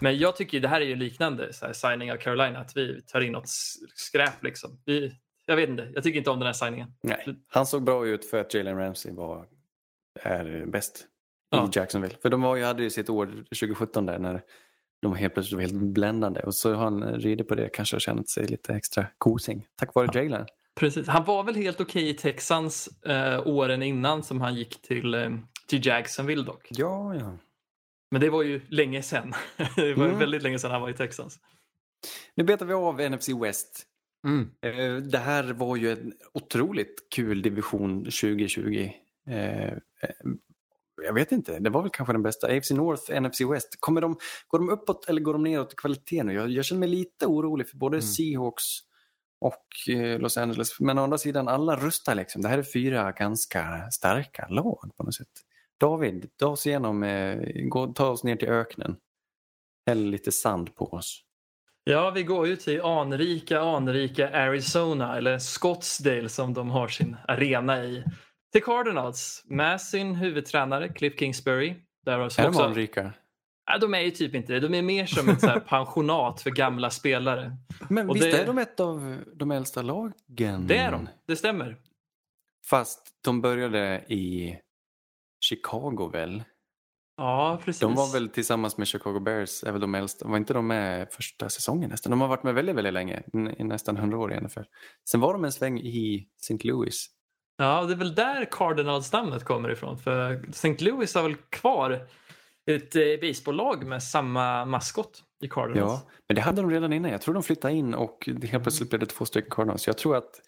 Men 0.01 0.17
jag 0.17 0.35
tycker 0.35 0.59
det 0.59 0.67
här 0.67 0.81
är 0.81 0.85
ju 0.85 0.95
liknande 0.95 1.53
så 1.53 1.65
här, 1.65 1.73
signing 1.73 2.11
av 2.11 2.17
Carolina, 2.17 2.59
att 2.59 2.77
vi 2.77 3.01
tar 3.01 3.21
in 3.21 3.31
något 3.31 3.49
skräp 3.95 4.43
liksom. 4.43 4.81
Vi, 4.85 5.13
jag 5.45 5.55
vet 5.55 5.69
inte, 5.69 5.91
jag 5.93 6.03
tycker 6.03 6.17
inte 6.17 6.29
om 6.29 6.39
den 6.39 6.45
här 6.45 6.53
signingen. 6.53 6.93
Nej, 7.01 7.35
han 7.47 7.65
såg 7.65 7.83
bra 7.83 8.07
ut 8.07 8.25
för 8.25 8.41
att 8.41 8.53
Jalen 8.53 8.77
Ramsey 8.77 9.11
var, 9.11 9.45
är 10.21 10.65
bäst 10.65 11.05
Ja. 11.49 11.65
i 11.67 11.69
Jacksonville. 11.79 12.15
För 12.21 12.29
de 12.29 12.41
var 12.41 12.55
ju, 12.55 12.63
hade 12.63 12.83
ju 12.83 12.89
sitt 12.89 13.09
år 13.09 13.25
2017 13.25 14.05
där 14.05 14.19
när 14.19 14.41
de 15.01 15.15
helt 15.15 15.33
plötsligt 15.33 15.55
var 15.55 15.61
helt 15.61 15.73
bländande. 15.93 16.39
Och 16.41 16.55
så 16.55 16.73
har 16.73 16.83
han 16.83 17.03
ridit 17.03 17.47
på 17.47 17.55
det, 17.55 17.69
kanske 17.69 17.95
har 17.95 17.99
känt 17.99 18.29
sig 18.29 18.47
lite 18.47 18.73
extra 18.73 19.05
kosing. 19.17 19.67
Tack 19.75 19.95
vare 19.95 20.09
Jalen. 20.23 20.45
Precis. 20.75 21.07
Han 21.07 21.23
var 21.25 21.43
väl 21.43 21.55
helt 21.55 21.81
okej 21.81 22.09
i 22.09 22.13
Texans 22.13 22.87
eh, 23.05 23.47
åren 23.47 23.83
innan 23.83 24.23
som 24.23 24.41
han 24.41 24.55
gick 24.55 24.81
till, 24.81 25.13
eh, 25.13 25.29
till 25.67 25.85
Jacksonville 25.85 26.43
dock. 26.43 26.67
Ja, 26.69 27.15
ja. 27.15 27.37
Men 28.11 28.21
det 28.21 28.29
var 28.29 28.43
ju 28.43 28.61
länge 28.69 29.01
sedan. 29.03 29.33
det 29.75 29.93
var 29.93 30.05
Mm. 30.05 30.19
väldigt 30.19 30.43
länge 30.43 30.59
sedan 30.59 30.71
han 30.71 30.81
var 30.81 30.89
i 30.89 30.93
Texans. 30.93 31.39
Nu 32.35 32.43
betar 32.43 32.65
vi 32.65 32.73
av 32.73 33.01
NFC 33.11 33.29
West. 33.29 33.85
Mm. 34.25 34.49
Eh, 34.61 35.03
Det 35.03 35.17
här 35.17 35.43
var 35.53 35.75
ju 35.75 35.91
en 35.91 36.13
otroligt 36.33 37.07
kul 37.15 37.41
division 37.41 38.03
2020. 38.03 38.91
Eh, 39.27 39.63
eh, 39.63 39.77
Jag 41.03 41.13
vet 41.13 41.31
inte, 41.31 41.59
det 41.59 41.69
var 41.69 41.81
väl 41.81 41.91
kanske 41.91 42.13
den 42.13 42.23
bästa. 42.23 42.47
AFC 42.47 42.71
North, 42.71 43.21
NFC 43.21 43.41
West. 43.41 43.77
Kommer 43.79 44.01
de, 44.01 44.17
går 44.47 44.59
de 44.59 44.69
uppåt 44.69 45.09
eller 45.09 45.21
går 45.21 45.33
de 45.33 45.43
neråt 45.43 45.73
i 45.73 45.75
kvalitet 45.75 46.23
nu? 46.23 46.33
Jag, 46.33 46.49
jag 46.49 46.65
känner 46.65 46.79
mig 46.79 46.89
lite 46.89 47.25
orolig 47.25 47.69
för 47.69 47.77
både 47.77 47.97
Mm. 47.97 48.01
Seahawks 48.07 48.63
och 49.39 49.65
Los 50.19 50.37
Angeles. 50.37 50.79
Men 50.79 50.97
å 50.99 51.03
andra 51.03 51.17
sidan, 51.17 51.47
alla 51.47 51.75
rustar 51.75 52.15
liksom. 52.15 52.41
Det 52.41 52.47
här 52.49 52.57
är 52.57 52.63
fyra 52.63 53.11
ganska 53.11 53.91
starka 53.91 54.47
lag 54.49 54.91
på 54.97 55.03
något 55.03 55.15
sätt. 55.15 55.27
David, 55.79 56.29
ta 56.37 56.47
oss 56.47 56.67
igenom, 56.67 57.01
gå, 57.69 57.87
ta 57.93 58.09
oss 58.09 58.23
ner 58.23 58.35
till 58.35 58.49
öknen. 58.49 58.95
Häll 59.85 60.09
lite 60.09 60.31
sand 60.31 60.75
på 60.75 60.85
oss. 60.93 61.21
Ja, 61.87 62.11
vi 62.11 62.23
går 62.23 62.47
ju 62.47 62.55
till 62.55 62.81
anrika, 62.81 63.61
anrika 63.61 64.29
Arizona, 64.29 65.17
eller 65.17 65.39
Scottsdale 65.39 66.29
som 66.29 66.53
de 66.53 66.69
har 66.69 66.87
sin 66.87 67.17
arena 67.27 67.83
i. 67.83 68.03
Till 68.51 68.63
Cardinals 68.63 69.43
med 69.45 69.81
sin 69.81 70.15
huvudtränare 70.15 70.89
Cliff 70.89 71.19
Kingsbury. 71.19 71.75
Där 72.05 72.17
har- 72.19 72.39
Är 72.39 72.43
de 72.51 72.57
anrika? 72.57 73.13
Nej, 73.69 73.79
de 73.79 73.93
är 73.93 73.99
ju 73.99 74.11
typ 74.11 74.35
inte 74.35 74.53
det. 74.53 74.59
De 74.59 74.73
är 74.73 74.81
mer 74.81 75.05
som 75.05 75.29
ett 75.29 75.41
så 75.41 75.47
här 75.47 75.59
pensionat 75.67 76.41
för 76.41 76.49
gamla 76.49 76.89
spelare. 76.89 77.57
Men 77.89 78.09
Och 78.09 78.15
visst 78.15 78.31
det- 78.31 78.41
är 78.41 78.45
de 78.45 78.57
ett 78.57 78.79
av 78.79 79.17
de 79.33 79.51
äldsta 79.51 79.81
lagen? 79.81 80.67
Det 80.67 80.77
är 80.77 80.91
de, 80.91 81.09
det 81.27 81.35
stämmer. 81.35 81.77
Fast 82.69 83.07
de 83.23 83.41
började 83.41 84.03
i 84.07 84.57
Chicago 85.41 86.09
väl? 86.13 86.43
Ja, 87.17 87.61
precis. 87.65 87.79
De 87.79 87.95
var 87.95 88.13
väl 88.13 88.29
tillsammans 88.29 88.77
med 88.77 88.87
Chicago 88.87 89.19
Bears, 89.19 89.63
är 89.63 89.71
väl 89.71 89.81
de 89.81 89.95
äldsta. 89.95 90.27
Var 90.27 90.37
inte 90.37 90.53
de 90.53 90.67
med 90.67 91.07
första 91.11 91.49
säsongen 91.49 91.89
nästan? 91.89 92.11
De 92.11 92.21
har 92.21 92.27
varit 92.27 92.43
med 92.43 92.53
väldigt, 92.53 92.75
väldigt 92.75 92.93
länge, 92.93 93.23
i 93.57 93.63
nästan 93.63 93.97
100 93.97 94.17
år 94.17 94.33
i 94.33 94.41
NFL. 94.41 94.61
Sen 95.09 95.19
var 95.19 95.33
de 95.33 95.45
en 95.45 95.51
sväng 95.51 95.79
i 95.79 96.27
St. 96.41 96.67
Louis. 96.67 97.07
Ja, 97.57 97.83
det 97.83 97.93
är 97.93 97.97
väl 97.97 98.15
där 98.15 98.47
Cardinals-namnet 98.51 99.43
kommer 99.43 99.71
ifrån. 99.71 99.97
För 99.97 100.49
St. 100.49 100.77
Louis 100.79 101.15
har 101.15 101.23
väl 101.23 101.35
kvar 101.35 102.07
ett 102.71 102.95
eh, 102.95 103.01
baseballlag 103.21 103.85
med 103.85 104.03
samma 104.03 104.65
maskot 104.65 105.23
i 105.43 105.47
Cardinals. 105.47 105.91
Ja, 105.91 106.11
men 106.27 106.35
det 106.35 106.41
hade 106.41 106.61
de 106.61 106.71
redan 106.71 106.93
innan. 106.93 107.11
Jag 107.11 107.21
tror 107.21 107.33
de 107.33 107.43
flyttade 107.43 107.73
in 107.73 107.93
och 107.93 108.29
det 108.35 108.47
helt 108.47 108.63
plötsligt 108.63 108.89
blev 108.89 108.99
det 108.99 109.05
två 109.05 109.25
stycken 109.25 109.51
Cardinals. 109.51 109.87
Jag 109.87 109.97
tror 109.97 110.15
att 110.15 110.41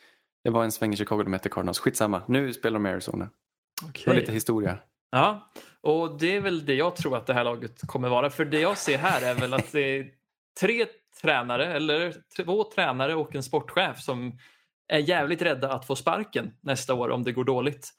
det 0.43 0.49
var 0.49 0.63
en 0.63 0.71
sväng 0.71 0.93
i 0.93 0.97
Chicago 0.97 1.23
de 1.23 1.33
hette 1.33 1.49
Cardinals. 1.49 1.79
Skitsamma, 1.79 2.21
nu 2.27 2.53
spelar 2.53 2.79
de 2.79 2.85
i 2.85 2.89
Arizona. 2.89 3.25
Det 3.25 3.89
Okej. 3.89 4.03
var 4.07 4.13
lite 4.19 4.31
historia. 4.31 4.77
Ja, 5.11 5.51
och 5.81 6.19
det 6.19 6.35
är 6.35 6.41
väl 6.41 6.65
det 6.65 6.73
jag 6.75 6.95
tror 6.95 7.17
att 7.17 7.27
det 7.27 7.33
här 7.33 7.43
laget 7.43 7.87
kommer 7.87 8.09
vara. 8.09 8.29
För 8.29 8.45
det 8.45 8.59
jag 8.59 8.77
ser 8.77 8.97
här 8.97 9.21
är 9.21 9.35
väl 9.35 9.53
att 9.53 9.71
det 9.71 9.97
är 9.97 10.07
tre 10.59 10.85
tränare, 11.21 11.73
eller 11.73 12.13
två 12.37 12.63
tränare 12.63 13.15
och 13.15 13.35
en 13.35 13.43
sportchef 13.43 13.99
som 13.99 14.39
är 14.87 14.99
jävligt 14.99 15.41
rädda 15.41 15.71
att 15.71 15.85
få 15.85 15.95
sparken 15.95 16.53
nästa 16.61 16.93
år 16.93 17.09
om 17.09 17.23
det 17.23 17.31
går 17.31 17.43
dåligt. 17.43 17.89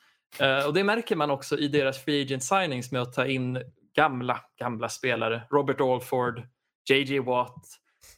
Eh, 0.40 0.66
och 0.66 0.74
det 0.74 0.84
märker 0.84 1.16
man 1.16 1.30
också 1.30 1.58
i 1.58 1.68
deras 1.68 2.04
free 2.04 2.22
agent 2.22 2.44
signings 2.44 2.92
med 2.92 3.02
att 3.02 3.12
ta 3.12 3.26
in 3.26 3.62
gamla, 3.96 4.40
gamla 4.58 4.88
spelare. 4.88 5.42
Robert 5.50 5.80
Alford, 5.80 6.42
JJ 6.90 7.18
Watt. 7.18 7.66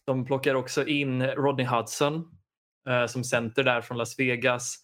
De 0.05 0.27
plockar 0.27 0.55
också 0.55 0.87
in 0.87 1.27
Rodney 1.27 1.67
Hudson 1.67 2.29
eh, 2.89 3.07
som 3.07 3.25
center 3.25 3.65
där 3.65 3.81
från 3.81 3.99
Las 3.99 4.19
Vegas. 4.19 4.77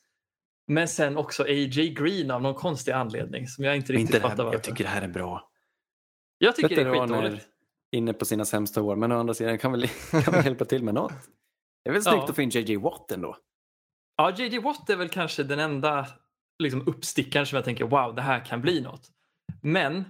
Men 0.66 0.88
sen 0.88 1.16
också 1.16 1.42
A.J. 1.42 1.88
Green 1.88 2.30
av 2.30 2.42
någon 2.42 2.54
konstig 2.54 2.92
anledning 2.92 3.46
som 3.46 3.64
jag 3.64 3.76
inte 3.76 3.92
riktigt 3.92 4.00
inte 4.08 4.18
det 4.18 4.22
fattar 4.22 4.36
här, 4.36 4.44
varför. 4.44 4.56
jag 4.56 4.62
tycker 4.64 4.84
det 4.84 4.90
här 4.90 5.02
är 5.02 5.08
bra. 5.08 5.50
Jag 6.38 6.56
tycker 6.56 6.76
det 6.76 6.82
är 6.82 7.00
skitdåligt. 7.00 7.46
inne 7.92 8.12
på 8.12 8.24
sina 8.24 8.44
sämsta 8.44 8.82
år, 8.82 8.96
men 8.96 9.12
å 9.12 9.18
andra 9.18 9.34
sidan 9.34 9.58
kan 9.58 9.72
väl, 9.72 9.88
kan 10.10 10.34
väl 10.34 10.44
hjälpa 10.44 10.64
till 10.64 10.82
med 10.84 10.94
något. 10.94 11.12
Det 11.84 11.90
är 11.90 11.92
väl 11.92 12.02
snyggt 12.02 12.16
Ja. 12.16 12.28
att 12.28 12.36
få 12.36 12.42
in 12.42 12.50
JJ 12.50 12.76
Watt 12.76 13.12
ändå. 13.12 13.36
Ja, 14.16 14.30
JJ 14.36 14.58
Watt 14.58 14.90
är 14.90 14.96
väl 14.96 15.08
kanske 15.08 15.42
den 15.42 15.58
enda 15.58 16.06
liksom, 16.62 16.88
uppstickaren 16.88 17.46
som 17.46 17.56
jag 17.56 17.64
tänker 17.64 17.84
wow, 17.84 18.14
det 18.14 18.22
här 18.22 18.44
kan 18.44 18.60
bli 18.60 18.80
något. 18.80 19.08
Men 19.62 20.04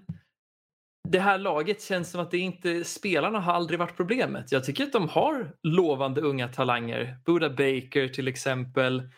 det 1.09 1.19
här 1.21 1.39
laget 1.39 1.83
känns 1.83 2.11
som 2.11 2.21
att 2.21 2.31
det 2.31 2.39
inte, 2.39 2.85
spelarna 2.85 3.41
har 3.41 3.53
aldrig 3.53 3.79
varit 3.79 3.97
problemet. 3.97 4.53
Jag 4.53 4.65
tycker 4.65 4.85
att 4.85 4.93
de 4.93 5.09
har 5.09 5.53
lovande 5.63 6.21
unga 6.21 6.49
talanger. 6.49 7.19
Buda 7.25 7.51
Baker 7.51 8.09
till 8.09 8.29
exempel. 8.29 9.11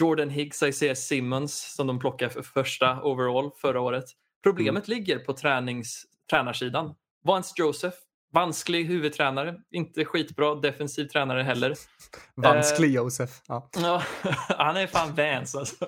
Jordan 0.00 0.30
Higgs, 0.30 0.62
Isaiah 0.62 0.94
Simmons 0.94 1.74
som 1.74 1.86
de 1.86 1.98
plockade 1.98 2.30
för 2.30 2.42
första 2.42 3.02
overall 3.02 3.50
förra 3.60 3.80
året. 3.80 4.04
Problemet 4.42 4.88
ligger 4.88 5.18
på 5.18 5.32
tränings, 5.32 6.04
tränarsidan. 6.30 6.94
Vance 7.24 7.54
Joseph, 7.56 7.96
vansklig 8.32 8.84
huvudtränare. 8.84 9.54
Inte 9.70 10.04
skitbra 10.04 10.54
defensiv 10.54 11.04
tränare 11.04 11.42
heller. 11.42 11.74
Vansklig 12.34 12.90
Josef. 12.94 13.30
Ja. 13.48 13.68
Ja, 13.82 14.02
han 14.48 14.76
är 14.76 14.86
fan 14.86 15.14
Vance 15.14 15.58
alltså. 15.58 15.84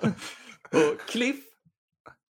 Och 0.71 1.09
Cliff, 1.09 1.35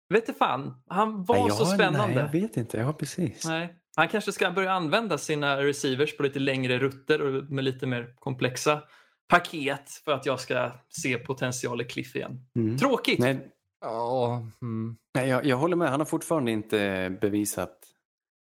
vet 0.08 0.26
du 0.26 0.32
fan, 0.32 0.82
han 0.88 1.24
var 1.24 1.36
Nej, 1.36 1.50
så 1.50 1.62
jag- 1.62 1.68
spännande. 1.74 2.14
Nej, 2.14 2.24
jag 2.24 2.32
vet 2.40 2.56
inte. 2.56 2.78
Ja, 2.78 2.92
precis. 2.92 3.44
Nej. 3.44 3.74
Han 3.96 4.08
kanske 4.08 4.32
ska 4.32 4.50
börja 4.50 4.72
använda 4.72 5.18
sina 5.18 5.62
receivers 5.62 6.16
på 6.16 6.22
lite 6.22 6.38
längre 6.38 6.78
rutter 6.78 7.22
och 7.22 7.44
med 7.50 7.64
lite 7.64 7.86
mer 7.86 8.14
komplexa 8.18 8.82
paket 9.28 9.90
för 10.04 10.12
att 10.12 10.26
jag 10.26 10.40
ska 10.40 10.70
se 10.88 11.18
potential 11.18 11.80
i 11.80 11.84
Cliff 11.84 12.16
igen. 12.16 12.40
Mm. 12.56 12.78
Tråkigt! 12.78 13.18
Nej, 13.18 13.48
Ja, 13.80 14.46
mm. 14.62 14.96
nej 15.14 15.28
jag, 15.28 15.44
jag 15.46 15.56
håller 15.56 15.76
med. 15.76 15.90
Han 15.90 16.00
har 16.00 16.04
fortfarande 16.04 16.50
inte 16.50 17.10
bevisat 17.20 17.78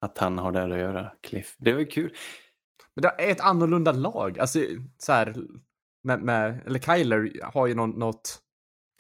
att 0.06 0.18
han 0.18 0.38
har 0.38 0.52
där 0.52 0.70
att 0.70 0.80
göra, 0.80 1.12
Cliff. 1.28 1.56
Det 1.58 1.74
var 1.74 1.80
ju 1.80 1.86
kul. 1.86 2.14
Men 2.96 3.02
det 3.02 3.08
är 3.08 3.32
ett 3.32 3.42
annorlunda 3.42 3.92
lag. 3.92 4.40
Alltså, 4.40 4.60
så 4.98 5.12
här, 5.14 5.36
med, 6.04 6.22
med, 6.22 6.60
eller 6.66 6.80
Kyler 6.80 7.32
har 7.54 7.68
ju 7.68 7.76
någon, 7.76 7.90
något... 7.90 8.40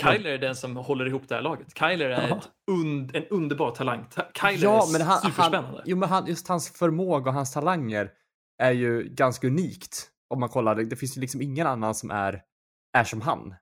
Kyler 0.04 0.30
är 0.30 0.38
den 0.38 0.56
som 0.56 0.76
håller 0.78 1.06
ihop 1.06 1.24
det 1.28 1.36
här 1.36 1.41
laget. 1.41 1.78
Kyler 1.80 2.10
är 2.10 2.28
Ja. 2.30 2.38
ett 2.38 2.50
und, 2.72 3.16
en 3.16 3.24
underbar 3.26 3.72
talang. 3.72 4.06
Ta- 4.12 4.32
Kyler 4.41 4.64
Ja, 4.64 4.88
är 4.88 4.91
men 4.91 5.02
han, 5.02 5.18
superspännande. 5.22 5.58
han, 5.70 5.82
jo, 5.86 5.98
men 5.98 6.10
han, 6.10 6.28
just 6.28 6.48
hans 6.48 6.70
förmåga 6.70 7.30
och 7.30 7.34
hans 7.36 7.54
talanger 7.54 8.12
är 8.62 8.72
ju 8.72 9.04
ganska 9.04 9.48
unikt. 9.48 10.10
Om 10.34 10.39
man 10.39 10.49
kollar, 10.49 10.76
det 10.76 10.95
finns 10.95 11.18
ju 11.18 11.22
liksom 11.22 11.41
ingen 11.41 11.68
annan 11.68 11.95
som 11.95 12.11
är, 12.11 12.41
är 12.97 13.03
som 13.03 13.22
han. 13.22 13.55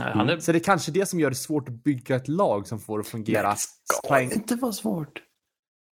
Nej, 0.00 0.12
han 0.14 0.28
är, 0.28 0.38
Så 0.38 0.52
det 0.52 0.58
är 0.58 0.64
kanske 0.64 0.92
det 0.92 1.06
som 1.06 1.20
gör 1.20 1.30
det 1.30 1.36
svårt 1.36 1.68
att 1.68 1.84
bygga 1.84 2.16
ett 2.16 2.28
lag 2.28 2.66
som 2.66 2.80
får 2.80 3.00
att 3.00 3.06
fungera. 3.06 3.50
Det 3.50 3.56
ska 3.58 4.20
inte 4.20 4.54
vara 4.54 4.72
svårt. 4.72 5.22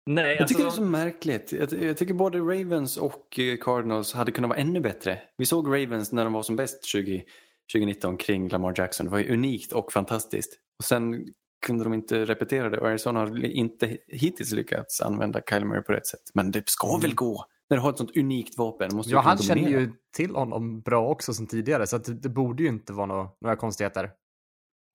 nej, 0.06 0.24
Jag 0.24 0.42
alltså, 0.42 0.54
tycker 0.54 0.64
det 0.64 0.70
är 0.70 0.76
så 0.76 0.82
märkligt. 0.82 1.52
Jag, 1.52 1.72
jag 1.82 1.96
tycker 1.96 2.14
både 2.14 2.38
Ravens 2.38 2.96
och 2.96 3.38
eh, 3.38 3.56
Cardinals 3.56 4.14
hade 4.14 4.32
kunnat 4.32 4.48
vara 4.48 4.58
ännu 4.58 4.80
bättre. 4.80 5.22
Vi 5.36 5.46
såg 5.46 5.66
Ravens 5.66 6.12
när 6.12 6.24
de 6.24 6.32
var 6.32 6.42
som 6.42 6.56
bäst 6.56 6.84
20, 6.84 7.24
2019 7.72 8.16
kring 8.16 8.48
Lamar 8.48 8.74
Jackson. 8.76 9.06
Det 9.06 9.12
var 9.12 9.18
ju 9.18 9.32
unikt 9.32 9.72
och 9.72 9.92
fantastiskt. 9.92 10.58
Och 10.78 10.84
sen 10.84 11.26
kunde 11.66 11.84
de 11.84 11.94
inte 11.94 12.24
repetera 12.24 12.70
det 12.70 12.78
och 12.78 12.88
Arizona 12.88 13.20
har 13.20 13.44
inte 13.44 13.98
hittills 14.08 14.52
lyckats 14.52 15.00
använda 15.00 15.40
Kyler 15.50 15.66
Murray 15.66 15.82
på 15.82 15.92
rätt 15.92 16.06
sätt. 16.06 16.20
Men 16.34 16.50
det 16.50 16.68
ska 16.68 16.96
väl 16.96 17.14
gå? 17.14 17.44
När 17.70 17.76
du 17.76 17.82
har 17.82 17.90
ett 17.90 17.98
sånt 17.98 18.16
unikt 18.16 18.58
vapen. 18.58 18.90
Måste 18.96 19.12
Ja, 19.12 19.20
han 19.20 19.38
känner 19.38 19.68
ju 19.68 19.92
till 20.16 20.34
honom 20.34 20.80
bra 20.80 21.08
också 21.08 21.34
som 21.34 21.46
tidigare, 21.46 21.86
så 21.86 21.96
att 21.96 22.04
det, 22.04 22.14
det 22.14 22.28
borde 22.28 22.62
ju 22.62 22.68
inte 22.68 22.92
vara 22.92 23.06
nå- 23.06 23.36
några 23.40 23.56
konstigheter. 23.56 24.10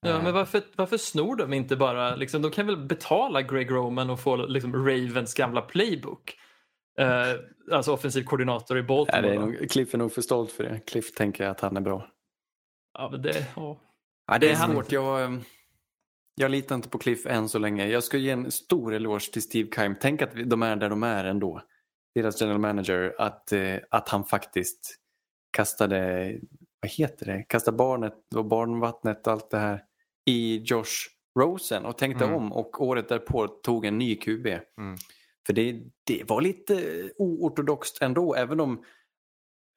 ja, 0.02 0.10
Eh, 0.18 0.24
men 0.24 0.34
varför, 0.34 0.62
varför 0.76 0.98
snor 0.98 1.36
de 1.36 1.54
inte 1.54 1.76
bara, 1.76 2.16
liksom, 2.16 2.42
de 2.42 2.52
kan 2.52 2.66
väl 2.66 2.78
betala 2.78 3.42
Greg 3.42 3.72
Roman 3.72 4.10
och 4.10 4.20
få 4.20 4.36
liksom, 4.36 4.74
Ravens 4.74 5.34
gamla 5.34 5.62
playbook. 5.62 6.38
Eh, 7.00 7.28
alltså 7.72 7.94
offensiv 7.94 8.24
koordinator 8.24 8.78
i 8.78 8.84
Baltimore. 8.84 9.22
det 9.28 9.34
är 9.36 9.40
nog, 9.40 9.70
Cliff 9.72 9.94
är 9.94 9.98
nog 9.98 10.12
för 10.14 10.22
stolt 10.22 10.52
för 10.52 10.64
det. 10.64 10.80
Cliff 10.80 11.14
tänker 11.14 11.48
att 11.48 11.60
han 11.62 11.78
är 11.78 11.82
bra. 11.82 12.08
ja, 12.98 13.10
men 13.12 13.22
det, 13.22 13.48
ja. 13.56 13.82
Ja, 14.28 14.38
det 14.38 14.52
är 14.52 14.56
svårt. 14.56 14.92
Jag, 14.92 15.22
eh, 15.24 15.32
jag 16.36 16.52
litar 16.52 16.76
inte 16.76 16.90
på 16.90 16.98
Cliff 16.98 17.26
än 17.26 17.50
så 17.50 17.60
länge. 17.60 17.88
Jag 17.88 18.04
ska 18.04 18.18
ge 18.18 18.32
en 18.32 18.52
stor 18.52 18.94
eloge 18.94 19.32
till 19.34 19.42
Steve 19.42 19.70
Keim. 19.76 19.96
Tänk 20.02 20.22
att 20.22 20.32
de 20.46 20.64
är 20.64 20.76
där 20.76 20.90
de 20.90 21.04
är 21.04 21.26
ändå. 21.26 21.62
Deras 22.16 22.42
general 22.42 22.60
manager. 22.60 23.16
Att, 23.18 23.52
eh, 23.52 23.78
att 23.90 24.10
han 24.10 24.24
faktiskt 24.26 24.96
kastade, 25.52 26.32
vad 26.82 26.92
heter 26.92 27.26
det, 27.26 27.44
kastade 27.44 27.78
barnet 27.78 28.14
och 28.36 28.46
barnvattnet 28.46 29.28
och 29.28 29.34
allt 29.34 29.50
det 29.52 29.58
här 29.60 29.84
i 30.30 30.58
Josh 30.66 31.10
Rosen 31.40 31.86
och 31.86 31.98
tänkte 31.98 32.26
Mm. 32.26 32.36
om 32.38 32.54
och 32.54 32.82
året 32.82 33.10
därpå 33.10 33.48
tog 33.48 33.86
en 33.86 33.98
ny 33.98 34.16
QB. 34.16 34.48
Mm. 34.48 34.98
För 35.46 35.54
det, 35.54 35.82
det 36.04 36.30
var 36.30 36.42
lite 36.42 37.04
oortodoxt 37.18 38.02
ändå, 38.02 38.36
även 38.36 38.60
om 38.60 38.84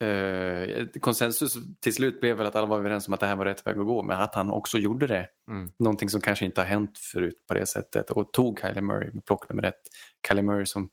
eh, 0.05 0.87
konsensus 1.01 1.57
till 1.81 1.95
slut 1.95 2.21
blev 2.21 2.37
väl 2.37 2.47
att 2.47 2.57
alla 2.57 2.67
var 2.67 2.79
överens 2.79 3.09
om 3.09 3.15
att 3.15 3.21
det 3.21 3.27
här 3.27 3.37
var 3.37 3.45
rätt 3.45 3.67
väg 3.67 3.79
att 3.79 3.87
gå, 3.87 4.03
men 4.03 4.21
att 4.21 4.35
han 4.35 4.51
också 4.51 4.79
gjorde 4.79 5.07
det. 5.07 5.29
Mm. 5.51 5.71
Någonting 5.79 6.09
som 6.09 6.21
kanske 6.21 6.45
inte 6.45 6.61
har 6.61 6.67
hänt 6.67 6.99
förut 6.99 7.45
på 7.49 7.55
det 7.55 7.67
sättet 7.67 8.11
och 8.11 8.33
tog 8.33 8.61
Kyler 8.61 8.81
Murray 8.81 9.11
med 9.13 9.25
plock 9.25 9.49
nummer 9.49 9.63
ett. 9.63 9.81
Kyler 10.29 10.43
Murray 10.43 10.67
som 10.67 10.91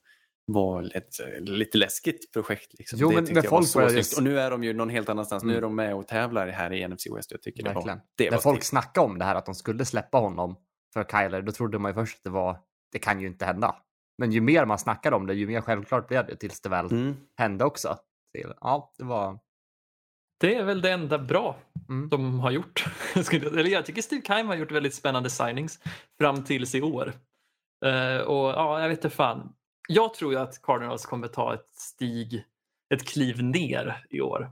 var 0.48 0.92
ett 0.98 1.20
eh, 1.20 1.40
lite 1.44 1.78
läskigt 1.78 2.32
projekt. 2.34 2.74
Liksom. 2.74 3.00
Jo, 3.02 3.10
det 3.10 3.22
men 3.22 3.36
var 3.36 3.42
folk 3.42 3.68
så 3.68 3.80
började- 3.80 4.04
snyggt. 4.04 4.18
Och 4.18 4.24
nu 4.24 4.40
är 4.40 4.52
de 4.52 4.64
ju 4.64 4.74
någon 4.74 4.90
helt 4.90 5.10
annanstans. 5.10 5.44
Nu 5.44 5.50
Mm. 5.50 5.58
är 5.58 5.62
de 5.62 5.76
med 5.76 5.96
och 5.96 6.08
tävlar 6.08 6.48
här 6.48 6.74
i 6.74 6.88
NFC 6.88 7.08
West. 7.16 7.32
Jag 7.32 7.42
tycker 7.42 7.64
det 7.64 7.70
Verkligen. 7.74 7.98
var, 7.98 8.06
det 8.18 8.24
När 8.24 8.32
var 8.32 8.42
folk 8.42 8.64
snackade 8.64 9.06
om 9.06 9.20
det 9.20 9.26
här 9.26 9.36
att 9.36 9.46
de 9.46 9.56
skulle 9.56 9.86
släppa 9.86 10.18
honom 10.18 10.56
för 10.94 11.04
Kyler, 11.04 11.42
då 11.42 11.52
trodde 11.52 11.80
man 11.80 11.92
ju 11.92 11.96
först 11.96 12.18
att 12.18 12.24
det 12.24 12.30
var, 12.30 12.58
det 12.92 13.00
kan 13.00 13.22
ju 13.22 13.28
inte 13.28 13.46
hända. 13.46 13.76
Men 14.18 14.32
ju 14.32 14.42
mer 14.42 14.66
man 14.66 14.80
snackar 14.80 15.12
om 15.12 15.28
det, 15.28 15.34
ju 15.34 15.48
mer 15.48 15.62
självklart 15.62 16.08
blev 16.08 16.26
det 16.28 16.36
tills 16.36 16.62
det 16.62 16.70
väl 16.70 16.86
Mm. 16.92 17.16
hände 17.38 17.66
också. 17.66 17.88
Så, 17.88 18.54
Ja, 18.62 18.94
det 18.98 19.04
var... 19.04 19.40
det 20.40 20.56
är 20.56 20.64
väl 20.64 20.82
det 20.82 20.92
enda 20.92 21.18
bra 21.20 21.58
Mm. 21.90 22.10
de 22.10 22.40
har 22.40 22.52
gjort. 22.52 22.86
Eller 23.34 23.66
jag 23.70 23.86
tycker 23.86 24.02
Steve 24.02 24.22
Keim 24.26 24.48
har 24.48 24.56
gjort 24.56 24.72
väldigt 24.72 24.94
spännande 24.96 25.30
signings 25.30 25.80
fram 26.20 26.44
tills 26.44 26.76
i 26.76 26.82
år. 26.82 27.14
Eh, 27.86 28.18
och 28.18 28.50
ja, 28.50 28.82
jag 28.82 28.90
vet 28.90 28.98
inte 28.98 29.10
fan. 29.10 29.54
Jag 29.88 30.14
tror 30.14 30.34
ju 30.34 30.40
att 30.40 30.62
Cardinals 30.62 31.06
kommer 31.06 31.28
ta 31.28 31.54
ett 31.54 31.70
stig, 31.74 32.44
ett 32.94 33.08
kliv 33.08 33.44
ner 33.44 34.06
i 34.10 34.22
år. 34.22 34.52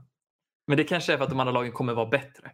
Men 0.66 0.76
det 0.76 0.84
kanske 0.84 1.12
är 1.12 1.16
för 1.16 1.24
att 1.24 1.30
de 1.30 1.40
andra 1.40 1.52
lagen 1.52 1.72
kommer 1.72 1.94
vara 1.94 2.06
bättre. 2.06 2.50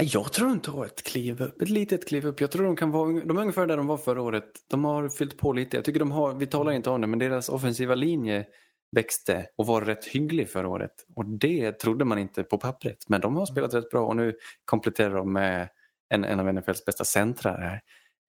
Nej, 0.00 0.08
Jag 0.12 0.32
tror 0.32 0.50
inte 0.50 0.70
har 0.70 0.86
ett 0.86 1.02
kliv 1.02 1.42
upp, 1.42 1.62
ett 1.62 1.68
litet 1.68 2.08
kliv 2.08 2.26
upp. 2.26 2.40
Jag 2.40 2.50
tror 2.50 2.64
de 2.64 2.76
kan 2.76 2.90
vara, 2.90 3.12
de 3.20 3.36
är 3.36 3.40
ungefär 3.40 3.66
där 3.66 3.76
de 3.76 3.86
var 3.86 3.96
förra 3.96 4.22
året. 4.22 4.44
De 4.70 4.84
har 4.84 5.08
fyllt 5.08 5.38
på 5.38 5.52
lite. 5.52 5.76
Jag 5.76 5.84
tycker 5.84 6.00
de 6.00 6.10
har, 6.12 6.34
vi 6.34 6.46
talar 6.46 6.72
inte 6.72 6.90
om 6.90 7.00
det, 7.00 7.06
men 7.06 7.18
deras 7.18 7.48
offensiva 7.48 7.94
linje 7.94 8.46
växte 8.96 9.46
och 9.56 9.66
var 9.66 9.80
rätt 9.80 10.04
hygglig 10.04 10.50
förra 10.50 10.68
året. 10.68 10.92
Och 11.16 11.24
det 11.26 11.72
trodde 11.72 12.04
man 12.04 12.18
inte 12.18 12.42
på 12.42 12.58
pappret. 12.58 13.08
Men 13.08 13.20
de 13.20 13.36
har 13.36 13.46
spelat 13.46 13.74
rätt 13.74 13.90
bra 13.90 14.06
och 14.06 14.16
nu 14.16 14.34
kompletterar 14.64 15.14
de 15.14 15.32
med 15.32 15.68
en, 16.14 16.24
en 16.24 16.40
av 16.40 16.54
NFLs 16.54 16.84
bästa 16.84 17.04
centrar 17.04 17.60
här. 17.60 17.80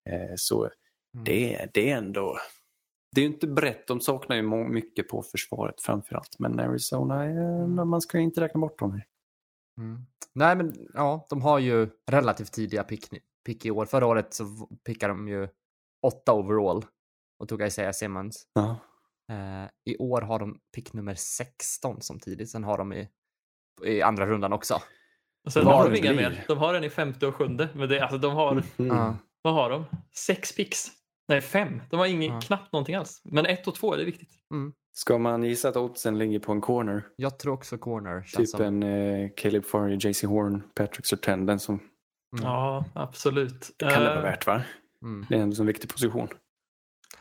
Eh, 0.09 0.34
så 0.35 0.69
Mm. 1.13 1.23
det, 1.23 1.68
det 1.73 1.91
är 1.91 1.97
ändå, 1.97 2.38
det 3.15 3.21
är 3.21 3.25
ju 3.25 3.33
inte 3.33 3.47
brett. 3.47 3.88
De 3.88 4.01
saknar 4.01 4.35
ju 4.35 4.41
mycket 4.69 5.09
på 5.09 5.23
försvaret 5.23 5.81
framförallt. 5.81 6.39
Men 6.39 6.59
Arizona, 6.59 7.23
är, 7.25 7.85
man 7.85 8.01
ska 8.01 8.17
ju 8.17 8.23
inte 8.23 8.41
räkna 8.41 8.59
bort 8.59 8.79
dem. 8.79 8.91
här. 8.91 9.05
Mm. 9.77 10.05
Nej, 10.33 10.55
men 10.55 10.73
ja, 10.93 11.25
de 11.29 11.41
har 11.41 11.59
ju 11.59 11.89
relativt 12.11 12.51
tidiga 12.51 12.83
pick, 12.83 13.07
pick 13.45 13.65
i 13.65 13.71
år. 13.71 13.85
Förra 13.85 14.05
året 14.07 14.33
så 14.33 14.45
pickade 14.85 15.13
de 15.13 15.27
ju 15.27 15.47
åtta 16.01 16.33
overall 16.33 16.85
och 17.39 17.49
tog 17.49 17.61
Isaiah 17.61 17.91
Simmons. 17.91 18.47
Ja. 18.53 18.77
Eh, 19.31 19.69
I 19.85 19.97
år 19.97 20.21
har 20.21 20.39
de 20.39 20.59
pick 20.75 20.93
nummer 20.93 21.15
16 21.15 22.01
som 22.01 22.19
tidigt. 22.19 22.49
Sen 22.49 22.63
har 22.63 22.77
de 22.77 22.93
i, 22.93 23.09
i 23.85 24.01
andra 24.01 24.25
rundan 24.25 24.53
också. 24.53 24.81
Och 25.45 25.53
sen 25.53 25.65
har 25.65 25.89
de 25.89 25.97
inga 25.97 26.13
mer. 26.13 26.45
De 26.47 26.57
har 26.57 26.73
en 26.73 26.83
i 26.83 26.89
femte 26.89 27.27
och 27.27 27.35
sjunde. 27.35 27.69
Men 27.75 27.89
det, 27.89 27.99
alltså, 28.01 28.17
de 28.17 28.33
har, 28.33 28.63
Mm. 28.77 29.13
Vad 29.41 29.53
har 29.53 29.69
de? 29.69 29.85
Sex 30.15 30.55
picks? 30.55 30.88
Nej, 31.31 31.41
fem. 31.41 31.81
De 31.89 31.99
har 31.99 32.07
ingen, 32.07 32.33
Ja. 32.33 32.41
knappt 32.41 32.73
någonting 32.73 32.95
alls. 32.95 33.21
Men 33.23 33.45
ett 33.45 33.67
och 33.67 33.75
två, 33.75 33.95
det 33.95 34.01
är 34.01 34.05
viktigt. 34.05 34.29
Ska 34.93 35.17
man 35.17 35.43
gissa 35.43 35.69
att 35.69 35.75
oddsen 35.77 36.17
ligger 36.17 36.39
på 36.39 36.51
en 36.51 36.61
corner? 36.61 37.03
Jag 37.15 37.39
tror 37.39 37.53
också 37.53 37.77
corner. 37.77 38.21
Typ 38.37 38.47
som. 38.49 38.61
en 38.61 38.83
eh, 38.83 39.29
Caleb 39.37 39.65
Farley, 39.65 39.97
JC 40.01 40.23
Horn, 40.23 40.63
Patrick 40.75 41.05
Surtain. 41.05 41.45
Den 41.45 41.59
som 41.59 41.79
Mm. 42.37 42.45
Ja, 42.45 42.85
absolut. 42.93 43.71
det 43.77 43.85
kan 43.89 44.03
det 44.03 44.09
vara 44.09 44.17
Eh, 44.17 44.23
värt 44.23 44.47
va? 44.47 44.61
Mm. 45.01 45.25
Det 45.29 45.35
är 45.35 45.39
en 45.41 45.65
viktig 45.65 45.89
position. 45.89 46.27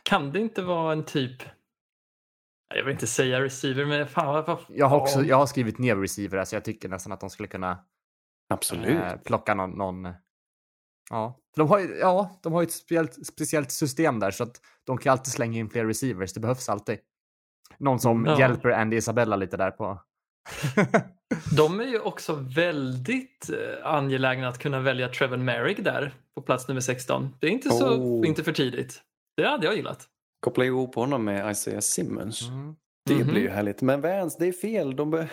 Kan 0.03 0.32
det 0.32 0.41
inte 0.41 0.62
vara 0.62 0.93
en 0.93 1.05
typ... 1.05 1.43
Jag 2.74 2.85
vill 2.85 2.93
inte 2.93 3.07
säga 3.07 3.41
receiver, 3.41 3.85
men 3.85 4.07
fan 4.07 4.45
vad... 4.47 4.59
Jag 4.69 4.87
har 4.87 5.01
också 5.01 5.23
jag 5.23 5.37
har 5.37 5.47
skrivit 5.47 5.78
ner 5.78 5.97
receiver, 5.97 6.45
så 6.45 6.57
jag 6.57 6.65
tycker 6.65 6.89
nästan 6.89 7.12
att 7.12 7.20
de 7.20 7.31
skulle 7.31 7.49
kunna 7.49 7.78
Absolut. 8.49 8.89
eh, 8.89 9.16
plocka 9.24 9.55
någon, 9.55 9.70
någon... 9.70 10.09
Ja, 11.11 11.39
de 11.57 11.69
har 11.69 11.78
ju 11.78 11.97
ja, 11.99 12.41
de 12.43 12.53
har 12.53 12.61
ju 12.61 12.66
ett 12.66 12.73
speciellt, 12.73 13.27
speciellt 13.27 13.70
system 13.70 14.20
där 14.20 14.31
så 14.31 14.43
att 14.45 14.61
de 14.87 14.99
kan 14.99 15.12
alltid 15.12 15.32
slänga 15.32 15.59
in 15.59 15.70
fler 15.70 15.87
receivers. 15.87 16.32
Det 16.32 16.41
behövs 16.41 16.69
alltid. 16.69 16.99
Någon 17.78 18.01
som 18.01 18.24
Ja. 18.24 18.39
hjälper 18.39 18.69
Andy 18.70 18.97
Isabella 18.97 19.37
lite 19.37 19.57
där 19.57 19.70
på. 19.70 19.99
De 21.57 21.81
är 21.81 21.85
ju 21.85 22.01
också 22.01 22.35
väldigt 22.35 23.51
eh, 23.51 23.87
angelägna 23.87 24.49
att 24.49 24.59
kunna 24.59 24.81
välja 24.81 25.09
Trevor 25.09 25.37
Merrick 25.37 25.85
där 25.85 26.15
på 26.35 26.43
plats 26.43 26.69
nummer 26.69 26.81
16. 26.81 27.35
Det 27.41 27.47
är 27.47 27.51
inte, 27.51 27.69
så, 27.70 27.89
Oh. 27.99 28.28
inte 28.28 28.45
för 28.45 28.53
tidigt. 28.53 29.03
Det 29.37 29.45
hade 29.49 29.66
jag 29.66 29.77
gillat. 29.77 30.09
Koppla 30.41 30.65
ihop 30.65 30.95
honom 30.95 31.24
med 31.24 31.51
Isaiah 31.51 31.81
Simmons. 31.81 32.49
Mm. 32.49 32.74
Det 33.07 33.15
Mhm. 33.15 33.27
blir 33.28 33.41
ju 33.43 33.49
härligt. 33.49 33.82
Men 33.82 34.01
Vance, 34.01 34.37
det 34.41 34.49
är 34.49 34.53
fel. 34.53 34.97
De. 34.97 35.27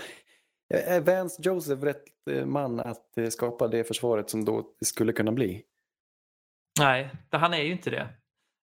Är 0.73 1.01
Vance 1.01 1.41
Joseph 1.41 1.83
rätt 1.83 2.03
eh, 2.31 2.45
man 2.45 2.79
att 2.79 3.17
eh, 3.17 3.29
skapa 3.29 3.67
det 3.67 3.83
försvaret 3.83 4.29
som 4.29 4.45
då 4.45 4.63
skulle 4.85 5.13
kunna 5.13 5.31
bli? 5.31 5.63
Nej, 6.79 7.09
han 7.31 7.53
är 7.53 7.61
ju 7.63 7.71
inte 7.71 7.89
det. 7.89 8.07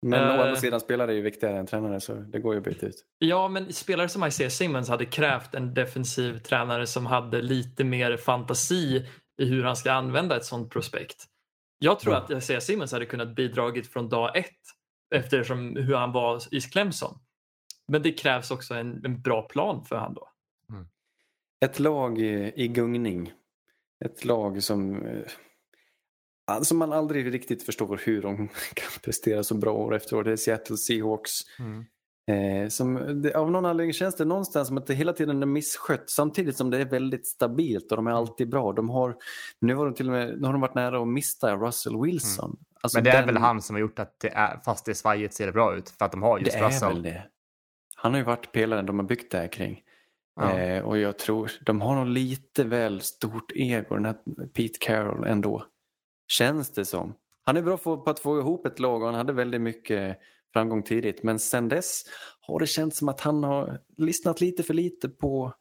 Men 0.06 0.14
å 0.24 0.34
Eh. 0.34 0.40
andra 0.42 0.56
sidan 0.56 0.80
spelare 0.80 1.12
är 1.12 1.16
ju 1.16 1.22
viktigare 1.22 1.58
än 1.58 1.66
tränare 1.68 2.00
så 2.02 2.14
det 2.14 2.40
går 2.40 2.54
ju 2.54 2.58
att 2.58 2.64
byta 2.66 2.86
ut. 2.86 3.06
Ja, 3.18 3.48
men 3.48 3.74
spelare 3.74 4.10
som 4.10 4.26
Isaiah 4.26 4.50
Simmons 4.50 4.90
hade 4.90 5.06
krävt 5.06 5.54
en 5.56 5.74
defensiv 5.74 6.38
tränare 6.40 6.88
som 6.88 7.06
hade 7.06 7.42
lite 7.42 7.84
mer 7.84 8.18
fantasi 8.18 9.06
i 9.42 9.46
hur 9.46 9.64
han 9.64 9.76
ska 9.76 9.92
använda 9.92 10.38
ett 10.38 10.46
sånt 10.46 10.72
prospekt. 10.72 11.26
Jag 11.80 12.00
tror 12.00 12.14
Ja. 12.14 12.20
att 12.20 12.30
Isaiah 12.32 12.60
Simmons 12.62 12.92
hade 12.92 13.06
kunnat 13.06 13.36
bidragit 13.36 13.88
från 13.94 14.10
dag 14.10 14.38
ett 14.38 14.50
eftersom 15.16 15.76
hur 15.76 15.96
han 15.96 16.12
var 16.12 16.42
i 16.56 16.62
Clemson. 16.62 17.20
Men 17.88 18.02
det 18.02 18.12
krävs 18.12 18.52
också 18.52 18.74
en, 18.74 19.06
en 19.06 19.22
bra 19.22 19.42
plan 19.42 19.86
för 19.86 19.96
han 19.96 20.14
då. 20.14 20.30
Ett 21.64 21.80
lag 21.80 22.20
i 22.20 22.68
gungning. 22.68 23.34
Ett 24.06 24.26
lag 24.26 24.64
som, 24.64 25.06
eh, 25.06 26.62
som 26.62 26.78
man 26.78 26.94
aldrig 26.94 27.34
riktigt 27.34 27.64
förstår 27.64 28.02
hur 28.06 28.22
de 28.22 28.38
kan 28.74 28.92
prestera 29.04 29.44
så 29.44 29.56
bra 29.56 29.74
år 29.74 29.96
efter 29.96 30.16
år. 30.16 30.24
Det 30.24 30.32
är 30.32 30.36
Seattle 30.36 30.78
Seahawks. 30.78 31.32
Mm. 31.60 31.86
Eh, 32.28 32.70
som, 32.70 33.22
det, 33.22 33.34
av 33.36 33.52
någon 33.52 33.66
anledning 33.66 33.94
känns 33.94 34.16
det 34.16 34.26
någonstans 34.26 34.68
som 34.68 34.78
att 34.78 34.88
det 34.88 34.94
hela 34.94 35.14
tiden 35.14 35.42
är 35.42 35.46
misskött 35.46 36.10
samtidigt 36.10 36.58
som 36.58 36.70
det 36.70 36.78
är 36.82 36.86
väldigt 36.86 37.28
stabilt 37.28 37.92
och 37.92 37.98
de 37.98 38.08
är 38.08 38.12
alltid 38.12 38.50
bra. 38.50 38.74
De 38.74 38.90
har, 38.90 39.16
nu, 39.62 39.76
har 39.76 39.86
de 39.86 39.94
till 39.94 40.08
och 40.08 40.14
med, 40.14 40.42
nu 40.42 40.46
har 40.46 40.54
de 40.54 40.62
varit 40.62 40.76
nära 40.76 41.02
att 41.02 41.08
mista 41.08 41.56
Russell 41.56 42.02
Wilson. 42.02 42.58
Alltså 42.82 42.98
Men 42.98 43.04
det 43.04 43.10
är 43.12 43.18
den- 43.18 43.26
väl 43.26 43.38
han 43.38 43.62
som 43.62 43.76
har 43.76 43.82
gjort 43.82 44.00
att 44.00 44.20
det 44.20 44.30
är, 44.30 44.60
fast 44.66 44.86
det 44.86 44.92
är 44.92 44.94
svajigt 44.94 45.34
ser 45.34 45.46
det 45.46 45.52
bra 45.52 45.76
ut. 45.76 45.90
För 45.90 46.06
att 46.06 46.12
de 46.12 46.22
har 46.22 46.40
just 46.40 46.52
Det 46.52 46.58
är 46.58 46.68
Russell. 46.68 46.94
väl 46.94 47.02
det. 47.04 47.24
Han 47.96 48.12
har 48.12 48.20
ju 48.20 48.26
varit 48.26 48.52
pelaren 48.52 48.86
de 48.86 49.00
har 49.00 49.06
byggt 49.06 49.32
det 49.32 49.38
här 49.38 49.48
kring. 49.48 49.82
Ja. 50.36 50.60
Eh, 50.60 50.84
och 50.84 50.98
jag 50.98 51.18
tror 51.18 51.52
de 51.62 51.82
har 51.82 51.96
nog 51.96 52.08
lite 52.08 52.64
väl 52.64 53.02
stort 53.02 53.52
ego, 53.56 53.96
den 53.96 54.06
här 54.06 54.16
Pete 54.54 54.78
Carroll 54.80 55.28
ändå. 55.28 55.66
Känns 56.28 56.72
det 56.72 56.86
som. 56.86 57.16
Han 57.46 57.58
är 57.58 57.62
bra 57.62 57.78
på 57.78 58.04
att 58.06 58.20
få 58.20 58.40
ihop 58.40 58.66
ett 58.66 58.80
lag 58.80 59.02
och 59.02 59.08
han 59.08 59.16
hade 59.16 59.34
väldigt 59.34 59.62
mycket 59.62 60.18
framgång 60.54 60.84
tidigt. 60.84 61.24
Men 61.24 61.40
sen 61.40 61.70
dess 61.70 62.04
har 62.42 62.60
det 62.60 62.68
känts 62.68 62.98
som 62.98 63.10
att 63.10 63.22
han 63.22 63.44
har 63.44 63.80
lyssnat 63.98 64.42
lite 64.42 64.64
för 64.64 64.74
lite 64.74 65.10
på 65.10 65.54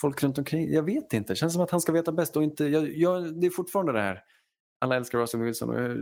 folk 0.00 0.22
runt 0.22 0.38
omkring. 0.38 0.72
Jag 0.72 0.82
vet 0.82 1.12
inte, 1.12 1.32
det 1.32 1.36
känns 1.36 1.52
som 1.52 1.62
att 1.62 1.70
han 1.70 1.80
ska 1.80 1.92
veta 1.92 2.12
bäst 2.12 2.36
och 2.36 2.42
inte, 2.42 2.64
jag, 2.64 2.96
jag, 2.96 3.40
det 3.40 3.46
är 3.46 3.50
fortfarande 3.50 3.92
det 3.92 4.00
här, 4.00 4.20
alla 4.80 4.96
älskar 4.96 5.18
Russell 5.18 5.40
Wilson 5.40 5.70
och 5.70 5.80
eh, 5.80 5.96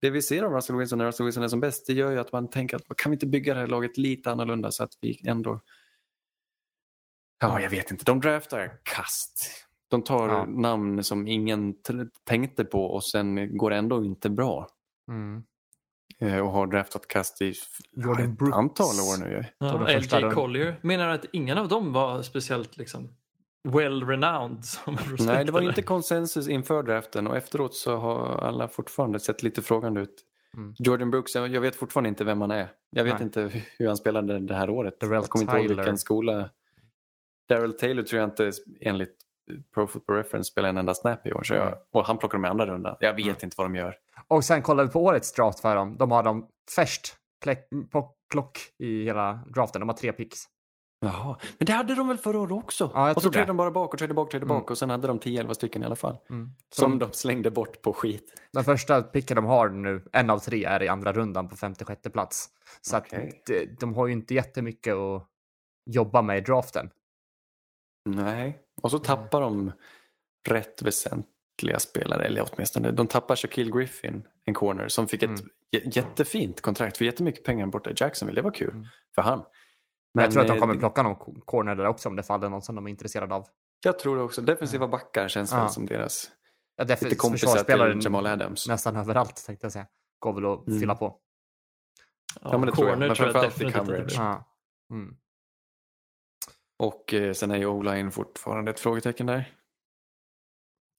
det 0.00 0.10
vi 0.10 0.22
ser 0.22 0.42
av 0.42 0.52
Russell 0.52 0.76
Wilson 0.76 0.98
när 0.98 1.06
Russell 1.06 1.26
Wilson 1.26 1.42
är 1.42 1.48
som 1.48 1.60
bäst, 1.60 1.86
det 1.86 1.92
gör 1.92 2.10
ju 2.10 2.18
att 2.18 2.32
man 2.32 2.50
tänker 2.50 2.76
att 2.76 2.96
kan 2.96 3.10
vi 3.10 3.14
inte 3.14 3.26
bygga 3.26 3.54
det 3.54 3.60
här 3.60 3.66
laget 3.66 3.98
lite 3.98 4.30
annorlunda 4.30 4.70
så 4.70 4.84
att 4.84 4.92
vi 5.00 5.20
ändå 5.28 5.60
Ja, 7.40 7.60
jag 7.60 7.70
vet 7.70 7.90
inte. 7.90 8.04
De 8.04 8.20
draftar 8.20 8.72
kast. 8.82 9.66
De 9.88 10.02
tar 10.02 10.28
ja. 10.28 10.44
namn 10.44 11.04
som 11.04 11.28
ingen 11.28 11.74
tänkte 12.24 12.64
på 12.64 12.84
och 12.84 13.04
sen 13.04 13.56
går 13.56 13.70
det 13.70 13.76
ändå 13.76 14.04
inte 14.04 14.30
bra. 14.30 14.68
Mm. 15.08 15.42
Eh, 16.18 16.38
och 16.38 16.50
har 16.50 16.66
draftat 16.66 17.08
kast 17.08 17.42
i 17.42 17.50
ett 17.50 18.42
antal 18.52 18.86
år 18.86 19.24
nu. 19.24 19.44
Ja, 19.58 19.98
LJ 19.98 20.34
Collier. 20.34 20.78
Menar 20.82 21.08
du 21.08 21.14
att 21.14 21.24
ingen 21.32 21.58
av 21.58 21.68
dem 21.68 21.92
var 21.92 22.22
speciellt 22.22 22.76
liksom 22.76 23.08
well-renowned 23.68 24.64
Nej, 25.26 25.44
det 25.44 25.52
var 25.52 25.60
inte 25.60 25.82
konsensus 25.82 26.48
inför 26.48 26.82
draften 26.82 27.26
och 27.26 27.36
efteråt 27.36 27.74
så 27.74 27.96
har 27.96 28.38
alla 28.38 28.68
fortfarande 28.68 29.20
sett 29.20 29.42
lite 29.42 29.62
frågande 29.62 30.00
ut. 30.00 30.22
Mm. 30.56 30.74
Jordan 30.78 31.10
Brooks, 31.10 31.34
jag 31.34 31.60
vet 31.60 31.76
fortfarande 31.76 32.08
inte 32.08 32.24
vem 32.24 32.40
han 32.40 32.50
är. 32.50 32.68
Jag 32.90 33.04
vet 33.04 33.14
Nej. 33.14 33.22
inte 33.22 33.50
hur 33.78 33.86
han 33.86 33.96
spelade 33.96 34.38
det 34.38 34.54
här 34.54 34.70
året. 34.70 34.96
Jag 35.00 35.24
kommer 35.24 35.42
inte 35.42 35.56
ihåg 35.56 35.76
vilken 35.76 35.98
skola. 35.98 36.50
Daryl 37.48 37.72
Taylor 37.72 38.02
tror 38.02 38.20
jag 38.20 38.30
inte 38.30 38.52
enligt 38.80 39.16
Pro 39.74 39.86
Football 39.86 40.16
Reference 40.16 40.50
spelar 40.50 40.68
en 40.68 40.78
enda 40.78 40.94
snap 40.94 41.26
i 41.26 41.32
år. 41.32 41.42
Så 41.42 41.54
jag, 41.54 41.66
mm. 41.66 41.78
och 41.92 42.06
han 42.06 42.18
plockar 42.18 42.38
dem 42.38 42.44
i 42.44 42.48
andra 42.48 42.66
rundan. 42.66 42.96
Jag 43.00 43.14
vet 43.14 43.24
mm. 43.24 43.36
inte 43.42 43.54
vad 43.58 43.66
de 43.66 43.74
gör. 43.74 43.96
Och 44.28 44.44
sen 44.44 44.62
kollar 44.62 44.84
vi 44.84 44.90
på 44.90 45.04
årets 45.04 45.32
draft 45.32 45.60
för 45.60 45.76
dem. 45.76 45.96
De 45.98 46.10
har 46.10 46.22
de 46.22 46.48
först 46.70 47.16
på 47.90 48.10
klock 48.30 48.58
i 48.78 49.04
hela 49.04 49.40
draften. 49.54 49.80
De 49.80 49.88
har 49.88 49.96
tre 49.96 50.12
picks. 50.12 50.44
Jaha, 51.00 51.36
men 51.58 51.66
det 51.66 51.72
hade 51.72 51.94
de 51.94 52.08
väl 52.08 52.18
förra 52.18 52.38
året 52.38 52.52
också? 52.52 52.90
Ja, 52.94 53.14
och 53.14 53.22
så 53.22 53.30
trädde 53.30 53.46
de 53.46 53.56
bara 53.56 53.70
bak 53.70 53.92
och 53.92 53.98
trädde 53.98 54.14
bak, 54.14 54.30
trädde 54.30 54.44
mm. 54.44 54.56
bak 54.58 54.70
och 54.70 54.78
sen 54.78 54.90
hade 54.90 55.08
de 55.08 55.18
10-11 55.18 55.52
stycken 55.52 55.82
i 55.82 55.86
alla 55.86 55.96
fall. 55.96 56.16
Mm. 56.30 56.50
Som 56.74 56.98
de 56.98 57.12
slängde 57.12 57.50
bort 57.50 57.82
på 57.82 57.92
skit. 57.92 58.42
Den 58.52 58.64
första 58.64 59.02
picken 59.02 59.34
de 59.34 59.44
har 59.44 59.68
nu, 59.68 60.04
en 60.12 60.30
av 60.30 60.38
tre, 60.38 60.64
är 60.64 60.82
i 60.82 60.88
andra 60.88 61.12
rundan 61.12 61.48
på 61.48 61.56
56 61.56 62.00
plats. 62.12 62.48
Så 62.80 62.98
okay. 62.98 63.28
att 63.28 63.46
de, 63.46 63.66
de 63.80 63.94
har 63.94 64.06
ju 64.06 64.12
inte 64.12 64.34
jättemycket 64.34 64.94
att 64.94 65.28
jobba 65.90 66.22
med 66.22 66.38
i 66.38 66.40
draften. 66.40 66.90
Nej, 68.06 68.58
och 68.82 68.90
så 68.90 68.98
tappar 68.98 69.40
de 69.40 69.72
rätt 70.48 70.82
väsentliga 70.82 71.78
spelare, 71.78 72.24
eller 72.24 72.48
åtminstone 72.52 72.90
de 72.90 73.06
tappar 73.06 73.36
Shaquille 73.36 73.70
Griffin, 73.70 74.26
en 74.44 74.54
corner, 74.54 74.88
som 74.88 75.08
fick 75.08 75.22
ett 75.22 75.40
mm. 75.40 75.90
jättefint 75.92 76.60
kontrakt 76.60 76.96
för 76.96 77.04
jättemycket 77.04 77.44
pengar 77.44 77.66
borta 77.66 77.90
i 77.90 77.94
Jacksonville. 77.96 78.38
Det 78.38 78.44
var 78.44 78.50
kul 78.50 78.70
mm. 78.70 78.86
för 79.14 79.22
han. 79.22 79.44
Men 80.14 80.24
jag 80.24 80.32
tror 80.32 80.42
att 80.42 80.48
de 80.48 80.58
kommer 80.58 80.74
plocka 80.74 81.02
någon 81.02 81.40
corner 81.40 81.76
där 81.76 81.86
också 81.86 82.08
om 82.08 82.16
det 82.16 82.22
faller 82.22 82.48
någon 82.48 82.62
som 82.62 82.74
de 82.74 82.86
är 82.86 82.90
intresserade 82.90 83.34
av. 83.34 83.46
Jag 83.84 83.98
tror 83.98 84.16
det 84.16 84.22
också. 84.22 84.42
Defensiva 84.42 84.88
backar 84.88 85.28
känns 85.28 85.52
ja. 85.52 85.60
väl 85.60 85.70
som 85.70 85.86
deras 85.86 86.30
ja, 86.76 86.84
lite 86.84 87.16
kompisar 87.16 87.64
till 87.64 88.04
Jamal 88.04 88.26
Adams. 88.26 88.68
Nästan 88.68 88.96
överallt 88.96 89.46
tänkte 89.46 89.64
jag 89.64 89.72
säga. 89.72 89.86
Går 90.18 90.32
väl 90.32 90.46
att 90.46 90.66
mm. 90.66 90.80
fylla 90.80 90.94
på. 90.94 91.18
Ja, 92.40 92.48
ja 92.52 92.58
men 92.58 92.66
det 92.66 92.72
tror 92.72 92.88
jag. 92.88 92.98
Men 92.98 93.16
framförallt 93.16 93.62
i 93.62 93.72
coverage. 93.72 94.14
Ja. 94.16 94.48
Mm. 94.90 95.16
Och 96.78 97.14
eh, 97.14 97.32
sen 97.32 97.50
är 97.50 97.56
ju 97.56 97.66
O-line 97.66 98.12
fortfarande 98.12 98.70
ett 98.70 98.80
frågetecken 98.80 99.26
där. 99.26 99.52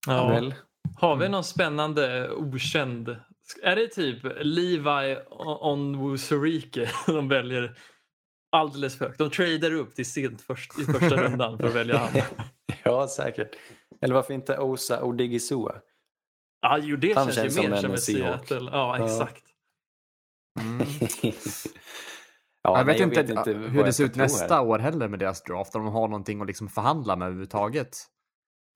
Ja. 0.08 0.28
Väl? 0.28 0.56
Har 0.98 1.16
vi 1.16 1.30
någon 1.30 1.44
spännande 1.44 2.32
okänd? 2.32 3.16
Är 3.64 3.76
det 3.76 3.88
typ 3.88 4.20
Levi 4.40 5.18
Onwuzurike 5.62 6.90
de 7.06 7.28
väljer 7.30 7.78
alldeles 8.52 8.98
för 8.98 9.06
högt? 9.06 9.18
De 9.18 9.30
tradar 9.30 9.74
upp 9.74 9.96
till 9.96 10.12
sent 10.12 10.42
först, 10.42 10.80
i 10.80 10.84
första 10.84 11.16
rundan 11.24 11.58
för 11.58 11.68
att 11.68 11.76
välja 11.76 11.98
han. 11.98 12.22
ja, 12.84 13.08
säkert. 13.08 13.56
Eller 14.02 14.16
varför 14.16 14.34
inte 14.34 14.58
Osa 14.58 15.04
Odigizua? 15.04 15.76
Ja, 16.62 16.78
jo, 16.82 16.98
det 16.98 17.14
han 17.14 17.32
känns, 17.32 17.58
ju 17.58 17.70
mer 17.70 17.76
som 17.76 17.94
ett 17.94 18.04
Seattle. 18.04 18.70
Ja, 18.72 19.06
exakt. 19.06 19.44
Mm. 20.60 20.88
Ja, 22.68 22.78
jag, 22.78 22.86
vet 22.86 23.00
jag, 23.00 23.08
inte, 23.08 23.22
vet 23.22 23.30
inte 23.30 23.54
hur 23.54 23.84
det 23.84 23.94
ser 23.94 24.04
ut 24.04 24.16
nästa 24.16 24.56
här. 24.56 24.66
år 24.66 24.80
heller 24.80 25.08
med 25.08 25.20
deras 25.20 25.44
draft. 25.44 25.76
Om 25.76 25.86
de 25.86 25.94
har 25.94 26.08
någonting 26.08 26.42
att 26.42 26.48
liksom 26.48 26.70
förhandla 26.70 27.16
med 27.16 27.26
överhuvudtaget. 27.26 27.98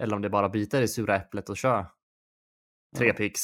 Eller 0.03 0.15
om 0.15 0.21
det 0.21 0.29
bara 0.29 0.49
biter 0.49 0.81
i 0.81 0.87
sura 0.87 1.15
äpplet 1.15 1.49
och 1.49 1.57
kör 1.57 1.85
tre 2.97 3.07
ja. 3.07 3.13
picks. 3.13 3.41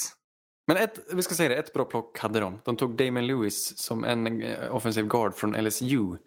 Men 0.67 0.77
ett, 0.77 0.99
vi 1.13 1.21
ska 1.21 1.35
säga 1.35 1.49
det, 1.49 1.55
ett 1.55 1.73
bra 1.73 1.85
plock 1.85 2.19
hade 2.19 2.39
de. 2.39 2.61
De 2.65 2.77
tog 2.77 2.97
Damon 2.97 3.27
Lewis 3.27 3.77
som 3.77 4.03
en 4.03 4.43
eh, 4.43 4.75
offensiv 4.75 5.07
guard 5.07 5.35
från 5.35 5.51
LSU 5.51 6.17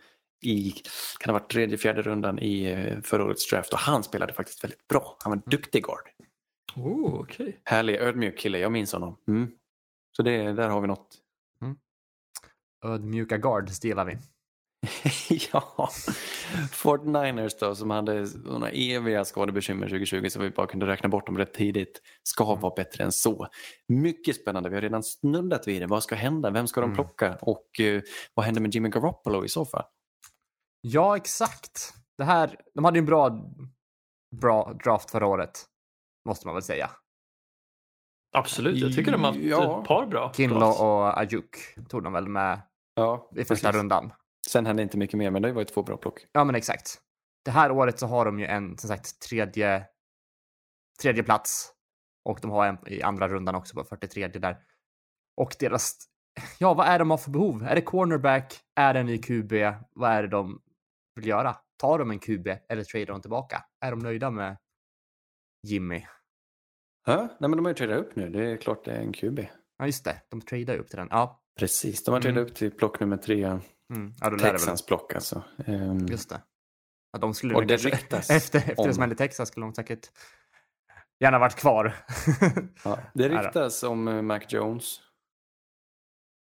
i, 0.42 0.72
kan 1.20 1.34
ha 1.34 1.40
varit 1.40 1.50
tredje, 1.50 1.78
fjärde 1.78 2.02
rundan 2.02 2.38
i 2.38 2.64
eh, 2.64 3.00
förra 3.00 3.24
årets 3.24 3.50
draft 3.50 3.72
och 3.72 3.78
han 3.78 4.02
spelade 4.02 4.32
faktiskt 4.32 4.64
väldigt 4.64 4.88
bra. 4.88 5.16
Han 5.24 5.30
var 5.30 5.36
en 5.36 5.50
duktig 5.50 5.84
guard. 5.84 6.08
Oh, 6.76 7.20
okay. 7.20 7.52
Härlig, 7.64 7.96
ödmjuk 7.96 8.38
kille, 8.38 8.58
jag 8.58 8.72
minns 8.72 8.92
honom. 8.92 9.16
Mm. 9.28 9.50
Så 10.16 10.22
det, 10.22 10.52
där 10.52 10.68
har 10.68 10.80
vi 10.80 10.86
något 10.86 11.19
ödmjuka 12.84 13.38
guards 13.38 13.84
gillar 13.84 14.04
vi. 14.04 14.18
ja, 15.52 15.90
Fort 16.72 17.04
Niners 17.04 17.58
då 17.60 17.74
som 17.74 17.90
hade 17.90 18.26
sådana 18.26 18.70
eviga 18.70 19.24
skadebekymmer 19.24 19.86
2020 19.86 20.28
så 20.28 20.40
vi 20.40 20.50
bara 20.50 20.66
kunde 20.66 20.86
räkna 20.86 21.08
bort 21.08 21.26
dem 21.26 21.38
rätt 21.38 21.54
tidigt 21.54 22.02
ska 22.22 22.44
mm. 22.44 22.60
vara 22.60 22.74
bättre 22.74 23.04
än 23.04 23.12
så. 23.12 23.46
Mycket 23.88 24.36
spännande, 24.36 24.68
vi 24.68 24.74
har 24.74 24.82
redan 24.82 25.02
snuddat 25.02 25.68
vid 25.68 25.82
det. 25.82 25.86
Vad 25.86 26.02
ska 26.02 26.14
hända? 26.14 26.50
Vem 26.50 26.66
ska 26.66 26.80
de 26.80 26.84
mm. 26.84 26.94
plocka? 26.94 27.38
Och 27.40 27.66
uh, 27.80 28.02
vad 28.34 28.46
händer 28.46 28.60
med 28.60 28.74
Jimmy 28.74 28.88
Garoppolo 28.88 29.44
i 29.44 29.48
så 29.48 29.64
fall? 29.64 29.84
Ja, 30.80 31.16
exakt. 31.16 31.94
Det 32.18 32.24
här, 32.24 32.56
de 32.74 32.84
hade 32.84 32.98
en 32.98 33.06
bra, 33.06 33.50
bra 34.36 34.72
draft 34.84 35.10
förra 35.10 35.26
året, 35.26 35.64
måste 36.28 36.46
man 36.46 36.54
väl 36.54 36.62
säga. 36.62 36.90
Absolut, 38.36 38.78
jag 38.78 38.94
tycker 38.94 39.12
de 39.12 39.24
har 39.24 39.32
haft 39.32 39.44
ja. 39.44 39.80
ett 39.80 39.88
par 39.88 40.06
bra. 40.06 40.32
Kinlo 40.36 40.66
och 40.66 41.18
Ajuk 41.18 41.56
tog 41.88 42.02
de 42.02 42.12
väl 42.12 42.28
med 42.28 42.60
ja, 43.00 43.30
i 43.36 43.44
första 43.44 43.68
precis. 43.68 43.78
rundan. 43.78 44.12
Sen 44.48 44.66
hände 44.66 44.82
inte 44.82 44.98
mycket 44.98 45.18
mer, 45.18 45.30
men 45.30 45.42
det 45.42 45.52
var 45.52 45.60
ju 45.60 45.64
två 45.64 45.82
bra 45.82 45.96
plock. 45.96 46.26
Ja, 46.32 46.44
men 46.44 46.54
exakt. 46.54 47.00
Det 47.44 47.50
här 47.50 47.70
året 47.70 47.98
så 47.98 48.06
har 48.06 48.24
de 48.24 48.38
ju 48.38 48.46
en, 48.46 48.78
som 48.78 48.88
sagt, 48.88 49.20
tredje, 49.20 49.86
tredje 51.02 51.22
plats. 51.22 51.72
Och 52.24 52.38
de 52.42 52.50
har 52.50 52.66
en 52.66 52.78
i 52.86 53.02
andra 53.02 53.28
rundan 53.28 53.54
också 53.54 53.74
på 53.74 53.84
43 53.84 54.28
där. 54.28 54.58
Och 55.36 55.56
deras, 55.58 55.96
ja, 56.58 56.74
vad 56.74 56.86
är 56.86 56.98
de 56.98 57.10
har 57.10 57.18
för 57.18 57.30
behov? 57.30 57.62
Är 57.62 57.74
det 57.74 57.82
cornerback? 57.82 58.60
Är 58.76 58.94
det 58.94 59.00
en 59.00 59.06
ny 59.06 59.18
QB? 59.18 59.52
Vad 59.90 60.10
är 60.10 60.22
det 60.22 60.28
de 60.28 60.62
vill 61.14 61.26
göra? 61.26 61.56
Tar 61.76 61.98
de 61.98 62.10
en 62.10 62.18
QB 62.18 62.48
eller 62.68 62.84
tradar 62.84 63.06
de 63.06 63.20
tillbaka? 63.20 63.64
Är 63.80 63.90
de 63.90 63.98
nöjda 63.98 64.30
med 64.30 64.56
Jimmy? 65.66 66.06
Ja, 67.06 67.16
nej 67.16 67.50
men 67.50 67.50
de 67.50 67.64
har 67.64 67.70
ju 67.70 67.74
tradat 67.74 67.98
upp 67.98 68.16
nu. 68.16 68.30
Det 68.30 68.50
är 68.50 68.56
klart 68.56 68.84
det 68.84 68.92
är 68.92 69.00
en 69.00 69.12
QB. 69.12 69.40
Ja, 69.78 69.86
just 69.86 70.04
det. 70.04 70.22
De 70.28 70.40
tradar 70.40 70.78
upp 70.78 70.88
till 70.88 70.98
den. 70.98 71.08
Ja. 71.10 71.39
Precis, 71.60 72.04
de 72.04 72.14
har 72.14 72.20
tradat 72.20 72.36
mm. 72.36 72.46
upp 72.46 72.54
till 72.54 72.70
plock 72.70 73.00
nummer 73.00 73.16
tre. 73.16 73.44
Mm. 73.44 74.12
Ja, 74.20 74.38
Texans 74.38 74.86
plock 74.86 75.14
alltså. 75.14 75.42
Um, 75.66 76.06
just 76.06 76.28
det. 76.28 76.42
Ja, 77.12 77.18
de 77.18 77.34
skulle 77.34 77.54
och 77.54 77.66
det 77.66 77.76
ryktas 77.76 78.30
efter, 78.30 78.58
efter 78.58 78.80
om... 78.80 78.86
det 78.86 78.94
som 78.94 79.00
hände 79.00 79.14
i 79.14 79.16
Texas 79.16 79.48
skulle 79.48 79.66
de 79.66 79.74
säkert 79.74 80.10
gärna 81.20 81.38
varit 81.38 81.56
kvar. 81.56 81.96
ja, 82.84 82.98
det 83.14 83.28
ryktas 83.28 83.82
om 83.82 84.08
eh, 84.08 84.22
Mac 84.22 84.40
Jones. 84.48 85.00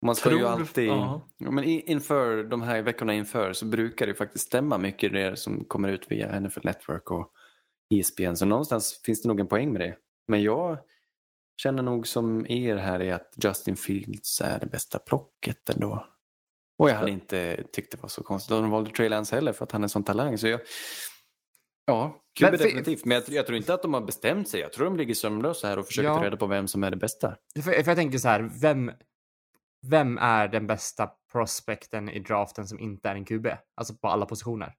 Man 0.05 0.15
ska 0.15 0.29
Tror 0.29 0.41
ju 0.41 0.47
alltid, 0.47 0.87
ja. 0.87 1.27
men 1.37 1.63
inför 1.63 2.43
de 2.43 2.61
här 2.61 2.81
veckorna 2.81 3.13
inför 3.13 3.53
så 3.53 3.65
brukar 3.65 4.07
det 4.07 4.13
faktiskt 4.13 4.45
stämma 4.45 4.77
mycket 4.77 5.13
det 5.13 5.39
som 5.39 5.65
kommer 5.65 5.89
ut 5.89 6.11
via 6.11 6.39
NFL 6.39 6.59
Network 6.63 7.11
och 7.11 7.31
ESPN. 7.95 8.35
Så 8.35 8.45
någonstans 8.45 9.01
finns 9.05 9.21
det 9.21 9.27
nog 9.27 9.39
en 9.39 9.47
poäng 9.47 9.71
med 9.71 9.81
det. 9.81 9.95
Men 10.27 10.43
jag 10.43 10.77
känner 11.61 11.83
nog 11.83 12.07
som 12.07 12.45
er 12.49 12.75
här 12.75 13.01
är 13.01 13.13
att 13.13 13.33
Justin 13.43 13.75
Fields 13.75 14.41
är 14.41 14.59
det 14.59 14.65
bästa 14.65 14.99
plocket 14.99 15.69
ändå. 15.69 16.07
Och 16.77 16.89
jag 16.89 16.95
hade 16.95 17.11
inte 17.11 17.63
tyckt 17.71 17.91
det 17.91 18.01
var 18.01 18.09
så 18.09 18.23
konstigt 18.23 18.51
att 18.51 18.63
de 18.63 18.69
valde 18.71 18.91
Trey 18.91 19.09
Lance 19.09 19.35
heller 19.35 19.53
för 19.53 19.63
att 19.63 19.71
han 19.71 19.83
är 19.83 19.87
sån 19.87 20.03
talang. 20.03 20.37
Så 20.37 20.47
jag, 20.47 20.61
ja, 21.85 22.21
kul 22.39 22.51
men, 22.51 22.59
definitivt. 22.59 23.05
Men 23.05 23.15
jag, 23.15 23.29
jag, 23.29 23.45
tror 23.45 23.57
inte 23.57 23.73
att 23.73 23.81
de 23.81 23.93
har 23.93 24.01
bestämt 24.01 24.49
sig. 24.49 24.59
Jag 24.59 24.73
tror 24.73 24.85
de 24.85 24.97
ligger 24.97 25.13
sömnlösa 25.13 25.67
här 25.67 25.79
och 25.79 25.85
försöker 25.85 26.09
ja. 26.09 26.17
ta 26.17 26.23
reda 26.23 26.37
på 26.37 26.47
vem 26.47 26.67
som 26.67 26.83
är 26.83 26.91
det 26.91 26.97
bästa. 26.97 27.35
För, 27.55 27.61
för 27.61 27.87
jag 27.87 27.95
tänker 27.97 28.17
så 28.17 28.27
här, 28.27 28.51
vem, 28.61 28.91
vem 29.87 30.17
är 30.17 30.47
den 30.47 30.67
bästa 30.67 31.11
prospekten 31.31 32.09
i 32.09 32.19
draften 32.19 32.67
som 32.67 32.79
inte 32.79 33.09
är 33.09 33.15
en 33.15 33.25
QB? 33.25 33.47
Alltså 33.75 33.95
på 33.95 34.07
alla 34.07 34.25
positioner. 34.25 34.73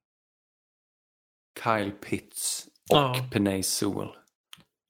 Kyle 1.63 1.91
Pitts 1.91 2.67
och 2.89 2.97
ja. 2.97 3.29
Penay 3.31 3.63
Sewell. 3.63 4.09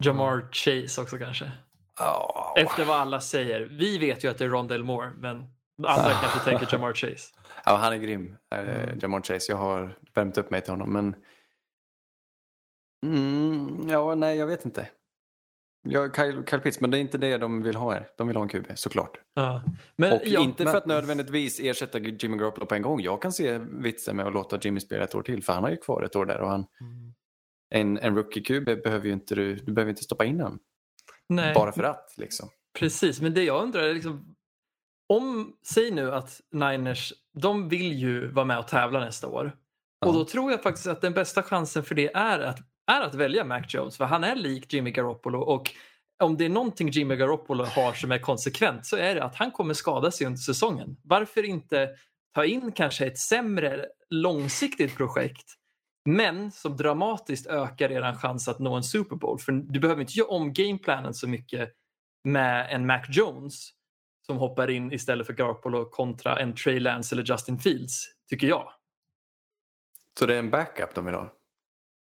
Jamar 0.03 0.49
Chase 0.51 1.01
också 1.01 1.17
kanske. 1.17 1.51
Oh. 1.99 2.53
Efter 2.55 2.85
vad 2.85 2.97
alla 2.97 3.22
säger. 3.22 3.61
Vi 3.61 3.97
vet 3.97 4.23
ju 4.23 4.27
att 4.27 4.38
det 4.38 4.45
är 4.45 4.49
Rondell 4.49 4.84
Moore, 4.84 5.11
men 5.17 5.38
andra 5.88 6.11
oh. 6.11 6.22
kanske 6.22 6.39
tänker 6.39 6.67
Jamar 6.76 6.93
Chase. 6.93 7.34
Ja, 7.65 7.76
han 7.76 7.93
är 7.93 7.97
grym, 7.97 8.35
mm. 8.55 8.99
Jamar 9.01 9.22
Chase. 9.22 9.51
Jag 9.51 9.57
har 9.57 9.97
värmt 10.13 10.38
upp 10.38 10.49
mig 10.51 10.61
till 10.61 10.72
honom, 10.72 10.93
men... 10.93 11.15
Mm, 13.05 13.89
ja, 13.89 14.15
nej, 14.15 14.38
jag 14.38 14.47
vet 14.47 14.65
inte. 14.65 14.88
ja, 15.88 16.09
Kyle, 16.15 16.43
Kyle 16.49 16.59
Pitts, 16.59 16.80
men 16.81 16.91
det 16.91 16.97
är 16.97 16.99
inte 16.99 17.17
det 17.17 17.38
de 17.38 17.63
vill 17.63 17.76
ha 17.76 17.93
här. 17.93 18.07
De 18.17 18.27
vill 18.27 18.38
ha 18.38 18.43
en 18.43 18.49
QB, 18.49 18.72
såklart. 18.76 19.17
Ja. 19.34 19.63
Men, 19.95 20.13
Och 20.13 20.22
ja, 20.26 20.41
inte 20.41 20.63
men- 20.63 20.72
för 20.72 20.77
att 20.77 20.85
nödvändigtvis 20.85 21.59
ersätta 21.59 21.99
Jimmy 21.99 22.38
Garoppolo 22.38 22.65
på 22.65 22.76
en 22.76 22.81
gång. 22.81 23.01
Jag 23.01 23.22
kan 23.22 23.31
se 23.31 23.57
vitsen 23.57 24.15
med 24.15 24.27
att 24.27 24.34
låta 24.34 24.59
Jimmy 24.61 24.80
spela 24.80 25.03
ett 25.03 25.15
år 25.15 25.22
till, 25.22 25.43
för 25.43 25.53
han 25.53 25.63
har 25.63 25.69
ju 25.69 25.77
kvar 25.77 26.03
ett 26.03 26.15
år 26.15 26.26
där. 26.26 26.41
Och 26.41 26.49
han, 26.49 26.65
en, 27.69 27.97
en 27.97 28.17
rookie-QB 28.17 28.84
behöver 28.84 29.05
ju 29.05 29.13
inte 29.13 29.35
du, 29.35 29.55
du 29.55 29.72
behöver 29.72 29.89
inte 29.89 30.03
stoppa 30.03 30.26
in 30.26 30.39
honom 30.39 30.59
nej. 31.30 31.53
bara 31.53 31.72
för 31.72 31.84
att. 31.84 32.14
Liksom. 32.18 32.49
Precis, 32.80 33.22
men 33.22 33.34
det 33.34 33.43
jag 33.43 33.64
undrar 33.64 33.81
är 33.81 33.93
liksom 33.93 34.35
om, 35.07 35.53
säg 35.68 35.91
nu 35.91 36.11
att 36.11 36.41
Niners, 36.52 37.14
de 37.34 37.69
vill 37.69 37.93
ju 37.93 38.31
vara 38.31 38.45
med 38.45 38.60
och 38.60 38.68
tävla 38.68 38.99
nästa 38.99 39.27
år. 39.27 39.52
Ja. 39.99 40.07
Och 40.07 40.14
då 40.14 40.26
tror 40.26 40.52
jag 40.52 40.64
faktiskt 40.64 40.88
att 40.88 41.02
den 41.02 41.14
bästa 41.14 41.43
chansen 41.43 41.84
för 41.84 41.95
det 41.95 42.14
är 42.14 42.39
att, 42.39 42.60
är 42.91 43.02
att 43.02 43.15
välja 43.15 43.43
Mac 43.43 43.61
Jones, 43.68 43.97
för 43.97 44.06
han 44.06 44.23
är 44.23 44.35
lik 44.35 44.73
Jimmy 44.73 44.91
Garoppolo 44.91 45.39
och 45.39 45.72
om 46.23 46.38
det 46.38 46.45
är 46.45 46.49
någonting 46.49 46.89
Jimmy 46.89 47.15
Garoppolo 47.15 47.64
har 47.64 47.93
som 47.93 48.11
är 48.11 48.19
konsekvent 48.19 48.85
så 48.85 48.97
är 48.97 49.15
det 49.15 49.23
att 49.23 49.35
han 49.35 49.52
kommer 49.52 49.73
skada 49.73 50.11
sig 50.11 50.27
under 50.27 50.39
säsongen. 50.39 50.97
Varför 51.03 51.43
inte 51.43 51.89
ta 52.35 52.45
in 52.45 52.72
kanske 52.72 53.06
ett 53.06 53.19
sämre 53.19 53.85
långsiktigt 54.10 54.97
projekt 54.97 55.45
men 56.06 56.52
som 56.52 56.77
dramatiskt 56.77 57.48
ökar 57.48 57.91
er 57.91 58.14
chans 58.15 58.48
att 58.48 58.60
nå 58.60 58.76
en 58.76 58.84
Super 58.84 59.15
Bowl. 59.15 59.40
För 59.40 59.52
du 59.52 59.80
behöver 59.80 60.02
inte 60.02 60.14
göra 60.14 60.27
om 60.30 60.53
gameplanen 60.53 61.14
så 61.14 61.27
mycket 61.27 61.73
med 62.23 62.68
en 62.76 62.86
Mac 62.86 63.02
Jones 63.10 63.69
som 64.26 64.38
hoppar 64.38 64.69
in 64.69 64.91
istället 64.91 65.27
för 65.27 65.34
Garoppolo 65.34 65.86
kontra 65.90 66.40
en 66.40 66.56
Trey 66.56 66.80
Lance 66.80 67.15
eller 67.15 67.23
Justin 67.23 67.60
Fields, 67.60 68.06
tycker 68.30 68.48
jag. 68.48 68.72
Så 70.19 70.26
det 70.26 70.36
är 70.36 70.40
en 70.40 70.49
backup 70.49 70.95
de 70.95 71.06
vill 71.06 71.14
ha. 71.15 71.34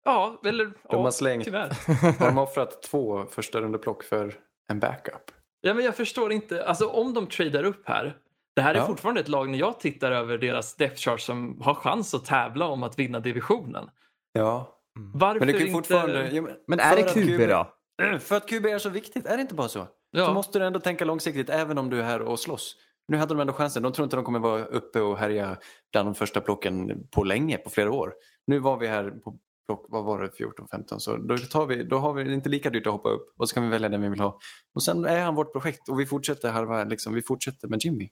Ja, 0.04 0.40
eller 0.44 0.64
De 0.64 0.74
ja, 0.88 1.02
har 1.02 1.10
slängt- 1.10 1.44
tyvärr. 1.44 1.68
Har 2.18 2.26
de 2.26 2.38
offrat 2.38 2.82
två 2.82 3.26
första 3.26 3.60
rundeplock 3.60 4.02
för 4.04 4.34
en 4.68 4.80
backup? 4.80 5.30
Ja, 5.60 5.74
men 5.74 5.84
jag 5.84 5.96
förstår 5.96 6.32
inte, 6.32 6.64
alltså 6.66 6.88
om 6.88 7.14
de 7.14 7.26
tradar 7.26 7.64
upp 7.64 7.88
här. 7.88 8.16
Det 8.56 8.62
här 8.62 8.74
är 8.74 8.78
Ja. 8.78 8.86
fortfarande 8.86 9.20
ett 9.20 9.28
lag 9.28 9.50
när 9.50 9.58
jag 9.58 9.80
tittar 9.80 10.12
över 10.12 10.38
deras 10.38 10.76
depth 10.76 10.96
chart 11.00 11.20
som 11.20 11.60
har 11.60 11.74
chans 11.74 12.14
att 12.14 12.24
tävla 12.24 12.66
om 12.66 12.82
att 12.82 12.98
vinna 12.98 13.20
divisionen. 13.20 13.88
Ja, 14.32 14.78
Varför 15.14 15.38
men 15.38 15.46
det 15.48 15.52
kan 15.52 15.62
inte... 15.62 15.72
fortfarande... 15.72 16.30
Ja, 16.30 16.42
Men 16.66 16.80
är 16.80 16.96
det 16.96 17.02
QB 17.02 17.48
då? 17.48 17.72
För 18.20 18.36
att 18.36 18.48
QB 18.48 18.66
är 18.66 18.78
så 18.78 18.88
viktigt, 18.88 19.26
är 19.26 19.36
det 19.36 19.40
inte 19.40 19.54
bara 19.54 19.68
så? 19.68 19.86
Ja. 20.10 20.26
Så 20.26 20.34
måste 20.34 20.58
du 20.58 20.64
ändå 20.64 20.80
tänka 20.80 21.04
långsiktigt 21.04 21.50
även 21.50 21.78
om 21.78 21.90
du 21.90 21.98
är 22.00 22.04
här 22.04 22.22
och 22.22 22.40
slåss. 22.40 22.76
Nu 23.08 23.16
hade 23.16 23.34
de 23.34 23.40
ändå 23.40 23.52
chansen. 23.52 23.82
De 23.82 23.92
tror 23.92 24.04
inte 24.04 24.16
de 24.16 24.24
kommer 24.24 24.38
vara 24.38 24.64
uppe 24.64 25.00
och 25.00 25.18
härja 25.18 25.56
bland 25.92 26.08
de 26.08 26.14
första 26.14 26.40
plocken 26.40 27.06
på 27.10 27.24
länge, 27.24 27.58
på 27.58 27.70
flera 27.70 27.92
år. 27.92 28.12
Nu 28.46 28.58
var 28.58 28.76
vi 28.76 28.86
här 28.86 29.10
på 29.10 29.38
plock, 29.66 29.86
vad 29.88 30.04
var 30.04 30.22
det, 30.22 30.28
14-15, 30.28 30.98
så 30.98 31.16
då, 31.16 31.38
tar 31.38 31.66
vi, 31.66 31.84
då 31.84 31.98
har 31.98 32.12
vi 32.12 32.24
det 32.24 32.34
inte 32.34 32.48
lika 32.48 32.70
dyrt 32.70 32.86
att 32.86 32.92
hoppa 32.92 33.08
upp 33.08 33.34
och 33.38 33.48
så 33.48 33.54
kan 33.54 33.62
vi 33.62 33.68
välja 33.68 33.88
den 33.88 34.02
vi 34.02 34.08
vill 34.08 34.20
ha. 34.20 34.38
Och 34.74 34.82
sen 34.82 35.04
är 35.04 35.24
han 35.24 35.34
vårt 35.34 35.52
projekt 35.52 35.88
och 35.88 36.00
vi 36.00 36.06
fortsätter 36.06 36.50
halva, 36.50 36.84
liksom, 36.84 37.14
vi 37.14 37.22
fortsätter 37.22 37.68
med 37.68 37.84
Jimmy. 37.84 38.08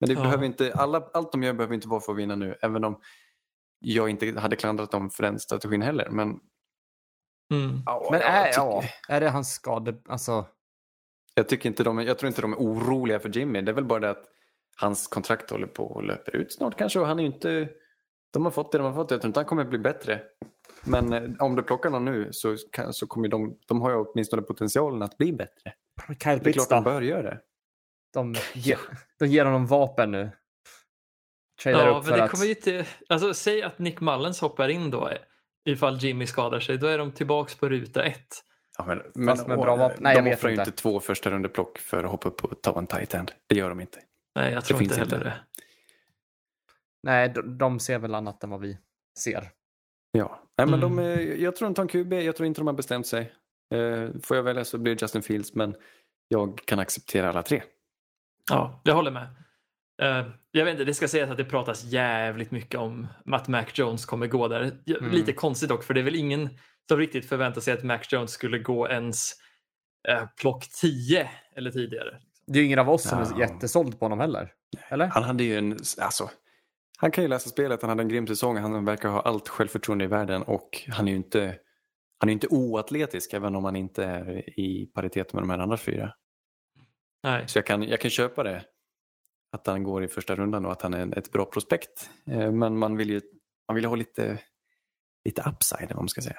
Men 0.00 0.08
det 0.08 0.14
Ja. 0.14 0.22
behöver 0.22 0.44
inte, 0.44 0.72
alla, 0.74 1.08
allt 1.14 1.32
de 1.32 1.42
gör 1.42 1.52
behöver 1.52 1.74
inte 1.74 1.88
vara 1.88 2.00
för 2.00 2.12
att 2.12 2.18
vinna 2.18 2.36
nu, 2.36 2.56
även 2.62 2.84
om 2.84 3.00
jag 3.78 4.08
inte 4.10 4.40
hade 4.40 4.56
klandrat 4.56 4.90
dem 4.90 5.10
för 5.10 5.22
den 5.22 5.38
strategin 5.38 5.82
heller. 5.82 6.08
Men, 6.10 6.40
Mm. 7.52 7.82
ja, 7.86 8.08
Men 8.10 8.20
jag 8.20 8.30
är, 8.30 8.52
ja, 8.56 8.82
är 9.08 9.20
det 9.20 9.28
hans 9.30 9.52
skade... 9.54 9.94
Alltså, 10.08 10.46
Jag, 11.34 11.48
tycker 11.48 11.68
inte 11.68 11.84
de, 11.84 11.98
jag 11.98 12.18
tror 12.18 12.28
inte 12.28 12.42
de 12.42 12.52
är 12.52 12.56
oroliga 12.56 13.20
för 13.20 13.28
Jimmy. 13.28 13.60
Det 13.62 13.70
är 13.70 13.74
väl 13.74 13.84
bara 13.84 14.00
det 14.00 14.10
att 14.10 14.24
hans 14.76 15.06
kontrakt 15.06 15.50
håller 15.50 15.66
på 15.66 15.84
och 15.84 16.04
löper 16.04 16.36
ut 16.36 16.52
snart 16.52 16.78
kanske. 16.78 16.98
Och 17.00 17.06
han 17.06 17.20
är 17.20 17.24
inte... 17.24 17.68
De 18.32 18.44
har 18.44 18.50
fått 18.52 18.72
det 18.72 18.78
de 18.78 18.84
har 18.84 18.94
fått. 18.94 19.10
Jag 19.10 19.20
tror 19.20 19.28
inte 19.28 19.40
han 19.40 19.46
kommer 19.46 19.64
bli 19.64 19.78
bättre. 19.78 20.22
Men 20.84 21.12
eh, 21.12 21.22
om 21.38 21.56
du 21.56 21.62
plockar 21.62 21.90
någon 21.90 22.04
nu 22.04 22.28
så, 22.32 22.56
så 22.92 23.06
kommer 23.06 23.28
de... 23.28 23.58
De 23.66 23.80
har 23.80 23.90
ju 23.90 23.96
åtminstone 23.96 24.42
potentialen 24.42 25.02
att 25.02 25.18
bli 25.18 25.32
bättre. 25.32 25.72
Kyle 26.08 26.16
Det 26.24 26.30
är 26.30 26.38
Pitts 26.38 26.66
klart 26.66 26.84
de 26.84 26.90
bör 26.90 27.02
göra 27.02 27.22
det. 27.22 27.40
De, 28.14 28.34
ge, 28.54 28.76
de 29.18 29.26
ger 29.26 29.44
honom 29.44 29.66
vapen 29.66 30.10
nu. 30.10 30.30
Tradar 31.62 31.86
Ja, 31.86 31.98
upp 31.98 32.04
men 32.06 32.18
det 32.18 32.24
att... 32.24 32.30
kommer 32.30 32.44
ju 32.44 32.50
inte... 32.50 32.86
Alltså, 33.08 33.34
säg 33.34 33.62
att 33.62 33.78
Nick 33.78 34.00
Mullens 34.00 34.40
hoppar 34.40 34.68
in 34.68 34.90
då 34.90 35.10
ifall 35.68 35.98
Jimmy 35.98 36.26
skadar 36.26 36.60
sig. 36.60 36.78
Då 36.78 36.86
är 36.86 36.98
de 36.98 37.12
tillbaks 37.12 37.54
på 37.54 37.68
ruta 37.68 38.04
ett. 38.04 38.44
Ja, 38.78 38.84
men, 38.84 39.02
men, 39.14 39.38
med 39.48 39.58
bra 39.58 39.76
vapen. 39.76 39.98
Nej, 40.00 40.22
de 40.22 40.32
offrar 40.34 40.50
ju 40.50 40.56
inte. 40.58 40.70
två 40.72 41.00
första 41.00 41.30
rundeplock 41.30 41.78
för 41.78 42.04
att 42.04 42.10
hoppa 42.10 42.28
upp 42.28 42.44
och 42.44 42.62
ta 42.62 42.78
en 42.78 42.86
tight 42.86 43.14
end. 43.14 43.32
Det 43.46 43.54
gör 43.56 43.68
de 43.68 43.80
inte. 43.80 43.98
Nej, 44.34 44.52
jag 44.52 44.64
tror 44.64 44.78
finns 44.78 44.90
inte 44.92 45.00
heller 45.00 45.16
inte. 45.16 45.28
det. 45.28 45.40
Nej, 47.02 47.28
de, 47.28 47.58
de 47.58 47.80
ser 47.80 47.98
väl 47.98 48.14
annat 48.14 48.44
än 48.44 48.50
vad 48.50 48.60
vi 48.60 48.78
ser. 49.18 49.50
Ja, 50.12 50.42
Nej, 50.58 50.66
men 50.66 50.82
Mm. 50.82 50.96
de, 50.96 51.42
jag 51.42 51.56
tror 51.56 51.68
de 51.68 51.74
tar 51.74 51.82
en 51.82 51.88
QB. 51.88 52.12
Jag 52.12 52.36
tror 52.36 52.46
inte 52.46 52.60
de 52.60 52.66
har 52.66 52.74
bestämt 52.74 53.06
sig. 53.06 53.32
Eh, 53.74 54.08
Får 54.22 54.36
jag 54.36 54.44
välja 54.44 54.64
så 54.64 54.78
blir 54.78 54.94
det 54.94 55.02
Justin 55.02 55.22
Fields. 55.22 55.54
Men 55.54 55.76
jag 56.28 56.58
kan 56.64 56.78
acceptera 56.78 57.28
alla 57.28 57.42
tre. 57.42 57.62
Ja, 58.50 58.80
jag 58.84 58.94
håller 58.94 59.10
med. 59.10 59.26
Eh, 60.02 60.26
jag 60.50 60.64
vet 60.64 60.72
inte, 60.72 60.84
det 60.84 60.94
ska 60.94 61.08
sägas 61.08 61.30
att 61.30 61.36
det 61.36 61.44
pratas 61.44 61.84
jävligt 61.84 62.50
mycket 62.50 62.80
om 62.80 63.06
att 63.32 63.48
Mac 63.48 63.64
Jones 63.74 64.06
kommer 64.06 64.26
gå 64.26 64.48
där. 64.48 64.78
Ja, 64.84 64.96
Mm. 64.98 65.10
Lite 65.12 65.32
konstigt 65.32 65.68
dock, 65.68 65.84
för 65.84 65.94
det 65.94 66.00
är 66.00 66.04
väl 66.04 66.14
ingen 66.14 66.48
som 66.88 66.98
riktigt 66.98 67.28
förväntar 67.28 67.60
sig 67.60 67.74
att 67.74 67.82
Mac 67.82 67.98
Jones 68.10 68.30
skulle 68.30 68.58
gå 68.58 68.88
ens 68.88 69.32
eh, 70.08 70.26
plock 70.40 70.68
10 70.80 71.30
eller 71.56 71.70
tidigare. 71.70 72.18
Det 72.46 72.58
är 72.58 72.60
ju 72.60 72.66
ingen 72.66 72.78
av 72.78 72.90
oss 72.90 73.02
som 73.08 73.18
är 73.18 73.26
Ja. 73.30 73.38
jättesåld 73.38 73.98
på 73.98 74.04
honom 74.04 74.20
heller. 74.20 74.52
Eller? 74.88 75.06
Han 75.06 75.22
hade 75.22 75.44
ju 75.44 75.58
en, 75.58 75.72
alltså, 75.98 76.30
han 76.98 77.10
kan 77.10 77.24
ju 77.24 77.28
läsa 77.28 77.48
spelet, 77.50 77.80
han 77.82 77.88
hade 77.88 78.02
en 78.02 78.08
grym 78.08 78.26
säsong, 78.26 78.56
han 78.56 78.84
verkar 78.84 79.08
ha 79.08 79.20
allt 79.20 79.48
självförtroende 79.48 80.04
i 80.04 80.08
världen 80.08 80.42
och 80.42 80.84
han 80.88 81.08
är 81.08 81.12
ju 81.12 81.16
inte, 81.16 81.56
han 82.18 82.28
är 82.28 82.32
inte 82.32 82.46
oatletisk 82.50 83.32
även 83.32 83.56
om 83.56 83.64
han 83.64 83.76
inte 83.76 84.04
är 84.04 84.58
i 84.60 84.86
paritet 84.94 85.32
med 85.32 85.42
de 85.42 85.50
här 85.50 85.58
andra 85.58 85.76
fyra. 85.76 86.12
Nej. 87.24 87.48
Så 87.48 87.58
jag 87.58 87.66
kan, 87.66 87.82
jag 87.82 88.00
kan 88.00 88.10
köpa 88.10 88.42
det, 88.42 88.64
att 89.52 89.66
han 89.66 89.82
går 89.84 90.04
i 90.04 90.08
första 90.08 90.36
rundan 90.36 90.66
och 90.66 90.72
att 90.72 90.82
han 90.82 90.94
är 90.94 91.18
ett 91.18 91.32
bra 91.32 91.44
prospekt. 91.44 92.10
Eh, 92.30 92.52
Men 92.52 92.78
man 92.78 92.96
vill 92.96 93.10
ju 93.10 93.20
man 93.68 93.74
vill 93.74 93.84
ha 93.84 93.94
lite, 93.94 94.38
lite 95.24 95.42
upside, 95.50 95.88
vad 95.88 95.96
man 95.96 96.08
ska 96.08 96.20
säga. 96.20 96.38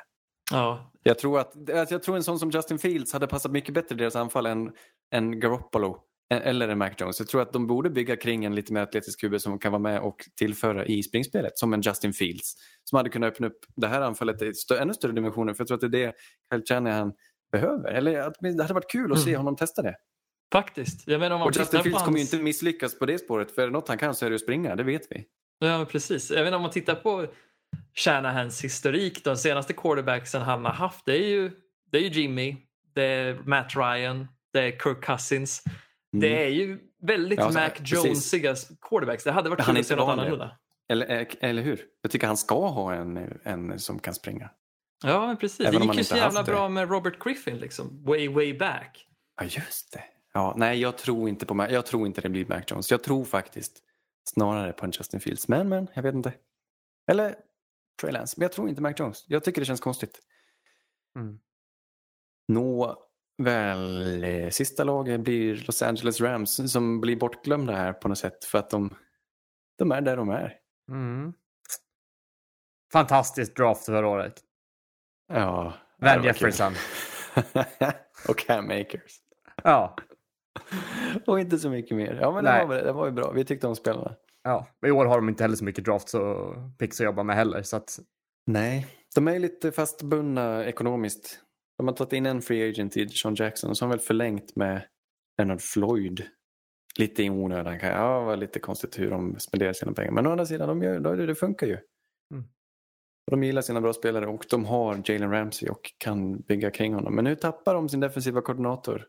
Ja, 0.51 0.91
Jag 1.03 1.19
tror 1.19 1.39
att 1.39 1.69
alltså 1.69 1.95
jag 1.95 2.03
tror 2.03 2.15
en 2.15 2.23
sån 2.23 2.39
som 2.39 2.49
Justin 2.49 2.79
Fields 2.79 3.13
hade 3.13 3.27
passat 3.27 3.51
mycket 3.51 3.73
bättre 3.73 3.95
i 3.95 3.97
deras 3.97 4.15
anfall 4.15 4.45
än, 4.45 4.71
än 5.13 5.39
Garoppolo 5.39 5.97
eller 6.29 6.69
en 6.69 6.77
Mac 6.77 6.89
Jones. 6.97 7.19
Jag 7.19 7.27
tror 7.29 7.41
att 7.41 7.53
de 7.53 7.67
borde 7.67 7.89
bygga 7.89 8.15
kring 8.15 8.45
en 8.45 8.55
lite 8.55 8.73
mer 8.73 8.81
atletisk 8.81 9.21
QB 9.21 9.41
som 9.41 9.59
kan 9.59 9.71
vara 9.71 9.79
med 9.81 9.99
och 10.01 10.15
tillföra 10.37 10.85
i 10.85 11.03
springspelet 11.03 11.57
som 11.57 11.73
en 11.73 11.81
Justin 11.81 12.13
Fields. 12.13 12.53
Som 12.83 12.97
hade 12.97 13.09
kunnat 13.09 13.33
öppna 13.33 13.47
upp 13.47 13.59
det 13.75 13.87
här 13.87 14.01
anfallet 14.01 14.41
i 14.41 14.51
stö- 14.51 14.77
ännu 14.81 14.93
större 14.93 15.11
dimensioner 15.11 15.53
för 15.53 15.61
jag 15.61 15.67
tror 15.67 15.75
att 15.85 15.91
det 15.91 16.03
är 16.03 16.07
det 16.07 16.13
Kyle 16.53 16.63
Shanahan 16.75 17.13
behöver. 17.51 17.91
Eller 17.91 18.19
att 18.19 18.33
det 18.39 18.61
hade 18.61 18.73
varit 18.73 18.91
kul 18.91 19.11
att 19.13 19.19
se 19.19 19.29
Mm. 19.29 19.39
honom 19.39 19.55
testa 19.55 19.81
det. 19.81 19.95
Faktiskt. 20.51 21.07
Jag 21.07 21.19
menar 21.19 21.35
om 21.35 21.39
man 21.39 21.47
Och 21.47 21.55
Justin 21.57 21.83
Fields 21.83 22.03
kommer 22.03 22.17
ju 22.17 22.23
hans- 22.23 22.33
inte 22.33 22.43
misslyckas 22.43 22.99
på 22.99 23.05
det 23.05 23.19
spåret 23.19 23.51
för 23.55 23.61
är 23.61 23.65
det 23.65 23.71
något 23.73 23.87
han 23.87 23.97
kan 23.97 24.15
så 24.15 24.25
är 24.25 24.29
det 24.29 24.35
att 24.35 24.41
springa, 24.41 24.75
det 24.75 24.83
vet 24.83 25.07
vi. 25.11 25.25
Ja, 25.59 25.85
precis. 25.91 26.31
Jag 26.31 26.43
menar 26.43 26.55
om 26.57 26.61
man 26.61 26.71
tittar 26.71 26.95
på 26.95 27.27
Shanahans 27.95 28.63
historik, 28.63 29.23
de 29.23 29.37
senaste 29.37 29.73
quarterbacksen 29.73 30.41
han 30.41 30.65
har 30.65 30.71
haft, 30.73 31.05
det 31.05 31.13
är 31.17 31.27
ju, 31.27 31.51
det 31.91 31.97
är 31.97 32.01
ju 32.01 32.09
Jimmy, 32.21 32.55
det 32.95 33.03
är 33.03 33.39
Matt 33.45 33.75
Ryan, 33.75 34.27
det 34.53 34.59
är 34.59 34.71
Kirk 34.71 35.03
Cousins. 35.05 35.63
Det 36.11 36.43
är 36.43 36.49
ju 36.49 36.79
väldigt 37.01 37.39
Mm. 37.39 37.53
Ja, 37.55 37.61
Mac. 37.61 37.69
Jonesiga 37.85 38.55
quarterbacks. 38.89 39.23
Det 39.23 39.31
hade 39.31 39.49
varit 39.49 39.65
kul 39.65 39.77
att 39.77 39.85
se 39.85 39.95
något 39.95 40.09
annorlunda. 40.09 40.51
Eller, 40.89 41.19
eh, 41.21 41.27
eller 41.41 41.61
hur? 41.61 41.81
Jag 42.01 42.11
tycker 42.11 42.27
han 42.27 42.37
ska 42.37 42.67
ha 42.67 42.93
en, 42.93 43.39
en 43.43 43.79
som 43.79 43.99
kan 43.99 44.13
springa. 44.13 44.49
Ja, 45.03 45.27
men 45.27 45.37
precis. 45.37 45.59
Även 45.67 45.79
det 45.81 45.85
gick 45.87 45.95
ju 45.97 46.03
så 46.03 46.15
jävla 46.15 46.43
det. 46.43 46.51
bra 46.51 46.69
med 46.69 46.89
Robert 46.89 47.23
Griffin, 47.23 47.57
liksom. 47.57 48.03
Way, 48.05 48.29
way 48.29 48.57
back. 48.57 49.07
Ja, 49.41 49.43
just 49.43 49.93
det. 49.93 50.03
Ja, 50.35 50.53
nej, 50.57 50.79
jag 50.79 50.97
tror 50.97 51.29
inte 51.29 51.45
på 51.45 51.53
Mac. 51.53 51.67
Jag 51.69 51.85
tror 51.85 52.07
inte 52.07 52.21
det 52.21 52.29
blir 52.29 52.45
Mac 52.45 52.61
Jones. 52.67 52.91
Jag 52.91 53.03
tror 53.03 53.25
faktiskt 53.25 53.83
snarare 54.29 54.73
på 54.73 54.85
en 54.85 54.91
Justin 54.91 55.19
Fields. 55.19 55.47
Men, 55.47 55.69
men, 55.69 55.87
jag 55.93 56.03
vet 56.03 56.15
inte. 56.15 56.33
Eller 57.11 57.35
Trey 58.01 58.11
Lance. 58.11 58.35
Men 58.37 58.41
jag 58.41 58.51
tror 58.51 58.69
inte 58.69 58.81
Mac 58.81 58.93
Jones. 58.97 59.25
Jag 59.27 59.43
tycker 59.43 59.61
det 59.61 59.65
känns 59.65 59.79
konstigt. 59.79 60.19
Mm. 61.19 61.39
Nå, 62.47 62.97
väl, 63.37 64.23
eh, 64.23 64.49
sista 64.49 64.83
laget 64.83 65.21
blir 65.21 65.63
Los 65.67 65.81
Angeles 65.81 66.21
Rams 66.21 66.71
som 66.71 67.01
blir 67.01 67.15
bortglömda 67.15 67.73
här 67.73 67.93
på 67.93 68.07
något 68.07 68.17
sätt 68.17 68.45
för 68.45 68.57
att 68.57 68.69
de, 68.69 68.95
de 69.77 69.91
är 69.91 70.01
där 70.01 70.17
de 70.17 70.29
är. 70.29 70.59
Mm. 70.89 71.33
Fantastiskt 72.91 73.55
draft 73.55 73.85
förra 73.85 74.07
året. 74.07 74.41
Ja. 75.27 75.73
Van. 75.97 76.23
Jefferson. 76.23 76.73
och 78.29 78.37
Cam 78.37 78.69
Akers. 78.69 79.19
Ja. 79.63 79.95
Och 81.27 81.39
inte 81.39 81.57
så 81.59 81.69
mycket 81.69 81.97
mer. 81.97 82.17
Ja, 82.21 82.31
men 82.31 82.43
det 82.43 82.65
var, 82.65 82.75
det 82.75 82.91
var 82.91 83.05
ju 83.05 83.11
bra. 83.11 83.31
Vi 83.31 83.45
tyckte 83.45 83.67
om 83.67 83.75
spelarna. 83.75 84.15
ja. 84.43 84.67
Men 84.81 84.89
I 84.89 84.91
år 84.91 85.05
har 85.05 85.15
de 85.15 85.29
inte 85.29 85.43
heller 85.43 85.55
så 85.55 85.65
mycket 85.65 85.85
drafts 85.85 86.13
och 86.13 86.55
picks 86.79 86.99
att 87.01 87.05
jobba 87.05 87.23
med 87.23 87.35
heller. 87.35 87.61
Så 87.61 87.77
att, 87.77 87.99
Nej, 88.47 88.87
de 89.15 89.27
är 89.27 89.39
lite 89.39 89.71
fastbundna 89.71 90.65
ekonomiskt. 90.65 91.39
De 91.77 91.87
har 91.87 91.95
tagit 91.95 92.13
in 92.13 92.25
en 92.25 92.41
free 92.41 92.69
agent 92.69 92.97
i 92.97 93.09
Sean 93.09 93.35
Jackson 93.35 93.69
och 93.69 93.77
så 93.77 93.85
har 93.85 93.89
de 93.89 93.97
väl 93.97 94.05
förlängt 94.05 94.55
med 94.55 94.81
Leonard 95.37 95.61
Floyd. 95.61 96.23
Lite 96.99 97.23
i 97.23 97.29
onödan. 97.29 97.79
kan 97.79 97.89
jag- 97.89 97.97
Ja, 97.99 98.19
det 98.19 98.25
var 98.25 98.37
lite 98.37 98.59
konstigt 98.59 98.99
hur 98.99 99.09
de 99.11 99.39
spenderar 99.39 99.73
sina 99.73 99.93
pengar. 99.93 100.11
Men 100.11 100.27
å 100.27 100.31
andra 100.31 100.45
sidan, 100.45 100.67
de 100.67 100.81
gör, 100.83 101.27
det 101.27 101.35
funkar 101.35 101.67
ju. 101.67 101.73
Mm. 102.33 102.43
Och 103.27 103.31
de 103.31 103.43
gillar 103.43 103.61
sina 103.61 103.81
bra 103.81 103.93
spelare 103.93 104.27
och 104.27 104.45
de 104.49 104.65
har 104.65 105.01
Jalen 105.05 105.31
Ramsey 105.31 105.69
och 105.69 105.91
kan 105.97 106.41
bygga 106.41 106.71
kring 106.71 106.93
honom. 106.93 107.15
Men 107.15 107.23
nu 107.23 107.35
tappar 107.35 107.73
de 107.73 107.89
sin 107.89 107.99
defensiva 107.99 108.41
koordinator. 108.41 109.07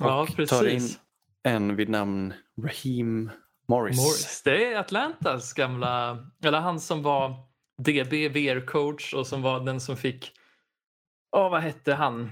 Ja, 0.00 0.20
Och 0.22 0.28
tar 0.28 0.34
precis. 0.34 1.00
En 1.42 1.76
vid 1.76 1.88
namn 1.88 2.34
Raheem 2.62 3.30
Morris. 3.68 3.96
Morris. 3.96 4.42
Det 4.44 4.72
är 4.72 4.78
Atlantas 4.78 5.52
gamla, 5.52 6.18
eller 6.44 6.60
han 6.60 6.80
som 6.80 7.02
var 7.02 7.34
DB 7.78 8.28
VR-coach 8.28 9.14
och 9.14 9.26
som 9.26 9.42
var 9.42 9.60
den 9.60 9.80
som 9.80 9.96
fick, 9.96 10.32
åh 11.36 11.50
vad 11.50 11.60
hette 11.62 11.94
han, 11.94 12.30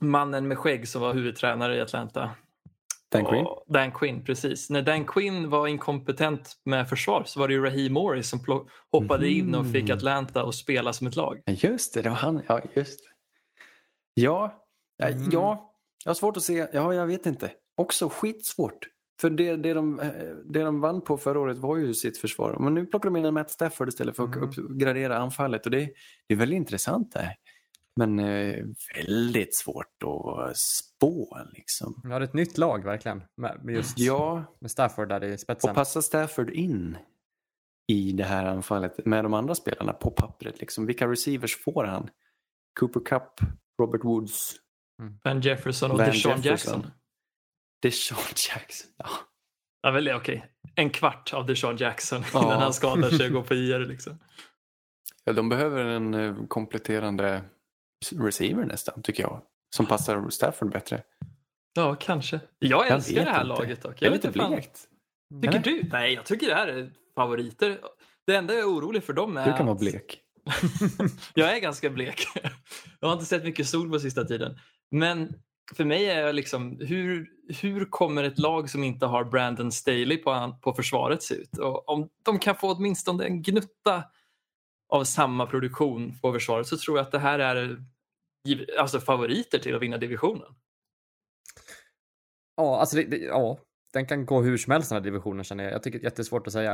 mannen 0.00 0.48
med 0.48 0.58
skägg 0.58 0.88
som 0.88 1.02
var 1.02 1.14
huvudtränare 1.14 1.76
i 1.76 1.80
Atlanta. 1.80 2.30
Dan 3.10 3.24
Quinn. 3.24 3.46
Och 3.46 3.64
Dan 3.68 3.92
Quinn, 3.92 4.24
precis. 4.24 4.70
När 4.70 4.82
Dan 4.82 5.04
Quinn 5.04 5.50
var 5.50 5.66
inkompetent 5.68 6.52
med 6.64 6.88
försvar 6.88 7.22
så 7.26 7.40
var 7.40 7.48
det 7.48 7.54
ju 7.54 7.64
Raheem 7.64 7.92
Morris 7.92 8.28
som 8.28 8.66
hoppade 8.92 9.28
in 9.28 9.54
och 9.54 9.66
fick 9.72 9.84
Mhm. 9.88 9.96
Atlanta 9.96 10.42
att 10.42 10.54
spela 10.54 10.92
som 10.92 11.06
ett 11.06 11.16
lag. 11.16 11.42
Ja, 11.44 11.52
Just 11.52 11.94
det, 11.94 12.02
det 12.02 12.08
var 12.08 12.16
han. 12.16 12.42
Ja, 12.48 12.60
just 12.74 12.98
det. 13.04 13.10
Ja, 14.22 14.64
ja, 14.96 15.08
Mm. 15.08 15.28
ja, 15.32 15.73
jag 16.04 16.10
har 16.10 16.14
svårt 16.14 16.36
att 16.36 16.42
se. 16.42 16.66
Ja, 16.72 16.94
jag 16.94 17.06
vet 17.06 17.26
inte. 17.26 17.50
Också 17.76 18.08
skitsvårt. 18.08 18.88
För 19.20 19.30
det, 19.30 19.56
det, 19.56 19.74
de, 19.74 20.00
eh, 20.00 20.08
det 20.44 20.60
de 20.62 20.80
vann 20.80 21.00
på 21.00 21.18
förra 21.18 21.40
året 21.40 21.58
var 21.58 21.76
ju 21.76 21.94
sitt 21.94 22.18
försvar. 22.18 22.56
Men 22.60 22.74
nu 22.74 22.86
plockar 22.86 23.10
de 23.10 23.16
in 23.16 23.24
en 23.24 23.34
Matt 23.34 23.50
Stafford 23.50 23.88
istället 23.88 24.16
för 24.16 24.24
att 24.24 24.36
Mm. 24.36 24.48
uppgradera 24.48 25.18
anfallet. 25.18 25.64
Och 25.64 25.70
det, 25.70 25.90
det 26.28 26.34
är 26.34 26.38
väldigt 26.38 26.56
intressant 26.56 27.12
det 27.12 27.18
här. 27.18 27.34
Men 27.96 28.18
eh, 28.18 28.64
väldigt 28.96 29.56
svårt 29.56 30.02
att 30.02 30.56
spå 30.56 31.38
liksom. 31.52 32.00
Ja, 32.04 32.08
det 32.08 32.14
är 32.14 32.20
ett 32.20 32.34
nytt 32.34 32.58
lag 32.58 32.84
verkligen. 32.84 33.22
Med 33.36 33.60
just 33.68 33.98
Ja, 33.98 34.44
med 34.60 34.70
Stafford 34.70 35.08
där 35.08 35.24
i 35.24 35.38
spetsen. 35.38 35.70
och 35.70 35.76
passar 35.76 36.00
Stafford 36.00 36.50
in 36.50 36.96
i 37.92 38.12
det 38.12 38.24
här 38.24 38.46
anfallet 38.46 39.06
med 39.06 39.24
de 39.24 39.34
andra 39.34 39.54
spelarna 39.54 39.92
på 39.92 40.10
pappret? 40.10 40.60
Liksom. 40.60 40.86
Vilka 40.86 41.08
receivers 41.08 41.56
får 41.64 41.84
han? 41.84 42.10
Cooper 42.80 43.00
Cup, 43.00 43.48
Robert 43.80 44.04
Woods, 44.04 44.54
Van 45.24 45.40
Jefferson 45.40 45.90
och 45.90 45.98
Van 45.98 46.06
Deshaun 46.06 46.42
Jefferson. 46.42 46.80
Jackson. 46.80 46.90
Deshaun 47.82 48.34
Jackson. 48.50 48.90
Ja. 48.96 49.08
Ja, 49.82 49.90
väl 49.90 50.12
okej. 50.12 50.46
En 50.74 50.90
kvart 50.90 51.34
av 51.34 51.46
Deshaun 51.46 51.76
Jackson 51.76 52.22
Ja. 52.32 52.42
innan 52.44 52.60
han 52.62 52.72
skadar 52.74 53.10
sig 53.10 53.26
och 53.26 53.32
går 53.32 53.42
på 53.42 53.54
IR. 53.54 53.78
Liksom. 53.80 54.18
Ja, 55.24 55.32
de 55.32 55.48
behöver 55.48 55.84
en 55.84 56.14
eh, 56.14 56.36
kompletterande 56.48 57.42
receiver 58.18 58.64
nästan, 58.64 59.02
tycker 59.02 59.22
jag. 59.22 59.42
Som 59.76 59.86
passar 59.86 60.30
Stafford 60.30 60.70
bättre. 60.72 61.02
Ja, 61.74 61.94
kanske. 61.94 62.40
Jag 62.58 62.70
Jag 62.86 62.88
älskar 62.88 63.24
det 63.24 63.30
här 63.30 63.36
inte. 63.44 63.48
laget 63.48 63.82
dock. 63.82 64.02
Är 64.02 64.06
Jag 64.06 64.12
lite 64.12 64.28
vet 64.28 64.36
inte 64.36 64.38
fan. 64.38 64.52
blekt. 64.52 64.88
Tycker 65.42 65.48
Eller? 65.48 65.82
du? 65.82 65.88
Nej, 65.92 66.12
jag 66.14 66.24
tycker 66.26 66.46
det 66.46 66.54
här 66.54 66.66
är 66.68 66.92
favoriter. 67.16 67.78
Det 68.26 68.36
enda 68.36 68.54
jag 68.54 68.62
är 68.62 68.68
orolig 68.68 69.04
för 69.04 69.12
dem 69.12 69.36
är 69.36 69.46
Du 69.50 69.56
kan 69.56 69.66
vara 69.66 69.74
att- 69.74 69.80
blek. 69.80 70.20
jag 71.34 71.56
är 71.56 71.60
ganska 71.60 71.90
blek. 71.90 72.26
Jag 73.00 73.08
har 73.08 73.12
inte 73.12 73.24
sett 73.24 73.44
mycket 73.44 73.68
sol 73.68 73.90
på 73.90 73.98
sista 74.00 74.24
tiden. 74.24 74.58
Men 74.90 75.34
för 75.72 75.84
mig 75.84 76.10
är 76.10 76.20
jag 76.20 76.34
liksom, 76.34 76.80
hur, 76.80 77.30
hur 77.62 77.84
kommer 77.84 78.24
ett 78.24 78.38
lag 78.38 78.70
som 78.70 78.84
inte 78.84 79.06
har 79.06 79.24
Brandon 79.24 79.72
Staley 79.72 80.16
på, 80.16 80.58
på 80.62 80.72
försvaret 80.72 81.22
se 81.22 81.34
ut? 81.34 81.58
Och 81.58 81.88
om 81.88 82.08
de 82.22 82.38
kan 82.38 82.56
få 82.56 82.74
åtminstone 82.74 83.24
en 83.24 83.42
gnutta 83.42 84.04
av 84.88 85.04
samma 85.04 85.46
produktion 85.46 86.18
på 86.18 86.32
försvaret 86.32 86.66
så 86.66 86.76
tror 86.76 86.98
jag 86.98 87.04
att 87.04 87.12
det 87.12 87.18
här 87.18 87.38
är 87.38 87.84
alltså 88.78 89.00
favoriter 89.00 89.58
till 89.58 89.76
att 89.76 89.82
vinna 89.82 89.98
divisionen. 89.98 90.54
Ja, 92.56 92.80
alltså 92.80 92.96
det, 92.96 93.04
det, 93.04 93.16
ja, 93.16 93.58
den 93.92 94.06
kan 94.06 94.26
gå 94.26 94.42
hur 94.42 94.56
som 94.56 94.70
helst 94.70 94.88
den 94.88 94.96
här 94.96 95.04
divisionen 95.04 95.44
känner 95.44 95.64
jag. 95.64 95.72
Jag 95.72 95.82
tycker 95.82 95.98
det 95.98 96.02
är 96.02 96.10
jättesvårt 96.10 96.46
att 96.46 96.52
säga. 96.52 96.72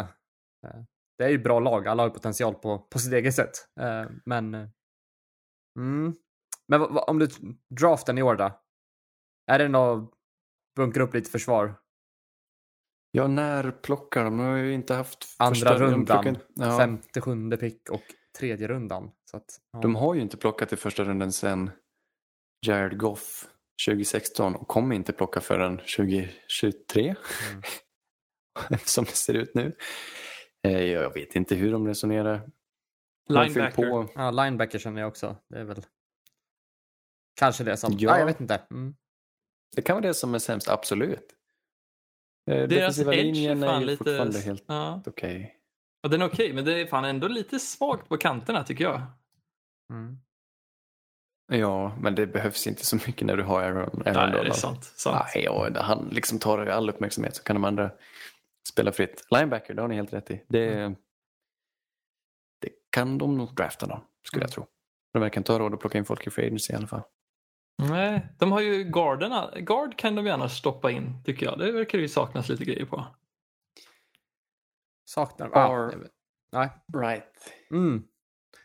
Eh, 0.66 0.80
det 1.18 1.24
är 1.24 1.28
ju 1.28 1.38
bra 1.38 1.60
lag, 1.60 1.88
alla 1.88 2.02
har 2.02 2.08
ju 2.08 2.14
potential 2.14 2.54
på, 2.54 2.78
på 2.78 2.98
sitt 2.98 3.12
eget 3.12 3.34
sätt. 3.34 3.52
Eh, 3.80 4.04
men, 4.24 4.54
eh, 4.54 4.68
mm 5.78 6.14
men 6.70 6.82
om 6.82 7.18
du 7.18 7.28
draften 7.80 8.18
i 8.18 8.22
år 8.22 8.36
då? 8.36 8.60
Är 9.46 9.58
det 9.58 9.68
något, 9.68 10.14
bunkra 10.76 11.02
upp 11.02 11.14
lite 11.14 11.30
försvar? 11.30 11.74
Ja, 13.12 13.26
när 13.26 13.70
plockar 13.70 14.24
de? 14.24 14.36
De 14.36 14.44
har 14.46 14.56
ju 14.56 14.72
inte 14.72 14.94
haft 14.94 15.34
Andra 15.38 15.54
första- 15.54 15.78
rundan, 15.78 16.24
plockar- 16.24 16.40
ja, 16.54 16.78
femte, 16.78 17.20
sjunde 17.20 17.56
pick 17.56 17.90
och 17.90 18.02
tredje 18.38 18.68
rundan. 18.68 19.10
Så 19.30 19.36
att, 19.36 19.60
ja. 19.72 19.80
De 19.80 19.94
har 19.94 20.14
ju 20.14 20.20
inte 20.20 20.36
plockat 20.36 20.72
i 20.72 20.76
första 20.76 21.04
rundan 21.04 21.32
sen 21.32 21.70
Jared 22.66 22.98
Goff 22.98 23.48
2016 23.86 24.54
och 24.54 24.68
kommer 24.68 24.94
inte 24.96 25.12
plocka 25.12 25.40
förrän 25.40 25.76
2023. 25.78 27.02
Mm. 27.50 27.62
Som 28.84 29.04
det 29.04 29.10
ser 29.10 29.34
ut 29.34 29.54
nu. 29.54 29.76
Eh, 30.68 30.82
Jag 30.82 31.14
vet 31.14 31.36
inte 31.36 31.54
hur 31.54 31.72
de 31.72 31.86
resonerar. 31.86 32.50
Linebacker. 33.28 33.90
På. 33.90 34.08
Ja, 34.14 34.30
linebacker 34.30 34.78
känner 34.78 35.00
jag 35.00 35.08
också. 35.08 35.36
Det 35.48 35.58
är 35.60 35.64
väl 35.64 35.86
kanske 37.34 37.64
det 37.64 37.76
som... 37.76 37.92
Ja. 37.92 38.10
Ja. 38.10 38.18
jag 38.18 38.26
vet 38.26 38.40
inte. 38.40 38.62
Mm. 38.70 38.94
Det 39.76 39.82
kan 39.82 39.94
vara 39.96 40.06
det 40.06 40.14
som 40.14 40.34
är 40.34 40.38
sämst, 40.38 40.68
absolut. 40.68 41.36
Eh, 42.50 42.54
Deras 42.56 42.68
Defensiva 42.68 43.14
edge 43.14 43.20
är 43.20 43.24
linjen 43.24 43.62
är 43.62 43.66
fan 43.66 43.80
ju 43.80 43.86
lite... 43.86 44.04
fortfarande 44.04 44.40
helt 44.40 44.64
Ja. 44.66 45.02
okej. 45.06 45.56
Ja, 46.02 46.08
den 46.08 46.22
är 46.22 46.26
okej, 46.26 46.52
men 46.52 46.64
det 46.64 46.80
är 46.80 46.86
fan 46.86 47.04
ändå 47.04 47.28
lite 47.28 47.58
svagt 47.58 48.08
på 48.08 48.16
kanterna 48.16 48.64
tycker 48.64 48.84
jag. 48.84 49.02
Mm. 49.92 50.18
Ja, 51.52 51.96
men 52.00 52.14
det 52.14 52.26
behövs 52.26 52.66
inte 52.66 52.86
så 52.86 52.96
mycket 52.96 53.26
när 53.26 53.36
du 53.36 53.42
har 53.42 53.62
Aaron, 53.62 54.02
Aaron 54.06 54.30
Nej, 54.32 54.42
det 54.44 54.48
är 54.48 54.52
sant. 54.52 54.84
sant. 54.84 55.26
Nej, 55.34 55.48
och 55.48 55.72
när 55.72 55.82
han 55.82 56.08
liksom 56.12 56.38
tar 56.38 56.66
all 56.66 56.90
uppmärksamhet 56.90 57.36
så 57.36 57.42
kan 57.42 57.56
de 57.56 57.64
andra 57.64 57.90
spela 58.68 58.92
fritt. 58.92 59.26
Linebacker, 59.30 59.74
det 59.74 59.80
har 59.82 59.88
ni 59.88 59.94
helt 59.94 60.12
rätt 60.12 60.30
i. 60.30 60.44
Det, 60.48 60.72
Mm. 60.74 60.96
det 62.60 62.70
kan 62.90 63.18
de 63.18 63.38
nog 63.38 63.54
drafta 63.54 63.86
då, 63.86 64.04
skulle 64.26 64.40
Mm. 64.40 64.46
jag 64.48 64.52
tro. 64.52 64.66
De 65.12 65.22
verkar 65.22 65.40
inte 65.40 65.52
ha 65.52 65.58
råd 65.58 65.74
att 65.74 65.80
plocka 65.80 65.98
in 65.98 66.04
folk 66.04 66.26
i 66.26 66.30
free 66.30 66.46
agency 66.46 66.72
i 66.72 66.76
alla 66.76 66.86
fall. 66.86 67.02
Nej, 67.88 68.26
de 68.38 68.52
har 68.52 68.60
ju 68.60 68.84
garderna. 68.84 69.50
Guard 69.56 69.98
kan 69.98 70.14
de 70.14 70.26
gärna 70.26 70.48
stoppa 70.48 70.90
in 70.90 71.22
tycker 71.24 71.46
jag. 71.46 71.58
Det 71.58 71.72
verkar 71.72 71.98
ju 71.98 72.08
saknas 72.08 72.48
lite 72.48 72.64
grejer 72.64 72.84
på. 72.86 73.06
Saknar... 75.04 75.50
Ar- 75.52 75.94
Ah, 76.52 76.58
nej. 76.58 76.70
Right. 77.02 77.52
Mm. 77.70 78.02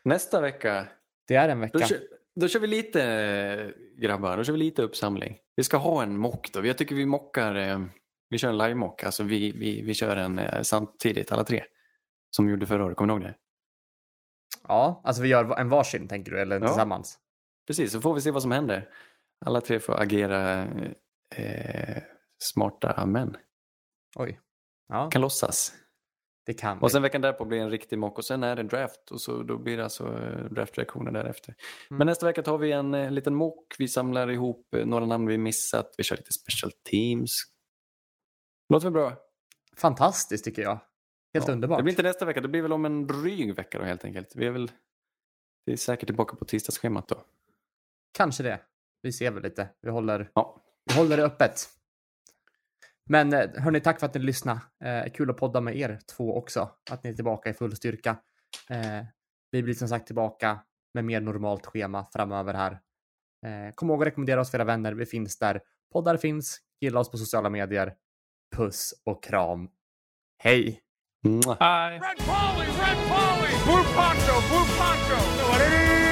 Nästa 0.04 0.42
vecka, 0.42 0.88
Det 1.28 1.36
är 1.36 1.50
en 1.50 1.60
vecka. 1.60 1.78
då 1.78 1.86
kör, 1.86 1.98
då 2.36 2.48
kör 2.48 2.60
vi 2.60 2.68
lite 2.68 3.74
grabbar, 3.98 4.38
då 4.38 4.44
kör 4.44 4.54
vi 4.54 4.60
lite 4.60 4.82
uppsamling. 4.82 5.38
Vi 5.56 5.64
ska 5.64 5.78
ha 5.78 6.04
en 6.04 6.18
mock 6.18 6.52
då. 6.54 6.66
Jag 6.66 6.78
tycker 6.78 6.96
vi 6.96 7.06
mockar, 7.06 7.56
eh, 7.56 7.80
vi 8.30 8.38
kör 8.38 8.50
en 8.50 8.58
live-mock. 8.58 9.04
Alltså 9.04 9.24
vi, 9.24 9.52
vi, 9.52 9.82
vi 9.82 9.94
kör 9.94 10.18
en 10.18 10.40
eh, 10.40 10.62
samtidigt 10.62 11.32
alla 11.32 11.44
tre. 11.44 11.64
Som 12.30 12.46
vi 12.46 12.52
gjorde 12.52 12.66
förra 12.66 12.86
året, 12.86 12.98
kommer 12.98 13.08
du 13.08 13.20
ihåg 13.20 13.32
det? 13.32 13.36
Ja, 14.68 15.02
alltså 15.04 15.22
vi 15.22 15.30
gör 15.30 15.60
en 15.60 15.70
varsin 15.70 16.08
tänker 16.08 16.32
du, 16.32 16.42
eller 16.42 16.60
Ja. 16.62 16.68
tillsammans? 16.68 17.20
Precis, 17.68 17.92
så 17.92 18.02
får 18.02 18.14
vi 18.14 18.22
se 18.22 18.32
vad 18.32 18.42
som 18.42 18.52
händer. 18.52 18.90
Alla 19.46 19.62
tre 19.62 19.80
får 19.80 20.02
agera 20.02 20.62
eh, 21.36 22.04
smarta 22.44 23.06
män. 23.06 23.38
Oj. 24.16 24.40
Ja, 24.88 25.10
Kan 25.10 25.22
låtsas. 25.22 25.74
det 26.46 26.54
kan 26.54 26.80
Och 26.80 26.92
sen 26.92 27.02
veckan 27.02 27.22
därpå 27.22 27.46
blir 27.46 27.60
en 27.60 27.70
riktig 27.70 28.00
mock 28.00 28.18
och 28.18 28.26
sen 28.26 28.44
är 28.44 28.56
det 28.56 28.62
en 28.62 28.68
draft 28.68 29.12
och 29.12 29.22
så 29.22 29.44
då 29.44 29.58
blir 29.58 29.78
det 29.78 29.84
alltså 29.84 30.04
eh, 30.24 30.46
draftreaktioner 30.46 31.12
därefter. 31.12 31.56
Mm. 31.90 31.98
Men 31.98 32.08
nästa 32.08 32.26
vecka 32.26 32.44
tar 32.44 32.58
vi 32.58 32.72
en 32.72 32.94
eh, 32.94 33.12
liten 33.12 33.36
mock. 33.36 33.76
Vi 33.78 33.88
samlar 33.88 34.30
ihop 34.32 34.74
eh, 34.76 34.86
några 34.86 35.06
namn 35.06 35.28
vi 35.28 35.38
missat. 35.38 35.96
Vi 35.98 36.04
kör 36.04 36.18
lite 36.18 36.32
special 36.34 36.72
teams. 36.92 37.32
Låter 38.70 38.86
väl 38.86 38.94
bra? 38.94 39.14
Fantastiskt 39.78 40.46
tycker 40.46 40.62
jag. 40.62 40.80
Helt 41.34 41.48
Ja. 41.48 41.54
underbart. 41.54 41.80
Det 41.80 41.84
blir 41.84 41.94
inte 41.94 42.04
nästa 42.04 42.26
vecka, 42.26 42.42
det 42.42 42.48
blir 42.48 42.62
väl 42.62 42.74
om 42.74 42.86
en 42.86 43.08
dryg 43.08 43.56
vecka 43.56 43.78
då 43.80 43.84
helt 43.86 44.06
enkelt. 44.06 44.32
Vi 44.36 44.46
är 44.46 44.52
väl 44.52 44.72
det 45.66 45.72
är 45.72 45.78
säkert 45.78 46.08
tillbaka 46.08 46.36
på 46.36 46.46
tisdagsschemat 46.46 47.08
då. 47.08 47.16
Kanske 48.18 48.44
det. 48.44 48.60
Vi 49.02 49.12
ser 49.12 49.32
väl 49.32 49.44
lite. 49.44 49.70
Vi 49.82 49.90
håller, 49.90 50.32
Ja. 50.36 50.64
vi 50.86 50.94
håller 50.96 51.18
det 51.18 51.24
öppet. 51.24 51.70
Men 53.10 53.34
eh, 53.34 53.50
hörni, 53.58 53.80
tack 53.82 54.00
för 54.00 54.06
att 54.06 54.14
ni 54.14 54.20
lyssnade. 54.22 54.60
Eh, 54.84 55.12
kul 55.14 55.30
att 55.30 55.38
podda 55.38 55.62
med 55.62 55.78
er 55.78 56.00
två 56.16 56.38
också. 56.38 56.70
Att 56.92 57.04
ni 57.04 57.10
är 57.10 57.14
tillbaka 57.14 57.50
i 57.50 57.54
full 57.54 57.76
styrka. 57.76 58.18
Eh, 58.70 59.04
vi 59.52 59.64
blir 59.64 59.74
som 59.74 59.88
sagt 59.88 60.06
tillbaka 60.06 60.60
med 60.94 61.06
mer 61.06 61.22
normalt 61.22 61.66
schema 61.66 62.06
framöver 62.14 62.54
här. 62.54 62.72
Eh, 63.46 63.74
kom 63.76 63.90
ihåg 63.90 64.02
att 64.02 64.08
rekommendera 64.08 64.42
oss 64.42 64.52
för 64.52 64.58
era 64.58 64.64
vänner. 64.66 64.94
Vi 64.94 65.06
finns 65.06 65.40
där. 65.40 65.62
Poddar 65.94 66.18
finns. 66.18 66.60
Gilla 66.82 67.00
oss 67.00 67.12
på 67.12 67.18
sociala 67.18 67.50
medier. 67.50 67.94
Puss 68.56 68.94
och 69.06 69.24
kram. 69.24 69.70
Hej! 70.38 70.82
Hej! 71.60 72.00
Red 72.00 72.18
Polly, 72.18 72.68
Red 72.68 72.98
Polly! 73.10 73.54
Blue 73.66 73.84
Poncho, 73.96 74.36
Blue 74.50 74.68
Poncho! 74.78 76.05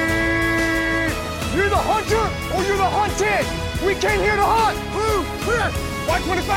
You're 1.54 1.68
the 1.70 1.76
hunter 1.76 2.26
or 2.50 2.64
you're 2.64 2.76
the 2.76 2.90
hunted. 2.90 3.46
We 3.86 3.94
came 3.94 4.20
here 4.20 4.34
to 4.34 4.42
hunt. 4.42 4.76
Move, 4.90 5.24
clear. 5.46 5.70
Y25. 6.10 6.50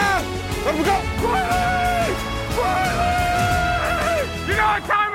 Let 0.65 0.73
him 0.73 0.83
go. 0.83 0.97
Quietly! 1.21 2.17
Quietly! 2.57 4.25
You 4.49 4.55
know 4.57 4.65
what 4.65 4.83
time 4.89 5.06